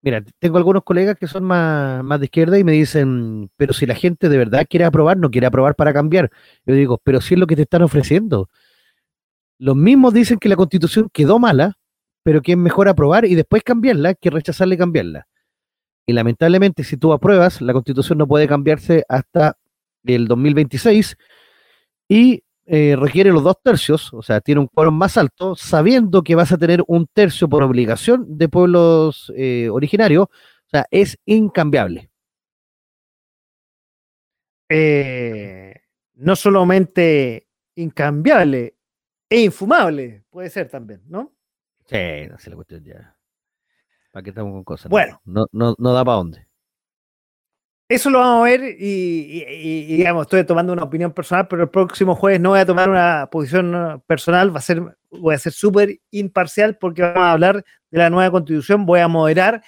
Mira, 0.03 0.25
tengo 0.39 0.57
algunos 0.57 0.83
colegas 0.83 1.17
que 1.19 1.27
son 1.27 1.45
más, 1.45 2.03
más 2.03 2.19
de 2.21 2.27
izquierda 2.27 2.59
y 2.59 2.65
me 2.65 2.73
dicen, 2.73 3.51
pero 3.57 3.75
si 3.75 3.85
la 3.85 3.95
gente 3.95 4.31
de 4.31 4.39
verdad 4.39 4.67
quiere 4.69 4.87
aprobar, 4.87 5.19
no 5.19 5.31
quiere 5.31 5.47
aprobar 5.47 5.75
para 5.75 5.93
cambiar. 5.93 6.31
Yo 6.65 6.75
digo, 6.75 6.99
pero 7.05 7.21
si 7.21 7.35
es 7.35 7.41
lo 7.41 7.47
que 7.47 7.57
te 7.57 7.63
están 7.63 7.83
ofreciendo. 7.83 8.49
Los 9.59 9.77
mismos 9.77 10.15
dicen 10.15 10.39
que 10.39 10.49
la 10.49 10.57
constitución 10.57 11.11
quedó 11.13 11.39
mala, 11.39 11.75
pero 12.23 12.41
que 12.41 12.53
es 12.53 12.59
mejor 12.59 12.89
aprobar 12.89 13.27
y 13.27 13.35
después 13.35 13.63
cambiarla 13.63 14.15
que 14.15 14.31
rechazarla 14.31 14.75
y 14.75 14.79
cambiarla. 14.79 15.27
Y 16.07 16.15
lamentablemente, 16.15 16.83
si 16.83 16.97
tú 16.97 17.13
apruebas, 17.13 17.61
la 17.61 17.75
constitución 17.75 18.19
no 18.19 18.27
puede 18.27 18.49
cambiarse 18.49 19.05
hasta 19.09 19.59
el 20.05 20.29
2026 20.29 21.17
y 22.09 22.43
eh, 22.73 22.95
requiere 22.97 23.31
los 23.31 23.43
dos 23.43 23.57
tercios, 23.63 24.13
o 24.15 24.23
sea, 24.23 24.41
tiene 24.41 24.61
un 24.61 24.69
quórum 24.69 24.97
más 24.97 25.17
alto, 25.17 25.57
sabiendo 25.57 26.23
que 26.23 26.37
vas 26.37 26.53
a 26.53 26.59
tener 26.59 26.85
un 26.87 27.07
tercio 27.07 27.49
por 27.49 27.65
obligación 27.65 28.39
de 28.39 28.49
pueblos 28.49 29.33
eh, 29.37 29.69
originarios, 29.71 30.29
sea, 30.71 30.87
es 30.91 31.19
incambiable. 31.27 32.11
Eh, 34.69 35.75
no 36.15 36.37
solamente 36.37 37.49
incambiable, 37.75 38.77
e 39.29 39.41
infumable, 39.43 40.25
puede 40.31 40.51
ser 40.51 40.69
también, 40.69 41.03
¿no? 41.07 41.33
Sí, 41.87 42.29
no 42.29 42.39
sé 42.39 42.51
la 42.51 42.57
cuestión 42.57 42.85
ya. 42.85 43.17
¿Para 44.13 44.23
qué 44.23 44.31
estamos 44.31 44.53
con 44.53 44.65
cosas? 44.65 44.91
Bueno. 44.91 45.21
No, 45.25 45.47
no, 45.53 45.75
no 45.79 45.93
da 45.93 46.05
para 46.05 46.17
dónde. 46.17 46.47
Eso 47.91 48.09
lo 48.09 48.21
vamos 48.21 48.47
a 48.47 48.51
ver 48.51 48.77
y, 48.79 49.97
digamos, 49.97 50.23
estoy 50.23 50.45
tomando 50.45 50.73
una 50.73 50.85
opinión 50.85 51.11
personal, 51.11 51.49
pero 51.49 51.65
el 51.65 51.71
próximo 51.71 52.15
jueves 52.15 52.41
no 52.41 52.51
voy 52.51 52.61
a 52.61 52.65
tomar 52.65 52.89
una 52.89 53.29
posición 53.29 54.01
personal, 54.07 54.55
va 54.55 54.61
a 54.61 54.63
ser, 54.63 54.81
voy 55.11 55.35
a 55.35 55.39
ser 55.39 55.53
súper 55.53 55.99
imparcial 56.13 56.77
porque 56.77 57.03
vamos 57.03 57.19
a 57.19 57.33
hablar 57.33 57.65
de 57.91 57.99
la 57.99 58.09
nueva 58.09 58.31
constitución, 58.31 58.87
voy 58.87 59.01
a 59.01 59.09
moderar 59.09 59.65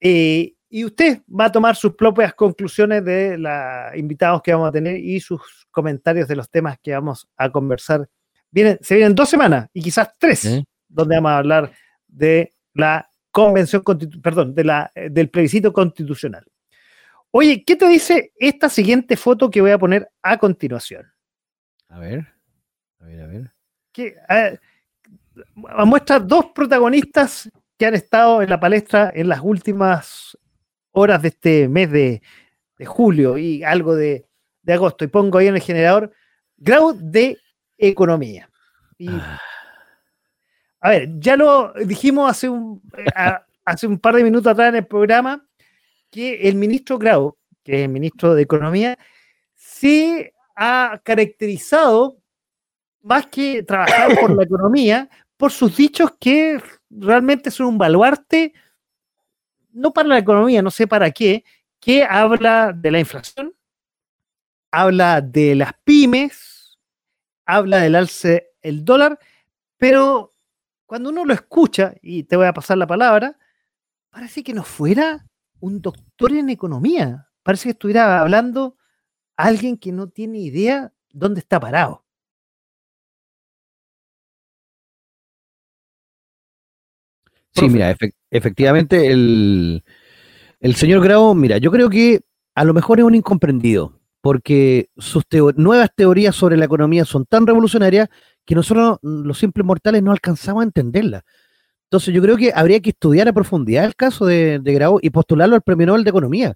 eh, 0.00 0.54
y 0.70 0.84
usted 0.84 1.22
va 1.28 1.46
a 1.46 1.50
tomar 1.50 1.74
sus 1.74 1.96
propias 1.96 2.34
conclusiones 2.34 3.04
de 3.04 3.36
los 3.36 3.52
invitados 3.96 4.42
que 4.42 4.52
vamos 4.52 4.68
a 4.68 4.72
tener 4.72 4.98
y 4.98 5.18
sus 5.18 5.66
comentarios 5.72 6.28
de 6.28 6.36
los 6.36 6.48
temas 6.48 6.78
que 6.80 6.92
vamos 6.92 7.26
a 7.36 7.50
conversar. 7.50 8.08
Vienen, 8.48 8.78
se 8.80 8.94
vienen 8.94 9.16
dos 9.16 9.28
semanas 9.28 9.68
y 9.72 9.82
quizás 9.82 10.10
tres, 10.16 10.62
donde 10.86 11.16
vamos 11.16 11.30
a 11.32 11.38
hablar 11.38 11.72
de 12.06 12.52
la 12.74 13.10
convención, 13.32 13.82
perdón, 14.22 14.54
de 14.54 14.62
la, 14.62 14.92
del 14.94 15.30
plebiscito 15.30 15.72
constitucional. 15.72 16.46
Oye, 17.38 17.62
¿qué 17.66 17.76
te 17.76 17.86
dice 17.86 18.32
esta 18.36 18.70
siguiente 18.70 19.14
foto 19.14 19.50
que 19.50 19.60
voy 19.60 19.70
a 19.70 19.78
poner 19.78 20.10
a 20.22 20.38
continuación? 20.38 21.06
A 21.86 21.98
ver, 21.98 22.26
a 22.98 23.04
ver, 23.04 23.20
a 23.20 23.26
ver. 23.26 23.52
Que, 23.92 24.16
muestra 25.54 26.18
dos 26.18 26.46
protagonistas 26.54 27.50
que 27.76 27.84
han 27.84 27.94
estado 27.94 28.40
en 28.40 28.48
la 28.48 28.58
palestra 28.58 29.12
en 29.14 29.28
las 29.28 29.40
últimas 29.42 30.38
horas 30.92 31.20
de 31.20 31.28
este 31.28 31.68
mes 31.68 31.90
de, 31.90 32.22
julio 32.86 33.36
y 33.36 33.62
algo 33.62 33.94
de, 33.94 34.26
agosto. 34.66 35.04
Y 35.04 35.08
pongo 35.08 35.36
ahí 35.36 35.48
en 35.48 35.56
el 35.56 35.62
generador 35.62 36.10
grado 36.56 36.94
de 36.94 37.36
economía. 37.76 38.48
Ah. 39.08 39.38
a 40.80 40.88
ver, 40.88 41.10
ya 41.18 41.36
lo 41.36 41.74
dijimos 41.84 42.30
hace 42.30 42.48
un, 42.48 42.80
hace 43.62 43.86
un 43.86 43.98
par 43.98 44.14
de 44.14 44.24
minutos 44.24 44.50
atrás 44.50 44.70
en 44.70 44.76
el 44.76 44.86
programa 44.86 45.45
que 46.16 46.48
el 46.48 46.54
ministro 46.54 46.96
Grau, 46.96 47.36
que 47.62 47.74
es 47.74 47.80
el 47.82 47.90
ministro 47.90 48.34
de 48.34 48.40
Economía, 48.40 48.98
se 49.54 50.32
ha 50.56 50.98
caracterizado, 51.04 52.16
más 53.02 53.26
que 53.26 53.62
trabajar 53.62 54.18
por 54.18 54.34
la 54.34 54.44
economía, 54.44 55.10
por 55.36 55.52
sus 55.52 55.76
dichos 55.76 56.12
que 56.18 56.58
realmente 56.88 57.50
son 57.50 57.66
un 57.66 57.78
baluarte, 57.78 58.54
no 59.72 59.92
para 59.92 60.08
la 60.08 60.16
economía, 60.16 60.62
no 60.62 60.70
sé 60.70 60.86
para 60.86 61.10
qué, 61.10 61.44
que 61.78 62.02
habla 62.02 62.72
de 62.74 62.90
la 62.90 62.98
inflación, 62.98 63.54
habla 64.70 65.20
de 65.20 65.54
las 65.54 65.74
pymes, 65.84 66.78
habla 67.44 67.76
del 67.76 67.94
alce 67.94 68.54
el 68.62 68.86
dólar, 68.86 69.18
pero 69.76 70.32
cuando 70.86 71.10
uno 71.10 71.26
lo 71.26 71.34
escucha, 71.34 71.92
y 72.00 72.22
te 72.22 72.36
voy 72.36 72.46
a 72.46 72.54
pasar 72.54 72.78
la 72.78 72.86
palabra, 72.86 73.36
parece 74.08 74.42
que 74.42 74.54
no 74.54 74.64
fuera 74.64 75.26
un 75.60 75.80
doctor 75.80 76.32
en 76.32 76.50
economía. 76.50 77.28
Parece 77.42 77.64
que 77.64 77.70
estuviera 77.70 78.20
hablando 78.20 78.76
alguien 79.36 79.76
que 79.76 79.92
no 79.92 80.08
tiene 80.08 80.38
idea 80.38 80.92
dónde 81.12 81.40
está 81.40 81.60
parado. 81.60 82.04
Sí, 87.52 87.68
mira, 87.70 87.96
efectivamente 88.30 89.10
el, 89.10 89.82
el 90.60 90.74
señor 90.74 91.02
Grau, 91.02 91.34
mira, 91.34 91.56
yo 91.56 91.70
creo 91.70 91.88
que 91.88 92.20
a 92.54 92.64
lo 92.64 92.74
mejor 92.74 92.98
es 92.98 93.04
un 93.04 93.14
incomprendido, 93.14 93.98
porque 94.20 94.90
sus 94.96 95.24
nuevas 95.56 95.90
teorías 95.94 96.34
sobre 96.34 96.56
la 96.58 96.66
economía 96.66 97.04
son 97.04 97.24
tan 97.24 97.46
revolucionarias 97.46 98.08
que 98.44 98.54
nosotros, 98.54 98.98
los 99.02 99.38
simples 99.38 99.64
mortales, 99.64 100.02
no 100.02 100.12
alcanzamos 100.12 100.62
a 100.62 100.64
entenderlas. 100.64 101.22
Entonces 101.86 102.12
yo 102.14 102.20
creo 102.22 102.36
que 102.36 102.52
habría 102.54 102.80
que 102.80 102.90
estudiar 102.90 103.28
a 103.28 103.32
profundidad 103.32 103.84
el 103.84 103.94
caso 103.94 104.26
de, 104.26 104.58
de 104.58 104.74
Grau 104.74 104.98
y 105.02 105.10
postularlo 105.10 105.54
al 105.54 105.62
Premio 105.62 105.86
Nobel 105.86 106.04
de 106.04 106.10
Economía, 106.10 106.54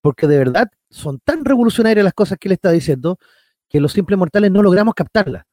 porque 0.00 0.26
de 0.26 0.38
verdad 0.38 0.68
son 0.90 1.18
tan 1.24 1.44
revolucionarias 1.44 2.04
las 2.04 2.14
cosas 2.14 2.38
que 2.38 2.48
él 2.48 2.52
está 2.52 2.70
diciendo 2.70 3.18
que 3.68 3.80
los 3.80 3.92
simples 3.92 4.18
mortales 4.18 4.50
no 4.50 4.62
logramos 4.62 4.94
captarlas. 4.94 5.44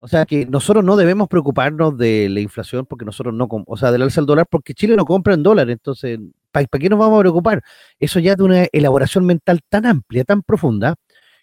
O 0.00 0.08
sea 0.08 0.26
que 0.26 0.46
nosotros 0.46 0.84
no 0.84 0.96
debemos 0.96 1.28
preocuparnos 1.28 1.96
de 1.96 2.28
la 2.28 2.40
inflación 2.40 2.86
porque 2.86 3.04
nosotros 3.04 3.34
no, 3.34 3.48
o 3.66 3.76
sea, 3.76 3.90
del 3.90 4.02
alza 4.02 4.20
del 4.20 4.26
dólar 4.26 4.46
porque 4.48 4.74
Chile 4.74 4.94
no 4.94 5.04
compra 5.04 5.34
en 5.34 5.42
dólares, 5.42 5.72
entonces, 5.72 6.18
¿para, 6.50 6.66
qué 6.66 6.88
nos 6.88 6.98
vamos 6.98 7.18
a 7.18 7.20
preocupar? 7.22 7.62
Eso 7.98 8.20
ya 8.20 8.32
es 8.32 8.36
de 8.36 8.44
una 8.44 8.66
elaboración 8.72 9.24
mental 9.24 9.60
tan 9.68 9.86
amplia, 9.86 10.24
tan 10.24 10.42
profunda, 10.42 10.96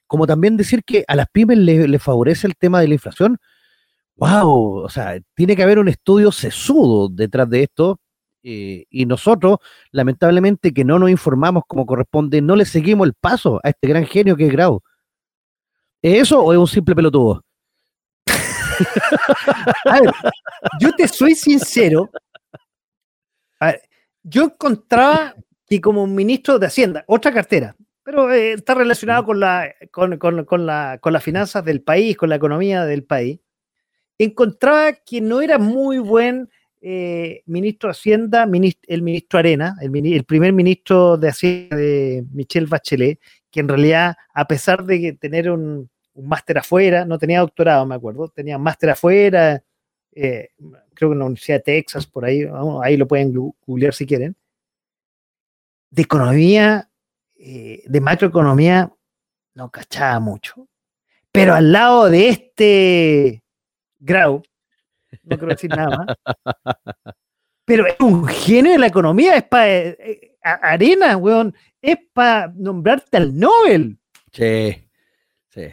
como 0.08 0.28
también 0.28 0.56
decir 0.56 0.84
que 0.84 1.04
a 1.08 1.16
las 1.16 1.28
pymes 1.32 1.58
les 1.58 1.90
le 1.90 2.00
favorece 2.00 2.48
el 2.48 2.56
tema 2.56 2.80
de 2.80 2.88
la 2.88 2.94
inflación, 2.94 3.38
wow, 4.16 4.84
o 4.84 4.90
sea, 4.90 5.20
tiene 5.36 5.56
que 5.56 5.64
haber 5.64 5.80
un 5.80 5.88
estudio 5.88 6.32
sesudo 6.32 7.10
detrás 7.10 7.50
de 7.50 7.64
esto. 7.64 8.00
Eh, 8.46 8.86
y 8.90 9.06
nosotros, 9.06 9.60
lamentablemente, 9.92 10.74
que 10.74 10.84
no 10.84 11.00
nos 11.00 11.10
informamos 11.10 11.64
como 11.66 11.86
corresponde, 11.86 12.42
no 12.42 12.56
le 12.56 12.66
seguimos 12.66 13.08
el 13.08 13.14
paso 13.14 13.60
a 13.64 13.70
este 13.70 13.88
gran 13.88 14.06
genio 14.06 14.36
que 14.36 14.48
es 14.48 14.52
Grau. 14.52 14.82
¿Es 16.02 16.24
eso 16.24 16.42
o 16.44 16.52
es 16.52 16.60
un 16.60 16.68
simple 16.68 16.96
pelotudo? 16.96 17.44
a 19.86 20.02
ver, 20.02 20.12
yo 20.80 20.92
te 20.94 21.08
soy 21.08 21.36
sincero. 21.36 22.10
yo 24.24 24.44
encontraba 24.44 25.34
que 25.68 25.80
como 25.80 26.06
ministro 26.06 26.60
de 26.60 26.68
Hacienda, 26.68 27.06
otra 27.08 27.32
cartera, 27.32 27.76
pero 28.04 28.30
eh, 28.32 28.54
está 28.54 28.76
relacionado 28.76 29.24
con, 29.24 29.40
la, 29.40 29.74
con, 29.92 30.18
con, 30.18 30.66
la, 30.66 30.98
con 31.00 31.14
las 31.14 31.24
finanzas 31.24 31.64
del 31.64 31.82
país, 31.82 32.18
con 32.18 32.28
la 32.28 32.36
economía 32.36 32.86
del 32.86 33.06
país, 33.06 33.40
encontraba 34.18 34.94
que 34.94 35.22
no 35.22 35.42
era 35.42 35.58
muy 35.58 36.00
buen 36.00 36.50
eh, 36.82 37.44
ministro 37.46 37.88
de 37.88 37.92
Hacienda, 37.92 38.44
el 38.44 39.02
ministro 39.02 39.40
Arena, 39.40 39.78
el, 39.82 40.26
primer 40.26 40.52
ministro 40.52 41.18
de 41.18 41.30
Hacienda 41.30 41.78
de 41.78 42.26
Michelle 42.34 42.68
Bachelet, 42.68 43.20
que 43.50 43.62
en 43.62 43.70
realidad, 43.70 44.16
a 44.34 44.46
pesar 44.46 44.84
de 44.84 45.14
tener 45.14 45.50
un, 45.50 45.90
máster 46.16 46.58
afuera, 46.58 47.06
no 47.06 47.18
tenía 47.18 47.40
doctorado, 47.40 47.86
me 47.86 47.96
acuerdo, 47.96 48.28
tenía 48.28 48.58
máster 48.58 48.90
afuera, 48.90 49.64
eh, 50.12 50.50
creo 50.94 51.10
que 51.10 51.14
en 51.14 51.20
la 51.20 51.26
Universidad 51.26 51.58
de 51.58 51.64
Texas, 51.64 52.06
por 52.06 52.26
ahí, 52.26 52.46
ahí 52.84 52.98
lo 52.98 53.08
pueden 53.08 53.34
googlear 53.66 53.94
si 53.94 54.06
quieren, 54.06 54.36
de 55.90 56.02
economía, 56.02 56.90
eh, 57.38 57.84
de 57.86 58.02
macroeconomía, 58.02 58.92
no 59.56 59.72
cachaba 59.72 60.20
mucho. 60.20 60.68
Pero 61.32 61.56
al 61.56 61.72
lado 61.72 62.10
de 62.10 62.30
este 62.30 63.43
Grau, 64.04 64.44
no 65.24 65.38
quiero 65.38 65.54
decir 65.54 65.70
nada 65.70 65.98
más, 65.98 66.18
pero 67.66 67.88
es 67.88 67.96
un 68.02 68.28
genio 68.28 68.74
de 68.74 68.80
la 68.80 68.88
economía, 68.88 69.38
es 69.38 69.44
para 69.44 69.70
eh, 69.70 69.98
eh, 70.00 70.38
arena, 70.44 71.16
weón, 71.16 71.56
es 71.82 71.98
para 72.12 72.52
nombrarte 72.54 73.18
al 73.18 73.38
Nobel. 73.38 73.98
Sí, 74.32 74.76
sí. 75.50 75.68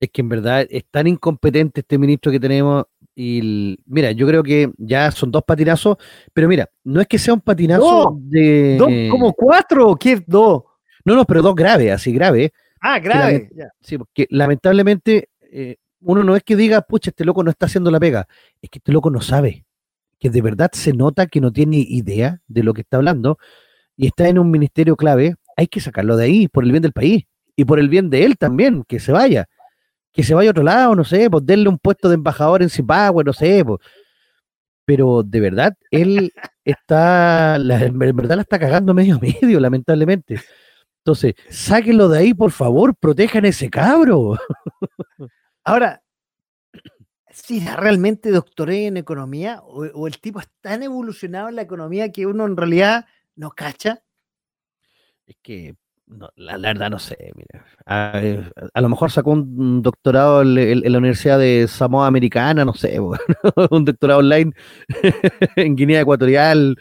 Es 0.00 0.10
que 0.10 0.20
en 0.22 0.28
verdad 0.28 0.66
es 0.68 0.84
tan 0.90 1.06
incompetente 1.06 1.80
este 1.80 1.98
ministro 1.98 2.32
que 2.32 2.40
tenemos. 2.40 2.84
Y 3.14 3.78
mira, 3.86 4.12
yo 4.12 4.26
creo 4.26 4.42
que 4.42 4.70
ya 4.78 5.10
son 5.10 5.30
dos 5.30 5.42
patinazos, 5.44 5.98
pero 6.32 6.48
mira, 6.48 6.68
no 6.84 7.00
es 7.00 7.06
que 7.06 7.18
sea 7.18 7.34
un 7.34 7.40
patinazo 7.42 8.16
de. 8.18 8.76
¿Dos 8.78 8.90
como 9.10 9.32
cuatro 9.34 9.88
o 9.88 9.96
qué 9.96 10.22
dos? 10.26 10.62
No, 11.04 11.14
no, 11.14 11.24
pero 11.26 11.42
dos 11.42 11.54
graves, 11.54 11.92
así 11.92 12.12
graves. 12.12 12.50
Ah, 12.80 12.98
grave. 12.98 13.50
Sí, 13.80 13.98
porque 13.98 14.26
lamentablemente 14.30 15.28
eh, 15.52 15.76
uno 16.00 16.24
no 16.24 16.36
es 16.36 16.42
que 16.42 16.56
diga, 16.56 16.82
pucha, 16.82 17.10
este 17.10 17.24
loco 17.24 17.42
no 17.42 17.50
está 17.50 17.66
haciendo 17.66 17.90
la 17.90 18.00
pega, 18.00 18.26
es 18.60 18.70
que 18.70 18.78
este 18.78 18.92
loco 18.92 19.10
no 19.10 19.20
sabe, 19.20 19.64
que 20.18 20.30
de 20.30 20.42
verdad 20.42 20.70
se 20.72 20.92
nota 20.92 21.26
que 21.26 21.40
no 21.40 21.52
tiene 21.52 21.78
idea 21.78 22.40
de 22.46 22.62
lo 22.62 22.74
que 22.74 22.82
está 22.82 22.96
hablando 22.98 23.38
y 23.96 24.06
está 24.06 24.28
en 24.28 24.38
un 24.38 24.50
ministerio 24.50 24.96
clave, 24.96 25.34
hay 25.56 25.66
que 25.66 25.80
sacarlo 25.80 26.16
de 26.16 26.24
ahí 26.24 26.48
por 26.48 26.64
el 26.64 26.70
bien 26.70 26.82
del 26.82 26.92
país 26.92 27.24
y 27.56 27.64
por 27.64 27.78
el 27.78 27.88
bien 27.88 28.10
de 28.10 28.24
él 28.24 28.38
también, 28.38 28.84
que 28.88 29.00
se 29.00 29.12
vaya, 29.12 29.46
que 30.12 30.22
se 30.22 30.34
vaya 30.34 30.50
a 30.50 30.52
otro 30.52 30.62
lado, 30.62 30.94
no 30.94 31.04
sé, 31.04 31.28
pues 31.30 31.44
denle 31.44 31.68
un 31.68 31.78
puesto 31.78 32.08
de 32.08 32.14
embajador 32.14 32.62
en 32.62 32.70
Zimbabue, 32.70 33.24
no 33.24 33.32
sé, 33.32 33.64
pues. 33.64 33.80
Pero 34.84 35.22
de 35.22 35.40
verdad, 35.40 35.74
él 35.90 36.32
está, 36.64 37.56
en 37.56 37.98
verdad 37.98 38.36
la 38.36 38.42
está 38.42 38.58
cagando 38.58 38.94
medio 38.94 39.20
medio, 39.20 39.60
lamentablemente. 39.60 40.40
Entonces, 41.04 41.34
sáquenlo 41.48 42.08
de 42.08 42.18
ahí, 42.18 42.34
por 42.34 42.50
favor, 42.50 42.94
protejan 42.96 43.44
ese 43.44 43.70
cabro. 43.70 44.38
Ahora, 45.64 46.02
si 47.30 47.60
realmente 47.60 48.30
doctoré 48.30 48.86
en 48.86 48.96
economía 48.96 49.60
o, 49.62 50.06
el 50.06 50.18
tipo 50.18 50.40
es 50.40 50.48
tan 50.60 50.82
evolucionado 50.82 51.48
en 51.48 51.56
la 51.56 51.62
economía 51.62 52.12
que 52.12 52.26
uno 52.26 52.46
en 52.46 52.56
realidad 52.56 53.06
no 53.36 53.50
cacha. 53.50 54.02
Es 55.26 55.36
que 55.42 55.76
la, 56.34 56.58
verdad 56.58 56.90
no 56.90 56.98
sé, 56.98 57.32
mira. 57.36 57.64
A, 57.86 58.80
lo 58.80 58.88
mejor 58.88 59.12
sacó 59.12 59.30
un 59.30 59.80
doctorado 59.80 60.42
en, 60.42 60.92
la 60.92 60.98
Universidad 60.98 61.38
de 61.38 61.68
Samoa 61.68 62.08
Americana, 62.08 62.64
no 62.64 62.74
sé, 62.74 62.98
un 63.70 63.84
doctorado 63.84 64.18
online 64.18 64.52
en 65.56 65.76
Guinea 65.76 66.00
Ecuatorial. 66.00 66.76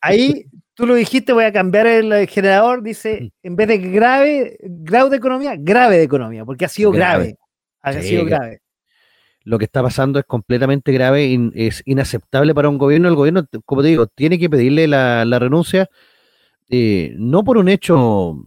ahí 0.00 0.46
tú 0.74 0.86
lo 0.86 0.94
dijiste, 0.94 1.32
voy 1.32 1.44
a 1.44 1.52
cambiar 1.52 1.86
el 1.86 2.26
generador, 2.28 2.82
dice, 2.82 3.20
mm. 3.20 3.28
en 3.42 3.56
vez 3.56 3.68
de 3.68 3.78
grave, 3.78 4.56
grado 4.60 5.10
de 5.10 5.16
economía, 5.16 5.54
grave 5.58 5.98
de 5.98 6.04
economía, 6.04 6.44
porque 6.44 6.64
ha 6.64 6.68
sido 6.68 6.90
grave. 6.90 7.36
Ha 7.82 7.94
sido 7.94 8.24
grave. 8.24 8.60
Lo 9.44 9.58
que 9.58 9.64
está 9.64 9.82
pasando 9.82 10.18
es 10.18 10.26
completamente 10.26 10.92
grave, 10.92 11.50
es 11.54 11.82
inaceptable 11.86 12.54
para 12.54 12.68
un 12.68 12.76
gobierno. 12.76 13.08
El 13.08 13.14
gobierno, 13.14 13.46
como 13.64 13.82
te 13.82 13.88
digo, 13.88 14.06
tiene 14.06 14.38
que 14.38 14.50
pedirle 14.50 14.86
la, 14.86 15.38
renuncia, 15.38 15.88
eh, 16.68 17.14
no 17.16 17.42
por 17.42 17.56
un 17.56 17.68
hecho 17.68 18.44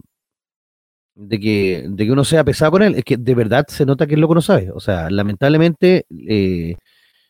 de 1.16 1.40
que, 1.40 1.84
de 1.88 2.04
que 2.04 2.12
uno 2.12 2.24
sea 2.24 2.44
pesado 2.44 2.72
con 2.72 2.82
él, 2.82 2.94
es 2.94 3.04
que 3.04 3.16
de 3.16 3.34
verdad 3.34 3.66
se 3.68 3.84
nota 3.84 4.06
que 4.06 4.14
es 4.14 4.20
lo 4.20 4.28
que 4.28 4.34
no 4.34 4.42
sabe. 4.42 4.70
O 4.72 4.80
sea, 4.80 5.10
lamentablemente 5.10 6.06
eh, 6.28 6.76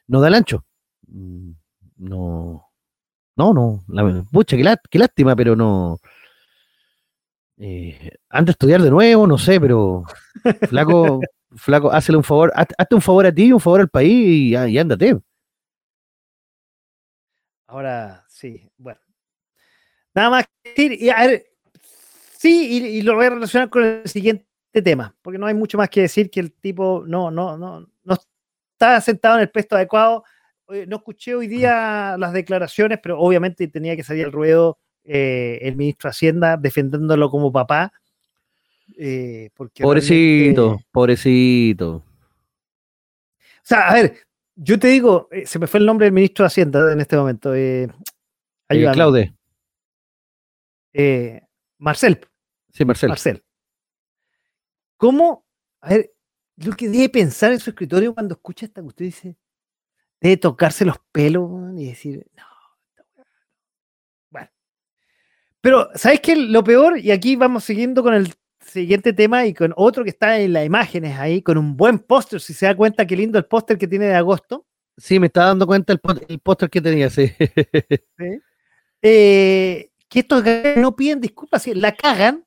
no 0.08 0.20
da 0.20 0.28
el 0.28 0.34
ancho. 0.34 0.64
Mm, 1.08 1.52
no, 1.98 2.66
no, 3.36 3.52
no, 3.52 3.84
la, 3.88 4.24
pucha, 4.30 4.56
qué, 4.56 4.98
lástima, 4.98 5.34
pero 5.34 5.56
no. 5.56 5.98
Eh, 7.58 8.12
antes 8.28 8.46
de 8.46 8.52
estudiar 8.52 8.82
de 8.82 8.90
nuevo, 8.90 9.26
no 9.26 9.38
sé, 9.38 9.60
pero 9.60 10.04
flaco, 10.68 11.20
flaco, 11.56 11.92
hazle 11.92 12.16
un 12.16 12.24
favor, 12.24 12.52
hazte 12.54 12.94
un 12.94 13.00
favor 13.00 13.26
a 13.26 13.32
ti, 13.32 13.52
un 13.52 13.60
favor 13.60 13.80
al 13.80 13.88
país 13.88 14.10
y, 14.12 14.56
y 14.56 14.78
ándate. 14.78 15.18
Ahora, 17.66 18.24
sí, 18.28 18.70
bueno. 18.76 19.00
Nada 20.14 20.30
más 20.30 20.46
que 20.46 20.70
decir, 20.70 20.92
y 21.02 21.10
a 21.10 21.26
ver, 21.26 21.46
sí, 22.38 22.98
y, 22.98 23.02
lo 23.02 23.16
voy 23.16 23.26
a 23.26 23.30
relacionar 23.30 23.68
con 23.68 23.82
el 23.82 24.08
siguiente 24.08 24.46
tema, 24.72 25.16
porque 25.22 25.38
no 25.38 25.46
hay 25.46 25.54
mucho 25.54 25.76
más 25.76 25.88
que 25.88 26.02
decir 26.02 26.30
que 26.30 26.40
el 26.40 26.52
tipo 26.52 27.02
no, 27.06 27.32
no, 27.32 27.58
no, 27.58 27.88
no 28.04 28.14
está 28.72 29.00
sentado 29.00 29.36
en 29.36 29.42
el 29.42 29.50
puesto 29.50 29.74
adecuado 29.74 30.24
no 30.86 30.96
escuché 30.96 31.34
hoy 31.34 31.46
día 31.46 32.16
las 32.18 32.32
declaraciones, 32.32 32.98
pero 33.02 33.18
obviamente 33.18 33.68
tenía 33.68 33.96
que 33.96 34.02
salir 34.02 34.24
al 34.24 34.32
ruedo 34.32 34.78
eh, 35.04 35.58
el 35.62 35.76
ministro 35.76 36.08
de 36.08 36.12
Hacienda 36.12 36.56
defendiéndolo 36.56 37.30
como 37.30 37.52
papá. 37.52 37.92
Eh, 38.96 39.50
pobrecito, 39.54 40.80
pobrecito. 40.90 41.96
O 41.96 42.02
sea, 43.62 43.88
a 43.88 43.94
ver, 43.94 44.16
yo 44.56 44.78
te 44.78 44.88
digo, 44.88 45.28
eh, 45.30 45.46
se 45.46 45.58
me 45.58 45.66
fue 45.66 45.80
el 45.80 45.86
nombre 45.86 46.06
del 46.06 46.12
ministro 46.14 46.44
de 46.44 46.46
Hacienda 46.46 46.92
en 46.92 47.00
este 47.00 47.16
momento. 47.16 47.52
Claude. 48.68 49.34
Marcel. 51.78 52.20
Sí, 52.72 52.84
Marcel. 52.84 53.08
Marcel. 53.10 53.44
¿Cómo? 54.96 55.44
A 55.80 55.90
ver, 55.90 56.14
yo 56.56 56.72
que 56.72 56.88
debe 56.88 57.08
pensar 57.08 57.52
en 57.52 57.60
su 57.60 57.70
escritorio 57.70 58.14
cuando 58.14 58.34
escucha 58.34 58.66
esta 58.66 58.82
cuestión 58.82 59.08
dice, 59.08 59.36
de 60.28 60.36
tocarse 60.38 60.86
los 60.86 60.96
pelos 61.12 61.50
y 61.76 61.86
decir, 61.86 62.26
no, 62.34 62.44
bueno. 64.30 64.48
Pero, 65.60 65.90
¿sabes 65.94 66.20
qué? 66.20 66.34
Lo 66.34 66.64
peor, 66.64 66.98
y 66.98 67.10
aquí 67.10 67.36
vamos 67.36 67.64
siguiendo 67.64 68.02
con 68.02 68.14
el 68.14 68.32
siguiente 68.58 69.12
tema 69.12 69.44
y 69.44 69.52
con 69.52 69.74
otro 69.76 70.02
que 70.02 70.10
está 70.10 70.38
en 70.40 70.54
las 70.54 70.64
imágenes 70.64 71.18
ahí, 71.18 71.42
con 71.42 71.58
un 71.58 71.76
buen 71.76 71.98
póster, 71.98 72.40
si 72.40 72.54
se 72.54 72.64
da 72.64 72.74
cuenta 72.74 73.06
qué 73.06 73.16
lindo 73.16 73.38
el 73.38 73.44
póster 73.44 73.76
que 73.76 73.86
tiene 73.86 74.06
de 74.06 74.14
agosto. 74.14 74.66
Sí, 74.96 75.20
me 75.20 75.26
está 75.26 75.44
dando 75.44 75.66
cuenta 75.66 75.92
el, 75.92 76.00
póster 76.40 76.70
que 76.70 76.80
tenía, 76.80 77.10
sí. 77.10 77.30
Eh, 79.06 79.90
que 80.08 80.20
estos 80.20 80.42
no 80.78 80.96
piden 80.96 81.20
disculpas, 81.20 81.66
la 81.66 81.94
cagan 81.94 82.42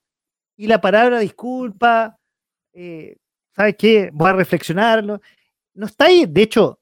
y 0.56 0.66
la 0.66 0.82
palabra 0.82 1.20
disculpa, 1.20 2.18
eh, 2.74 3.18
¿sabes 3.56 3.76
qué? 3.78 4.10
Voy 4.12 4.30
a 4.32 4.34
reflexionarlo. 4.34 5.22
No 5.76 5.86
está 5.86 6.06
ahí, 6.06 6.26
de 6.26 6.42
hecho, 6.42 6.80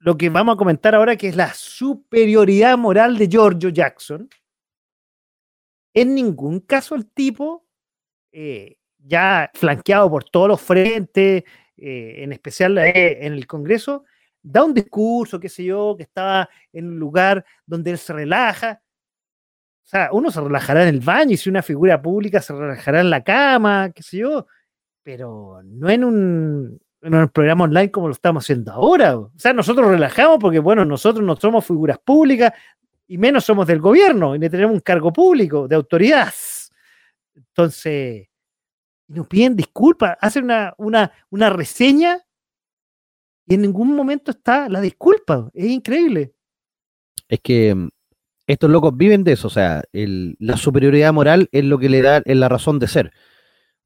lo 0.00 0.16
que 0.16 0.30
vamos 0.30 0.54
a 0.54 0.58
comentar 0.58 0.94
ahora, 0.94 1.16
que 1.16 1.28
es 1.28 1.36
la 1.36 1.52
superioridad 1.54 2.78
moral 2.78 3.18
de 3.18 3.28
Giorgio 3.28 3.70
Jackson. 3.70 4.28
En 5.94 6.14
ningún 6.14 6.60
caso 6.60 6.94
el 6.94 7.06
tipo, 7.10 7.66
eh, 8.32 8.78
ya 8.98 9.50
flanqueado 9.54 10.10
por 10.10 10.24
todos 10.24 10.48
los 10.48 10.60
frentes, 10.60 11.44
eh, 11.76 12.14
en 12.18 12.32
especial 12.32 12.78
eh, 12.78 13.24
en 13.26 13.32
el 13.32 13.46
Congreso, 13.46 14.04
da 14.42 14.64
un 14.64 14.74
discurso, 14.74 15.40
qué 15.40 15.48
sé 15.48 15.64
yo, 15.64 15.94
que 15.96 16.04
estaba 16.04 16.48
en 16.72 16.88
un 16.88 16.98
lugar 16.98 17.44
donde 17.66 17.90
él 17.90 17.98
se 17.98 18.12
relaja. 18.12 18.82
O 19.84 19.86
sea, 19.88 20.10
uno 20.12 20.30
se 20.30 20.40
relajará 20.40 20.82
en 20.82 20.88
el 20.90 21.00
baño 21.00 21.32
y 21.32 21.36
si 21.36 21.48
una 21.48 21.62
figura 21.62 22.00
pública 22.00 22.42
se 22.42 22.52
relajará 22.52 23.00
en 23.00 23.10
la 23.10 23.24
cama, 23.24 23.90
qué 23.94 24.02
sé 24.02 24.18
yo, 24.18 24.46
pero 25.02 25.62
no 25.64 25.88
en 25.88 26.04
un, 26.04 26.80
en 27.02 27.14
el 27.14 27.30
programa 27.30 27.64
online 27.64 27.90
como 27.90 28.08
lo 28.08 28.12
estamos 28.12 28.44
haciendo 28.44 28.72
ahora. 28.72 29.18
O 29.18 29.32
sea, 29.36 29.52
nosotros 29.52 29.88
relajamos 29.88 30.38
porque, 30.40 30.58
bueno, 30.58 30.84
nosotros 30.84 31.24
no 31.24 31.36
somos 31.36 31.64
figuras 31.64 31.98
públicas 31.98 32.52
y 33.06 33.18
menos 33.18 33.44
somos 33.44 33.66
del 33.66 33.80
gobierno 33.80 34.34
y 34.34 34.40
tenemos 34.40 34.74
un 34.74 34.80
cargo 34.80 35.12
público 35.12 35.68
de 35.68 35.76
autoridad. 35.76 36.32
Entonces, 37.34 38.28
nos 39.08 39.26
piden 39.26 39.56
disculpas, 39.56 40.16
hacen 40.20 40.44
una, 40.44 40.74
una, 40.76 41.12
una 41.30 41.50
reseña 41.50 42.20
y 43.46 43.54
en 43.54 43.62
ningún 43.62 43.94
momento 43.94 44.30
está 44.30 44.68
la 44.68 44.80
disculpa. 44.80 45.50
Es 45.54 45.66
increíble. 45.66 46.34
Es 47.28 47.40
que 47.40 47.74
mm, 47.74 47.88
estos 48.46 48.70
locos 48.70 48.96
viven 48.96 49.24
de 49.24 49.32
eso, 49.32 49.48
o 49.48 49.50
sea, 49.50 49.82
la 49.92 50.56
superioridad 50.56 51.12
moral 51.12 51.48
es 51.52 51.64
lo 51.64 51.78
que 51.78 51.88
le 51.88 52.02
da 52.02 52.22
la 52.24 52.48
razón 52.48 52.78
de 52.78 52.88
ser. 52.88 53.12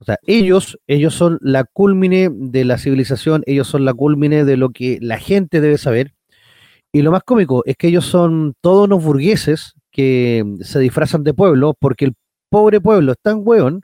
O 0.02 0.04
sea, 0.04 0.18
ellos, 0.26 0.80
ellos 0.88 1.14
son 1.14 1.38
la 1.42 1.62
culmine 1.62 2.28
de 2.28 2.64
la 2.64 2.76
civilización, 2.76 3.44
ellos 3.46 3.68
son 3.68 3.84
la 3.84 3.94
culmine 3.94 4.44
de 4.44 4.56
lo 4.56 4.70
que 4.70 4.98
la 5.00 5.16
gente 5.16 5.60
debe 5.60 5.78
saber. 5.78 6.12
Y 6.90 7.02
lo 7.02 7.12
más 7.12 7.22
cómico 7.22 7.62
es 7.66 7.76
que 7.76 7.86
ellos 7.86 8.04
son 8.04 8.54
todos 8.60 8.86
unos 8.86 9.04
burgueses 9.04 9.74
que 9.92 10.44
se 10.62 10.80
disfrazan 10.80 11.22
de 11.22 11.34
pueblo 11.34 11.76
porque 11.78 12.06
el 12.06 12.14
pobre 12.50 12.80
pueblo 12.80 13.12
es 13.12 13.18
tan 13.22 13.42
hueón 13.46 13.82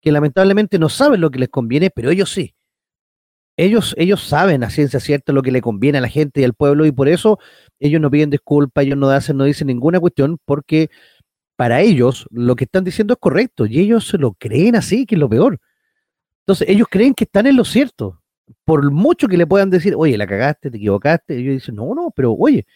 que 0.00 0.10
lamentablemente 0.10 0.78
no 0.78 0.88
saben 0.88 1.20
lo 1.20 1.30
que 1.30 1.40
les 1.40 1.50
conviene, 1.50 1.90
pero 1.90 2.10
ellos 2.10 2.30
sí. 2.30 2.54
Ellos, 3.58 3.94
ellos 3.98 4.22
saben 4.22 4.64
a 4.64 4.70
ciencia 4.70 5.00
cierta 5.00 5.34
lo 5.34 5.42
que 5.42 5.52
le 5.52 5.60
conviene 5.60 5.98
a 5.98 6.00
la 6.00 6.08
gente 6.08 6.40
y 6.40 6.44
al 6.44 6.54
pueblo 6.54 6.86
y 6.86 6.92
por 6.92 7.08
eso 7.08 7.38
ellos 7.78 8.00
no 8.00 8.10
piden 8.10 8.30
disculpas, 8.30 8.86
ellos 8.86 8.96
no 8.96 9.10
hacen, 9.10 9.36
no 9.36 9.44
dicen 9.44 9.66
ninguna 9.66 10.00
cuestión 10.00 10.38
porque 10.46 10.88
para 11.56 11.80
ellos 11.80 12.26
lo 12.30 12.56
que 12.56 12.64
están 12.64 12.84
diciendo 12.84 13.14
es 13.14 13.20
correcto 13.20 13.66
y 13.66 13.80
ellos 13.80 14.08
se 14.08 14.18
lo 14.18 14.32
creen 14.34 14.76
así, 14.76 15.06
que 15.06 15.14
es 15.14 15.18
lo 15.18 15.28
peor. 15.28 15.60
Entonces, 16.40 16.68
ellos 16.68 16.88
creen 16.90 17.14
que 17.14 17.24
están 17.24 17.46
en 17.46 17.56
lo 17.56 17.64
cierto. 17.64 18.20
Por 18.64 18.90
mucho 18.90 19.28
que 19.28 19.36
le 19.36 19.46
puedan 19.46 19.70
decir, 19.70 19.94
oye, 19.96 20.18
la 20.18 20.26
cagaste, 20.26 20.70
te 20.70 20.76
equivocaste, 20.76 21.36
ellos 21.36 21.54
dicen, 21.54 21.76
no, 21.76 21.94
no, 21.94 22.10
pero 22.14 22.32
oye, 22.32 22.66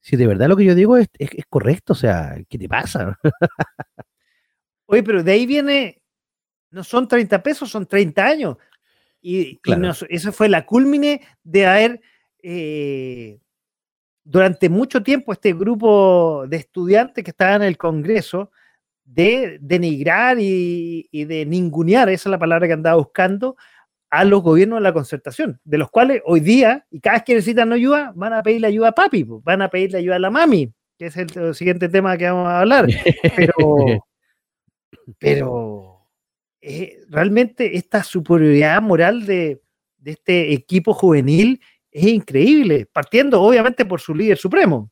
si 0.00 0.16
de 0.16 0.26
verdad 0.26 0.48
lo 0.48 0.56
que 0.56 0.64
yo 0.64 0.74
digo 0.74 0.96
es, 0.96 1.08
correcto, 1.48 1.92
o 1.92 1.96
sea, 1.96 2.36
¿qué 2.48 2.58
te 2.58 2.68
pasa? 2.68 3.18
oye, 4.86 5.02
pero 5.02 5.22
de 5.22 5.32
ahí 5.32 5.46
viene, 5.46 6.02
no 6.70 6.82
son 6.82 7.06
30 7.06 7.42
pesos, 7.42 7.70
son 7.70 7.86
30 7.86 8.26
años. 8.26 8.56
Y, 9.20 9.60
eso 10.08 10.32
fue 10.32 10.48
la 10.48 10.66
culmine 10.66 11.20
de 11.44 11.66
haber 11.66 12.00
eh, 12.42 13.38
durante 14.24 14.68
mucho 14.68 15.02
tiempo 15.02 15.32
este 15.32 15.52
grupo 15.52 16.44
de 16.48 16.56
estudiantes 16.58 17.24
que 17.24 17.30
estaban 17.30 17.62
en 17.62 17.68
el 17.68 17.78
Congreso 17.78 18.50
de 19.04 19.58
denigrar 19.60 20.38
y, 20.40 21.08
de 21.12 21.44
ningunear, 21.44 22.08
esa 22.08 22.28
es 22.28 22.30
la 22.30 22.38
palabra 22.38 22.66
que 22.66 22.72
andaba 22.72 22.96
buscando, 22.96 23.56
a 24.10 24.24
los 24.24 24.42
gobiernos 24.42 24.78
de 24.78 24.82
la 24.82 24.92
concertación, 24.92 25.60
de 25.64 25.78
los 25.78 25.90
cuales 25.90 26.22
hoy 26.26 26.40
día, 26.40 26.86
y 26.90 27.00
cada 27.00 27.16
vez 27.16 27.24
que 27.24 27.34
necesitan 27.34 27.72
ayuda, 27.72 28.12
van 28.14 28.34
a 28.34 28.42
pedirle 28.42 28.66
ayuda 28.66 28.88
a 28.88 28.92
papi, 28.92 29.24
van 29.26 29.62
a 29.62 29.70
pedirle 29.70 29.98
ayuda 29.98 30.16
a 30.16 30.18
la 30.18 30.30
mami, 30.30 30.72
que 30.98 31.06
es 31.06 31.16
el, 31.16 31.54
siguiente 31.54 31.88
tema 31.88 32.16
que 32.16 32.30
vamos 32.30 32.46
a 32.46 32.60
hablar. 32.60 32.86
Pero, 33.34 33.76
pero 35.18 36.06
eh, 36.60 36.98
realmente 37.08 37.76
esta 37.76 38.02
superioridad 38.02 38.82
moral 38.82 39.24
de, 39.24 39.62
de 39.96 40.10
este 40.10 40.52
equipo 40.52 40.92
juvenil 40.92 41.60
es 41.92 42.06
increíble, 42.06 42.86
partiendo 42.92 43.40
obviamente 43.42 43.84
por 43.84 44.00
su 44.00 44.14
líder 44.14 44.38
supremo. 44.38 44.90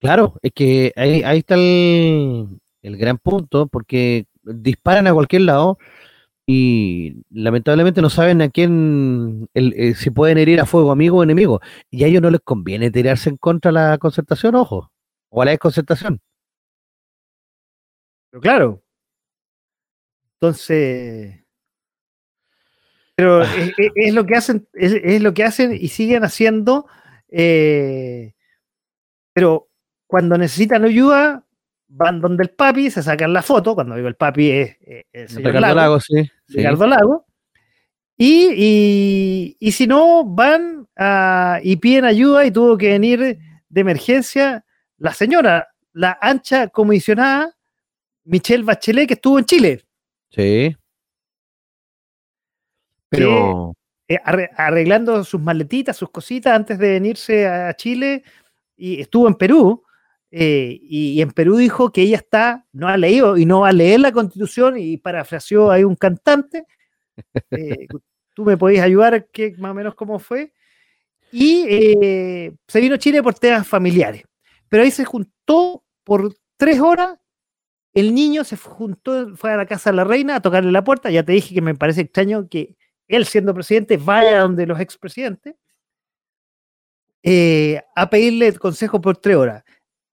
Claro, 0.00 0.38
es 0.42 0.52
que 0.52 0.92
ahí, 0.96 1.38
está 1.38 1.54
el, 1.56 2.60
gran 2.82 3.18
punto, 3.18 3.66
porque 3.66 4.26
disparan 4.42 5.06
a 5.06 5.14
cualquier 5.14 5.42
lado 5.42 5.78
y 6.46 7.22
lamentablemente 7.30 8.02
no 8.02 8.10
saben 8.10 8.42
a 8.42 8.50
quién, 8.50 9.48
eh, 9.54 9.94
si 9.94 10.10
pueden 10.10 10.38
herir 10.38 10.60
a 10.60 10.66
fuego 10.66 10.92
amigo 10.92 11.18
o 11.18 11.22
enemigo. 11.22 11.60
Y 11.90 12.04
a 12.04 12.08
ellos 12.08 12.22
no 12.22 12.30
les 12.30 12.42
conviene 12.42 12.90
tirarse 12.90 13.30
en 13.30 13.38
contra 13.38 13.70
de 13.70 13.74
la 13.74 13.98
concertación, 13.98 14.54
ojo, 14.56 14.92
o 15.30 15.42
a 15.42 15.46
la 15.46 15.52
desconcertación. 15.52 16.20
Pero 18.30 18.40
claro. 18.42 18.82
Entonces, 20.40 21.43
pero 23.16 23.42
ah. 23.42 23.48
es, 23.94 24.14
lo 24.14 24.26
que 24.26 24.34
hacen, 24.34 24.66
es, 24.72 25.22
lo 25.22 25.34
que 25.34 25.44
hacen 25.44 25.72
y 25.72 25.88
siguen 25.88 26.24
haciendo. 26.24 26.86
Eh, 27.28 28.34
pero 29.32 29.68
cuando 30.06 30.38
necesitan 30.38 30.84
ayuda, 30.84 31.44
van 31.88 32.20
donde 32.20 32.44
el 32.44 32.50
papi, 32.50 32.90
se 32.90 33.02
sacan 33.02 33.32
la 33.32 33.42
foto, 33.42 33.74
cuando 33.74 33.96
digo 33.96 34.08
el 34.08 34.16
papi 34.16 34.50
es, 34.50 34.76
el 35.12 35.28
señor 35.28 35.54
Ricardo 35.54 35.74
Lago, 35.74 36.00
sí. 36.00 36.30
Ricardo 36.48 36.86
Lago. 36.86 37.26
Y, 38.16 39.56
y, 39.58 39.72
si 39.72 39.86
no, 39.86 40.24
van 40.24 40.86
y 41.62 41.76
piden 41.76 42.04
ayuda 42.04 42.44
y 42.44 42.50
tuvo 42.50 42.78
que 42.78 42.90
venir 42.90 43.38
de 43.68 43.80
emergencia 43.80 44.64
la 44.98 45.12
señora, 45.12 45.68
la 45.92 46.16
ancha 46.20 46.68
comisionada 46.68 47.54
Michelle 48.24 48.64
Bachelet, 48.64 49.08
que 49.08 49.14
estuvo 49.14 49.38
en 49.38 49.44
Chile. 49.44 49.84
Sí. 50.30 50.76
Pero. 53.16 53.74
Eh, 54.06 54.18
arreglando 54.24 55.24
sus 55.24 55.40
maletitas, 55.40 55.96
sus 55.96 56.10
cositas 56.10 56.54
antes 56.54 56.78
de 56.78 56.90
venirse 56.90 57.46
a 57.46 57.74
Chile 57.74 58.22
y 58.76 59.00
estuvo 59.00 59.26
en 59.28 59.34
Perú. 59.34 59.82
Eh, 60.30 60.78
y, 60.82 61.22
en 61.22 61.30
Perú 61.30 61.56
dijo 61.56 61.90
que 61.90 62.02
ella 62.02 62.16
está, 62.16 62.66
no 62.72 62.88
ha 62.88 62.96
leído 62.96 63.36
y 63.38 63.46
no 63.46 63.60
va 63.60 63.68
a 63.68 63.72
leer 63.72 64.00
la 64.00 64.12
constitución 64.12 64.76
y 64.78 64.98
parafraseó 64.98 65.70
ahí 65.70 65.84
un 65.84 65.96
cantante. 65.96 66.66
Eh, 67.52 67.86
tú 68.34 68.44
me 68.44 68.56
podés 68.56 68.80
ayudar, 68.80 69.28
que 69.30 69.54
más 69.58 69.70
o 69.70 69.74
menos 69.74 69.94
cómo 69.94 70.18
fue. 70.18 70.52
Y 71.30 71.62
se 72.66 72.80
vino 72.80 72.96
a 72.96 72.98
Chile 72.98 73.22
por 73.22 73.34
temas 73.34 73.66
familiares. 73.66 74.24
Pero 74.68 74.82
ahí 74.82 74.90
se 74.90 75.04
juntó 75.04 75.84
por 76.02 76.34
tres 76.56 76.80
horas. 76.80 77.16
El 77.92 78.14
niño 78.14 78.44
se 78.44 78.56
juntó, 78.56 79.36
fue 79.36 79.52
a 79.52 79.56
la 79.56 79.66
casa 79.66 79.90
de 79.90 79.96
la 79.96 80.04
reina 80.04 80.36
a 80.36 80.42
tocarle 80.42 80.72
la 80.72 80.84
puerta. 80.84 81.10
Ya 81.10 81.22
te 81.22 81.32
dije 81.32 81.54
que 81.54 81.60
me 81.60 81.74
parece 81.76 82.02
extraño 82.02 82.48
que 82.48 82.76
él 83.08 83.26
siendo 83.26 83.54
presidente 83.54 83.96
vaya 83.96 84.40
donde 84.40 84.66
los 84.66 84.80
expresidentes 84.80 85.54
eh, 87.22 87.82
a 87.96 88.10
pedirle 88.10 88.52
consejo 88.58 89.00
por 89.00 89.16
tres 89.16 89.36
horas. 89.36 89.64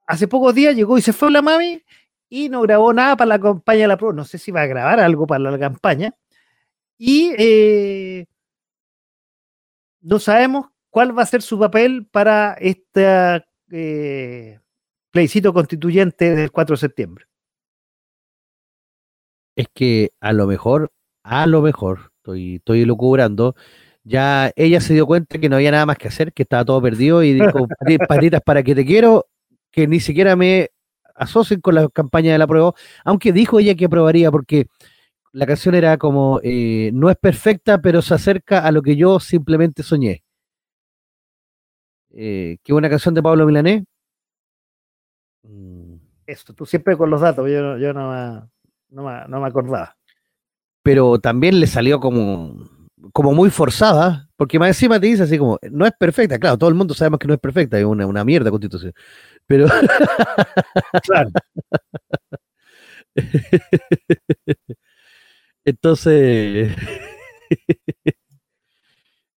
Hace 0.07 0.27
pocos 0.27 0.55
días 0.55 0.75
llegó 0.75 0.97
y 0.97 1.01
se 1.01 1.13
fue 1.13 1.29
la 1.29 1.41
mami 1.41 1.83
y 2.29 2.47
no 2.47 2.61
grabó 2.61 2.93
nada 2.93 3.17
para 3.17 3.27
la 3.27 3.39
campaña 3.39 3.81
de 3.81 3.87
la 3.89 3.97
pro. 3.97 4.13
No 4.13 4.23
sé 4.23 4.37
si 4.37 4.51
va 4.51 4.61
a 4.61 4.67
grabar 4.67 4.99
algo 5.01 5.27
para 5.27 5.51
la 5.51 5.59
campaña. 5.59 6.15
Y 6.97 7.33
eh, 7.37 8.27
no 10.01 10.19
sabemos 10.19 10.67
cuál 10.89 11.17
va 11.17 11.23
a 11.23 11.25
ser 11.25 11.41
su 11.41 11.59
papel 11.59 12.07
para 12.09 12.53
este 12.53 13.43
eh, 13.71 14.59
plebiscito 15.11 15.53
constituyente 15.53 16.33
del 16.33 16.51
4 16.51 16.75
de 16.75 16.79
septiembre. 16.79 17.25
Es 19.57 19.67
que 19.73 20.11
a 20.21 20.31
lo 20.31 20.47
mejor, 20.47 20.93
a 21.23 21.45
lo 21.45 21.61
mejor, 21.61 22.10
estoy, 22.21 22.55
estoy 22.55 22.85
lucubrando, 22.85 23.55
ya 24.03 24.51
ella 24.55 24.79
se 24.79 24.93
dio 24.93 25.05
cuenta 25.05 25.39
que 25.39 25.49
no 25.49 25.55
había 25.57 25.71
nada 25.71 25.85
más 25.85 25.97
que 25.97 26.07
hacer, 26.07 26.33
que 26.33 26.43
estaba 26.43 26.65
todo 26.65 26.81
perdido 26.81 27.23
y 27.23 27.33
dijo, 27.33 27.67
patitas 28.07 28.41
para 28.41 28.63
que 28.63 28.75
te 28.75 28.85
quiero, 28.85 29.27
que 29.71 29.87
ni 29.87 29.99
siquiera 29.99 30.35
me 30.35 30.69
asocien 31.15 31.61
con 31.61 31.75
la 31.75 31.87
campaña 31.89 32.31
de 32.31 32.37
la 32.37 32.47
prueba, 32.47 32.73
aunque 33.03 33.31
dijo 33.31 33.59
ella 33.59 33.75
que 33.75 33.85
aprobaría 33.85 34.31
porque 34.31 34.67
la 35.33 35.45
canción 35.45 35.75
era 35.75 35.97
como, 35.97 36.39
eh, 36.43 36.91
no 36.93 37.09
es 37.09 37.17
perfecta, 37.17 37.81
pero 37.81 38.01
se 38.01 38.13
acerca 38.13 38.59
a 38.59 38.71
lo 38.71 38.81
que 38.81 38.95
yo 38.95 39.19
simplemente 39.19 39.83
soñé. 39.83 40.23
Eh, 42.13 42.57
qué 42.63 42.73
buena 42.73 42.89
canción 42.89 43.13
de 43.13 43.23
Pablo 43.23 43.45
Milanés. 43.45 43.83
Mm. 45.43 45.95
Eso, 46.27 46.53
tú 46.53 46.65
siempre 46.65 46.97
con 46.97 47.09
los 47.09 47.21
datos, 47.21 47.49
yo, 47.49 47.77
yo 47.77 47.93
no, 47.93 48.49
no, 48.89 49.27
no 49.27 49.41
me 49.41 49.47
acordaba. 49.47 49.95
Pero 50.83 51.19
también 51.19 51.59
le 51.59 51.67
salió 51.67 51.99
como 51.99 52.55
como 53.13 53.33
muy 53.33 53.49
forzada, 53.49 54.29
porque 54.35 54.59
más 54.59 54.69
encima 54.69 54.99
te 54.99 55.07
dice 55.07 55.23
así 55.23 55.37
como, 55.37 55.59
no 55.71 55.85
es 55.85 55.93
perfecta, 55.97 56.39
claro, 56.39 56.57
todo 56.57 56.69
el 56.69 56.75
mundo 56.75 56.93
sabemos 56.93 57.19
que 57.19 57.27
no 57.27 57.33
es 57.33 57.39
perfecta, 57.39 57.79
es 57.79 57.85
una, 57.85 58.05
una 58.05 58.23
mierda 58.23 58.51
constitución, 58.51 58.93
pero... 59.45 59.67
claro. 61.03 61.31
Entonces, 65.65 66.75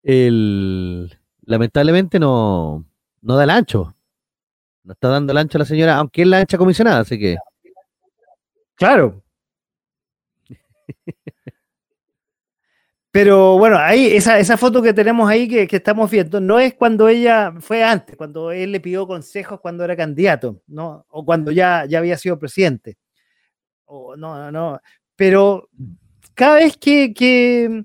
el, 0.03 1.19
lamentablemente 1.43 2.19
no, 2.19 2.85
no 3.23 3.37
da 3.37 3.45
el 3.45 3.51
ancho, 3.51 3.95
no 4.85 4.93
está 4.93 5.09
dando 5.09 5.33
el 5.33 5.39
ancho 5.39 5.59
a 5.59 5.61
la 5.61 5.65
señora, 5.65 5.97
aunque 5.97 6.23
es 6.23 6.29
la 6.29 6.39
ancha 6.39 6.59
comisionada, 6.59 7.01
así 7.01 7.19
que... 7.19 7.37
Claro. 8.77 9.23
Pero 13.15 13.57
bueno, 13.59 13.79
ahí, 13.79 14.09
esa, 14.09 14.41
esa 14.41 14.57
foto 14.57 14.83
que 14.83 14.93
tenemos 14.93 15.31
ahí 15.31 15.47
que, 15.47 15.69
estamos 15.71 16.11
viendo, 16.11 16.41
no 16.41 16.59
es 16.59 16.75
cuando 16.75 17.07
ella 17.09 17.55
fue 17.61 17.85
antes, 17.85 18.17
cuando 18.17 18.51
él 18.51 18.73
le 18.73 18.81
pidió 18.81 19.07
consejos 19.07 19.61
cuando 19.61 19.85
era 19.85 19.95
candidato, 19.95 20.61
¿no? 20.67 21.07
O 21.11 21.25
cuando 21.25 21.53
ya, 21.53 21.87
ya 21.87 22.01
había 22.01 22.19
sido 22.19 22.41
presidente. 22.41 22.99
O, 23.85 24.17
no, 24.17 24.51
no, 24.51 24.81
Pero 25.15 25.69
cada 26.35 26.57
vez 26.57 26.77
que, 26.77 27.15
que, 27.15 27.85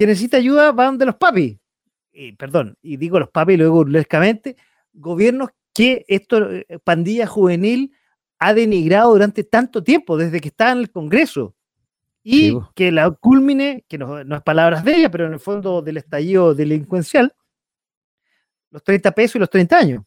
necesita 0.00 0.38
ayuda, 0.38 0.72
van 0.72 0.98
de 0.98 1.06
los 1.06 1.14
papis. 1.14 1.56
Y, 2.10 2.32
perdón, 2.32 2.76
y 2.82 2.96
digo 2.96 3.20
los 3.20 3.30
papis 3.30 3.58
luego 3.58 3.76
burlescamente, 3.76 4.56
gobiernos 4.92 5.50
que 5.72 6.04
esto, 6.08 6.50
eh, 6.50 6.66
pandilla 6.82 7.28
juvenil, 7.28 7.92
ha 8.40 8.54
denigrado 8.54 9.12
durante 9.12 9.44
tanto 9.44 9.84
tiempo, 9.84 10.16
desde 10.16 10.40
que 10.40 10.48
está 10.48 10.72
en 10.72 10.78
el 10.78 10.90
Congreso. 10.90 11.54
Y 12.30 12.52
que 12.74 12.92
la 12.92 13.10
culmine, 13.10 13.86
que 13.88 13.96
no, 13.96 14.18
es 14.18 14.42
palabras 14.42 14.84
de 14.84 14.96
ella, 14.96 15.10
pero 15.10 15.26
en 15.26 15.32
el 15.32 15.40
fondo 15.40 15.80
del 15.80 15.96
estallido 15.96 16.54
delincuencial, 16.54 17.32
los 18.70 18.84
30 18.84 19.12
pesos 19.12 19.36
y 19.36 19.38
los 19.38 19.48
30 19.48 19.78
años. 19.78 20.02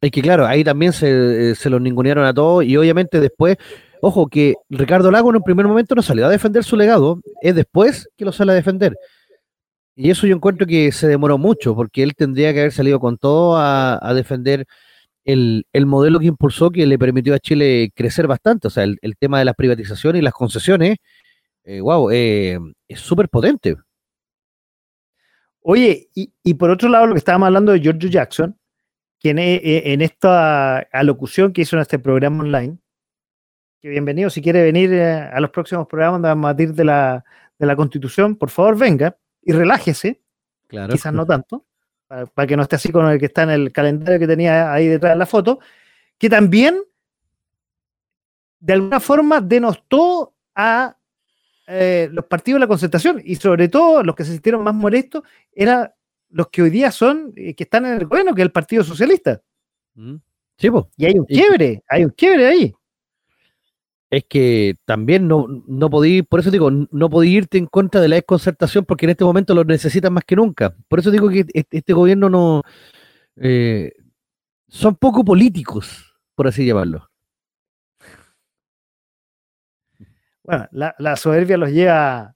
Es 0.00 0.10
que 0.10 0.22
claro, 0.22 0.46
ahí 0.46 0.64
también 0.64 0.94
se, 0.94 1.50
eh, 1.50 1.54
se 1.54 1.68
los 1.68 1.78
ningunearon 1.78 2.24
a 2.24 2.32
todos 2.32 2.64
y 2.64 2.74
obviamente 2.78 3.20
después, 3.20 3.58
ojo, 4.00 4.28
que 4.28 4.54
Ricardo 4.70 5.10
Lago 5.10 5.28
en 5.28 5.36
un 5.36 5.42
primer 5.42 5.66
momento 5.66 5.94
no 5.94 6.00
salió 6.00 6.24
a 6.24 6.30
defender 6.30 6.64
su 6.64 6.74
legado, 6.74 7.20
es 7.42 7.54
después 7.54 8.08
que 8.16 8.24
lo 8.24 8.32
sale 8.32 8.52
a 8.52 8.54
defender. 8.54 8.96
Y 9.94 10.08
eso 10.08 10.26
yo 10.26 10.34
encuentro 10.34 10.66
que 10.66 10.90
se 10.90 11.06
demoró 11.06 11.36
mucho, 11.36 11.74
porque 11.74 12.02
él 12.02 12.14
tendría 12.14 12.54
que 12.54 12.60
haber 12.60 12.72
salido 12.72 12.98
con 12.98 13.18
todo 13.18 13.58
a, 13.58 14.12
defender 14.14 14.64
el, 15.26 15.66
modelo 15.84 16.18
que 16.18 16.26
impulsó, 16.26 16.70
que 16.70 16.86
le 16.86 16.98
permitió 16.98 17.34
a 17.34 17.38
Chile 17.38 17.90
crecer 17.94 18.26
bastante. 18.26 18.68
O 18.68 18.70
sea, 18.70 18.84
el, 18.84 18.98
el 19.02 19.18
tema 19.18 19.38
de 19.38 19.44
las 19.44 19.54
privatizaciones 19.54 20.20
y 20.20 20.22
las 20.22 20.32
concesiones 20.32 20.96
wow, 21.66 22.10
eh, 22.10 22.54
eh, 22.54 22.58
es 22.88 23.00
súper 23.00 23.28
potente. 23.28 23.76
Oye, 25.60 26.08
y, 26.14 26.54
por 26.54 26.70
otro 26.70 26.88
lado, 26.88 27.06
lo 27.06 27.14
que 27.14 27.18
estábamos 27.18 27.48
hablando 27.48 27.72
de 27.72 27.80
George 27.80 28.08
Jackson, 28.08 28.56
quien 29.18 29.38
e, 29.40 29.92
en 29.92 30.00
esta 30.00 30.78
alocución 30.92 31.52
que 31.52 31.62
hizo 31.62 31.74
en 31.74 31.82
este 31.82 31.98
programa 31.98 32.44
online, 32.44 32.78
que 33.80 33.88
bienvenido, 33.88 34.30
si 34.30 34.40
quiere 34.40 34.62
venir 34.62 34.92
eh, 34.92 35.12
a 35.12 35.40
los 35.40 35.50
próximos 35.50 35.88
programas 35.88 36.22
de 36.22 36.34
matir 36.36 36.72
de 36.72 36.84
la, 36.84 37.24
de 37.58 37.66
la 37.66 37.74
Constitución, 37.74 38.36
por 38.36 38.50
favor 38.50 38.78
venga 38.78 39.16
y 39.42 39.52
relájese, 39.52 40.20
claro. 40.68 40.92
quizás 40.92 41.12
no 41.12 41.26
tanto, 41.26 41.66
para, 42.06 42.26
para, 42.26 42.46
que 42.46 42.56
no 42.56 42.62
esté 42.62 42.76
así 42.76 42.92
con 42.92 43.08
el 43.08 43.18
que 43.18 43.26
está 43.26 43.42
en 43.42 43.50
el 43.50 43.72
calendario 43.72 44.20
que 44.20 44.28
tenía 44.28 44.72
ahí 44.72 44.86
detrás 44.86 45.14
de 45.14 45.18
la 45.18 45.26
foto, 45.26 45.58
que 46.16 46.30
también 46.30 46.80
de 48.60 48.72
alguna 48.72 49.00
forma 49.00 49.40
denostó 49.40 50.32
a 50.54 50.95
eh, 51.66 52.08
los 52.12 52.26
partidos 52.26 52.56
de 52.56 52.60
la 52.60 52.68
concentración 52.68 53.20
y 53.24 53.36
sobre 53.36 53.68
todo 53.68 54.02
los 54.02 54.14
que 54.14 54.24
se 54.24 54.32
sintieron 54.32 54.62
más 54.62 54.74
molestos 54.74 55.22
eran 55.52 55.90
los 56.30 56.48
que 56.48 56.62
hoy 56.62 56.70
día 56.70 56.90
son, 56.90 57.32
eh, 57.36 57.54
que 57.54 57.64
están 57.64 57.86
en 57.86 57.94
el 57.94 58.06
gobierno, 58.06 58.34
que 58.34 58.42
es 58.42 58.46
el 58.46 58.52
Partido 58.52 58.84
Socialista. 58.84 59.40
Mm. 59.94 60.16
Y 60.96 61.06
hay 61.06 61.18
un 61.18 61.24
quiebre, 61.24 61.82
hay 61.88 62.04
un 62.04 62.10
quiebre 62.10 62.46
ahí. 62.46 62.74
Es 64.08 64.24
que 64.24 64.76
también 64.84 65.26
no, 65.26 65.46
no 65.66 65.90
podí, 65.90 66.22
por 66.22 66.40
eso 66.40 66.50
digo, 66.50 66.70
no 66.70 67.10
podí 67.10 67.36
irte 67.36 67.58
en 67.58 67.66
contra 67.66 68.00
de 68.00 68.08
la 68.08 68.16
desconcertación 68.16 68.84
porque 68.84 69.06
en 69.06 69.10
este 69.10 69.24
momento 69.24 69.54
lo 69.54 69.64
necesitan 69.64 70.12
más 70.12 70.24
que 70.24 70.36
nunca. 70.36 70.74
Por 70.88 71.00
eso 71.00 71.10
digo 71.10 71.28
que 71.28 71.44
este, 71.52 71.78
este 71.78 71.92
gobierno 71.92 72.30
no... 72.30 72.62
Eh, 73.36 73.92
son 74.68 74.96
poco 74.96 75.24
políticos, 75.24 76.14
por 76.34 76.46
así 76.46 76.64
llamarlo. 76.64 77.08
Bueno, 80.46 80.68
la, 80.70 81.16
soberbia 81.16 81.56
los 81.56 81.70
lleva 81.70 82.34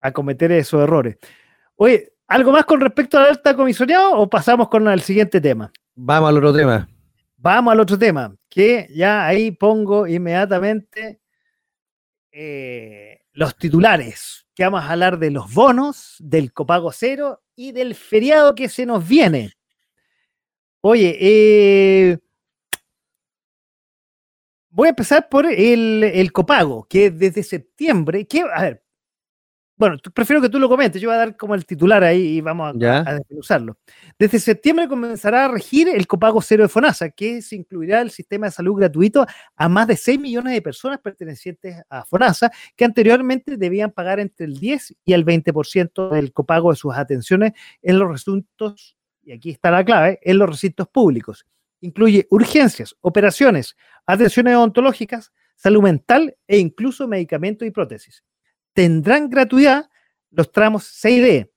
a, 0.00 0.12
cometer 0.12 0.52
esos 0.52 0.82
errores. 0.82 1.18
Oye, 1.76 2.12
¿algo 2.28 2.52
más 2.52 2.64
con 2.64 2.80
respecto 2.80 3.18
al 3.18 3.26
alta 3.26 3.56
comisariado 3.56 4.12
o 4.12 4.30
pasamos 4.30 4.68
con 4.68 4.86
el 4.88 5.00
siguiente 5.00 5.40
tema? 5.40 5.72
Vamos 5.94 6.28
al 6.28 6.36
otro 6.36 6.54
tema. 6.54 6.88
Vamos 7.36 7.72
al 7.72 7.80
otro 7.80 7.98
tema, 7.98 8.34
que 8.48 8.88
ya 8.94 9.26
ahí 9.26 9.50
pongo 9.50 10.06
inmediatamente 10.06 11.20
eh, 12.30 13.22
los 13.32 13.56
titulares, 13.56 14.46
que 14.54 14.64
vamos 14.64 14.82
a 14.82 14.92
hablar 14.92 15.18
de 15.18 15.30
los 15.30 15.52
bonos, 15.52 16.16
del 16.18 16.52
copago 16.52 16.92
cero 16.92 17.42
y 17.56 17.72
del 17.72 17.94
feriado 17.94 18.54
que 18.54 18.68
se 18.68 18.86
nos 18.86 19.06
viene. 19.08 19.54
Oye, 20.82 21.16
eh, 21.20 22.18
Voy 24.80 24.86
a 24.86 24.96
empezar 24.96 25.28
por 25.28 25.44
el, 25.44 26.32
copago, 26.32 26.86
que 26.88 27.10
desde 27.10 27.42
septiembre, 27.42 28.26
que, 28.26 28.40
a 28.40 28.62
ver, 28.62 28.82
bueno, 29.76 29.98
prefiero 30.14 30.40
que 30.40 30.48
tú 30.48 30.58
lo 30.58 30.70
comentes, 30.70 31.02
yo 31.02 31.10
voy 31.10 31.16
a 31.16 31.18
dar 31.18 31.36
como 31.36 31.54
el 31.54 31.66
titular 31.66 32.02
ahí 32.02 32.38
y 32.38 32.40
vamos 32.40 32.82
a, 32.82 33.00
a, 33.00 33.14
desmenuzarlo. 33.16 33.76
Desde 34.18 34.40
septiembre 34.40 34.88
comenzará 34.88 35.44
a 35.44 35.48
regir 35.48 35.86
el 35.90 36.06
copago 36.06 36.40
cero 36.40 36.62
de 36.62 36.70
FONASA, 36.70 37.10
que 37.10 37.42
se 37.42 37.56
incluirá 37.56 38.00
el 38.00 38.10
sistema 38.10 38.46
de 38.46 38.52
salud 38.52 38.78
gratuito 38.78 39.26
a 39.54 39.68
más 39.68 39.86
de 39.86 39.98
6 39.98 40.18
millones 40.18 40.54
de 40.54 40.62
personas 40.62 40.98
pertenecientes 41.00 41.82
a 41.90 42.06
FONASA, 42.06 42.50
que 42.74 42.86
anteriormente 42.86 43.58
debían 43.58 43.90
pagar 43.90 44.18
entre 44.18 44.46
el 44.46 44.58
10 44.58 44.94
y 45.04 45.12
el 45.12 45.26
20% 45.26 46.08
del 46.08 46.32
copago 46.32 46.70
de 46.70 46.76
sus 46.76 46.96
atenciones 46.96 47.52
en 47.82 47.98
los 47.98 48.10
recintos, 48.10 48.96
y 49.22 49.32
aquí 49.32 49.50
está 49.50 49.70
la 49.70 49.84
clave, 49.84 50.20
en 50.22 50.38
los 50.38 50.48
recintos 50.48 50.88
públicos. 50.88 51.44
Incluye 51.80 52.26
urgencias, 52.30 52.94
operaciones, 53.00 53.76
atenciones 54.06 54.56
odontológicas, 54.56 55.32
salud 55.56 55.82
mental 55.82 56.36
e 56.46 56.58
incluso 56.58 57.08
medicamentos 57.08 57.66
y 57.66 57.70
prótesis 57.70 58.22
tendrán 58.72 59.28
gratuidad 59.28 59.90
los 60.30 60.50
tramos 60.52 60.84
6D. 61.04 61.50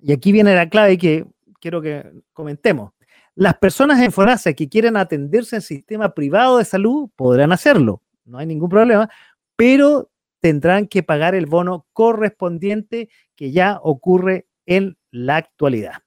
Y 0.00 0.12
aquí 0.12 0.32
viene 0.32 0.54
la 0.54 0.68
clave 0.68 0.98
que 0.98 1.24
quiero 1.60 1.80
que 1.80 2.04
comentemos. 2.32 2.92
Las 3.34 3.54
personas 3.54 4.00
en 4.00 4.12
FONASA 4.12 4.52
que 4.52 4.68
quieran 4.68 4.96
atenderse 4.96 5.56
en 5.56 5.62
sistema 5.62 6.14
privado 6.14 6.58
de 6.58 6.64
salud 6.64 7.10
podrán 7.16 7.52
hacerlo, 7.52 8.02
no 8.24 8.38
hay 8.38 8.46
ningún 8.46 8.68
problema, 8.68 9.08
pero 9.56 10.10
tendrán 10.40 10.86
que 10.86 11.02
pagar 11.02 11.34
el 11.34 11.46
bono 11.46 11.86
correspondiente 11.92 13.08
que 13.34 13.50
ya 13.50 13.80
ocurre 13.82 14.46
en 14.66 14.96
la 15.10 15.36
actualidad. 15.36 16.03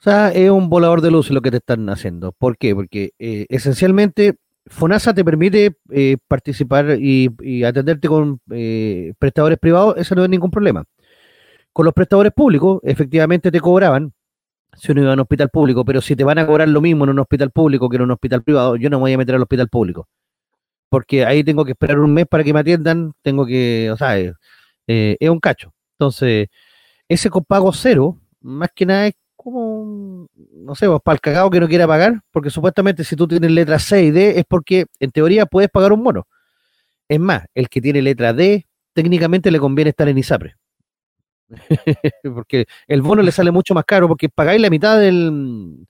O 0.00 0.02
sea, 0.02 0.30
es 0.30 0.48
un 0.50 0.68
volador 0.68 1.00
de 1.00 1.10
luz 1.10 1.30
lo 1.30 1.42
que 1.42 1.50
te 1.50 1.56
están 1.56 1.88
haciendo. 1.90 2.30
¿Por 2.32 2.56
qué? 2.56 2.74
Porque 2.74 3.12
eh, 3.18 3.46
esencialmente 3.48 4.36
FONASA 4.66 5.12
te 5.12 5.24
permite 5.24 5.76
eh, 5.90 6.18
participar 6.28 6.98
y, 7.00 7.64
atenderte 7.64 8.06
con 8.06 8.40
eh, 8.52 9.14
prestadores 9.18 9.58
privados, 9.58 9.96
eso 9.98 10.14
no 10.14 10.22
es 10.22 10.30
ningún 10.30 10.52
problema. 10.52 10.84
Con 11.72 11.84
los 11.84 11.94
prestadores 11.94 12.32
públicos, 12.32 12.80
efectivamente 12.84 13.50
te 13.50 13.60
cobraban 13.60 14.12
si 14.76 14.92
uno 14.92 15.02
iba 15.02 15.10
a 15.10 15.14
un 15.14 15.20
hospital 15.20 15.50
público, 15.50 15.84
pero 15.84 16.00
si 16.00 16.14
te 16.14 16.22
van 16.24 16.38
a 16.38 16.46
cobrar 16.46 16.68
lo 16.68 16.80
mismo 16.80 17.04
en 17.04 17.10
un 17.10 17.18
hospital 17.18 17.50
público 17.50 17.88
que 17.88 17.96
en 17.96 18.02
un 18.02 18.12
hospital 18.12 18.42
privado, 18.44 18.76
yo 18.76 18.90
no 18.90 18.98
me 18.98 19.02
voy 19.02 19.12
a 19.14 19.18
meter 19.18 19.34
al 19.34 19.42
hospital 19.42 19.68
público. 19.68 20.08
Porque 20.88 21.24
ahí 21.24 21.42
tengo 21.44 21.64
que 21.64 21.72
esperar 21.72 21.98
un 21.98 22.14
mes 22.14 22.26
para 22.26 22.44
que 22.44 22.52
me 22.54 22.60
atiendan, 22.60 23.12
tengo 23.22 23.44
que, 23.46 23.90
o 23.92 23.96
sea, 23.96 24.16
es 24.18 25.30
un 25.30 25.40
cacho. 25.40 25.72
Entonces, 25.98 26.48
ese 27.08 27.30
copago 27.30 27.72
cero, 27.72 28.18
más 28.40 28.70
que 28.74 28.86
nada 28.86 29.08
es 29.08 29.14
como, 29.38 30.28
no 30.52 30.74
sé, 30.74 30.88
pues, 30.88 31.00
para 31.00 31.14
el 31.14 31.20
cagado 31.20 31.48
que 31.48 31.60
no 31.60 31.68
quiera 31.68 31.86
pagar, 31.86 32.20
porque 32.32 32.50
supuestamente 32.50 33.04
si 33.04 33.14
tú 33.14 33.28
tienes 33.28 33.52
letra 33.52 33.78
C 33.78 34.02
y 34.02 34.10
D 34.10 34.38
es 34.38 34.44
porque 34.46 34.86
en 34.98 35.12
teoría 35.12 35.46
puedes 35.46 35.70
pagar 35.70 35.92
un 35.92 36.02
mono. 36.02 36.26
Es 37.08 37.20
más, 37.20 37.44
el 37.54 37.68
que 37.68 37.80
tiene 37.80 38.02
letra 38.02 38.32
D, 38.32 38.66
técnicamente 38.92 39.52
le 39.52 39.60
conviene 39.60 39.90
estar 39.90 40.08
en 40.08 40.18
ISAPRE. 40.18 40.56
porque 42.34 42.66
el 42.88 43.00
bono 43.00 43.22
le 43.22 43.30
sale 43.30 43.52
mucho 43.52 43.74
más 43.74 43.84
caro 43.84 44.08
porque 44.08 44.28
pagáis 44.28 44.60
la 44.60 44.70
mitad 44.70 44.98
del, 44.98 45.86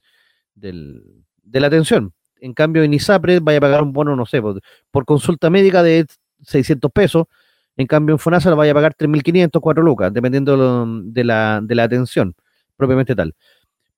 del, 0.53 1.03
de 1.41 1.59
la 1.59 1.67
atención. 1.67 2.13
En 2.39 2.53
cambio, 2.53 2.83
en 2.83 2.93
ISAPRE 2.93 3.39
vaya 3.39 3.57
a 3.57 3.61
pagar 3.61 3.81
un 3.81 3.93
bono, 3.93 4.15
no 4.15 4.27
sé, 4.27 4.43
por, 4.43 4.61
por 4.91 5.05
consulta 5.05 5.49
médica 5.49 5.81
de 5.81 6.05
600 6.43 6.91
pesos. 6.91 7.25
En 7.77 7.87
cambio, 7.87 8.13
en 8.13 8.19
FONASA 8.19 8.51
lo 8.51 8.57
vaya 8.57 8.73
a 8.73 8.75
pagar 8.75 8.93
3.500, 8.95 9.59
4 9.59 9.83
lucas, 9.83 10.13
dependiendo 10.13 10.55
de 11.03 11.23
la, 11.23 11.61
de 11.63 11.75
la 11.75 11.83
atención 11.83 12.35
propiamente 12.79 13.15
tal. 13.15 13.35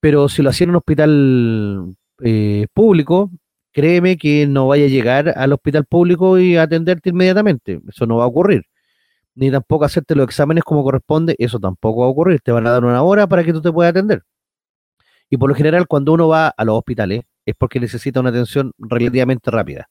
Pero 0.02 0.28
si 0.28 0.42
lo 0.42 0.50
hacía 0.50 0.66
en 0.66 0.72
un 0.72 0.78
hospital 0.78 1.96
eh, 2.24 2.68
público, 2.74 3.32
créeme 3.72 4.18
que 4.18 4.48
no 4.48 4.68
vaya 4.68 4.86
a 4.86 4.90
llegar 4.90 5.34
al 5.38 5.54
hospital 5.54 5.86
público 5.86 6.40
y 6.40 6.58
atenderte 6.58 7.12
inmediatamente. 7.12 7.80
Eso 7.88 8.06
no 8.08 8.18
va 8.18 8.26
a 8.26 8.28
ocurrir. 8.28 8.64
Ni 9.36 9.52
tampoco 9.52 9.86
hacerte 9.86 10.16
los 10.16 10.26
exámenes 10.26 10.64
como 10.66 10.84
corresponde, 10.84 11.36
eso 11.40 11.60
tampoco 11.60 12.02
va 12.02 12.08
a 12.08 12.10
ocurrir. 12.10 12.42
Te 12.42 12.52
van 12.52 12.68
a 12.68 12.72
dar 12.72 12.84
una 12.84 13.02
hora 13.04 13.28
para 13.28 13.44
que 13.44 13.54
tú 13.54 13.62
te 13.62 13.72
puedas 13.72 13.92
atender. 13.92 14.24
Y 15.30 15.38
por 15.38 15.50
lo 15.50 15.56
general, 15.56 15.88
cuando 15.88 16.14
uno 16.14 16.28
va 16.28 16.50
a 16.50 16.66
los 16.66 16.78
hospitales, 16.78 17.22
es 17.46 17.56
porque 17.58 17.80
necesita 17.80 18.20
una 18.20 18.30
atención 18.30 18.74
relativamente 18.78 19.50
rápida. 19.52 19.88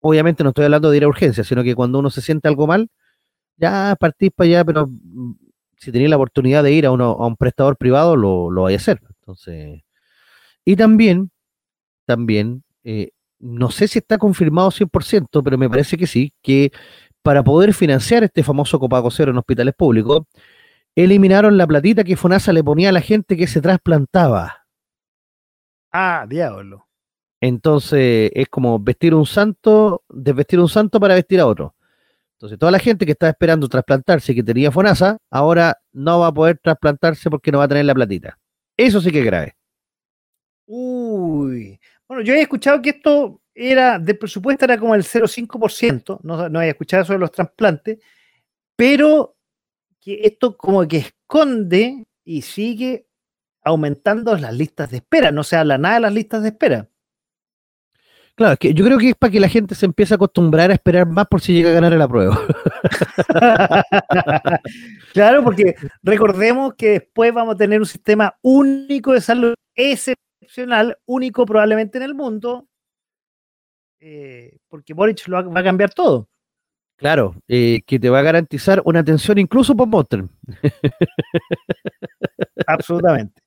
Obviamente 0.00 0.44
no 0.44 0.50
estoy 0.50 0.66
hablando 0.66 0.90
de 0.90 0.98
ir 0.98 1.04
a 1.04 1.08
urgencia, 1.08 1.44
sino 1.44 1.62
que 1.62 1.74
cuando 1.74 1.98
uno 1.98 2.10
se 2.10 2.20
siente 2.20 2.48
algo 2.48 2.66
mal, 2.66 2.88
ya 3.56 3.96
partís 3.98 4.30
para 4.34 4.48
allá, 4.48 4.64
pero 4.64 4.90
si 5.76 5.92
tenéis 5.92 6.10
la 6.10 6.16
oportunidad 6.16 6.62
de 6.62 6.72
ir 6.72 6.86
a, 6.86 6.90
uno, 6.90 7.10
a 7.12 7.26
un 7.26 7.36
prestador 7.36 7.76
privado, 7.76 8.16
lo, 8.16 8.50
lo 8.50 8.62
vais 8.62 8.74
a 8.74 8.82
hacer. 8.82 9.00
Entonces, 9.20 9.82
y 10.64 10.76
también, 10.76 11.30
también, 12.06 12.64
eh, 12.84 13.10
no 13.38 13.70
sé 13.70 13.88
si 13.88 13.98
está 14.00 14.18
confirmado 14.18 14.70
100%, 14.70 15.42
pero 15.44 15.58
me 15.58 15.70
parece 15.70 15.96
que 15.96 16.06
sí, 16.06 16.32
que 16.42 16.72
para 17.22 17.44
poder 17.44 17.74
financiar 17.74 18.24
este 18.24 18.42
famoso 18.42 18.78
copago 18.78 19.10
cero 19.10 19.30
en 19.30 19.38
hospitales 19.38 19.74
públicos, 19.74 20.22
eliminaron 20.96 21.56
la 21.56 21.66
platita 21.66 22.02
que 22.02 22.16
FONASA 22.16 22.52
le 22.52 22.64
ponía 22.64 22.88
a 22.88 22.92
la 22.92 23.00
gente 23.00 23.36
que 23.36 23.46
se 23.46 23.60
trasplantaba. 23.60 24.66
Ah, 25.92 26.26
diablo. 26.28 26.88
Entonces, 27.40 28.32
es 28.34 28.48
como 28.48 28.78
vestir 28.78 29.14
un 29.14 29.26
santo, 29.26 30.02
desvestir 30.08 30.58
un 30.58 30.68
santo 30.68 30.98
para 30.98 31.14
vestir 31.14 31.38
a 31.38 31.46
otro. 31.46 31.75
Entonces, 32.36 32.58
toda 32.58 32.70
la 32.70 32.78
gente 32.78 33.06
que 33.06 33.12
estaba 33.12 33.30
esperando 33.30 33.66
trasplantarse 33.68 34.34
que 34.34 34.42
tenía 34.42 34.70
FONASA, 34.70 35.16
ahora 35.30 35.78
no 35.92 36.20
va 36.20 36.26
a 36.28 36.34
poder 36.34 36.58
trasplantarse 36.62 37.30
porque 37.30 37.50
no 37.50 37.58
va 37.58 37.64
a 37.64 37.68
tener 37.68 37.86
la 37.86 37.94
platita. 37.94 38.38
Eso 38.76 39.00
sí 39.00 39.10
que 39.10 39.20
es 39.20 39.24
grave. 39.24 39.56
Uy. 40.66 41.80
Bueno, 42.06 42.22
yo 42.22 42.34
he 42.34 42.42
escuchado 42.42 42.82
que 42.82 42.90
esto 42.90 43.40
era, 43.54 43.98
del 43.98 44.18
presupuesto 44.18 44.66
era 44.66 44.76
como 44.78 44.94
el 44.94 45.02
0,5%, 45.02 46.20
no, 46.22 46.48
no 46.48 46.58
había 46.58 46.72
escuchado 46.72 47.04
de 47.04 47.18
los 47.18 47.32
trasplantes, 47.32 47.98
pero 48.76 49.36
que 49.98 50.20
esto 50.24 50.56
como 50.56 50.86
que 50.86 50.98
esconde 50.98 52.04
y 52.22 52.42
sigue 52.42 53.08
aumentando 53.62 54.36
las 54.36 54.54
listas 54.54 54.90
de 54.90 54.98
espera, 54.98 55.32
no 55.32 55.42
se 55.42 55.56
habla 55.56 55.78
nada 55.78 55.94
de 55.94 56.00
las 56.02 56.12
listas 56.12 56.42
de 56.42 56.48
espera. 56.48 56.88
Claro, 58.36 58.52
es 58.52 58.58
que 58.58 58.74
yo 58.74 58.84
creo 58.84 58.98
que 58.98 59.08
es 59.08 59.14
para 59.14 59.30
que 59.30 59.40
la 59.40 59.48
gente 59.48 59.74
se 59.74 59.86
empiece 59.86 60.12
a 60.12 60.16
acostumbrar 60.16 60.70
a 60.70 60.74
esperar 60.74 61.06
más 61.06 61.26
por 61.26 61.40
si 61.40 61.54
llega 61.54 61.70
a 61.70 61.72
ganar 61.72 61.94
la 61.94 62.06
prueba. 62.06 62.38
claro, 65.14 65.42
porque 65.42 65.74
recordemos 66.02 66.74
que 66.74 66.90
después 66.90 67.32
vamos 67.32 67.54
a 67.54 67.58
tener 67.58 67.80
un 67.80 67.86
sistema 67.86 68.36
único 68.42 69.14
de 69.14 69.22
salud 69.22 69.54
excepcional, 69.74 70.98
único 71.06 71.46
probablemente 71.46 71.96
en 71.96 72.04
el 72.04 72.14
mundo, 72.14 72.68
eh, 74.00 74.58
porque 74.68 74.92
Boric 74.92 75.26
lo 75.28 75.50
va, 75.50 75.60
a 75.60 75.64
cambiar 75.64 75.94
todo. 75.94 76.28
Claro, 76.96 77.36
eh, 77.48 77.80
que 77.86 77.98
te 77.98 78.10
va 78.10 78.18
a 78.18 78.22
garantizar 78.22 78.82
una 78.84 79.00
atención 79.00 79.38
incluso 79.38 79.74
por 79.74 79.88
Monster. 79.88 80.24
Absolutamente. 82.66 83.40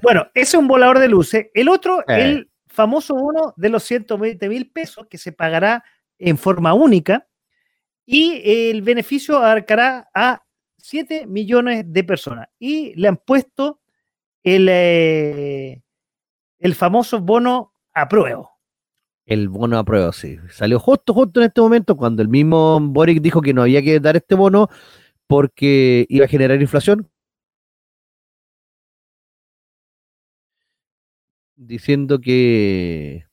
Bueno, 0.00 0.28
ese 0.32 0.56
es 0.56 0.60
un 0.60 0.68
volador 0.68 1.00
de 1.00 1.08
luces. 1.08 1.48
El 1.54 1.68
otro, 1.68 2.02
eh. 2.02 2.22
el 2.22 2.47
famoso 2.78 3.16
bono 3.16 3.54
de 3.56 3.70
los 3.70 3.82
120 3.82 4.48
mil 4.48 4.70
pesos 4.70 5.08
que 5.10 5.18
se 5.18 5.32
pagará 5.32 5.82
en 6.16 6.38
forma 6.38 6.74
única 6.74 7.26
y 8.06 8.40
el 8.44 8.82
beneficio 8.82 9.36
abarcará 9.38 10.08
a 10.14 10.44
7 10.76 11.26
millones 11.26 11.84
de 11.88 12.04
personas. 12.04 12.48
Y 12.56 12.94
le 12.94 13.08
han 13.08 13.16
puesto 13.16 13.80
el, 14.44 14.68
eh, 14.70 15.82
el 16.60 16.74
famoso 16.76 17.20
bono 17.20 17.72
a 17.92 18.06
prueba. 18.06 18.48
El 19.26 19.48
bono 19.48 19.76
a 19.76 19.84
prueba, 19.84 20.12
sí. 20.12 20.38
Salió 20.48 20.78
justo, 20.78 21.12
justo 21.12 21.40
en 21.40 21.46
este 21.46 21.60
momento 21.60 21.96
cuando 21.96 22.22
el 22.22 22.28
mismo 22.28 22.78
Boric 22.80 23.20
dijo 23.20 23.42
que 23.42 23.54
no 23.54 23.62
había 23.62 23.82
que 23.82 23.98
dar 23.98 24.14
este 24.14 24.36
bono 24.36 24.68
porque 25.26 26.06
iba 26.08 26.26
a 26.26 26.28
generar 26.28 26.62
inflación, 26.62 27.10
diciendo 31.58 32.20
que, 32.20 33.26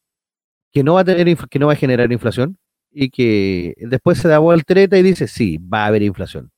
que 0.74 0.84
no 0.84 0.96
va 0.96 1.02
a 1.02 1.06
tener 1.06 1.38
que 1.50 1.60
no 1.60 1.68
va 1.68 1.74
a 1.74 1.78
generar 1.78 2.12
inflación 2.12 2.58
y 2.92 3.10
que 3.10 3.76
después 3.78 4.18
se 4.18 4.28
da 4.28 4.40
voltereta 4.40 4.98
y 4.98 5.04
dice 5.04 5.28
sí, 5.28 5.58
va 5.58 5.84
a 5.84 5.88
haber 5.88 6.04
inflación. 6.04 6.52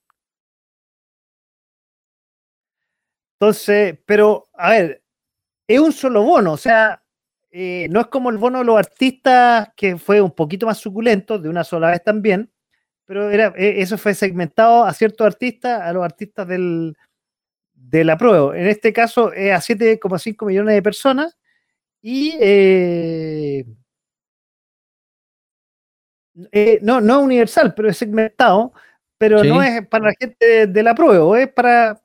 Entonces, 3.39 3.99
pero 4.05 4.49
a 4.53 4.71
ver, 4.71 5.03
es 5.67 5.79
un 5.79 5.91
solo 5.91 6.23
bono, 6.23 6.53
o 6.53 6.57
sea, 6.57 7.03
eh, 7.51 7.87
no 7.91 8.01
es 8.01 8.07
como 8.07 8.29
el 8.29 8.37
bono 8.37 8.59
de 8.59 8.65
los 8.65 8.77
artistas 8.77 9.69
que 9.75 9.97
fue 9.97 10.21
un 10.21 10.31
poquito 10.31 10.65
más 10.65 10.79
suculento, 10.79 11.37
de 11.37 11.49
una 11.49 11.63
sola 11.63 11.91
vez 11.91 12.03
también, 12.03 12.51
pero 13.05 13.29
era, 13.29 13.53
e, 13.57 13.81
eso 13.81 13.97
fue 13.97 14.13
segmentado 14.15 14.83
a 14.85 14.93
ciertos 14.93 15.27
artistas, 15.27 15.81
a 15.81 15.93
los 15.93 16.03
artistas 16.03 16.47
del, 16.47 16.95
de 17.73 18.03
la 18.03 18.17
prueba. 18.17 18.57
En 18.57 18.67
este 18.67 18.93
caso 18.93 19.31
es 19.33 19.51
a 19.53 19.61
7,5 19.61 20.45
millones 20.45 20.75
de 20.75 20.81
personas 20.81 21.37
y 22.01 22.33
eh, 22.39 23.65
eh, 26.51 26.79
no, 26.81 27.01
no 27.01 27.21
universal, 27.21 27.73
pero 27.75 27.89
es 27.89 27.97
segmentado, 27.97 28.73
pero 29.17 29.43
no 29.43 29.61
es 29.61 29.85
para 29.87 30.05
la 30.05 30.13
gente 30.19 30.67
de, 30.67 30.83
la 30.83 30.93
prueba, 30.93 31.41
es 31.41 31.51
para 31.51 32.01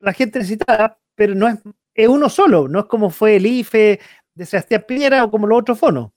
la 0.00 0.12
gente 0.12 0.38
necesitada, 0.38 0.98
pero 1.14 1.34
no 1.34 1.48
es, 1.48 1.58
es 1.94 2.08
uno 2.08 2.28
solo, 2.28 2.68
no 2.68 2.80
es 2.80 2.86
como 2.86 3.10
fue 3.10 3.36
el 3.36 3.46
IFE 3.46 3.98
de 4.34 4.46
Sebastián 4.46 4.84
Piñera 4.86 5.24
o 5.24 5.30
como 5.30 5.46
los 5.46 5.60
otros 5.60 5.78
fonos. 5.78 6.10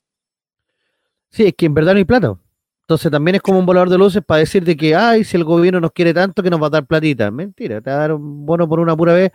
Sí, 1.29 1.45
es 1.45 1.53
que 1.55 1.67
en 1.67 1.73
verdad 1.73 1.93
no 1.93 1.99
hay 1.99 2.05
plata. 2.05 2.37
Entonces 2.81 3.11
también 3.11 3.35
es 3.35 3.41
como 3.41 3.59
un 3.59 3.67
volador 3.67 3.89
de 3.89 3.99
luces 3.99 4.23
para 4.25 4.39
decirte 4.39 4.75
que, 4.75 4.95
ay, 4.95 5.23
si 5.23 5.37
el 5.37 5.43
gobierno 5.43 5.79
nos 5.79 5.91
quiere 5.91 6.11
tanto 6.11 6.41
que 6.41 6.49
nos 6.49 6.61
va 6.61 6.67
a 6.67 6.71
dar 6.71 6.87
platita. 6.87 7.29
Mentira, 7.29 7.81
te 7.81 7.89
va 7.91 7.97
a 7.97 7.99
dar 7.99 8.13
un 8.13 8.45
bono 8.45 8.67
por 8.67 8.79
una 8.79 8.97
pura 8.97 9.13
vez 9.13 9.31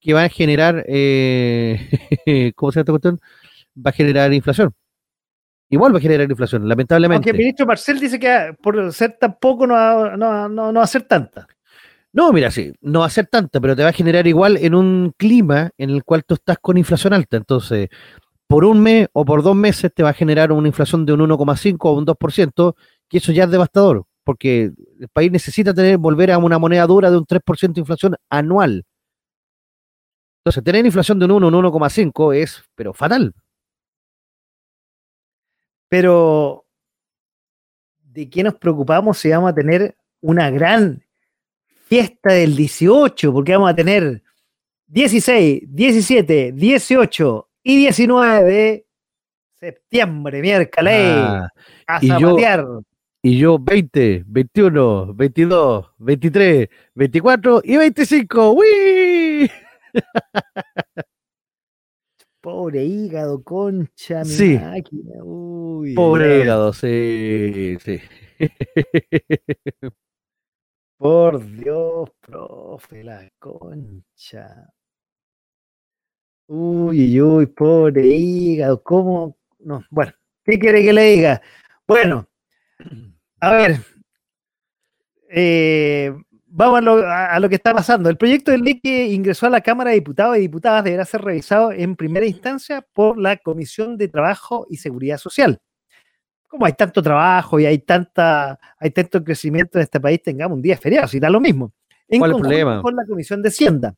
que 0.00 0.14
va 0.14 0.24
a 0.24 0.28
generar, 0.28 0.84
eh, 0.88 1.88
¿cómo 2.56 2.72
se 2.72 2.76
llama 2.76 2.82
esta 2.82 2.92
cuestión? 2.92 3.20
Va 3.76 3.90
a 3.90 3.92
generar 3.92 4.32
inflación. 4.32 4.72
Igual 5.68 5.94
va 5.94 5.98
a 5.98 6.02
generar 6.02 6.28
inflación, 6.28 6.68
lamentablemente. 6.68 7.16
Aunque 7.16 7.30
el 7.30 7.36
ministro 7.36 7.66
Marcel 7.66 8.00
dice 8.00 8.18
que 8.18 8.54
por 8.60 8.92
ser 8.92 9.16
tan 9.20 9.38
poco 9.38 9.66
no 9.66 9.74
va, 9.74 10.16
no, 10.16 10.48
no, 10.48 10.72
no 10.72 10.78
va 10.78 10.84
a 10.84 10.88
ser 10.88 11.02
tanta. 11.02 11.46
No, 12.12 12.32
mira, 12.32 12.50
sí, 12.50 12.72
no 12.80 13.00
va 13.00 13.06
a 13.06 13.10
ser 13.10 13.28
tanta, 13.28 13.60
pero 13.60 13.76
te 13.76 13.84
va 13.84 13.90
a 13.90 13.92
generar 13.92 14.26
igual 14.26 14.56
en 14.56 14.74
un 14.74 15.12
clima 15.16 15.70
en 15.78 15.90
el 15.90 16.02
cual 16.02 16.24
tú 16.24 16.34
estás 16.34 16.58
con 16.60 16.76
inflación 16.76 17.12
alta. 17.12 17.36
Entonces, 17.36 17.88
por 18.48 18.64
un 18.64 18.80
mes 18.80 19.08
o 19.12 19.24
por 19.24 19.44
dos 19.44 19.54
meses 19.54 19.92
te 19.94 20.02
va 20.02 20.10
a 20.10 20.14
generar 20.14 20.50
una 20.50 20.66
inflación 20.66 21.06
de 21.06 21.12
un 21.12 21.20
1,5 21.20 21.76
o 21.82 21.92
un 21.92 22.04
2%, 22.04 22.74
que 23.08 23.18
eso 23.18 23.30
ya 23.30 23.44
es 23.44 23.50
devastador, 23.50 24.06
porque 24.24 24.72
el 24.98 25.08
país 25.12 25.30
necesita 25.30 25.72
tener, 25.72 25.98
volver 25.98 26.32
a 26.32 26.38
una 26.38 26.58
moneda 26.58 26.84
dura 26.88 27.12
de 27.12 27.18
un 27.18 27.24
3% 27.24 27.74
de 27.74 27.80
inflación 27.80 28.16
anual. 28.28 28.84
Entonces, 30.42 30.64
tener 30.64 30.86
inflación 30.86 31.18
de 31.18 31.26
un 31.26 31.32
1, 31.32 31.48
un 31.48 31.54
1,5 31.54 32.34
es, 32.34 32.62
pero 32.74 32.94
fatal. 32.94 33.34
Pero, 35.88 36.64
¿de 38.04 38.30
qué 38.30 38.42
nos 38.42 38.54
preocupamos 38.54 39.18
si 39.18 39.28
vamos 39.30 39.50
a 39.50 39.54
tener 39.54 39.96
una 40.20 40.50
gran 40.50 41.02
fiesta 41.84 42.32
del 42.32 42.56
18? 42.56 43.32
Porque 43.32 43.52
vamos 43.52 43.70
a 43.70 43.74
tener 43.74 44.22
16, 44.86 45.62
17, 45.66 46.52
18 46.52 47.48
y 47.62 47.76
19 47.76 48.44
de 48.44 48.86
septiembre, 49.58 50.40
miércoles. 50.40 50.94
Ah, 51.06 51.48
a 51.86 51.98
y 52.02 52.08
yo- 52.08 52.18
zapatear. 52.18 52.66
y 53.22 53.38
yo 53.38 53.58
20, 53.58 54.24
21, 54.26 55.12
22, 55.14 55.86
23, 55.98 56.68
24 56.94 57.60
y 57.64 57.76
25. 57.76 58.52
¡Uy! 58.52 58.66
Pobre 62.40 62.84
hígado, 62.84 63.42
concha, 63.42 64.20
mi 64.20 64.30
Sí. 64.30 64.58
máquina. 64.58 65.22
Uy, 65.22 65.94
Pobre 65.94 66.40
hígado, 66.40 66.72
sí, 66.72 67.76
sí. 67.84 68.00
Por 70.96 71.44
Dios, 71.56 72.10
profe, 72.20 73.04
la 73.04 73.28
concha. 73.38 74.70
Uy, 76.48 77.00
uy, 77.00 77.20
uy, 77.20 77.46
pobre 77.46 78.06
hígado, 78.06 78.82
¿cómo? 78.82 79.36
No, 79.60 79.84
bueno, 79.90 80.12
¿qué 80.44 80.58
quiere 80.58 80.82
que 80.82 80.92
le 80.92 81.02
diga? 81.04 81.42
Bueno, 81.86 82.26
a 83.40 83.52
ver, 83.52 83.76
eh, 85.28 86.12
vamos 86.50 86.78
a 86.78 86.82
lo, 86.82 86.96
a- 87.06 87.26
a 87.26 87.40
lo 87.40 87.48
que 87.48 87.54
está 87.54 87.72
pasando. 87.72 88.08
El 88.10 88.16
proyecto 88.16 88.50
de 88.50 88.58
ley 88.58 88.80
que 88.80 89.06
ingresó 89.06 89.46
a 89.46 89.50
la 89.50 89.60
Cámara 89.60 89.90
de 89.90 89.96
Diputados 89.96 90.36
y 90.36 90.40
Diputadas 90.40 90.84
deberá 90.84 91.04
ser 91.04 91.22
revisado 91.22 91.72
en 91.72 91.96
primera 91.96 92.26
instancia 92.26 92.84
por 92.92 93.16
la 93.18 93.36
Comisión 93.36 93.96
de 93.96 94.08
Trabajo 94.08 94.66
y 94.68 94.76
Seguridad 94.76 95.18
Social. 95.18 95.60
Como 96.48 96.66
hay 96.66 96.72
tanto 96.72 97.00
trabajo 97.02 97.60
y 97.60 97.66
hay 97.66 97.78
tanta, 97.78 98.58
hay 98.78 98.90
tanto 98.90 99.22
crecimiento 99.22 99.78
en 99.78 99.82
este 99.84 100.00
país, 100.00 100.20
tengamos 100.22 100.56
un 100.56 100.62
día 100.62 100.76
feriado, 100.76 101.06
si 101.06 101.20
da 101.20 101.30
lo 101.30 101.40
mismo. 101.40 101.72
En 102.08 102.18
¿Cuál 102.18 102.32
conjunto 102.32 102.48
problema? 102.48 102.82
con 102.82 102.96
la 102.96 103.04
Comisión 103.06 103.40
de 103.40 103.48
Hacienda. 103.50 103.94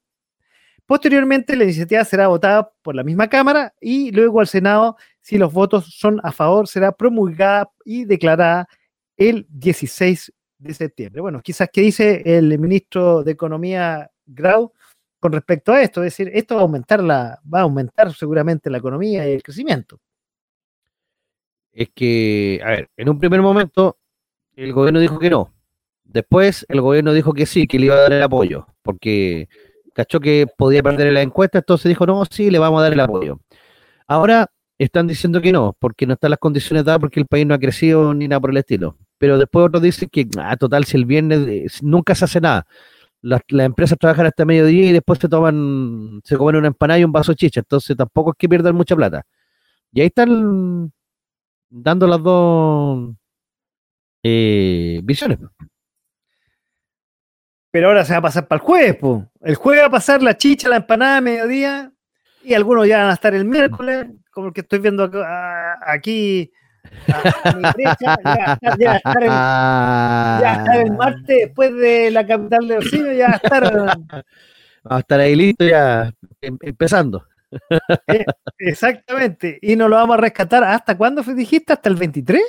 Posteriormente, 0.85 1.57
la 1.57 1.65
iniciativa 1.65 2.05
será 2.05 2.29
votada 2.29 2.71
por 2.83 2.95
la 2.95 3.03
misma 3.05 3.29
Cámara 3.29 3.73
y 3.81 4.11
luego 4.11 4.41
al 4.41 4.47
Senado, 4.49 4.97
si 5.21 5.39
los 5.39 5.53
votos 5.53 5.87
son 5.97 6.21
a 6.23 6.33
favor, 6.33 6.69
será 6.69 6.93
promulgada 6.93 7.71
y 7.85 8.05
declarada 8.05 8.69
el 9.17 9.47
16 9.49 10.33
de 10.63 10.75
septiembre. 10.75 11.21
Bueno, 11.21 11.41
quizás 11.43 11.69
qué 11.73 11.81
dice 11.81 12.23
el 12.25 12.59
ministro 12.59 13.23
de 13.23 13.33
Economía 13.33 14.11
Grau 14.27 14.73
con 15.21 15.33
respecto 15.33 15.73
a 15.73 15.83
esto, 15.83 16.03
es 16.03 16.17
decir, 16.17 16.31
esto 16.35 16.57
va 16.57 16.63
a 16.63 16.65
aumentar 16.65 17.03
la, 17.03 17.41
va 17.53 17.61
a 17.61 17.63
aumentar 17.63 18.13
seguramente 18.13 18.69
la 18.71 18.79
economía 18.79 19.29
y 19.29 19.33
el 19.33 19.43
crecimiento. 19.43 20.01
Es 21.73 21.91
que, 21.95 22.61
a 22.65 22.71
ver, 22.71 22.91
en 22.97 23.09
un 23.09 23.19
primer 23.19 23.41
momento 23.41 23.99
el 24.57 24.73
gobierno 24.73 25.01
dijo 25.01 25.19
que 25.19 25.31
no. 25.31 25.53
Después 26.05 26.67
el 26.69 26.81
gobierno 26.81 27.13
dijo 27.13 27.33
que 27.33 27.47
sí, 27.47 27.67
que 27.67 27.79
le 27.79 27.87
iba 27.87 27.95
a 27.95 28.01
dar 28.01 28.13
el 28.13 28.23
apoyo, 28.23 28.67
porque 28.83 29.49
cachó 29.95 30.21
que 30.21 30.47
podía 30.59 30.83
perder 30.83 31.13
la 31.13 31.23
encuesta, 31.23 31.59
entonces 31.59 31.89
dijo, 31.89 32.05
no, 32.05 32.25
sí, 32.25 32.51
le 32.51 32.59
vamos 32.59 32.81
a 32.81 32.83
dar 32.83 32.93
el 32.93 33.01
apoyo. 33.01 33.41
Ahora 34.07 34.51
están 34.79 35.07
diciendo 35.07 35.41
que 35.41 35.53
no, 35.53 35.77
porque 35.79 36.07
no 36.07 36.15
están 36.15 36.31
las 36.31 36.41
condiciones 36.41 36.85
dadas, 36.85 37.01
porque 37.01 37.21
el 37.21 37.27
país 37.27 37.47
no 37.47 37.55
ha 37.55 37.59
crecido 37.59 38.13
ni 38.13 38.29
nada 38.29 38.41
por 38.41 38.51
el 38.51 38.57
estilo. 38.57 38.97
Pero 39.23 39.39
después 39.39 39.67
otros 39.67 39.81
dicen 39.81 40.09
que, 40.11 40.27
ah, 40.37 40.57
total, 40.57 40.85
si 40.85 40.97
el 40.97 41.05
viernes 41.07 41.47
eh, 41.47 41.67
nunca 41.81 42.13
se 42.13 42.25
hace 42.25 42.41
nada. 42.41 42.67
Las, 43.21 43.41
las 43.51 43.67
empresas 43.67 43.97
trabajan 43.97 44.27
hasta 44.27 44.45
mediodía 44.45 44.87
y 44.91 44.93
después 44.93 45.21
se 45.21 45.29
toman, 45.29 46.21
se 46.25 46.37
comen 46.37 46.57
una 46.57 46.67
empanada 46.67 46.99
y 46.99 47.05
un 47.05 47.13
vaso 47.13 47.31
de 47.31 47.37
chicha, 47.37 47.61
entonces 47.61 47.97
tampoco 47.97 48.33
es 48.33 48.37
que 48.37 48.49
pierdan 48.49 48.75
mucha 48.75 48.97
plata. 48.97 49.23
Y 49.93 50.01
ahí 50.01 50.09
están 50.09 50.93
dando 51.71 52.09
las 52.09 52.21
dos 52.21 53.15
eh, 54.25 55.01
visiones. 55.05 55.39
Pero 57.71 57.87
ahora 57.91 58.05
se 58.05 58.15
va 58.15 58.19
a 58.19 58.23
pasar 58.23 58.49
para 58.49 58.61
el 58.61 58.67
jueves, 58.67 58.97
po. 58.97 59.31
El 59.41 59.55
jueves 59.55 59.85
va 59.85 59.87
a 59.87 59.91
pasar 59.91 60.21
la 60.21 60.37
chicha, 60.37 60.69
la 60.69 60.79
empanada 60.79 61.21
mediodía, 61.21 61.93
y 62.43 62.55
algunos 62.55 62.89
ya 62.89 62.99
van 63.03 63.11
a 63.11 63.15
estar 63.15 63.33
el 63.37 63.45
miércoles, 63.45 64.09
como 64.33 64.49
el 64.49 64.53
que 64.53 64.63
estoy 64.63 64.81
viendo 64.81 65.09
ac- 65.09 65.25
a- 65.25 65.79
aquí 65.93 66.51
a, 67.09 67.49
a 67.51 67.53
mi 67.57 67.63
derecha, 67.63 68.17
ya 68.25 68.37
va 68.47 68.53
estar, 68.55 68.79
ya 68.79 68.87
va 68.89 68.93
a 68.93 68.97
estar 68.97 69.23
el, 69.23 69.29
ya 69.29 70.43
va 70.43 70.53
estar 70.59 70.77
el 70.87 70.93
martes 70.93 71.37
después 71.47 71.75
de 71.75 72.11
la 72.11 72.27
capital 72.27 72.69
de 72.69 72.75
los 72.77 72.91
ya 72.91 73.29
va 73.29 73.35
estar 73.37 73.73
Vamos 74.85 74.97
a 74.97 74.99
estar 74.99 75.21
ahí 75.21 75.37
listo 75.37 75.65
ya 75.65 76.13
em- 76.41 76.59
empezando. 76.61 77.27
eh, 78.09 78.25
exactamente, 78.59 79.59
y 79.63 79.77
nos 79.77 79.89
lo 79.91 79.97
vamos 79.97 80.15
a 80.15 80.21
rescatar 80.21 80.65
hasta 80.65 80.97
cuándo 80.97 81.23
dijiste, 81.23 81.73
hasta 81.73 81.89
el 81.89 81.97
23, 81.97 82.41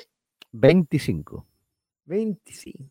25. 0.52 1.46
25. 2.06 2.90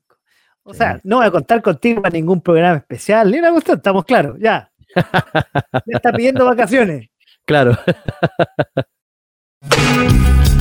O 0.65 0.73
Sí. 0.73 0.79
sea, 0.79 1.01
no 1.03 1.17
voy 1.17 1.27
a 1.27 1.31
contar 1.31 1.61
contigo 1.61 2.03
para 2.03 2.13
ningún 2.13 2.41
programa 2.41 2.77
especial, 2.77 3.31
ni 3.31 3.39
una 3.39 3.51
cuestión, 3.51 3.79
estamos 3.79 4.05
claros, 4.05 4.37
ya. 4.39 4.71
Ya 5.87 5.97
está 5.97 6.13
pidiendo 6.13 6.45
vacaciones. 6.45 7.09
Claro. 7.45 7.77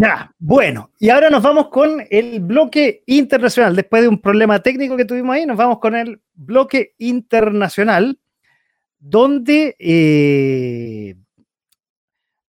Ya, 0.00 0.34
bueno, 0.38 0.92
y 0.98 1.10
ahora 1.10 1.28
nos 1.28 1.42
vamos 1.42 1.68
con 1.68 2.02
el 2.08 2.40
bloque 2.40 3.02
internacional. 3.04 3.76
Después 3.76 4.00
de 4.00 4.08
un 4.08 4.18
problema 4.18 4.58
técnico 4.60 4.96
que 4.96 5.04
tuvimos 5.04 5.36
ahí, 5.36 5.44
nos 5.44 5.58
vamos 5.58 5.78
con 5.78 5.94
el 5.94 6.22
bloque 6.32 6.94
internacional, 6.96 8.18
donde, 8.98 9.76
eh, 9.78 11.16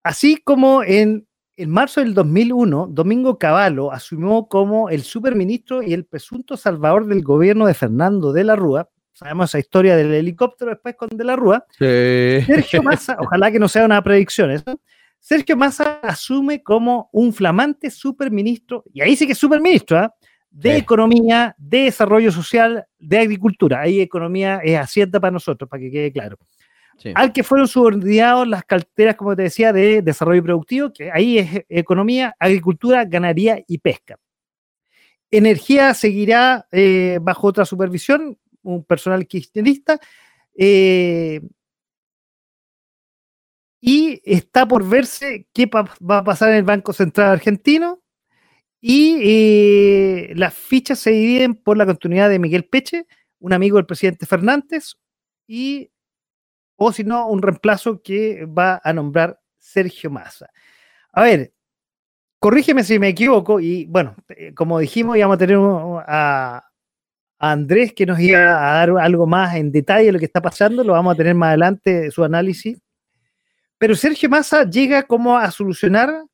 así 0.02 0.38
como 0.38 0.82
en, 0.82 1.26
en 1.58 1.68
marzo 1.68 2.00
del 2.00 2.14
2001, 2.14 2.86
Domingo 2.90 3.38
Cavallo 3.38 3.92
asumió 3.92 4.46
como 4.46 4.88
el 4.88 5.02
superministro 5.02 5.82
y 5.82 5.92
el 5.92 6.06
presunto 6.06 6.56
salvador 6.56 7.04
del 7.04 7.22
gobierno 7.22 7.66
de 7.66 7.74
Fernando 7.74 8.32
de 8.32 8.44
la 8.44 8.56
Rúa. 8.56 8.88
Sabemos 9.12 9.50
esa 9.50 9.58
historia 9.58 9.94
del 9.94 10.14
helicóptero 10.14 10.70
después 10.70 10.96
con 10.96 11.10
de 11.10 11.24
la 11.24 11.36
Rúa. 11.36 11.66
Sí. 11.72 12.46
Sergio 12.46 12.82
Massa, 12.82 13.18
ojalá 13.20 13.52
que 13.52 13.58
no 13.58 13.68
sea 13.68 13.84
una 13.84 14.02
predicción 14.02 14.50
eso. 14.52 14.80
Sergio 15.22 15.56
Massa 15.56 16.00
asume 16.02 16.64
como 16.64 17.08
un 17.12 17.32
flamante 17.32 17.92
superministro, 17.92 18.82
y 18.92 19.02
ahí 19.02 19.14
sí 19.14 19.24
que 19.24 19.34
es 19.34 19.38
superministro, 19.38 19.96
¿ah? 19.96 20.12
de 20.50 20.72
Sí. 20.72 20.76
Economía, 20.80 21.54
de 21.58 21.84
Desarrollo 21.84 22.32
Social, 22.32 22.84
de 22.98 23.18
Agricultura. 23.20 23.80
Ahí 23.82 24.00
economía 24.00 24.60
es 24.64 24.76
hacienda 24.76 25.20
para 25.20 25.30
nosotros, 25.30 25.70
para 25.70 25.80
que 25.80 25.92
quede 25.92 26.10
claro. 26.12 26.36
Sí. 26.98 27.12
Al 27.14 27.32
que 27.32 27.44
fueron 27.44 27.68
subordinados 27.68 28.48
las 28.48 28.64
carteras, 28.64 29.14
como 29.14 29.36
te 29.36 29.42
decía, 29.42 29.72
de 29.72 30.02
Desarrollo 30.02 30.42
Productivo, 30.42 30.92
que 30.92 31.10
ahí 31.12 31.38
es 31.38 31.64
Economía, 31.68 32.34
Agricultura, 32.38 33.04
Ganadería 33.04 33.62
y 33.66 33.78
Pesca. 33.78 34.18
Energía 35.30 35.94
seguirá 35.94 36.66
eh, 36.72 37.18
bajo 37.22 37.46
otra 37.46 37.64
supervisión, 37.64 38.36
un 38.62 38.84
personal 38.84 39.24
kirchnerista. 39.26 40.00
eh, 40.56 41.40
y 43.84 44.22
está 44.24 44.66
por 44.66 44.88
verse 44.88 45.48
qué 45.52 45.68
va 45.68 46.18
a 46.18 46.24
pasar 46.24 46.50
en 46.50 46.58
el 46.58 46.62
Banco 46.62 46.92
Central 46.92 47.32
Argentino. 47.32 48.00
Y 48.80 49.18
eh, 49.22 50.32
las 50.36 50.54
fichas 50.54 51.00
se 51.00 51.10
dividen 51.10 51.56
por 51.56 51.76
la 51.76 51.84
continuidad 51.84 52.30
de 52.30 52.38
Miguel 52.38 52.64
Peche, 52.64 53.06
un 53.40 53.52
amigo 53.52 53.76
del 53.76 53.86
presidente 53.86 54.24
Fernández, 54.24 54.94
y, 55.48 55.90
o 56.76 56.92
si 56.92 57.02
no, 57.04 57.28
un 57.28 57.42
reemplazo 57.42 58.02
que 58.02 58.46
va 58.46 58.80
a 58.84 58.92
nombrar 58.92 59.40
Sergio 59.58 60.10
Massa. 60.10 60.48
A 61.12 61.22
ver, 61.22 61.52
corrígeme 62.38 62.84
si 62.84 62.98
me 63.00 63.08
equivoco, 63.08 63.60
y 63.60 63.86
bueno, 63.86 64.16
eh, 64.28 64.54
como 64.54 64.78
dijimos, 64.78 65.16
íbamos 65.16 65.36
a 65.36 65.38
tener 65.38 65.58
a 65.58 66.64
Andrés 67.40 67.92
que 67.94 68.06
nos 68.06 68.20
iba 68.20 68.40
a 68.40 68.86
dar 68.86 68.90
algo 69.00 69.26
más 69.26 69.56
en 69.56 69.72
detalle 69.72 70.06
de 70.06 70.12
lo 70.12 70.18
que 70.20 70.26
está 70.26 70.40
pasando, 70.40 70.84
lo 70.84 70.92
vamos 70.92 71.14
a 71.14 71.16
tener 71.16 71.34
más 71.34 71.48
adelante, 71.48 72.10
su 72.12 72.22
análisis. 72.22 72.80
Pero 73.82 73.96
Sergio 73.96 74.30
Massa 74.30 74.62
llega 74.62 75.02
como 75.02 75.36
a 75.36 75.50
solucionar, 75.50 76.24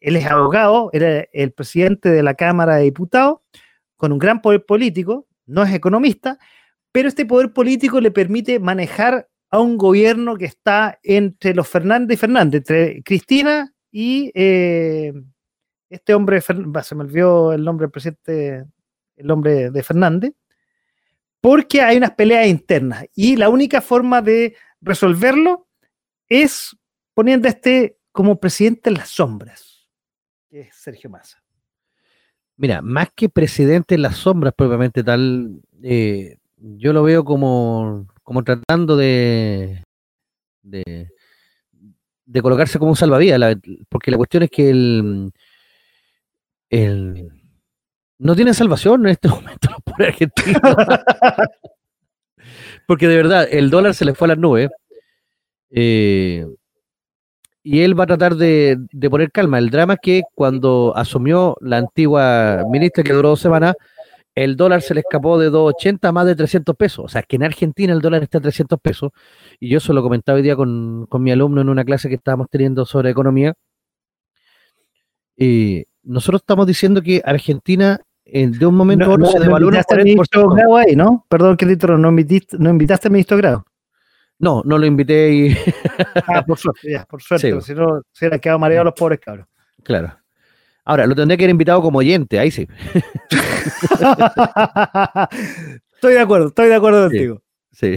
él 0.00 0.16
es 0.16 0.24
abogado, 0.24 0.88
era 0.94 1.26
el 1.34 1.52
presidente 1.52 2.08
de 2.08 2.22
la 2.22 2.32
Cámara 2.32 2.76
de 2.76 2.84
Diputados, 2.84 3.40
con 3.98 4.10
un 4.10 4.18
gran 4.18 4.40
poder 4.40 4.64
político, 4.64 5.26
no 5.44 5.62
es 5.62 5.74
economista, 5.74 6.38
pero 6.90 7.08
este 7.08 7.26
poder 7.26 7.52
político 7.52 8.00
le 8.00 8.10
permite 8.10 8.58
manejar 8.58 9.28
a 9.50 9.60
un 9.60 9.76
gobierno 9.76 10.38
que 10.38 10.46
está 10.46 10.98
entre 11.02 11.54
los 11.54 11.68
Fernández 11.68 12.14
y 12.14 12.20
Fernández, 12.20 12.60
entre 12.60 13.02
Cristina 13.02 13.70
y 13.92 14.32
eh, 14.34 15.12
este 15.90 16.14
hombre, 16.14 16.40
se 16.40 16.54
me 16.54 17.02
olvidó 17.02 17.52
el 17.52 17.64
nombre 17.64 17.84
del 17.84 17.90
presidente, 17.90 18.64
el 19.14 19.26
nombre 19.26 19.70
de 19.70 19.82
Fernández, 19.82 20.32
porque 21.42 21.82
hay 21.82 21.98
unas 21.98 22.12
peleas 22.12 22.46
internas 22.46 23.04
y 23.14 23.36
la 23.36 23.50
única 23.50 23.82
forma 23.82 24.22
de 24.22 24.56
resolverlo 24.80 25.66
es 26.28 26.77
poniendo 27.18 27.48
a 27.48 27.50
este 27.50 27.98
como 28.12 28.38
presidente 28.38 28.90
en 28.90 28.94
las 28.94 29.08
sombras, 29.08 29.88
que 30.48 30.60
es 30.60 30.76
Sergio 30.76 31.10
Massa. 31.10 31.42
Mira, 32.56 32.80
más 32.80 33.08
que 33.12 33.28
presidente 33.28 33.96
en 33.96 34.02
las 34.02 34.18
sombras 34.18 34.54
propiamente 34.56 35.02
tal, 35.02 35.60
eh, 35.82 36.36
yo 36.58 36.92
lo 36.92 37.02
veo 37.02 37.24
como, 37.24 38.06
como 38.22 38.44
tratando 38.44 38.96
de, 38.96 39.82
de, 40.62 41.10
colocarse 42.40 42.78
como 42.78 42.92
un 42.92 42.96
salvavidas, 42.96 43.56
porque 43.88 44.12
la 44.12 44.16
cuestión 44.16 44.44
es 44.44 44.50
que 44.50 44.70
el, 44.70 45.32
el, 46.70 47.32
no 48.18 48.36
tiene 48.36 48.54
salvación 48.54 49.06
en 49.06 49.08
este 49.08 49.26
momento 49.28 49.70
los 49.70 49.82
pobres 49.82 50.08
argentinos. 50.10 50.62
porque 52.86 53.08
de 53.08 53.16
verdad, 53.16 53.48
el 53.50 53.70
dólar 53.70 53.94
se 53.94 54.04
le 54.04 54.14
fue 54.14 54.26
a 54.26 54.28
las 54.28 54.38
nubes. 54.38 54.70
Eh, 55.70 56.46
y 57.70 57.82
él 57.82 58.00
va 58.00 58.04
a 58.04 58.06
tratar 58.06 58.34
de, 58.36 58.78
poner 59.10 59.30
calma. 59.30 59.58
El 59.58 59.68
drama 59.68 59.94
es 59.94 59.98
que 60.00 60.22
cuando 60.34 60.94
asumió 60.96 61.54
la 61.60 61.76
antigua 61.76 62.64
ministra 62.70 63.04
que 63.04 63.12
duró 63.12 63.28
dos 63.28 63.40
semanas, 63.40 63.74
el 64.34 64.56
dólar 64.56 64.80
se 64.80 64.94
le 64.94 65.00
escapó 65.00 65.38
de 65.38 65.50
2.80 65.52 66.08
a 66.08 66.12
más 66.12 66.24
de 66.24 66.34
300 66.34 66.74
pesos. 66.76 67.04
O 67.04 67.08
sea, 67.08 67.20
que 67.20 67.36
en 67.36 67.42
Argentina 67.42 67.92
el 67.92 68.00
dólar 68.00 68.22
está 68.22 68.38
a 68.38 68.40
300 68.40 68.80
pesos. 68.80 69.10
Y 69.60 69.68
yo 69.68 69.76
eso 69.76 69.92
lo 69.92 70.02
comentaba 70.02 70.36
hoy 70.36 70.42
día 70.42 70.56
con, 70.56 71.06
mi 71.12 71.30
alumno 71.30 71.60
en 71.60 71.68
una 71.68 71.84
clase 71.84 72.08
que 72.08 72.14
estábamos 72.14 72.46
teniendo 72.50 72.86
sobre 72.86 73.10
economía. 73.10 73.52
Y 75.36 75.84
nosotros 76.04 76.40
estamos 76.40 76.66
diciendo 76.66 77.02
que 77.02 77.20
Argentina 77.22 78.00
de 78.24 78.64
un 78.64 78.76
momento 78.76 79.04
a 79.04 79.10
otro 79.10 79.26
se 79.26 79.40
devalúa 79.40 79.72
40%. 79.72 80.86
Ahí, 80.86 80.96
¿no? 80.96 81.26
Perdón 81.28 81.58
que 81.58 81.66
no 81.66 82.08
invitaste, 82.08 82.56
no 82.58 82.70
invitaste 82.70 83.08
a 83.08 83.10
ministro 83.10 83.36
grado. 83.36 83.67
No, 84.38 84.62
no 84.64 84.78
lo 84.78 84.86
invité 84.86 85.32
y. 85.32 85.56
ah, 86.26 86.42
por 86.46 86.58
suerte, 86.58 86.92
ya, 86.92 87.04
por 87.04 87.22
suerte. 87.22 87.60
Si 87.60 87.74
no, 87.74 88.02
se 88.12 88.24
hubieran 88.24 88.40
quedado 88.40 88.58
mareados 88.58 88.86
los 88.86 88.94
pobres 88.94 89.20
cabros. 89.20 89.46
Claro. 89.82 90.16
Ahora, 90.84 91.06
lo 91.06 91.14
tendría 91.14 91.36
que 91.36 91.44
haber 91.44 91.50
invitado 91.50 91.82
como 91.82 91.98
oyente, 91.98 92.38
ahí 92.38 92.50
sí. 92.50 92.66
estoy 95.94 96.14
de 96.14 96.20
acuerdo, 96.20 96.48
estoy 96.48 96.68
de 96.68 96.74
acuerdo 96.74 97.08
contigo. 97.08 97.42
Sí. 97.72 97.96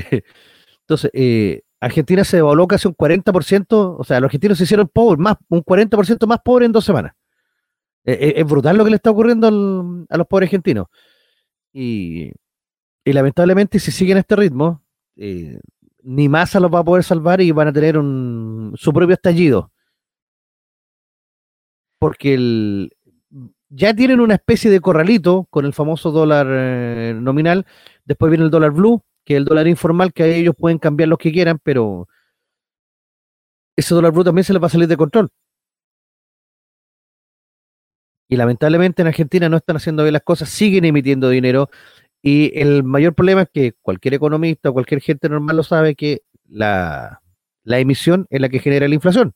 Entonces, 0.82 1.10
eh, 1.14 1.62
Argentina 1.80 2.26
se 2.26 2.38
devaluó 2.38 2.68
casi 2.68 2.90
un 2.90 2.96
40%, 2.96 3.96
o 3.98 4.04
sea, 4.04 4.20
los 4.20 4.28
argentinos 4.28 4.58
se 4.58 4.66
hicieron 4.66 4.90
pobres, 4.90 5.20
más, 5.20 5.38
un 5.48 5.64
40% 5.64 6.28
más 6.28 6.40
pobres 6.44 6.66
en 6.66 6.74
dos 6.74 6.84
semanas. 6.84 7.14
Eh, 8.04 8.18
eh, 8.20 8.34
es 8.38 8.46
brutal 8.46 8.76
lo 8.76 8.84
que 8.84 8.90
le 8.90 8.98
está 8.98 9.12
ocurriendo 9.12 9.48
a 10.10 10.18
los 10.18 10.28
pobres 10.28 10.48
argentinos. 10.48 10.88
Y, 11.72 12.32
y, 13.06 13.14
lamentablemente, 13.14 13.80
si 13.80 13.92
siguen 13.92 14.18
este 14.18 14.36
ritmo, 14.36 14.84
ni 16.04 16.30
Massa 16.30 16.60
los 16.60 16.74
va 16.74 16.80
a 16.80 16.84
poder 16.84 17.04
salvar 17.04 17.42
y 17.42 17.52
van 17.52 17.70
a 17.70 17.74
tener 17.74 17.98
un, 17.98 18.74
su 18.78 18.94
propio 18.94 19.14
estallido. 19.16 19.72
Porque 22.00 22.34
el, 22.34 22.92
ya 23.70 23.94
tienen 23.94 24.20
una 24.20 24.36
especie 24.36 24.70
de 24.70 24.82
corralito 24.82 25.48
con 25.50 25.66
el 25.66 25.74
famoso 25.74 26.12
dólar 26.12 26.48
eh, 26.50 27.14
nominal. 27.16 27.66
Después 28.06 28.30
viene 28.30 28.46
el 28.46 28.52
dólar 28.52 28.72
blue, 28.72 29.04
que 29.24 29.36
es 29.36 29.38
el 29.38 29.46
dólar 29.46 29.68
informal, 29.68 30.14
que 30.14 30.36
ellos 30.36 30.56
pueden 30.58 30.78
cambiar 30.78 31.10
lo 31.10 31.18
que 31.18 31.32
quieran, 31.32 31.60
pero 31.64 32.08
ese 33.78 33.96
dólar 33.96 34.12
blue 34.12 34.24
también 34.24 34.44
se 34.44 34.54
les 34.54 34.62
va 34.62 34.68
a 34.68 34.70
salir 34.70 34.88
de 34.88 34.98
control. 34.98 35.30
Y 38.28 38.38
lamentablemente 38.38 39.02
en 39.02 39.10
Argentina 39.10 39.50
no 39.50 39.58
están 39.58 39.76
haciendo 39.76 40.04
bien 40.04 40.14
las 40.14 40.24
cosas, 40.24 40.50
siguen 40.50 40.86
emitiendo 40.86 41.30
dinero 41.30 41.70
y 42.22 42.58
el 42.60 42.84
mayor 42.84 43.16
problema 43.16 43.44
es 43.44 43.50
que 43.52 43.74
cualquier 43.82 44.14
economista 44.14 44.70
o 44.70 44.74
cualquier 44.74 45.02
gente 45.02 45.28
normal 45.28 45.58
lo 45.58 45.64
sabe 45.64 45.96
que 45.96 46.22
la, 46.48 47.22
emisión 47.66 48.28
es 48.30 48.40
la 48.42 48.50
que 48.50 48.60
genera 48.60 48.88
la 48.88 48.96
inflación. 48.96 49.34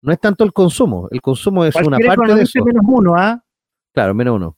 No 0.00 0.12
es 0.12 0.20
tanto 0.20 0.44
el 0.44 0.52
consumo, 0.52 1.08
el 1.10 1.20
consumo 1.20 1.64
es 1.64 1.74
una 1.76 1.98
parte 1.98 2.34
de 2.34 2.42
eso. 2.42 2.64
menos 2.64 2.84
uno, 2.86 3.14
¿ah? 3.16 3.44
Claro, 3.92 4.14
menos 4.14 4.36
uno. 4.36 4.56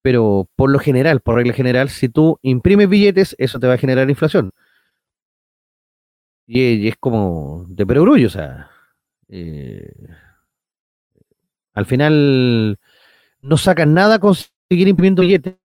Pero 0.00 0.48
por 0.56 0.70
lo 0.70 0.80
general, 0.80 1.20
por 1.20 1.36
regla 1.36 1.52
general, 1.52 1.88
si 1.88 2.08
tú 2.08 2.38
imprimes 2.42 2.88
billetes, 2.88 3.36
eso 3.38 3.60
te 3.60 3.68
va 3.68 3.74
a 3.74 3.78
generar 3.78 4.10
inflación. 4.10 4.50
Y, 6.46 6.88
es 6.88 6.96
como 6.98 7.66
de 7.68 7.86
perogrullo, 7.86 8.26
o 8.26 8.30
sea. 8.30 8.70
Eh, 9.28 9.92
al 11.74 11.86
final 11.86 12.78
no 13.40 13.56
sacan 13.56 13.94
nada 13.94 14.18
con 14.18 14.34
seguir 14.68 14.88
imprimiendo 14.88 15.22
billetes 15.22 15.61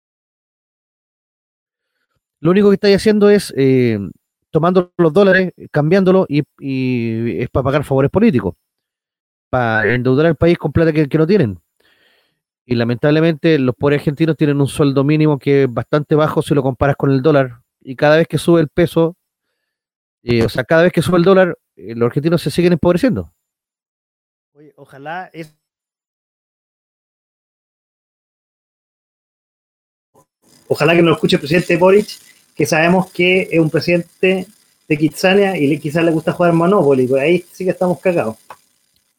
lo 2.44 2.50
único 2.50 2.68
que 2.68 2.74
estáis 2.74 2.96
haciendo 2.96 3.30
es 3.30 3.54
eh, 3.56 3.98
tomando 4.50 4.92
los 4.98 5.14
dólares, 5.14 5.54
cambiándolo 5.70 6.26
y, 6.28 6.42
es 7.40 7.48
para 7.48 7.64
pagar 7.64 7.84
favores 7.84 8.10
políticos, 8.10 8.54
para 9.48 9.94
endeudar 9.94 10.26
al 10.26 10.36
país 10.36 10.58
con 10.58 10.70
plata 10.70 10.92
que, 10.92 11.08
no 11.16 11.26
tienen. 11.26 11.58
Y 12.66 12.74
lamentablemente 12.74 13.58
los 13.58 13.74
pobres 13.74 14.00
argentinos 14.00 14.36
tienen 14.36 14.60
un 14.60 14.68
sueldo 14.68 15.04
mínimo 15.04 15.38
que 15.38 15.62
es 15.62 15.72
bastante 15.72 16.14
bajo 16.16 16.42
si 16.42 16.54
lo 16.54 16.62
comparas 16.62 16.96
con 16.96 17.10
el 17.10 17.22
dólar. 17.22 17.62
Y 17.80 17.96
cada 17.96 18.18
vez 18.18 18.28
que 18.28 18.36
sube 18.36 18.60
el 18.60 18.68
peso, 18.68 19.16
eh, 20.22 20.44
o 20.44 20.50
sea, 20.50 20.64
cada 20.64 20.82
vez 20.82 20.92
que 20.92 21.00
sube 21.00 21.16
el 21.16 21.24
dólar, 21.24 21.56
eh, 21.76 21.94
los 21.94 22.08
argentinos 22.08 22.42
se 22.42 22.50
siguen 22.50 22.74
empobreciendo. 22.74 23.32
Oye, 24.52 24.74
ojalá 24.76 25.30
es 25.32 25.56
ojalá 30.68 30.94
que 30.94 31.02
nos 31.02 31.14
escuche 31.14 31.36
el 31.36 31.40
presidente 31.40 31.78
Boric 31.78 32.33
que 32.54 32.66
sabemos 32.66 33.10
que 33.10 33.48
es 33.50 33.58
un 33.58 33.70
presidente 33.70 34.46
de 34.88 34.96
Kitsania 34.96 35.56
y 35.56 35.78
quizás 35.78 36.04
le 36.04 36.12
gusta 36.12 36.32
jugar 36.32 36.52
Monopoly, 36.52 37.06
por 37.06 37.18
ahí 37.18 37.44
sí 37.52 37.64
que 37.64 37.70
estamos 37.70 37.98
cagados. 38.00 38.36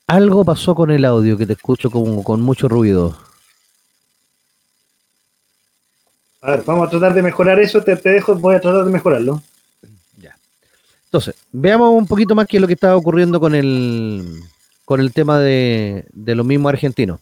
Algo 0.07 0.45
pasó 0.45 0.75
con 0.75 0.91
el 0.91 1.03
audio 1.03 1.37
que 1.37 1.45
te 1.45 1.53
escucho 1.53 1.89
con, 1.89 2.21
con 2.23 2.41
mucho 2.41 2.67
ruido. 2.67 3.17
A 6.41 6.51
ver, 6.51 6.63
vamos 6.63 6.87
a 6.87 6.91
tratar 6.91 7.13
de 7.15 7.23
mejorar 7.23 7.59
eso, 7.59 7.81
te, 7.81 7.95
dejo, 7.95 8.35
voy 8.35 8.55
a 8.55 8.61
tratar 8.61 8.85
de 8.85 8.91
mejorarlo. 8.91 9.41
Ya. 10.21 10.37
Entonces, 11.05 11.33
veamos 11.51 11.89
un 11.91 12.05
poquito 12.05 12.35
más 12.35 12.45
qué 12.45 12.57
es 12.57 12.61
lo 12.61 12.67
que 12.67 12.73
está 12.73 12.95
ocurriendo 12.95 13.39
con 13.39 13.55
el, 13.55 14.43
con 14.85 14.99
el 14.99 15.11
tema 15.11 15.39
de, 15.39 16.05
de 16.13 16.35
los 16.35 16.45
mismos 16.45 16.71
argentinos. 16.71 17.19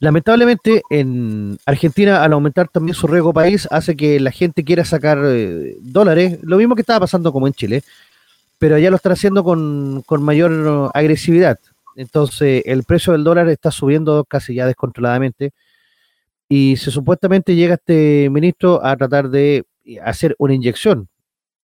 Lamentablemente, 0.00 0.82
en 0.90 1.58
Argentina, 1.66 2.22
al 2.22 2.32
aumentar 2.32 2.68
también 2.68 2.94
su 2.94 3.08
riesgo 3.08 3.32
país, 3.32 3.66
hace 3.70 3.96
que 3.96 4.20
la 4.20 4.30
gente 4.30 4.62
quiera 4.62 4.84
sacar 4.84 5.18
eh, 5.24 5.76
dólares, 5.80 6.38
lo 6.42 6.56
mismo 6.56 6.76
que 6.76 6.82
estaba 6.82 7.00
pasando 7.00 7.32
como 7.32 7.48
en 7.48 7.52
Chile, 7.52 7.82
pero 8.58 8.76
allá 8.76 8.90
lo 8.90 8.96
están 8.96 9.12
haciendo 9.12 9.42
con, 9.42 10.04
mayor 10.20 10.90
agresividad. 10.94 11.58
Entonces, 11.96 12.62
el 12.66 12.84
precio 12.84 13.12
del 13.12 13.24
dólar 13.24 13.48
está 13.48 13.72
subiendo 13.72 14.24
casi 14.24 14.54
ya 14.54 14.66
descontroladamente 14.66 15.50
y 16.48 16.76
se 16.76 16.92
supuestamente 16.92 17.56
llega 17.56 17.74
este 17.74 18.30
ministro 18.30 18.84
a 18.84 18.96
tratar 18.96 19.30
de 19.30 19.64
hacer 20.04 20.36
una 20.38 20.54
inyección 20.54 21.08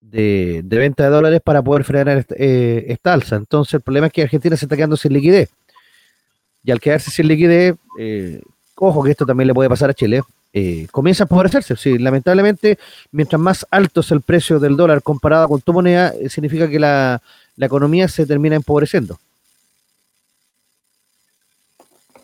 de, 0.01 0.61
venta 0.63 1.03
de 1.03 1.09
dólares 1.09 1.41
para 1.43 1.63
poder 1.63 1.83
frenar 1.83 2.27
eh, 2.37 2.85
esta 2.89 3.13
alza. 3.13 3.37
Entonces, 3.37 3.73
el 3.75 3.81
problema 3.81 4.07
es 4.07 4.13
que 4.13 4.21
Argentina 4.21 4.55
se 4.55 4.65
está 4.65 4.75
quedando 4.75 4.97
sin 4.97 5.13
liquidez 5.13 5.49
y 6.63 6.71
al 6.71 6.79
quedarse 6.79 7.11
sin 7.11 7.27
liquidez, 7.27 7.75
eh, 7.97 8.41
ojo 8.75 9.03
que 9.03 9.11
esto 9.11 9.25
también 9.25 9.47
le 9.47 9.53
puede 9.53 9.69
pasar 9.69 9.89
a 9.89 9.93
Chile, 9.93 10.21
eh, 10.53 10.87
comienza 10.91 11.23
a 11.23 11.25
empobrecerse. 11.25 11.75
Sí, 11.75 11.97
lamentablemente, 11.97 12.77
mientras 13.11 13.39
más 13.39 13.65
alto 13.71 14.01
es 14.01 14.11
el 14.11 14.21
precio 14.21 14.59
del 14.59 14.75
dólar 14.75 15.01
comparado 15.01 15.47
con 15.47 15.61
tu 15.61 15.73
moneda, 15.73 16.13
eh, 16.19 16.29
significa 16.29 16.69
que 16.69 16.79
la, 16.79 17.21
economía 17.57 18.07
se 18.07 18.25
termina 18.25 18.55
empobreciendo. 18.55 19.19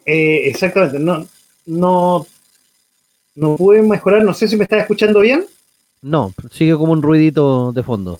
exactamente, 0.05 0.99
no, 0.99 1.27
no, 1.65 2.27
no 3.33 3.55
pude 3.57 3.81
mejorar, 3.81 4.23
no 4.23 4.33
sé 4.33 4.47
si 4.47 4.55
me 4.55 4.63
estás 4.63 4.81
escuchando 4.81 5.19
bien. 5.19 5.45
No, 6.01 6.33
sigue 6.51 6.75
como 6.75 6.93
un 6.93 7.01
ruidito 7.01 7.73
de 7.73 7.83
fondo. 7.83 8.19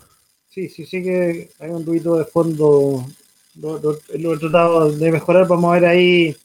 Sí, 0.50 0.68
sí, 0.70 0.86
sigue, 0.86 1.52
hay 1.60 1.70
un 1.70 1.86
ruido 1.86 2.18
de 2.18 2.26
fondo 2.26 3.06
lo, 3.56 4.34
he 4.34 4.38
tratado 4.38 4.92
de 4.92 5.12
mejorar, 5.12 5.48
vamos 5.48 5.72
a 5.72 5.80
ver 5.80 5.86
ahí. 5.86 6.36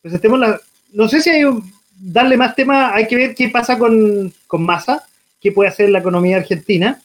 Presentemos 0.00 0.38
la, 0.38 0.60
no 0.92 1.08
sé 1.08 1.20
si 1.20 1.30
hay 1.30 1.44
un, 1.44 1.72
darle 2.00 2.36
más 2.36 2.54
tema, 2.54 2.94
hay 2.94 3.06
que 3.06 3.16
ver 3.16 3.34
qué 3.34 3.48
pasa 3.48 3.78
con, 3.78 4.32
con 4.46 4.62
masa, 4.62 5.06
qué 5.40 5.52
puede 5.52 5.70
hacer 5.70 5.90
la 5.90 5.98
economía 5.98 6.38
argentina. 6.38 7.00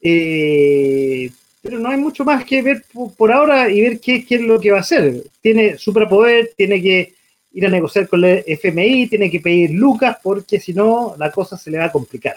Eh, 0.00 1.30
pero 1.62 1.78
no 1.78 1.88
hay 1.88 1.96
mucho 1.96 2.24
más 2.24 2.44
que 2.44 2.60
ver 2.60 2.84
por, 3.16 3.32
ahora 3.32 3.70
y 3.70 3.80
ver 3.80 4.00
qué, 4.00 4.26
qué, 4.26 4.34
es 4.36 4.40
lo 4.42 4.60
que 4.60 4.72
va 4.72 4.78
a 4.78 4.80
hacer. 4.80 5.22
Tiene 5.40 5.78
suprapoder, 5.78 6.50
tiene 6.56 6.82
que 6.82 7.14
ir 7.52 7.66
a 7.66 7.70
negociar 7.70 8.08
con 8.08 8.24
el 8.24 8.42
FMI, 8.46 9.06
tiene 9.06 9.30
que 9.30 9.40
pedir 9.40 9.70
lucas, 9.70 10.18
porque 10.22 10.58
si 10.58 10.72
no, 10.72 11.14
la 11.18 11.30
cosa 11.30 11.56
se 11.56 11.70
le 11.70 11.78
va 11.78 11.84
a 11.84 11.92
complicar. 11.92 12.36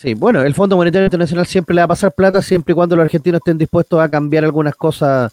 Sí, 0.00 0.14
bueno, 0.14 0.42
el 0.42 0.54
Fondo 0.54 0.76
Monetario 0.76 1.06
Internacional 1.06 1.44
siempre 1.44 1.74
le 1.74 1.80
va 1.80 1.86
a 1.86 1.88
pasar 1.88 2.14
plata 2.14 2.40
siempre 2.40 2.70
y 2.70 2.74
cuando 2.76 2.94
los 2.94 3.02
argentinos 3.04 3.40
estén 3.40 3.58
dispuestos 3.58 3.98
a 3.98 4.08
cambiar 4.08 4.44
algunas 4.44 4.76
cosas 4.76 5.32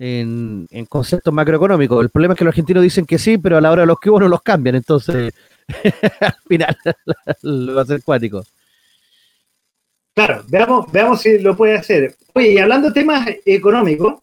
en, 0.00 0.66
conceptos 0.88 1.32
macroeconómicos. 1.32 2.02
El 2.02 2.10
problema 2.10 2.34
es 2.34 2.38
que 2.38 2.44
los 2.44 2.50
argentinos 2.50 2.82
dicen 2.82 3.06
que 3.06 3.20
sí, 3.20 3.38
pero 3.38 3.56
a 3.56 3.60
la 3.60 3.70
hora 3.70 3.82
de 3.82 3.86
los 3.86 4.00
que 4.00 4.10
no 4.10 4.26
los 4.26 4.42
cambian, 4.42 4.74
entonces 4.74 5.32
al 6.20 6.34
final 6.48 6.76
lo 7.42 7.76
va 7.76 7.82
a 7.82 7.86
ser 7.86 8.02
cuático. 8.02 8.42
Claro, 10.12 10.42
veamos, 10.48 10.90
veamos 10.90 11.22
si 11.22 11.38
lo 11.38 11.56
puede 11.56 11.78
hacer. 11.78 12.16
Oye, 12.34 12.54
y 12.54 12.58
hablando 12.58 12.88
de 12.88 12.94
temas 12.94 13.28
económicos, 13.46 14.22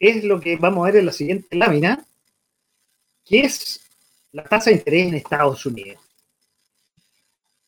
es 0.00 0.24
lo 0.24 0.40
que 0.40 0.56
vamos 0.56 0.82
a 0.82 0.90
ver 0.90 0.96
en 0.96 1.06
la 1.06 1.12
siguiente 1.12 1.54
lámina, 1.54 2.04
que 3.24 3.42
es 3.42 3.80
la 4.32 4.42
tasa 4.42 4.70
de 4.70 4.76
interés 4.78 5.06
en 5.06 5.14
Estados 5.14 5.64
Unidos. 5.66 6.01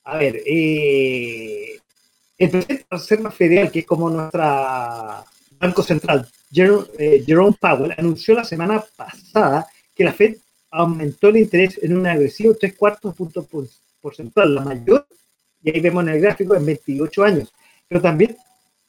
A 0.04 0.18
ver, 0.18 0.42
eh, 0.44 1.80
el 2.36 2.50
presidente 2.50 2.74
de 2.74 2.86
la 2.90 2.98
Reserva 2.98 3.30
Federal, 3.30 3.70
que 3.70 3.78
es 3.80 3.86
como 3.86 4.10
nuestra 4.10 5.24
Banco 5.58 5.82
Central, 5.82 6.28
eh, 6.54 7.22
Jerome, 7.26 7.56
Powell, 7.58 7.94
anunció 7.96 8.34
la 8.34 8.44
semana 8.44 8.84
pasada 8.96 9.66
que 9.94 10.04
la 10.04 10.12
Fed 10.12 10.36
aumentó 10.70 11.28
el 11.28 11.38
interés 11.38 11.78
en 11.82 11.96
un 11.96 12.06
agresivo 12.06 12.54
3 12.54 12.74
cuartos 12.74 13.14
puntos 13.14 13.46
porcentual, 14.00 14.54
la 14.54 14.60
mayor, 14.62 15.06
y 15.62 15.70
ahí 15.70 15.80
vemos 15.80 16.02
en 16.04 16.10
el 16.10 16.20
gráfico, 16.20 16.54
en 16.54 16.66
28 16.66 17.24
años. 17.24 17.52
Pero 17.88 18.02
también 18.02 18.36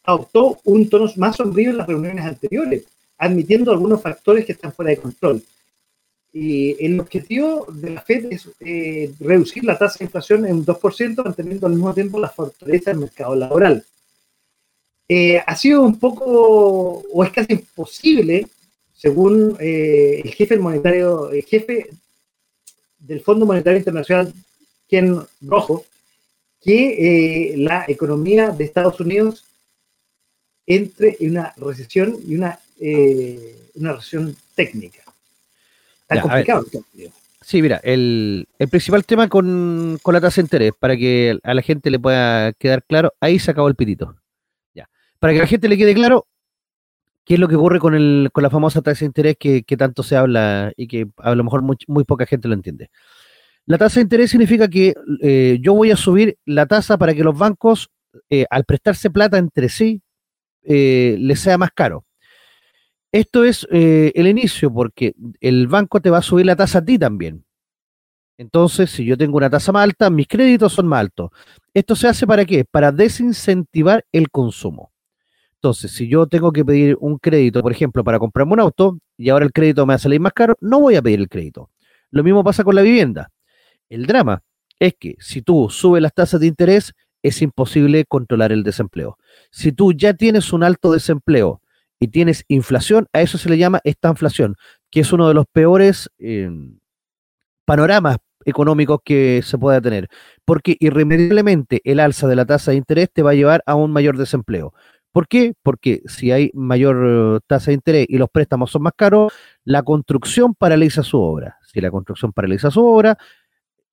adoptó 0.04 0.60
un 0.66 0.90
tono 0.90 1.10
más 1.16 1.38
sombrío 1.38 1.70
en 1.70 1.78
las 1.78 1.88
reuniones 1.88 2.26
anteriores, 2.26 2.84
admitiendo 3.18 3.72
algunos 3.72 4.02
factores 4.02 4.46
que 4.46 4.52
están 4.52 4.74
fuera 4.74 4.92
de 4.92 4.98
control. 4.98 5.42
Y 6.38 6.76
el 6.86 7.00
objetivo 7.00 7.66
de 7.72 7.92
la 7.92 8.02
Fed 8.02 8.26
es 8.30 8.50
eh, 8.60 9.10
reducir 9.22 9.64
la 9.64 9.78
tasa 9.78 10.00
de 10.00 10.06
inflación 10.06 10.46
en 10.46 10.58
un 10.58 10.66
2%, 10.66 11.24
manteniendo 11.24 11.66
al 11.66 11.76
mismo 11.76 11.94
tiempo 11.94 12.20
la 12.20 12.28
fortaleza 12.28 12.92
del 12.92 13.00
mercado 13.00 13.38
laboral. 13.38 13.86
Eh, 15.08 15.38
ha 15.38 15.56
sido 15.56 15.82
un 15.84 15.98
poco, 15.98 17.06
o 17.10 17.24
es 17.24 17.32
casi 17.32 17.54
imposible, 17.54 18.48
según 18.94 19.56
eh, 19.62 20.24
el 20.26 20.34
jefe 20.34 20.58
monetario, 20.58 21.32
el 21.32 21.46
jefe 21.46 21.92
del 23.00 23.22
Fondo 23.22 23.46
Monetario 23.46 23.80
Internacional, 23.80 24.34
Ken 24.90 25.18
Rojo, 25.40 25.86
que 26.62 27.54
la 27.56 27.86
economía 27.88 28.50
de 28.50 28.66
Estados 28.66 29.00
Unidos 29.00 29.46
entre 30.66 31.16
en 31.22 31.30
una 31.30 31.54
recesión 31.56 32.18
y 32.28 32.36
una, 32.36 32.60
una 33.76 33.94
recesión 33.94 34.36
técnica. 34.54 35.05
Está 36.08 36.22
complicado. 36.22 36.66
Sí, 37.42 37.62
mira, 37.62 37.80
el, 37.84 38.48
principal 38.72 39.06
tema 39.06 39.30
con, 39.30 40.00
la 40.04 40.22
tasa 40.22 40.42
de 40.42 40.46
interés, 40.46 40.74
para 40.80 40.98
que 40.98 41.38
a 41.44 41.54
la 41.54 41.62
gente 41.62 41.92
le 41.92 42.00
pueda 42.00 42.54
quedar 42.54 42.84
claro, 42.84 43.14
ahí 43.20 43.38
se 43.38 43.52
acabó 43.52 43.68
el 43.68 43.76
pitito. 43.76 44.16
Ya. 44.74 44.90
Para 45.20 45.34
que 45.34 45.40
a 45.40 45.42
la 45.44 45.48
gente 45.48 45.70
le 45.70 45.78
quede 45.78 45.94
claro 45.94 46.26
qué 47.24 47.36
es 47.36 47.40
lo 47.40 47.48
que 47.48 47.56
ocurre 47.56 47.80
con, 47.80 47.96
el, 47.96 48.30
con 48.32 48.44
la 48.44 48.50
famosa 48.50 48.82
tasa 48.82 49.02
de 49.02 49.06
interés 49.06 49.36
que, 49.38 49.64
tanto 49.78 50.04
se 50.04 50.16
habla 50.16 50.72
y 50.76 50.88
que 50.88 51.08
a 51.18 51.36
lo 51.36 51.44
mejor 51.44 51.62
muy, 51.62 52.04
poca 52.04 52.26
gente 52.26 52.48
lo 52.48 52.54
entiende. 52.54 52.90
La 53.66 53.78
tasa 53.78 53.96
de 53.96 54.04
interés 54.04 54.32
significa 54.32 54.68
que 54.68 54.94
eh, 55.22 55.58
yo 55.62 55.74
voy 55.74 55.92
a 55.92 55.98
subir 55.98 56.38
la 56.46 56.68
tasa 56.68 56.98
para 56.98 57.14
que 57.14 57.24
los 57.24 57.38
bancos, 57.38 57.90
eh, 58.30 58.46
al 58.50 58.66
prestarse 58.66 59.10
plata 59.10 59.38
entre 59.38 59.70
sí, 59.70 60.02
eh, 60.64 61.16
les 61.20 61.40
sea 61.40 61.58
más 61.58 61.72
caro. 61.72 62.05
Esto 63.16 63.46
es 63.46 63.66
eh, 63.72 64.12
el 64.14 64.28
inicio, 64.28 64.74
porque 64.74 65.16
el 65.40 65.68
banco 65.68 66.02
te 66.02 66.10
va 66.10 66.18
a 66.18 66.22
subir 66.22 66.46
la 66.46 66.58
tasa 66.58 66.80
a 66.80 66.84
ti 66.84 67.00
también. 67.00 67.46
Entonces, 68.38 68.92
si 68.92 69.06
yo 69.06 69.16
tengo 69.16 69.38
una 69.38 69.50
tasa 69.50 69.72
más 69.72 69.84
alta, 69.84 70.10
mis 70.10 70.28
créditos 70.28 70.74
son 70.74 70.88
más 70.88 71.00
altos. 71.00 71.30
¿Esto 71.74 71.96
se 71.96 72.10
hace 72.10 72.28
para 72.28 72.44
qué? 72.44 72.66
Para 72.66 72.92
desincentivar 72.92 74.04
el 74.12 74.30
consumo. 74.30 74.92
Entonces, 75.54 75.94
si 75.94 76.10
yo 76.10 76.28
tengo 76.28 76.52
que 76.52 76.66
pedir 76.66 76.98
un 77.00 77.18
crédito, 77.18 77.62
por 77.62 77.72
ejemplo, 77.72 78.04
para 78.04 78.20
comprarme 78.20 78.52
un 78.52 78.60
auto, 78.60 79.00
y 79.16 79.30
ahora 79.30 79.46
el 79.46 79.54
crédito 79.54 79.86
me 79.86 79.92
va 79.92 79.96
a 79.96 80.00
salir 80.00 80.20
más 80.20 80.34
caro, 80.34 80.58
no 80.60 80.82
voy 80.82 80.98
a 80.98 81.02
pedir 81.02 81.22
el 81.22 81.30
crédito. 81.30 81.70
Lo 82.12 82.22
mismo 82.22 82.44
pasa 82.44 82.66
con 82.66 82.76
la 82.76 82.82
vivienda. 82.82 83.32
El 83.88 84.08
drama 84.08 84.44
es 84.78 84.94
que 85.00 85.16
si 85.20 85.42
tú 85.42 85.70
subes 85.70 86.02
las 86.02 86.14
tasas 86.14 86.42
de 86.42 86.48
interés, 86.48 86.92
es 87.24 87.42
imposible 87.42 88.04
controlar 88.04 88.52
el 88.52 88.64
desempleo. 88.64 89.18
Si 89.52 89.72
tú 89.72 89.94
ya 89.94 90.16
tienes 90.16 90.52
un 90.52 90.66
alto 90.66 90.92
desempleo 90.92 91.62
y 92.00 92.10
tienes 92.10 92.46
inflación, 92.48 93.08
a 93.14 93.22
eso 93.22 93.38
se 93.38 93.50
le 93.50 93.58
llama 93.58 93.82
esta 93.84 94.10
inflación, 94.10 94.56
que 94.92 95.02
es 95.02 95.14
uno 95.14 95.28
de 95.28 95.34
los 95.34 95.46
peores 95.52 96.10
eh, 96.20 96.50
panoramas 97.66 98.18
económicos 98.46 99.00
que 99.04 99.42
se 99.44 99.58
pueda 99.58 99.82
tener, 99.82 100.08
porque 100.46 100.78
irremediablemente 100.80 101.82
el 101.84 102.00
alza 102.00 102.28
de 102.28 102.36
la 102.36 102.46
tasa 102.46 102.72
de 102.72 102.78
interés 102.78 103.10
te 103.12 103.24
va 103.24 103.32
a 103.32 103.36
llevar 103.36 103.64
a 103.66 103.76
un 103.76 103.92
mayor 103.92 104.18
desempleo. 104.18 104.74
¿Por 105.12 105.28
qué? 105.28 105.54
Porque 105.64 106.02
si 106.08 106.32
hay 106.32 106.52
mayor 106.54 107.42
tasa 107.48 107.72
de 107.72 107.76
interés 107.76 108.06
y 108.10 108.18
los 108.18 108.30
préstamos 108.30 108.70
son 108.70 108.84
más 108.84 108.94
caros, 108.98 109.32
la 109.64 109.82
construcción 109.82 110.54
paraliza 110.54 111.04
su 111.04 111.20
obra. 111.20 111.58
Si 111.72 111.80
la 111.80 111.90
construcción 111.90 112.34
paraliza 112.34 112.70
su 112.70 112.86
obra, 112.86 113.18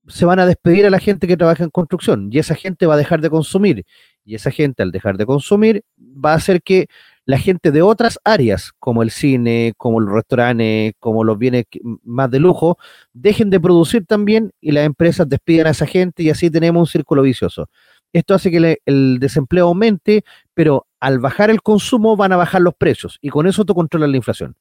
se 0.08 0.24
van 0.24 0.40
a 0.40 0.46
despedir 0.46 0.84
a 0.84 0.90
la 0.90 0.98
gente 0.98 1.28
que 1.28 1.36
trabaja 1.36 1.62
en 1.62 1.70
construcción 1.70 2.28
y 2.32 2.38
esa 2.38 2.56
gente 2.56 2.86
va 2.86 2.94
a 2.94 2.96
dejar 2.96 3.20
de 3.20 3.30
consumir. 3.30 3.86
Y 4.24 4.34
esa 4.34 4.50
gente 4.50 4.82
al 4.82 4.90
dejar 4.90 5.16
de 5.16 5.26
consumir 5.26 5.84
va 5.96 6.32
a 6.32 6.36
hacer 6.36 6.60
que 6.60 6.88
la 7.24 7.38
gente 7.38 7.70
de 7.70 7.82
otras 7.82 8.18
áreas, 8.24 8.72
como 8.78 9.02
el 9.02 9.10
cine, 9.10 9.74
como 9.76 10.00
los 10.00 10.12
restaurantes, 10.12 10.94
como 10.98 11.24
los 11.24 11.38
bienes 11.38 11.64
más 12.02 12.30
de 12.30 12.40
lujo, 12.40 12.78
dejen 13.12 13.50
de 13.50 13.60
producir 13.60 14.04
también 14.06 14.52
y 14.60 14.72
las 14.72 14.86
empresas 14.86 15.28
despidan 15.28 15.68
a 15.68 15.70
esa 15.70 15.86
gente 15.86 16.22
y 16.22 16.30
así 16.30 16.50
tenemos 16.50 16.80
un 16.80 16.86
círculo 16.86 17.22
vicioso. 17.22 17.68
Esto 18.12 18.34
hace 18.34 18.50
que 18.50 18.78
el 18.84 19.18
desempleo 19.20 19.68
aumente, 19.68 20.24
pero 20.52 20.86
al 21.00 21.18
bajar 21.18 21.50
el 21.50 21.62
consumo 21.62 22.16
van 22.16 22.32
a 22.32 22.36
bajar 22.36 22.60
los 22.60 22.74
precios 22.74 23.18
y 23.22 23.30
con 23.30 23.46
eso 23.46 23.64
tú 23.64 23.74
controlas 23.74 24.10
la 24.10 24.16
inflación. 24.16 24.54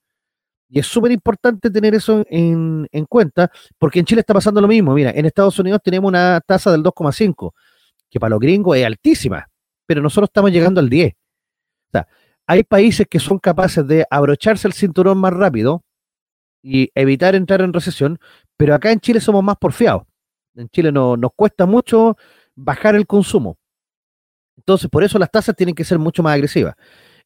Y 0.69 0.79
es 0.79 0.87
súper 0.87 1.11
importante 1.11 1.69
tener 1.69 1.93
eso 1.93 2.23
en, 2.29 2.87
en, 2.93 3.05
cuenta, 3.05 3.51
porque 3.77 3.99
en 3.99 4.05
Chile 4.05 4.21
está 4.21 4.33
pasando 4.33 4.61
lo 4.61 4.69
mismo. 4.69 4.93
Mira, 4.93 5.11
en 5.11 5.25
Estados 5.25 5.59
Unidos 5.59 5.81
tenemos 5.83 6.07
una 6.07 6.39
tasa 6.39 6.71
del 6.71 6.81
2,5, 6.81 7.51
que 8.09 8.21
para 8.21 8.29
los 8.29 8.39
gringos 8.39 8.77
es 8.77 8.85
altísima, 8.85 9.49
pero 9.85 10.01
nosotros 10.01 10.29
estamos 10.29 10.49
llegando 10.49 10.79
al 10.79 10.89
10. 10.89 11.11
O 11.11 11.17
sea, 11.91 12.07
hay 12.47 12.63
países 12.63 13.07
que 13.09 13.19
son 13.19 13.39
capaces 13.39 13.85
de 13.87 14.05
abrocharse 14.09 14.67
el 14.67 14.73
cinturón 14.73 15.17
más 15.17 15.33
rápido 15.33 15.83
y 16.61 16.89
evitar 16.95 17.35
entrar 17.35 17.61
en 17.61 17.73
recesión, 17.73 18.19
pero 18.57 18.75
acá 18.75 18.91
en 18.91 18.99
Chile 18.99 19.19
somos 19.19 19.43
más 19.43 19.57
porfiados. 19.57 20.03
En 20.55 20.69
Chile 20.69 20.91
no, 20.91 21.17
nos 21.17 21.31
cuesta 21.35 21.65
mucho 21.65 22.17
bajar 22.55 22.95
el 22.95 23.07
consumo. 23.07 23.57
Entonces, 24.57 24.89
por 24.89 25.03
eso 25.03 25.17
las 25.17 25.31
tasas 25.31 25.55
tienen 25.55 25.73
que 25.73 25.83
ser 25.83 25.97
mucho 25.97 26.21
más 26.21 26.33
agresivas. 26.33 26.75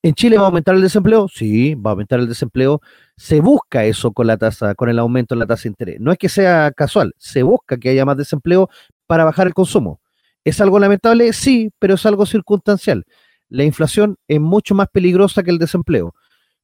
¿En 0.02 0.14
Chile 0.14 0.38
va 0.38 0.44
a 0.44 0.48
aumentar 0.48 0.76
el 0.76 0.82
desempleo? 0.82 1.28
Sí, 1.28 1.74
va 1.74 1.90
a 1.90 1.94
aumentar 1.94 2.20
el 2.20 2.28
desempleo. 2.28 2.82
Se 3.18 3.40
busca 3.42 3.84
eso 3.86 4.12
con 4.12 4.28
la 4.28 4.38
tasa, 4.38 4.76
con 4.76 4.90
el 4.90 5.00
aumento 5.00 5.34
de 5.34 5.40
la 5.40 5.48
tasa 5.48 5.64
de 5.64 5.70
interés. 5.70 6.00
No 6.00 6.12
es 6.12 6.18
que 6.18 6.30
sea 6.30 6.72
casual, 6.72 7.14
se 7.18 7.42
busca 7.44 7.78
que 7.78 7.90
haya 7.90 8.06
más 8.06 8.16
desempleo 8.18 8.70
para 9.08 9.26
bajar 9.26 9.48
el 9.48 9.54
consumo. 9.54 10.00
¿Es 10.44 10.62
algo 10.62 10.78
lamentable? 10.78 11.34
Sí, 11.34 11.72
pero 11.80 11.96
es 11.96 12.06
algo 12.06 12.28
circunstancial 12.28 13.06
la 13.49 13.63
inflación 13.63 14.17
es 14.27 14.39
mucho 14.39 14.76
más 14.76 14.88
peligrosa 14.89 15.43
que 15.43 15.51
el 15.51 15.59
desempleo. 15.59 16.13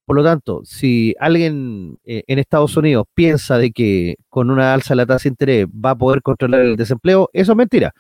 Por 0.05 0.15
lo 0.15 0.23
tanto, 0.23 0.61
si 0.65 1.15
alguien 1.19 1.97
eh, 2.03 2.23
en 2.27 2.39
Estados 2.39 2.75
Unidos 2.75 3.05
piensa 3.13 3.57
de 3.57 3.71
que 3.71 4.15
con 4.29 4.49
una 4.49 4.73
alza 4.73 4.93
de 4.93 4.97
la 4.97 5.05
tasa 5.05 5.23
de 5.23 5.29
interés 5.29 5.67
va 5.67 5.91
a 5.91 5.95
poder 5.95 6.21
controlar 6.21 6.61
el 6.61 6.75
desempleo, 6.75 7.29
eso 7.33 7.53
es 7.53 7.57
mentira. 7.57 7.93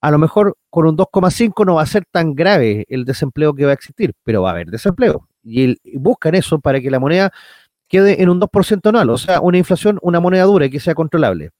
A 0.00 0.10
lo 0.10 0.18
mejor 0.18 0.56
con 0.70 0.86
un 0.86 0.96
2,5 0.96 1.66
no 1.66 1.76
va 1.76 1.82
a 1.82 1.86
ser 1.86 2.04
tan 2.10 2.34
grave 2.34 2.84
el 2.88 3.04
desempleo 3.04 3.54
que 3.54 3.64
va 3.64 3.70
a 3.70 3.74
existir, 3.74 4.12
pero 4.24 4.42
va 4.42 4.50
a 4.50 4.52
haber 4.52 4.68
desempleo. 4.68 5.28
Y, 5.42 5.76
buscan 5.98 6.34
eso 6.34 6.60
para 6.60 6.80
que 6.80 6.90
la 6.90 7.00
moneda 7.00 7.32
quede 7.88 8.22
en 8.22 8.28
un 8.28 8.40
2% 8.40 8.88
anual, 8.90 9.10
o 9.10 9.18
sea, 9.18 9.40
una 9.40 9.58
inflación, 9.58 9.98
una 10.02 10.20
moneda 10.20 10.44
dura 10.44 10.66
y 10.66 10.70
que 10.70 10.80
sea 10.80 10.94
controlable. 10.94 11.50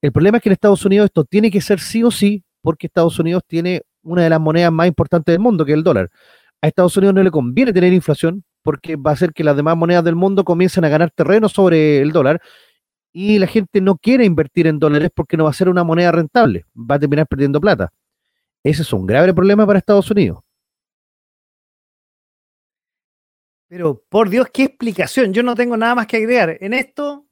El 0.00 0.12
problema 0.12 0.38
es 0.38 0.42
que 0.42 0.48
en 0.48 0.54
Estados 0.54 0.84
Unidos 0.84 1.06
esto 1.06 1.24
tiene 1.24 1.50
que 1.50 1.60
ser 1.60 1.80
sí 1.80 2.02
o 2.02 2.10
sí, 2.10 2.44
porque 2.62 2.86
Estados 2.86 3.18
Unidos 3.18 3.42
tiene 3.46 3.82
una 4.06 4.22
de 4.22 4.30
las 4.30 4.40
monedas 4.40 4.72
más 4.72 4.86
importantes 4.86 5.32
del 5.32 5.40
mundo, 5.40 5.64
que 5.64 5.72
es 5.72 5.76
el 5.76 5.84
dólar. 5.84 6.10
A 6.62 6.68
Estados 6.68 6.96
Unidos 6.96 7.14
no 7.14 7.22
le 7.22 7.30
conviene 7.30 7.72
tener 7.72 7.92
inflación 7.92 8.44
porque 8.62 8.96
va 8.96 9.10
a 9.10 9.14
hacer 9.14 9.32
que 9.32 9.44
las 9.44 9.56
demás 9.56 9.76
monedas 9.76 10.04
del 10.04 10.16
mundo 10.16 10.44
comiencen 10.44 10.84
a 10.84 10.88
ganar 10.88 11.10
terreno 11.10 11.48
sobre 11.48 12.00
el 12.00 12.12
dólar 12.12 12.40
y 13.12 13.38
la 13.38 13.46
gente 13.46 13.80
no 13.80 13.96
quiere 13.96 14.24
invertir 14.24 14.66
en 14.66 14.78
dólares 14.78 15.10
porque 15.14 15.36
no 15.36 15.44
va 15.44 15.50
a 15.50 15.54
ser 15.54 15.68
una 15.68 15.84
moneda 15.84 16.12
rentable, 16.12 16.64
va 16.74 16.96
a 16.96 16.98
terminar 16.98 17.26
perdiendo 17.26 17.60
plata. 17.60 17.92
Ese 18.62 18.82
es 18.82 18.92
un 18.92 19.06
grave 19.06 19.32
problema 19.32 19.66
para 19.66 19.78
Estados 19.78 20.10
Unidos. 20.10 20.40
Pero 23.68 24.02
por 24.08 24.28
Dios, 24.28 24.48
qué 24.52 24.64
explicación. 24.64 25.32
Yo 25.32 25.42
no 25.42 25.54
tengo 25.54 25.76
nada 25.76 25.94
más 25.94 26.06
que 26.06 26.18
agregar. 26.18 26.56
En 26.60 26.72
esto 26.72 27.25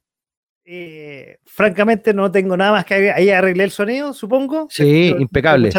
eh, 0.67 1.39
francamente 1.45 2.15
no 2.15 2.31
tengo 2.33 2.57
nada 2.57 2.73
más 2.73 2.85
que 2.87 3.13
Ahí 3.13 3.29
arreglé 3.31 3.65
el 3.65 3.71
sonido, 3.71 4.15
supongo. 4.15 4.67
Sí, 4.71 5.15
impecable. 5.19 5.71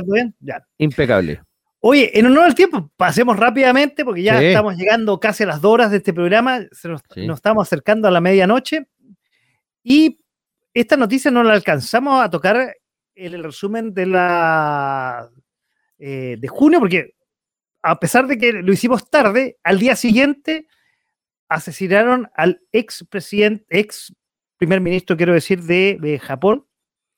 Impecable. 0.78 1.42
Oye, 1.80 2.18
en 2.18 2.26
honor 2.26 2.46
al 2.46 2.56
tiempo, 2.56 2.92
pasemos 2.98 3.38
rápidamente 3.38 4.04
porque 4.04 4.24
ya 4.24 4.42
estamos 4.42 4.76
llegando 4.76 5.20
casi 5.20 5.44
a 5.44 5.48
las 5.48 5.62
dos 5.62 5.74
horas 5.74 5.92
de 5.92 5.98
este 5.98 6.14
programa, 6.14 6.62
nos, 6.84 7.02
estamos 7.36 7.68
acercando 7.68 8.08
a 8.08 8.12
la 8.12 8.22
medianoche 8.22 8.88
y 9.84 10.20
esta 10.74 10.98
noticia 10.98 11.30
no 11.30 11.44
la 11.44 11.54
alcanzamos 11.54 12.24
a 12.24 12.30
tocar 12.30 12.76
en 13.14 13.34
el 13.34 13.44
resumen 13.44 13.94
de 13.94 14.06
la 14.08 15.30
eh, 16.00 16.38
de 16.40 16.48
junio 16.48 16.80
porque 16.80 17.14
a 17.84 18.00
pesar 18.00 18.26
de 18.26 18.40
que 18.40 18.52
lo 18.52 18.74
hicimos 18.74 19.10
tarde, 19.12 19.58
al 19.64 19.78
día 19.78 19.96
siguiente 19.96 20.68
asesinaron 21.48 22.30
al 22.36 22.62
ex 22.72 23.06
presidente, 23.08 23.64
ex 23.70 24.12
primer 24.58 24.82
ministro, 24.82 25.18
quiero 25.18 25.34
decir, 25.34 25.62
de, 25.64 26.20
Japón, 26.22 26.66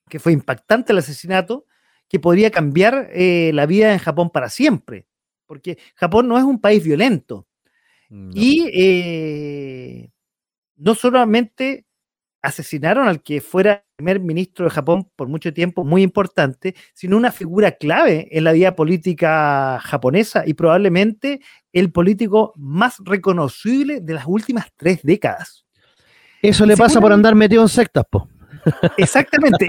que 0.10 0.20
fue 0.20 0.34
impactante 0.34 0.94
el 0.94 1.00
asesinato, 1.00 1.66
que 2.08 2.20
podría 2.20 2.52
cambiar 2.52 3.10
eh, 3.12 3.52
la 3.54 3.66
vida 3.66 3.94
en 3.94 4.00
Japón 4.00 4.30
para 4.30 4.50
siempre, 4.50 5.08
porque 5.46 5.78
Japón 5.96 6.28
no 6.28 6.38
es 6.38 6.44
un 6.44 6.60
país 6.60 6.84
violento. 6.84 7.48
Y 8.34 8.70
eh, 8.74 10.12
no 10.78 10.96
solamente 10.96 11.86
asesinaron 12.42 13.10
al 13.10 13.22
que 13.22 13.42
fuera 13.42 13.84
primer 13.98 14.20
ministro 14.20 14.66
de 14.66 14.72
Japón 14.72 15.10
por 15.16 15.28
mucho 15.28 15.54
tiempo, 15.54 15.84
muy 15.84 16.04
importante, 16.04 16.76
sino 16.94 17.18
una 17.18 17.32
figura 17.32 17.72
clave 17.72 18.28
en 18.32 18.44
la 18.44 18.52
vida 18.52 18.76
política 18.76 19.80
japonesa 19.82 20.44
y 20.46 20.54
probablemente 20.54 21.42
el 21.74 21.92
político 21.92 22.54
más 22.56 22.98
reconocible 23.04 24.00
de 24.00 24.14
las 24.14 24.26
últimas 24.28 24.68
tres 24.78 25.02
décadas. 25.04 25.67
Eso 26.42 26.66
le 26.66 26.78
pasa 26.78 27.02
por 27.02 27.12
andar 27.12 27.36
metido 27.36 27.62
en 27.62 27.70
sectas, 27.70 28.06
po. 28.10 28.30
Exactamente. 28.98 29.66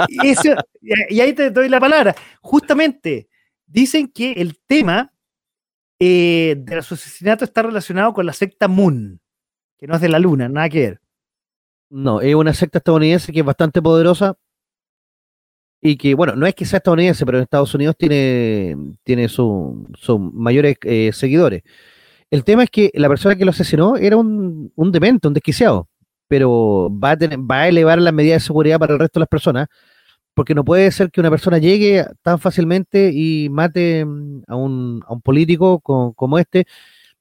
y 1.08 1.20
ahí 1.20 1.32
te 1.32 1.50
doy 1.50 1.68
la 1.68 1.80
palabra. 1.80 2.14
Justamente, 2.40 3.28
dicen 3.66 4.08
que 4.08 4.32
el 4.32 4.58
tema 4.66 5.12
eh, 6.00 6.56
de 6.58 6.76
los 6.76 6.92
asesinatos 6.92 7.48
está 7.48 7.62
relacionado 7.62 8.12
con 8.12 8.26
la 8.26 8.32
secta 8.32 8.68
Moon, 8.68 9.20
que 9.78 9.86
no 9.86 9.94
es 9.94 10.00
de 10.00 10.08
la 10.08 10.18
luna, 10.18 10.48
nada 10.48 10.68
que 10.68 10.80
ver. 10.80 11.00
No, 11.90 12.20
es 12.20 12.34
una 12.34 12.52
secta 12.54 12.78
estadounidense 12.78 13.32
que 13.32 13.40
es 13.40 13.44
bastante 13.44 13.80
poderosa 13.80 14.36
y 15.80 15.96
que, 15.96 16.14
bueno, 16.14 16.34
no 16.36 16.46
es 16.46 16.54
que 16.54 16.64
sea 16.64 16.78
estadounidense, 16.78 17.24
pero 17.24 17.38
en 17.38 17.44
Estados 17.44 17.74
Unidos 17.74 17.96
tiene, 17.98 18.76
tiene 19.02 19.28
sus 19.28 19.86
mayores 20.32 20.76
eh, 20.82 21.10
seguidores. 21.12 21.62
El 22.30 22.44
tema 22.44 22.64
es 22.64 22.70
que 22.70 22.90
la 22.94 23.08
persona 23.08 23.36
que 23.36 23.44
lo 23.44 23.52
asesinó 23.52 23.96
era 23.96 24.16
un, 24.16 24.70
un 24.74 24.92
demente, 24.92 25.28
un 25.28 25.34
desquiciado, 25.34 25.88
pero 26.28 26.90
va 26.90 27.12
a, 27.12 27.16
tener, 27.16 27.38
va 27.38 27.62
a 27.62 27.68
elevar 27.68 28.00
las 28.00 28.12
medidas 28.14 28.42
de 28.42 28.46
seguridad 28.46 28.78
para 28.78 28.94
el 28.94 29.00
resto 29.00 29.18
de 29.18 29.22
las 29.22 29.28
personas, 29.28 29.68
porque 30.34 30.54
no 30.54 30.64
puede 30.64 30.90
ser 30.92 31.10
que 31.10 31.20
una 31.20 31.30
persona 31.30 31.58
llegue 31.58 32.06
tan 32.22 32.38
fácilmente 32.38 33.10
y 33.12 33.48
mate 33.50 34.04
mm, 34.04 34.42
a 34.48 34.56
un, 34.56 35.02
a 35.06 35.12
un 35.14 35.20
político 35.22 35.80
como 35.80 36.38
este, 36.38 36.66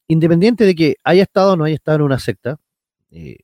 independiente 0.07 0.65
de 0.65 0.75
que 0.75 0.95
haya 1.03 1.23
estado 1.23 1.53
o 1.53 1.57
no 1.57 1.65
haya 1.65 1.75
estado 1.75 1.97
en 1.97 2.01
una 2.03 2.19
secta. 2.19 2.57
Eh, 3.11 3.37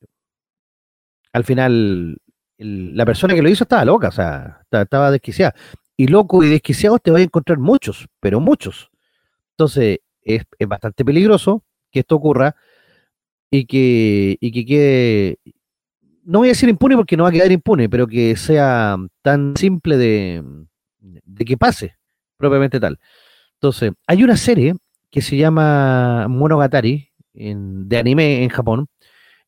al 1.32 1.44
final 1.44 2.18
la 2.58 3.04
persona 3.04 3.34
que 3.34 3.42
lo 3.42 3.48
hizo 3.48 3.64
estaba 3.64 3.84
loca, 3.84 4.08
o 4.08 4.12
sea, 4.12 4.60
estaba 4.70 5.10
desquiciada. 5.10 5.54
Y 5.96 6.08
loco 6.08 6.42
y 6.42 6.48
desquiciados 6.48 7.00
te 7.02 7.10
vas 7.10 7.20
a 7.20 7.24
encontrar 7.24 7.58
muchos, 7.58 8.06
pero 8.20 8.40
muchos. 8.40 8.90
Entonces, 9.50 10.00
es, 10.22 10.42
bastante 10.66 11.04
peligroso 11.04 11.62
que 11.90 12.00
esto 12.00 12.16
ocurra 12.16 12.56
y 13.50 13.66
que, 13.66 14.36
y 14.40 14.52
que 14.52 14.66
quede, 14.66 15.38
no 16.24 16.40
voy 16.40 16.48
a 16.48 16.52
decir 16.52 16.68
impune 16.68 16.96
porque 16.96 17.16
no 17.16 17.24
va 17.24 17.28
a 17.28 17.32
quedar 17.32 17.52
impune, 17.52 17.88
pero 17.88 18.06
que 18.06 18.36
sea 18.36 18.96
tan 19.22 19.56
simple 19.56 19.96
de, 19.96 20.42
de 21.00 21.44
que 21.44 21.56
pase, 21.56 21.96
propiamente 22.36 22.80
tal. 22.80 22.98
Entonces, 23.54 23.92
hay 24.06 24.24
una 24.24 24.36
serie 24.36 24.74
que 25.10 25.22
se 25.22 25.36
llama 25.36 26.26
Monogatari, 26.28 27.10
de 27.32 27.98
anime 27.98 28.42
en 28.42 28.48
Japón, 28.48 28.86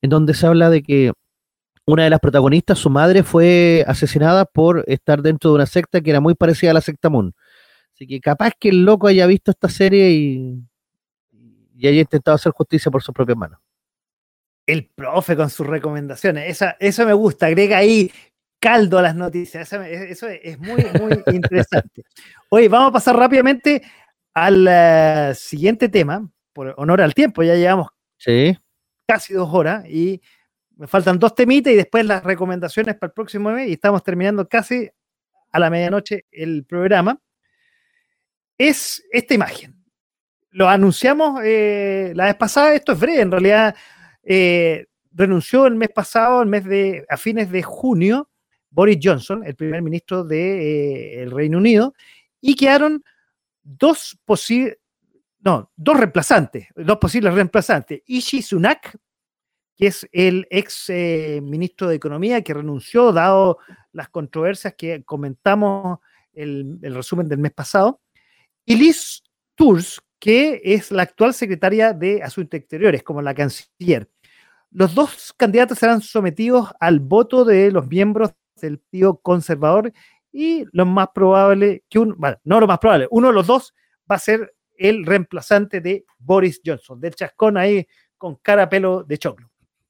en 0.01 0.09
donde 0.09 0.33
se 0.33 0.45
habla 0.45 0.69
de 0.69 0.83
que 0.83 1.13
una 1.85 2.03
de 2.03 2.09
las 2.09 2.19
protagonistas, 2.19 2.79
su 2.79 2.89
madre, 2.89 3.23
fue 3.23 3.83
asesinada 3.87 4.45
por 4.45 4.83
estar 4.87 5.21
dentro 5.21 5.51
de 5.51 5.55
una 5.55 5.65
secta 5.65 6.01
que 6.01 6.09
era 6.09 6.19
muy 6.19 6.35
parecida 6.35 6.71
a 6.71 6.73
la 6.73 6.81
secta 6.81 7.09
Moon. 7.09 7.33
Así 7.93 8.05
que 8.05 8.19
capaz 8.19 8.51
que 8.59 8.69
el 8.69 8.83
loco 8.83 9.07
haya 9.07 9.25
visto 9.25 9.51
esta 9.51 9.69
serie 9.69 10.11
y 10.11 11.87
haya 11.87 12.01
intentado 12.01 12.35
hacer 12.35 12.51
justicia 12.51 12.91
por 12.91 13.01
sus 13.01 13.13
propias 13.13 13.37
manos. 13.37 13.59
El 14.67 14.85
profe 14.85 15.35
con 15.35 15.49
sus 15.49 15.65
recomendaciones, 15.65 16.49
Esa, 16.49 16.77
eso 16.79 17.05
me 17.05 17.13
gusta, 17.13 17.47
agrega 17.47 17.77
ahí 17.77 18.11
caldo 18.59 18.99
a 18.99 19.01
las 19.01 19.15
noticias, 19.15 19.71
eso, 19.71 20.27
es 20.27 20.59
muy, 20.59 20.85
muy 20.99 21.23
interesante. 21.33 22.03
Oye, 22.49 22.67
vamos 22.67 22.89
a 22.89 22.93
pasar 22.93 23.15
rápidamente 23.15 23.81
al 24.33 24.67
eh, 24.69 25.31
siguiente 25.35 25.89
tema, 25.89 26.29
por 26.53 26.75
honor 26.77 27.01
al 27.01 27.13
tiempo, 27.13 27.43
ya 27.43 27.55
llevamos 27.55 27.87
casi 29.07 29.33
dos 29.33 29.49
horas 29.53 29.85
y 29.87 30.21
me 30.75 30.87
faltan 30.87 31.17
dos 31.17 31.33
temitas 31.33 31.73
y 31.73 31.75
después 31.75 32.05
las 32.05 32.23
recomendaciones 32.23 32.95
para 32.95 33.09
el 33.09 33.13
próximo 33.13 33.49
mes 33.51 33.69
y 33.69 33.73
estamos 33.73 34.03
terminando 34.03 34.47
casi 34.47 34.89
a 35.51 35.59
la 35.59 35.69
medianoche 35.69 36.25
el 36.31 36.65
programa. 36.65 37.19
Es 38.57 39.03
esta 39.11 39.33
imagen. 39.33 39.75
Lo 40.51 40.67
anunciamos 40.67 41.41
eh, 41.43 42.11
la 42.15 42.25
vez 42.25 42.35
pasada, 42.35 42.73
esto 42.73 42.93
es 42.93 42.99
breve, 42.99 43.21
en 43.21 43.31
realidad 43.31 43.75
eh, 44.29 44.87
renunció 45.13 45.65
el 45.65 45.75
mes 45.75 45.89
pasado, 45.89 46.41
el 46.41 46.49
mes 46.49 46.65
de, 46.65 47.05
a 47.09 47.17
fines 47.17 47.49
de 47.49 47.63
junio, 47.63 48.29
Boris 48.69 48.99
Johnson, 49.01 49.43
el 49.45 49.55
primer 49.55 49.81
ministro 49.81 50.23
del 50.23 50.37
de, 50.37 51.23
eh, 51.23 51.25
Reino 51.27 51.57
Unido, 51.57 51.93
y 52.41 52.55
quedaron 52.55 53.03
dos 53.63 54.19
posibles, 54.25 54.77
no, 55.39 55.71
dos 55.75 55.97
reemplazantes, 55.97 56.67
dos 56.75 56.97
posibles 56.97 57.33
reemplazantes, 57.33 58.01
Ishi 58.05 58.41
Sunak 58.41 58.97
que 59.77 59.87
es 59.87 60.09
el 60.11 60.47
ex 60.49 60.89
eh, 60.89 61.39
ministro 61.41 61.87
de 61.87 61.95
Economía 61.95 62.41
que 62.41 62.53
renunció, 62.53 63.13
dado 63.13 63.59
las 63.93 64.09
controversias 64.09 64.73
que 64.75 65.03
comentamos 65.03 65.99
el, 66.33 66.79
el 66.81 66.95
resumen 66.95 67.29
del 67.29 67.37
mes 67.37 67.53
pasado, 67.53 68.01
y 68.65 68.75
Liz 68.75 69.23
Tours, 69.55 70.01
que 70.19 70.59
es 70.63 70.91
la 70.91 71.03
actual 71.03 71.33
secretaria 71.33 71.93
de 71.93 72.23
Asuntos 72.23 72.59
Exteriores, 72.59 73.03
como 73.03 73.21
la 73.21 73.35
canciller. 73.35 74.09
Los 74.77 74.93
dos 74.93 75.33
candidatos 75.35 75.79
serán 75.79 76.01
sometidos 76.01 76.69
al 76.79 76.99
voto 76.99 77.43
de 77.43 77.71
los 77.71 77.87
miembros 77.87 78.29
del 78.61 78.77
Partido 78.77 79.17
Conservador 79.17 79.91
y 80.31 80.65
lo 80.71 80.85
más 80.85 81.07
probable 81.15 81.83
que 81.89 81.97
un, 81.97 82.13
bueno, 82.15 82.37
no 82.43 82.59
lo 82.59 82.67
más 82.67 82.77
probable, 82.77 83.07
uno 83.09 83.29
de 83.29 83.33
los 83.33 83.47
dos 83.47 83.73
va 84.09 84.17
a 84.17 84.19
ser 84.19 84.53
el 84.77 85.03
reemplazante 85.03 85.81
de 85.81 86.05
Boris 86.19 86.61
Johnson, 86.63 87.01
del 87.01 87.15
chascón 87.15 87.57
ahí 87.57 87.87
con 88.19 88.35
cara 88.35 88.69
pelo 88.69 89.03
de 89.03 89.17
choclo. 89.17 89.49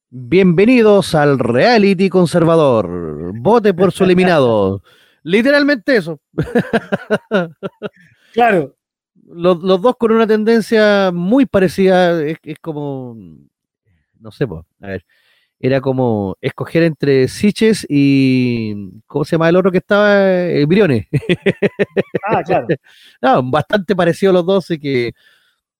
Bienvenidos 0.09 1.15
al 1.15 1.37
reality 1.37 2.07
conservador. 2.07 3.33
Vote 3.41 3.73
por 3.73 3.91
su 3.91 4.05
eliminado. 4.05 4.83
Literalmente 5.23 5.97
eso. 5.97 6.21
claro. 8.33 8.73
Los, 9.25 9.61
dos 9.61 9.97
con 9.99 10.13
una 10.13 10.25
tendencia 10.25 11.11
muy 11.13 11.45
parecida. 11.45 12.23
Es, 12.23 12.37
como. 12.61 13.17
No 14.19 14.31
sé, 14.31 14.47
pues. 14.47 14.65
A 14.81 14.87
ver. 14.87 15.05
Era 15.59 15.81
como 15.81 16.37
escoger 16.41 16.83
entre 16.83 17.27
Siches 17.27 17.85
y. 17.89 18.91
¿Cómo 19.07 19.25
se 19.25 19.31
llama 19.31 19.49
el 19.49 19.55
otro 19.55 19.71
que 19.71 19.79
estaba? 19.79 20.47
Eh, 20.49 20.65
Briones. 20.65 21.07
ah, 22.27 22.43
claro. 22.43 22.67
No, 23.21 23.43
bastante 23.49 23.95
parecido 23.95 24.33
los 24.33 24.45
dos. 24.45 24.69
y 24.71 24.79
que 24.79 25.13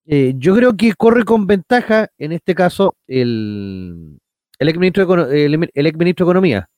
eh, 0.06 0.34
yo 0.38 0.56
creo 0.56 0.76
que 0.76 0.94
corre 0.94 1.26
con 1.26 1.46
ventaja, 1.46 2.08
en 2.18 2.32
este 2.32 2.56
caso, 2.56 2.96
el, 3.08 4.20
el 4.58 4.70
ex 4.70 4.80
ministro 4.80 5.26
de, 5.26 5.46
el, 5.46 5.56
ex 5.86 5.98
ministro 5.98 6.26
de 6.26 6.30
Economía. 6.30 6.70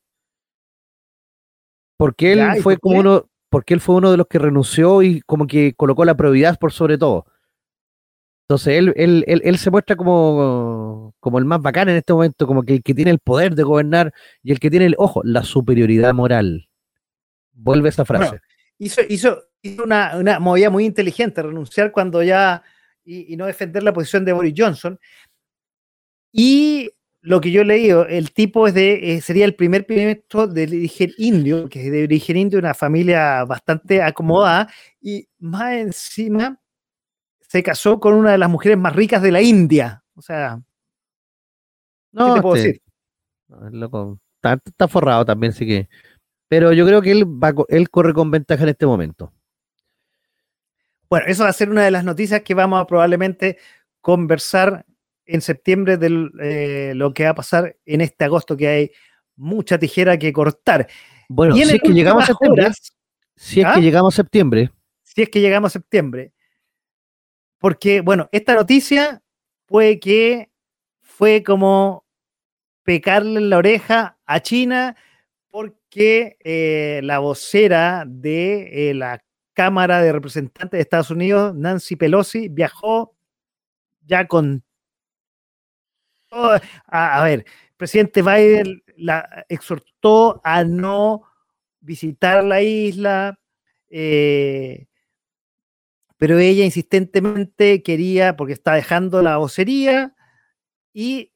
Porque 1.95 2.34
él 2.34 2.61
fue 2.64 2.77
como 2.77 2.99
uno, 2.99 3.30
porque 3.49 3.73
él 3.73 3.81
fue 3.81 3.95
uno 3.95 4.11
de 4.11 4.18
los 4.18 4.27
que 4.27 4.40
renunció 4.40 5.03
y 5.03 5.22
como 5.22 5.48
que 5.48 5.73
colocó 5.73 6.06
la 6.06 6.15
probidad 6.15 6.57
por 6.57 6.72
sobre 6.72 6.98
todo. 6.98 7.26
Entonces 8.49 8.80
él, 8.80 8.93
él, 8.95 9.23
él, 9.27 9.57
se 9.59 9.69
muestra 9.69 9.95
como, 9.95 11.13
como 11.19 11.38
el 11.38 11.45
más 11.45 11.61
bacán 11.61 11.88
en 11.88 11.97
este 11.97 12.13
momento, 12.13 12.47
como 12.47 12.63
que 12.63 12.73
el 12.73 12.84
que 12.84 12.95
tiene 12.95 13.11
el 13.11 13.19
poder 13.19 13.53
de 13.53 13.61
gobernar 13.61 14.11
y 14.41 14.51
el 14.51 14.59
que 14.59 14.71
tiene 14.71 14.88
el, 14.88 14.95
ojo, 14.97 15.21
la 15.23 15.43
superioridad 15.43 16.15
moral. 16.15 16.67
Vuelve 17.53 17.89
esa 17.89 18.05
frase. 18.05 18.39
hizo, 18.80 19.01
hizo, 19.07 19.39
hizo 19.61 19.84
una, 19.84 20.17
una 20.17 20.39
movida 20.39 20.71
muy 20.71 20.85
inteligente, 20.85 21.43
renunciar 21.43 21.91
cuando 21.91 22.23
ya 22.23 22.63
y, 23.05 23.38
no 23.38 23.45
defender 23.45 23.84
la 23.84 23.93
posición 23.93 24.26
de 24.26 24.34
Boris 24.34 24.55
Johnson. 24.57 24.99
Y 26.31 26.89
lo 27.21 27.41
que 27.41 27.51
yo 27.51 27.61
he 27.61 27.65
leído, 27.65 28.07
el 28.07 28.31
tipo 28.31 28.67
es 28.67 28.73
de, 28.73 29.13
eh, 29.13 29.21
sería 29.21 29.45
el 29.45 29.53
primer 29.53 29.85
ministro 29.88 30.47
de 30.47 30.63
origen 30.63 31.11
indio, 31.19 31.69
que 31.69 31.85
es 31.85 31.91
de 31.91 32.03
origen 32.03 32.38
indio, 32.38 32.57
una 32.57 32.73
familia 32.73 33.45
bastante 33.45 34.01
acomodada, 34.01 34.73
y 34.99 35.27
más 35.38 35.73
encima 35.73 36.59
se 37.49 37.63
casó 37.63 37.99
con 37.99 38.13
una 38.13 38.31
de 38.31 38.38
las 38.38 38.49
mujeres 38.49 38.77
más 38.77 38.95
ricas 38.95 39.23
de 39.23 39.31
la 39.31 39.41
India. 39.41 40.03
O 40.13 40.21
sea, 40.21 40.61
no, 42.11 42.35
te 42.35 42.41
puedo 42.41 42.55
decir? 42.55 42.81
loco, 43.71 44.19
está, 44.43 44.88
forrado 44.88 45.26
también, 45.26 45.51
sí 45.51 45.65
que. 45.65 45.89
Pero 46.47 46.73
yo 46.73 46.85
creo 46.85 47.01
que 47.01 47.11
él, 47.11 47.26
va, 47.26 47.53
él 47.69 47.89
corre 47.89 48.13
con 48.13 48.30
ventaja 48.30 48.61
en 48.63 48.69
este 48.69 48.85
momento. 48.85 49.34
Bueno, 51.09 51.26
eso 51.27 51.43
va 51.43 51.49
a 51.49 51.53
ser 51.53 51.71
una 51.71 51.84
de 51.84 51.89
las 51.89 52.03
noticias 52.03 52.41
que 52.41 52.53
vamos 52.53 52.80
a 52.80 52.85
probablemente 52.85 53.57
conversar 53.99 54.85
en 55.26 55.41
septiembre 55.41 55.97
de 55.97 56.30
eh, 56.41 56.93
lo 56.93 57.13
que 57.15 57.23
va 57.23 57.31
a 57.31 57.35
pasar 57.35 57.77
en 57.84 58.01
este 58.01 58.26
agosto, 58.26 58.55
que 58.55 58.67
hay 58.67 58.91
mucha 59.35 59.80
tijera 59.80 60.19
que 60.19 60.31
cortar. 60.31 60.88
Bueno, 61.27 61.55
si 61.55 61.63
es 61.63 61.81
que 61.81 61.93
llegamos 61.93 62.23
a 62.23 62.27
septiembre, 62.27 62.71
si 63.35 63.61
es 63.61 63.65
que 63.65 63.71
¿ah? 63.71 63.80
llegamos 63.80 64.13
a 64.13 64.17
septiembre. 64.17 64.71
Si 65.01 65.23
es 65.23 65.30
que 65.30 65.41
llegamos 65.41 65.71
a 65.71 65.73
septiembre. 65.73 66.34
Porque, 67.60 68.02
bueno, 68.02 68.30
esta 68.31 68.56
noticia 68.56 69.22
fue 69.68 69.99
que 69.99 70.49
fue 71.02 71.44
como 71.44 72.06
pecarle 72.84 73.40
en 73.40 73.49
la 73.49 73.57
oreja 73.57 74.18
a 74.26 74.40
China 74.40 74.95
porque 75.52 76.38
eh, 76.44 77.02
la 77.03 77.19
vocera 77.19 78.06
de 78.07 78.90
eh, 78.90 78.94
la 78.94 79.23
Cámara 79.53 80.02
de 80.02 80.14
Representantes 80.14 80.77
de 80.77 80.81
Estados 80.81 81.11
Unidos, 81.11 81.53
Nancy 81.53 81.95
Pelosi, 81.95 82.48
viajó 82.48 83.15
ya 84.06 84.27
con... 84.27 84.64
a, 86.31 87.23
ver, 87.23 87.40
el 87.40 87.76
presidente 87.76 88.22
Biden 88.22 88.81
la 88.95 89.45
exhortó 89.49 90.40
a 90.44 90.64
no 90.64 91.23
visitar 91.81 92.44
la 92.44 92.61
isla, 92.61 93.40
eh, 93.90 94.88
pero 96.20 96.38
ella 96.38 96.66
insistentemente 96.66 97.82
quería, 97.82 98.36
porque 98.36 98.54
está 98.54 98.74
dejando 98.74 99.22
la 99.22 99.38
vocería, 99.38 100.14
y 100.94 101.32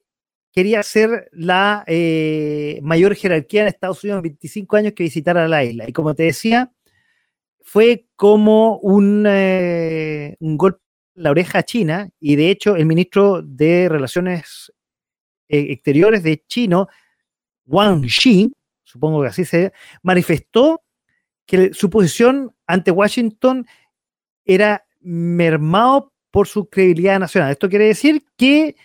quería 0.52 0.82
ser 0.82 1.30
la 1.32 1.84
eh, 1.86 2.80
mayor 2.82 3.14
jerarquía 3.14 3.62
en 3.62 3.68
Estados 3.68 4.04
Unidos 4.04 4.18
en 4.18 4.24
25 4.24 4.76
años 4.76 4.92
que 4.92 5.04
visitara 5.04 5.48
la 5.48 5.64
isla. 5.64 5.88
Y 5.88 5.92
como 5.94 6.14
te 6.14 6.24
decía, 6.24 6.70
fue 7.62 8.06
como 8.14 8.76
un, 8.78 9.24
eh, 9.26 10.36
un 10.40 10.58
golpe 10.58 10.80
en 11.16 11.22
la 11.22 11.30
oreja 11.30 11.62
china, 11.62 12.10
y 12.20 12.36
de 12.36 12.50
hecho 12.50 12.76
el 12.76 12.84
ministro 12.84 13.40
de 13.42 13.88
Relaciones 13.88 14.70
Exteriores 15.48 16.22
de 16.22 16.44
Chino, 16.46 16.88
Wang 17.66 18.04
Xi, 18.04 18.52
supongo 18.82 19.22
que 19.22 19.28
así 19.28 19.46
se 19.46 19.72
manifestó 20.02 20.82
que 21.46 21.72
su 21.72 21.88
posición 21.88 22.54
ante 22.66 22.90
Washington 22.90 23.66
era 24.44 24.84
mermado 25.00 26.12
por 26.30 26.48
su 26.48 26.68
credibilidad 26.68 27.18
nacional. 27.18 27.52
Esto 27.52 27.68
quiere 27.68 27.86
decir 27.86 28.24
que 28.36 28.76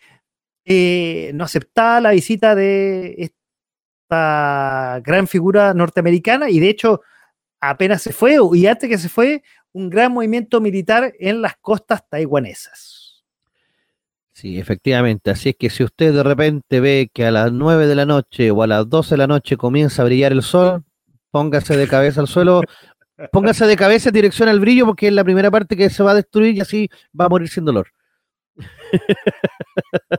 eh, 0.65 1.31
no 1.33 1.45
aceptaba 1.45 2.01
la 2.01 2.11
visita 2.11 2.53
de 2.53 3.15
esta 3.17 5.01
gran 5.03 5.27
figura 5.27 5.73
norteamericana 5.73 6.49
y 6.49 6.59
de 6.59 6.69
hecho 6.69 7.01
apenas 7.59 8.01
se 8.01 8.13
fue 8.13 8.37
y 8.53 8.67
antes 8.67 8.89
que 8.89 8.97
se 8.97 9.09
fue 9.09 9.43
un 9.71 9.89
gran 9.89 10.11
movimiento 10.11 10.61
militar 10.61 11.13
en 11.19 11.41
las 11.41 11.55
costas 11.57 12.07
taiwanesas. 12.07 13.23
Sí, 14.31 14.57
efectivamente. 14.57 15.31
Así 15.31 15.49
es 15.49 15.55
que 15.57 15.69
si 15.69 15.83
usted 15.83 16.13
de 16.13 16.23
repente 16.23 16.79
ve 16.79 17.09
que 17.13 17.25
a 17.25 17.31
las 17.31 17.51
9 17.51 17.87
de 17.87 17.95
la 17.95 18.05
noche 18.05 18.51
o 18.51 18.63
a 18.63 18.67
las 18.67 18.87
12 18.87 19.15
de 19.15 19.17
la 19.17 19.27
noche 19.27 19.57
comienza 19.57 20.01
a 20.01 20.05
brillar 20.05 20.31
el 20.31 20.43
sol, 20.43 20.85
póngase 21.29 21.75
de 21.75 21.87
cabeza 21.87 22.21
al 22.21 22.27
suelo, 22.27 22.61
póngase 23.31 23.65
de 23.65 23.75
cabeza 23.75 24.09
en 24.09 24.15
dirección 24.15 24.49
al 24.49 24.59
brillo 24.59 24.85
porque 24.85 25.07
es 25.07 25.13
la 25.13 25.23
primera 25.23 25.51
parte 25.51 25.75
que 25.75 25.89
se 25.89 26.03
va 26.03 26.11
a 26.11 26.15
destruir 26.15 26.55
y 26.55 26.61
así 26.61 26.89
va 27.19 27.25
a 27.25 27.29
morir 27.29 27.49
sin 27.49 27.65
dolor. 27.65 27.87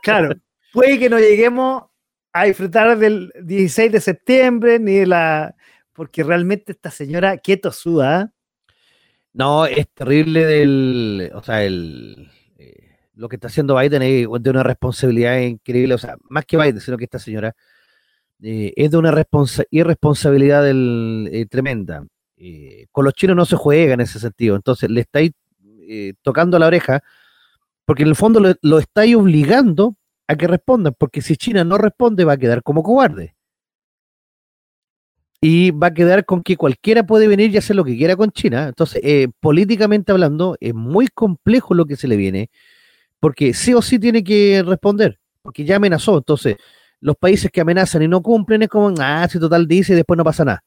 Claro, 0.02 0.34
puede 0.72 0.98
que 0.98 1.10
no 1.10 1.18
lleguemos 1.18 1.84
a 2.32 2.44
disfrutar 2.44 2.96
del 2.98 3.32
16 3.42 3.92
de 3.92 4.00
septiembre 4.00 4.78
ni 4.78 4.96
de 4.96 5.06
la... 5.06 5.54
Porque 5.92 6.22
realmente 6.22 6.72
esta 6.72 6.90
señora 6.90 7.36
quieto 7.36 7.72
suda. 7.72 8.20
¿ah? 8.20 8.32
No, 9.32 9.66
es 9.66 9.88
terrible 9.92 10.46
del... 10.46 11.30
O 11.34 11.42
sea, 11.42 11.62
el... 11.64 12.30
Eh, 12.56 12.96
lo 13.14 13.28
que 13.28 13.36
está 13.36 13.48
haciendo 13.48 13.76
Biden 13.76 14.02
es 14.02 14.26
de 14.40 14.50
una 14.50 14.62
responsabilidad 14.62 15.38
increíble. 15.40 15.94
O 15.94 15.98
sea, 15.98 16.16
más 16.28 16.46
que 16.46 16.56
Biden, 16.56 16.80
sino 16.80 16.96
que 16.96 17.04
esta 17.04 17.18
señora 17.18 17.54
eh, 18.42 18.72
es 18.76 18.90
de 18.90 18.96
una 18.96 19.14
irresponsabilidad 19.70 20.64
del, 20.64 21.28
eh, 22.40 22.86
con 22.90 23.04
los 23.04 23.14
chinos 23.14 23.36
no 23.36 23.44
se 23.44 23.56
juega 23.56 23.94
en 23.94 24.00
ese 24.00 24.18
sentido. 24.18 24.56
Entonces, 24.56 24.90
le 24.90 25.02
estáis 25.02 25.32
tocando 26.22 26.56
la 26.56 26.68
oreja 26.68 27.02
porque 27.90 28.04
en 28.04 28.08
el 28.10 28.14
fondo 28.14 28.40
lo, 28.62 28.78
estáis 28.78 29.16
obligando 29.16 29.96
a 30.28 30.36
que 30.36 30.46
respondan, 30.46 30.94
porque 30.96 31.22
si 31.22 31.36
China 31.36 31.64
no 31.64 31.76
responde 31.76 32.24
va 32.24 32.34
a 32.34 32.36
quedar 32.36 32.62
como 32.62 32.84
cobarde. 32.84 33.34
Y 35.40 35.72
va 35.72 35.88
a 35.88 35.94
quedar 35.94 36.24
con 36.24 36.44
que 36.44 36.56
cualquiera 36.56 37.02
puede 37.02 37.26
venir 37.26 37.50
y 37.50 37.56
hacer 37.56 37.74
lo 37.74 37.84
que 37.84 37.96
quiera 37.96 38.14
con 38.14 38.30
China. 38.30 38.68
Entonces, 38.68 39.00
eh, 39.02 39.26
políticamente 39.40 40.12
hablando, 40.12 40.56
es 40.60 40.72
muy 40.72 41.08
complejo 41.08 41.74
lo 41.74 41.84
que 41.84 41.96
se 41.96 42.06
le 42.06 42.14
viene, 42.14 42.48
porque 43.18 43.54
sí 43.54 43.74
o 43.74 43.82
sí 43.82 43.98
tiene 43.98 44.22
que 44.22 44.62
responder, 44.64 45.18
porque 45.42 45.64
ya 45.64 45.74
amenazó. 45.74 46.18
Entonces, 46.18 46.58
los 47.00 47.16
países 47.16 47.50
que 47.50 47.60
amenazan 47.60 48.02
y 48.02 48.06
no 48.06 48.22
cumplen 48.22 48.62
es 48.62 48.68
como, 48.68 48.94
ah, 49.00 49.26
si 49.28 49.40
total 49.40 49.66
dice 49.66 49.94
y 49.94 49.96
después 49.96 50.16
no 50.16 50.22
pasa 50.22 50.44
nada. 50.44 50.62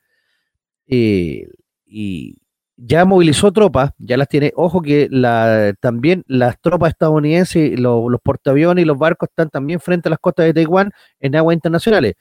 Eh, 0.87 1.47
y, 1.93 2.37
ya 2.77 3.05
movilizó 3.05 3.51
tropas, 3.51 3.91
ya 3.97 4.17
las 4.17 4.27
tiene. 4.27 4.51
Ojo 4.55 4.81
que 4.81 5.07
la, 5.11 5.73
también 5.79 6.23
las 6.27 6.59
tropas 6.59 6.91
estadounidenses, 6.91 7.79
los 7.79 8.19
portaaviones 8.23 8.83
y 8.83 8.85
los 8.85 8.97
barcos 8.97 9.29
están 9.29 9.49
también 9.49 9.79
frente 9.79 10.09
a 10.09 10.11
las 10.11 10.19
costas 10.19 10.45
de 10.45 10.53
Taiwán 10.53 10.91
en 11.19 11.35
aguas 11.35 11.55
internacionales. 11.55 12.15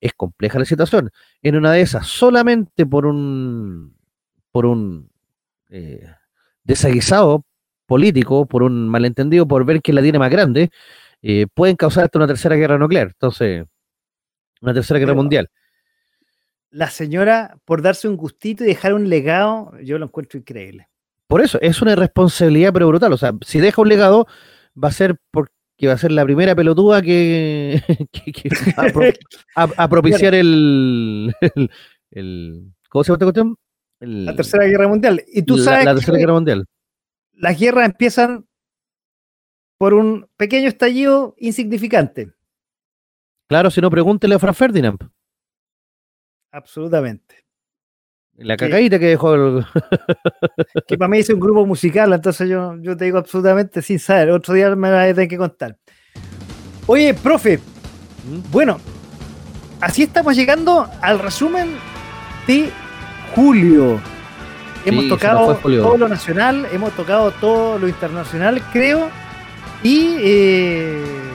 Es 0.00 0.12
compleja 0.14 0.58
la 0.58 0.64
situación. 0.64 1.10
En 1.42 1.56
una 1.56 1.72
de 1.72 1.82
esas, 1.82 2.06
solamente 2.06 2.86
por 2.86 3.06
un 3.06 3.96
por 4.52 4.66
un 4.66 5.10
eh, 5.70 6.06
desaguisado 6.64 7.44
político, 7.86 8.46
por 8.46 8.62
un 8.62 8.88
malentendido, 8.88 9.46
por 9.46 9.64
ver 9.64 9.82
que 9.82 9.92
la 9.92 10.02
tiene 10.02 10.18
más 10.18 10.30
grande, 10.30 10.70
eh, 11.22 11.46
pueden 11.54 11.76
causar 11.76 12.04
hasta 12.04 12.18
una 12.18 12.26
tercera 12.26 12.56
guerra 12.56 12.78
nuclear. 12.78 13.08
Entonces, 13.08 13.64
una 14.60 14.74
tercera 14.74 14.98
guerra 14.98 15.14
mundial 15.14 15.50
la 16.70 16.90
señora, 16.90 17.58
por 17.64 17.82
darse 17.82 18.08
un 18.08 18.16
gustito 18.16 18.64
y 18.64 18.68
dejar 18.68 18.94
un 18.94 19.08
legado, 19.08 19.72
yo 19.82 19.98
lo 19.98 20.06
encuentro 20.06 20.38
increíble. 20.38 20.88
Por 21.26 21.42
eso, 21.42 21.58
es 21.60 21.82
una 21.82 21.94
responsabilidad 21.94 22.72
pero 22.72 22.88
brutal. 22.88 23.12
O 23.12 23.18
sea, 23.18 23.32
si 23.44 23.60
deja 23.60 23.82
un 23.82 23.88
legado, 23.88 24.26
va 24.82 24.88
a 24.88 24.92
ser 24.92 25.18
porque 25.30 25.86
va 25.86 25.92
a 25.92 25.98
ser 25.98 26.12
la 26.12 26.24
primera 26.24 26.54
pelotuda 26.54 27.02
que, 27.02 27.82
a, 29.56 29.88
propiciar 29.88 30.34
el, 30.34 31.34
el, 32.10 32.72
¿Cómo 32.88 33.04
se 33.04 33.08
llama 33.08 33.16
esta 33.16 33.26
cuestión? 33.26 33.56
la 34.00 34.34
Tercera 34.36 34.64
Guerra 34.64 34.88
Mundial. 34.88 35.24
Y 35.26 35.42
tú 35.42 35.58
sabes. 35.58 35.84
La, 35.84 35.94
Tercera 35.94 36.18
Guerra 36.18 36.34
Mundial. 36.34 36.66
Las 37.32 37.58
guerras 37.58 37.86
empiezan 37.86 38.46
por 39.76 39.94
un 39.94 40.28
pequeño 40.36 40.68
estallido 40.68 41.34
insignificante. 41.38 42.32
Claro, 43.48 43.70
si 43.70 43.80
no, 43.80 43.90
pregúntele 43.90 44.34
a 44.34 44.38
Frank 44.38 44.54
Ferdinand. 44.54 44.98
Absolutamente. 46.52 47.44
La 48.36 48.56
cacaíta 48.56 48.98
que 48.98 49.06
dejó 49.06 49.34
el... 49.34 49.66
que 50.86 50.96
para 50.96 51.08
mí 51.08 51.18
es 51.18 51.28
un 51.30 51.40
grupo 51.40 51.66
musical, 51.66 52.12
entonces 52.12 52.48
yo, 52.48 52.76
yo 52.80 52.96
te 52.96 53.06
digo 53.06 53.18
absolutamente 53.18 53.82
sin 53.82 53.98
saber. 53.98 54.30
Otro 54.30 54.54
día 54.54 54.74
me 54.76 54.90
vas 54.90 55.10
a 55.10 55.14
tener 55.14 55.28
que 55.28 55.36
contar. 55.36 55.76
Oye, 56.86 57.14
profe, 57.14 57.58
¿Mm? 57.58 58.50
bueno, 58.52 58.78
así 59.80 60.04
estamos 60.04 60.36
llegando 60.36 60.88
al 61.02 61.18
resumen 61.18 61.70
de 62.46 62.70
julio. 63.34 64.00
Hemos 64.84 65.08
tocado 65.08 65.56
todo 65.56 65.98
lo 65.98 66.08
nacional, 66.08 66.66
hemos 66.72 66.92
tocado 66.92 67.32
todo 67.32 67.78
lo 67.78 67.88
internacional, 67.88 68.62
creo. 68.72 69.10
Y 69.82 70.16
eh, 70.20 71.27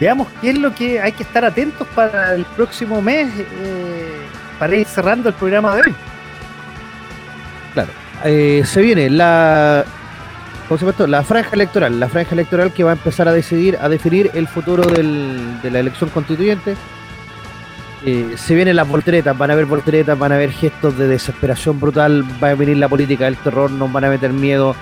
veamos 0.00 0.28
qué 0.40 0.50
es 0.50 0.58
lo 0.58 0.74
que 0.74 1.00
hay 1.00 1.12
que 1.12 1.22
estar 1.22 1.44
atentos 1.44 1.86
para 1.94 2.34
el 2.34 2.44
próximo 2.44 3.00
mes, 3.00 3.28
eh, 3.38 4.18
para 4.58 4.76
ir 4.76 4.86
cerrando 4.86 5.28
el 5.28 5.34
programa 5.34 5.76
de 5.76 5.82
hoy. 5.82 5.94
Claro, 7.72 7.90
eh, 8.24 8.62
se 8.64 8.82
viene 8.82 9.10
la, 9.10 9.84
la 11.06 11.22
franja 11.22 11.50
electoral, 11.52 12.00
la 12.00 12.08
franja 12.08 12.32
electoral 12.32 12.72
que 12.72 12.84
va 12.84 12.90
a 12.90 12.94
empezar 12.94 13.28
a 13.28 13.32
decidir, 13.32 13.78
a 13.80 13.88
definir 13.88 14.30
el 14.34 14.48
futuro 14.48 14.84
de 14.84 15.70
la 15.70 15.78
elección 15.78 16.10
constituyente. 16.10 16.76
Eh, 18.06 18.34
se 18.36 18.54
vienen 18.54 18.76
las 18.76 18.86
volteretas, 18.86 19.36
van 19.36 19.48
a 19.50 19.54
haber 19.54 19.64
volteretas, 19.64 20.18
van 20.18 20.30
a 20.30 20.34
haber 20.34 20.52
gestos 20.52 20.98
de 20.98 21.08
desesperación 21.08 21.80
brutal, 21.80 22.22
va 22.42 22.50
a 22.50 22.54
venir 22.54 22.76
la 22.76 22.88
política 22.88 23.24
del 23.24 23.36
terror, 23.36 23.70
nos 23.70 23.90
van 23.90 24.04
a 24.04 24.10
meter 24.10 24.30
miedo, 24.30 24.76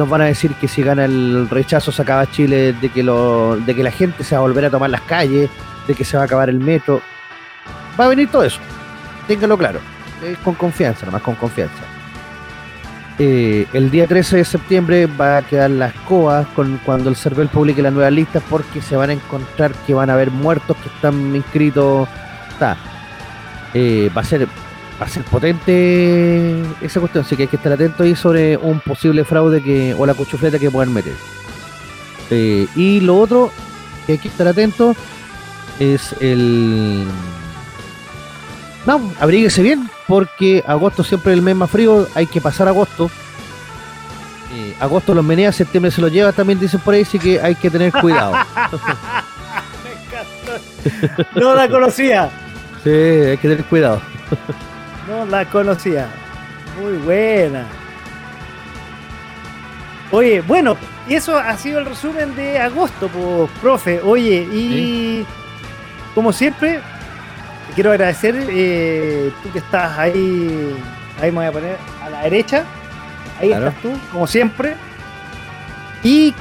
nos 0.00 0.08
van 0.08 0.22
a 0.22 0.24
decir 0.24 0.54
que 0.54 0.66
si 0.66 0.82
gana 0.82 1.04
el 1.04 1.46
rechazo 1.50 1.92
se 1.92 2.00
acaba 2.00 2.30
Chile, 2.30 2.72
de 2.72 2.88
que, 2.88 3.02
lo, 3.02 3.58
de 3.58 3.74
que 3.74 3.82
la 3.82 3.90
gente 3.90 4.24
se 4.24 4.34
va 4.34 4.38
a 4.38 4.42
volver 4.42 4.64
a 4.64 4.70
tomar 4.70 4.88
las 4.88 5.02
calles, 5.02 5.50
de 5.86 5.94
que 5.94 6.06
se 6.06 6.16
va 6.16 6.22
a 6.22 6.26
acabar 6.26 6.48
el 6.48 6.58
metro. 6.58 7.02
Va 8.00 8.06
a 8.06 8.08
venir 8.08 8.30
todo 8.30 8.42
eso, 8.42 8.60
téngalo 9.28 9.58
claro, 9.58 9.78
con 10.42 10.54
confianza, 10.54 11.04
nomás 11.04 11.20
con 11.20 11.34
confianza. 11.34 11.82
Eh, 13.18 13.66
el 13.74 13.90
día 13.90 14.06
13 14.06 14.38
de 14.38 14.44
septiembre 14.46 15.06
va 15.06 15.36
a 15.36 15.42
quedar 15.42 15.68
la 15.68 15.88
escoba 15.88 16.46
con, 16.56 16.80
cuando 16.86 17.10
el 17.10 17.16
CERVEL 17.16 17.48
publique 17.48 17.82
las 17.82 17.92
nuevas 17.92 18.14
listas 18.14 18.42
porque 18.48 18.80
se 18.80 18.96
van 18.96 19.10
a 19.10 19.12
encontrar 19.12 19.72
que 19.86 19.92
van 19.92 20.08
a 20.08 20.14
haber 20.14 20.30
muertos 20.30 20.78
que 20.78 20.88
están 20.88 21.36
inscritos. 21.36 22.08
Está. 22.48 22.78
Eh, 23.74 24.10
va 24.16 24.22
a 24.22 24.24
ser 24.24 24.48
va 25.00 25.06
a 25.06 25.08
ser 25.08 25.24
potente 25.24 26.62
esa 26.82 27.00
cuestión, 27.00 27.24
así 27.24 27.36
que 27.36 27.44
hay 27.44 27.48
que 27.48 27.56
estar 27.56 27.72
atento 27.72 28.02
ahí 28.02 28.14
sobre 28.14 28.56
un 28.56 28.80
posible 28.80 29.24
fraude 29.24 29.62
que 29.62 29.94
o 29.94 30.04
la 30.04 30.14
cuchufleta 30.14 30.58
que 30.58 30.70
puedan 30.70 30.92
meter. 30.92 31.14
Eh, 32.30 32.66
y 32.76 33.00
lo 33.00 33.18
otro 33.18 33.50
que 34.06 34.12
hay 34.12 34.18
que 34.18 34.28
estar 34.28 34.46
atento 34.46 34.94
es 35.78 36.14
el... 36.20 37.06
No, 38.86 39.12
abríguese 39.20 39.62
bien, 39.62 39.90
porque 40.06 40.62
agosto 40.66 41.02
siempre 41.02 41.32
es 41.32 41.38
el 41.38 41.44
mes 41.44 41.56
más 41.56 41.70
frío, 41.70 42.06
hay 42.14 42.26
que 42.26 42.40
pasar 42.40 42.68
agosto. 42.68 43.10
Eh, 44.52 44.74
agosto 44.80 45.14
los 45.14 45.24
menea, 45.24 45.52
septiembre 45.52 45.90
se 45.90 46.00
los 46.00 46.12
lleva, 46.12 46.32
también 46.32 46.58
dicen 46.58 46.80
por 46.80 46.94
ahí, 46.94 47.02
así 47.02 47.18
que 47.18 47.40
hay 47.40 47.54
que 47.54 47.70
tener 47.70 47.92
cuidado. 47.92 48.32
no 51.34 51.54
la 51.54 51.68
conocía. 51.68 52.30
Sí, 52.82 52.88
hay 52.88 53.36
que 53.36 53.46
tener 53.46 53.64
cuidado. 53.66 54.00
no 55.10 55.26
la 55.26 55.44
conocía. 55.44 56.08
Muy 56.80 56.96
buena. 56.98 57.64
Oye, 60.12 60.40
bueno, 60.40 60.76
y 61.08 61.14
eso 61.14 61.36
ha 61.36 61.56
sido 61.56 61.80
el 61.80 61.86
resumen 61.86 62.34
de 62.36 62.58
agosto, 62.58 63.08
pues, 63.08 63.50
profe. 63.60 64.00
Oye, 64.02 64.48
y 64.52 65.26
como 66.14 66.32
siempre, 66.32 66.80
te 67.68 67.74
quiero 67.74 67.90
agradecer, 67.90 68.34
eh, 68.48 69.32
tú 69.42 69.52
que 69.52 69.58
estás 69.58 69.98
ahí, 69.98 70.74
ahí 71.20 71.30
me 71.30 71.38
voy 71.38 71.46
a 71.46 71.52
poner 71.52 71.76
a 72.02 72.10
la 72.10 72.22
derecha, 72.22 72.64
ahí 73.40 73.52
estás 73.52 73.74
tú, 73.82 73.92
como 74.12 74.26
siempre. 74.26 74.76
Y 76.02 76.34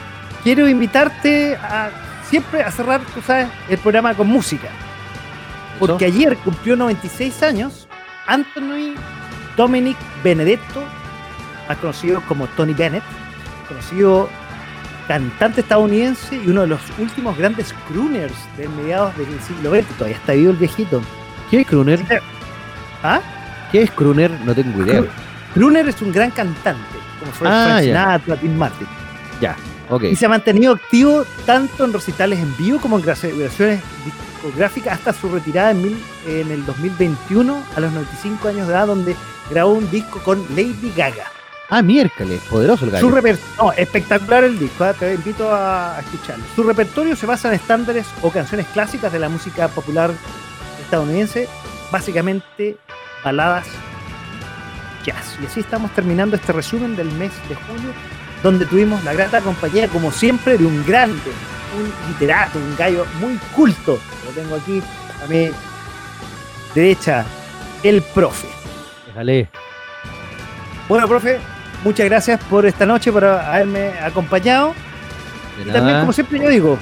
quiero 0.43 0.67
invitarte 0.67 1.55
a 1.55 1.89
siempre 2.27 2.63
a 2.63 2.71
cerrar, 2.71 3.01
tú 3.13 3.21
sabes, 3.21 3.47
el 3.67 3.77
programa 3.79 4.13
con 4.13 4.27
música. 4.27 4.69
Porque 5.79 6.05
ayer 6.05 6.37
cumplió 6.37 6.75
96 6.75 7.43
años 7.43 7.88
Anthony 8.29 8.93
Dominic 9.57 9.97
Benedetto, 10.23 10.83
más 11.67 11.77
conocido 11.77 12.21
como 12.27 12.47
Tony 12.47 12.73
Bennett, 12.73 13.03
conocido 13.67 14.29
cantante 15.07 15.61
estadounidense 15.61 16.35
y 16.35 16.49
uno 16.49 16.61
de 16.61 16.67
los 16.67 16.81
últimos 16.99 17.35
grandes 17.35 17.73
crooners 17.87 18.35
de 18.57 18.69
mediados 18.69 19.17
del 19.17 19.27
siglo 19.41 19.71
XX. 19.71 19.87
Todavía 19.97 20.17
está 20.17 20.33
vivo 20.33 20.51
el 20.51 20.57
viejito. 20.57 21.01
¿Qué 21.49 21.61
es 21.61 21.67
crooner? 21.67 21.99
¿Ah? 23.03 23.19
¿Qué 23.71 23.81
es 23.81 23.91
crooner? 23.91 24.31
No 24.45 24.53
tengo 24.53 24.83
idea. 24.83 25.03
Crooner 25.55 25.89
es 25.89 25.99
un 26.03 26.11
gran 26.11 26.29
cantante, 26.29 26.97
como 27.19 27.31
fue 27.31 27.47
ah, 27.49 27.79
Frank 28.23 28.39
Tim 28.39 28.55
Martin. 28.55 28.87
Ya, 29.41 29.55
ok. 29.89 30.03
Y 30.03 30.15
se 30.15 30.27
ha 30.27 30.29
mantenido 30.29 30.73
activo 30.73 31.25
tanto 31.47 31.85
en 31.85 31.93
recitales 31.93 32.39
en 32.39 32.55
vivo 32.55 32.79
como 32.79 32.97
en 32.97 33.01
grabaciones 33.01 33.81
discográficas 34.41 34.93
hasta 34.93 35.13
su 35.13 35.29
retirada 35.29 35.71
en, 35.71 35.97
en 36.27 36.51
el 36.51 36.65
2021 36.65 37.63
a 37.75 37.79
los 37.79 37.91
95 37.91 38.47
años 38.47 38.67
de 38.67 38.73
edad, 38.73 38.87
donde 38.87 39.15
grabó 39.49 39.73
un 39.73 39.89
disco 39.91 40.19
con 40.19 40.43
Lady 40.49 40.93
Gaga. 40.95 41.25
Ah, 41.69 41.83
miércoles, 41.83 42.41
poderoso 42.49 42.85
el 42.85 42.91
gallo. 42.91 43.09
Su 43.09 43.43
no, 43.57 43.71
espectacular 43.73 44.43
el 44.43 44.57
disco, 44.57 44.85
¿eh? 44.85 44.93
te 44.97 45.13
invito 45.13 45.53
a, 45.53 45.97
escucharlo. 45.99 46.43
Su 46.55 46.63
repertorio 46.63 47.15
se 47.15 47.27
basa 47.27 47.49
en 47.49 47.55
estándares 47.55 48.07
o 48.23 48.31
canciones 48.31 48.65
clásicas 48.67 49.11
de 49.11 49.19
la 49.19 49.29
música 49.29 49.67
popular 49.67 50.11
estadounidense, 50.81 51.47
básicamente 51.91 52.77
baladas 53.23 53.67
jazz. 55.05 55.37
Y 55.41 55.45
así 55.45 55.59
estamos 55.59 55.93
terminando 55.93 56.37
este 56.37 56.53
resumen 56.53 56.95
del 56.95 57.11
mes 57.11 57.31
de 57.47 57.55
julio, 57.55 57.93
donde 58.41 58.65
tuvimos 58.65 59.03
la 59.03 59.13
grata 59.13 59.41
compañía, 59.41 59.87
como 59.89 60.11
siempre, 60.11 60.57
de 60.57 60.65
un 60.65 60.83
grande, 60.85 61.31
un 61.77 62.09
literato, 62.09 62.59
un 62.59 62.75
gallo 62.75 63.05
muy 63.19 63.37
culto. 63.55 63.99
Lo 64.25 64.31
tengo 64.31 64.55
aquí 64.55 64.81
a 65.23 65.27
mi 65.27 65.49
derecha, 66.73 67.25
el 67.83 68.01
profe. 68.01 68.47
Déjale. 69.07 69.49
Bueno, 70.87 71.07
profe, 71.07 71.39
muchas 71.83 72.05
gracias 72.07 72.43
por 72.45 72.65
esta 72.65 72.85
noche, 72.85 73.11
por 73.11 73.23
haberme 73.23 73.91
acompañado. 74.01 74.73
y 75.63 75.69
también, 75.71 75.99
como 75.99 76.13
siempre 76.13 76.39
yo 76.39 76.49
digo, 76.49 76.77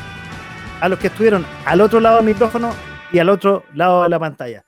a 0.79 0.89
los 0.89 0.99
que 0.99 1.07
estuvieron 1.07 1.45
al 1.65 1.81
otro 1.81 1.99
lado 1.99 2.17
del 2.17 2.25
micrófono 2.25 2.73
y 3.11 3.19
al 3.19 3.29
otro 3.29 3.63
lado 3.73 4.03
de 4.03 4.09
la 4.09 4.19
pantalla. 4.19 4.63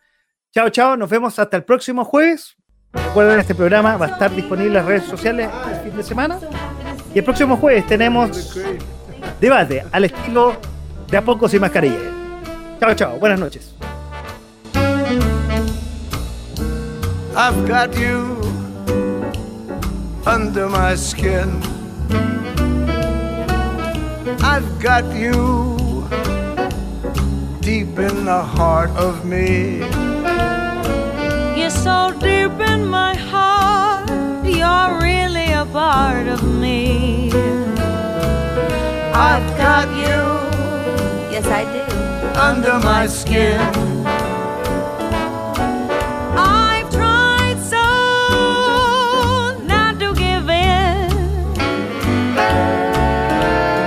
Chao, 0.52 0.70
chao, 0.70 0.98
nos 0.98 1.10
vemos 1.10 1.38
hasta 1.38 1.58
el 1.58 1.64
próximo 1.64 2.04
jueves. 2.04 2.56
Recuerden, 2.94 3.40
este 3.40 3.54
programa 3.54 3.98
va 3.98 4.08
a 4.08 4.10
estar 4.10 4.32
disponible 4.36 4.70
en 4.70 4.74
las 4.74 4.86
redes 4.86 5.04
sociales 5.04 5.50
el 5.72 5.80
fin 5.82 5.98
de 5.98 6.04
semana. 6.04 6.40
Y 7.14 7.20
el 7.20 7.24
próximo 7.24 7.56
jueves 7.58 7.86
tenemos 7.86 8.58
debate 9.40 9.86
al 9.92 10.06
estilo 10.06 10.58
de 11.10 11.18
a 11.18 11.22
poco 11.22 11.48
sin 11.48 11.62
mascarilla. 11.62 11.98
Chao, 12.80 12.94
chao, 12.94 13.20
buenas 13.20 13.40
noches. 13.40 13.74
I've 17.36 17.68
got 17.68 17.96
you 17.98 18.42
under 20.26 20.68
my 20.68 20.96
skin. 20.96 21.62
I've 24.42 24.80
got 24.82 25.06
you 25.16 25.78
deep 27.62 27.98
in 28.00 28.26
the 28.26 28.42
heart 28.44 28.90
of 28.92 29.26
me. 29.26 29.80
You're 31.56 31.70
so 31.70 32.12
deep 32.20 32.60
in 32.60 32.88
my 32.88 33.16
heart, 33.16 34.10
you're 34.44 35.00
really 35.02 35.52
a 35.54 35.66
part 35.66 36.28
of 36.28 36.44
me. 36.44 37.32
I've 39.14 39.58
got 39.58 39.88
you. 39.90 40.18
Yes, 41.32 41.46
I 41.48 41.64
do. 41.74 41.84
Under 42.40 42.80
my 42.80 43.08
skin. 43.08 43.60
I've 46.38 46.90
tried 46.92 47.60
so 47.74 47.86
not 49.66 50.00
to 50.00 50.14
give 50.14 50.50
in. 50.50 51.12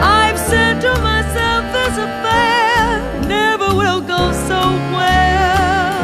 I've 0.03 0.39
said 0.39 0.81
to 0.81 0.93
myself, 1.01 1.73
this 1.73 1.97
affair 1.97 3.01
never 3.27 3.75
will 3.75 4.01
go 4.01 4.33
so 4.33 4.61
well. 4.97 6.03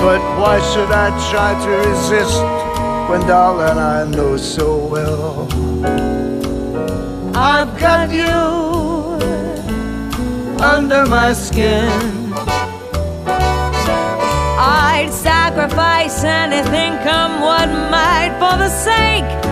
But 0.00 0.20
why 0.40 0.60
should 0.72 0.90
I 0.90 1.10
try 1.30 1.52
to 1.64 1.70
resist 1.88 2.42
when, 3.10 3.20
darling, 3.26 3.78
I 3.78 4.04
know 4.04 4.36
so 4.36 4.86
well? 4.86 5.48
I've 7.44 7.76
got 7.76 8.12
you 8.12 8.22
under 10.62 11.04
my 11.06 11.32
skin? 11.32 12.32
I'd 14.56 15.10
sacrifice 15.10 16.22
anything, 16.22 16.92
come 16.98 17.40
what 17.40 17.66
might, 17.90 18.36
for 18.38 18.56
the 18.56 18.68
sake 18.68 19.51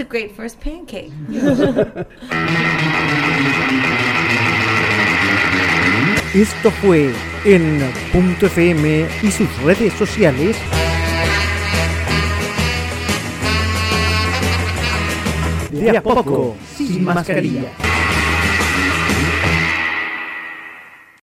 a 0.00 0.04
great 0.04 0.34
first 0.34 0.58
pancake. 0.60 1.12
Esto 6.34 6.70
fue 6.70 7.12
en 7.44 7.80
Punto 8.12 8.46
FM 8.46 9.06
y 9.22 9.30
sus 9.30 9.48
redes 9.62 9.92
sociales. 9.94 10.56
De 15.70 15.96
a 15.96 16.02
poco, 16.02 16.56
sin 16.76 17.04
mascarilla. 17.04 17.89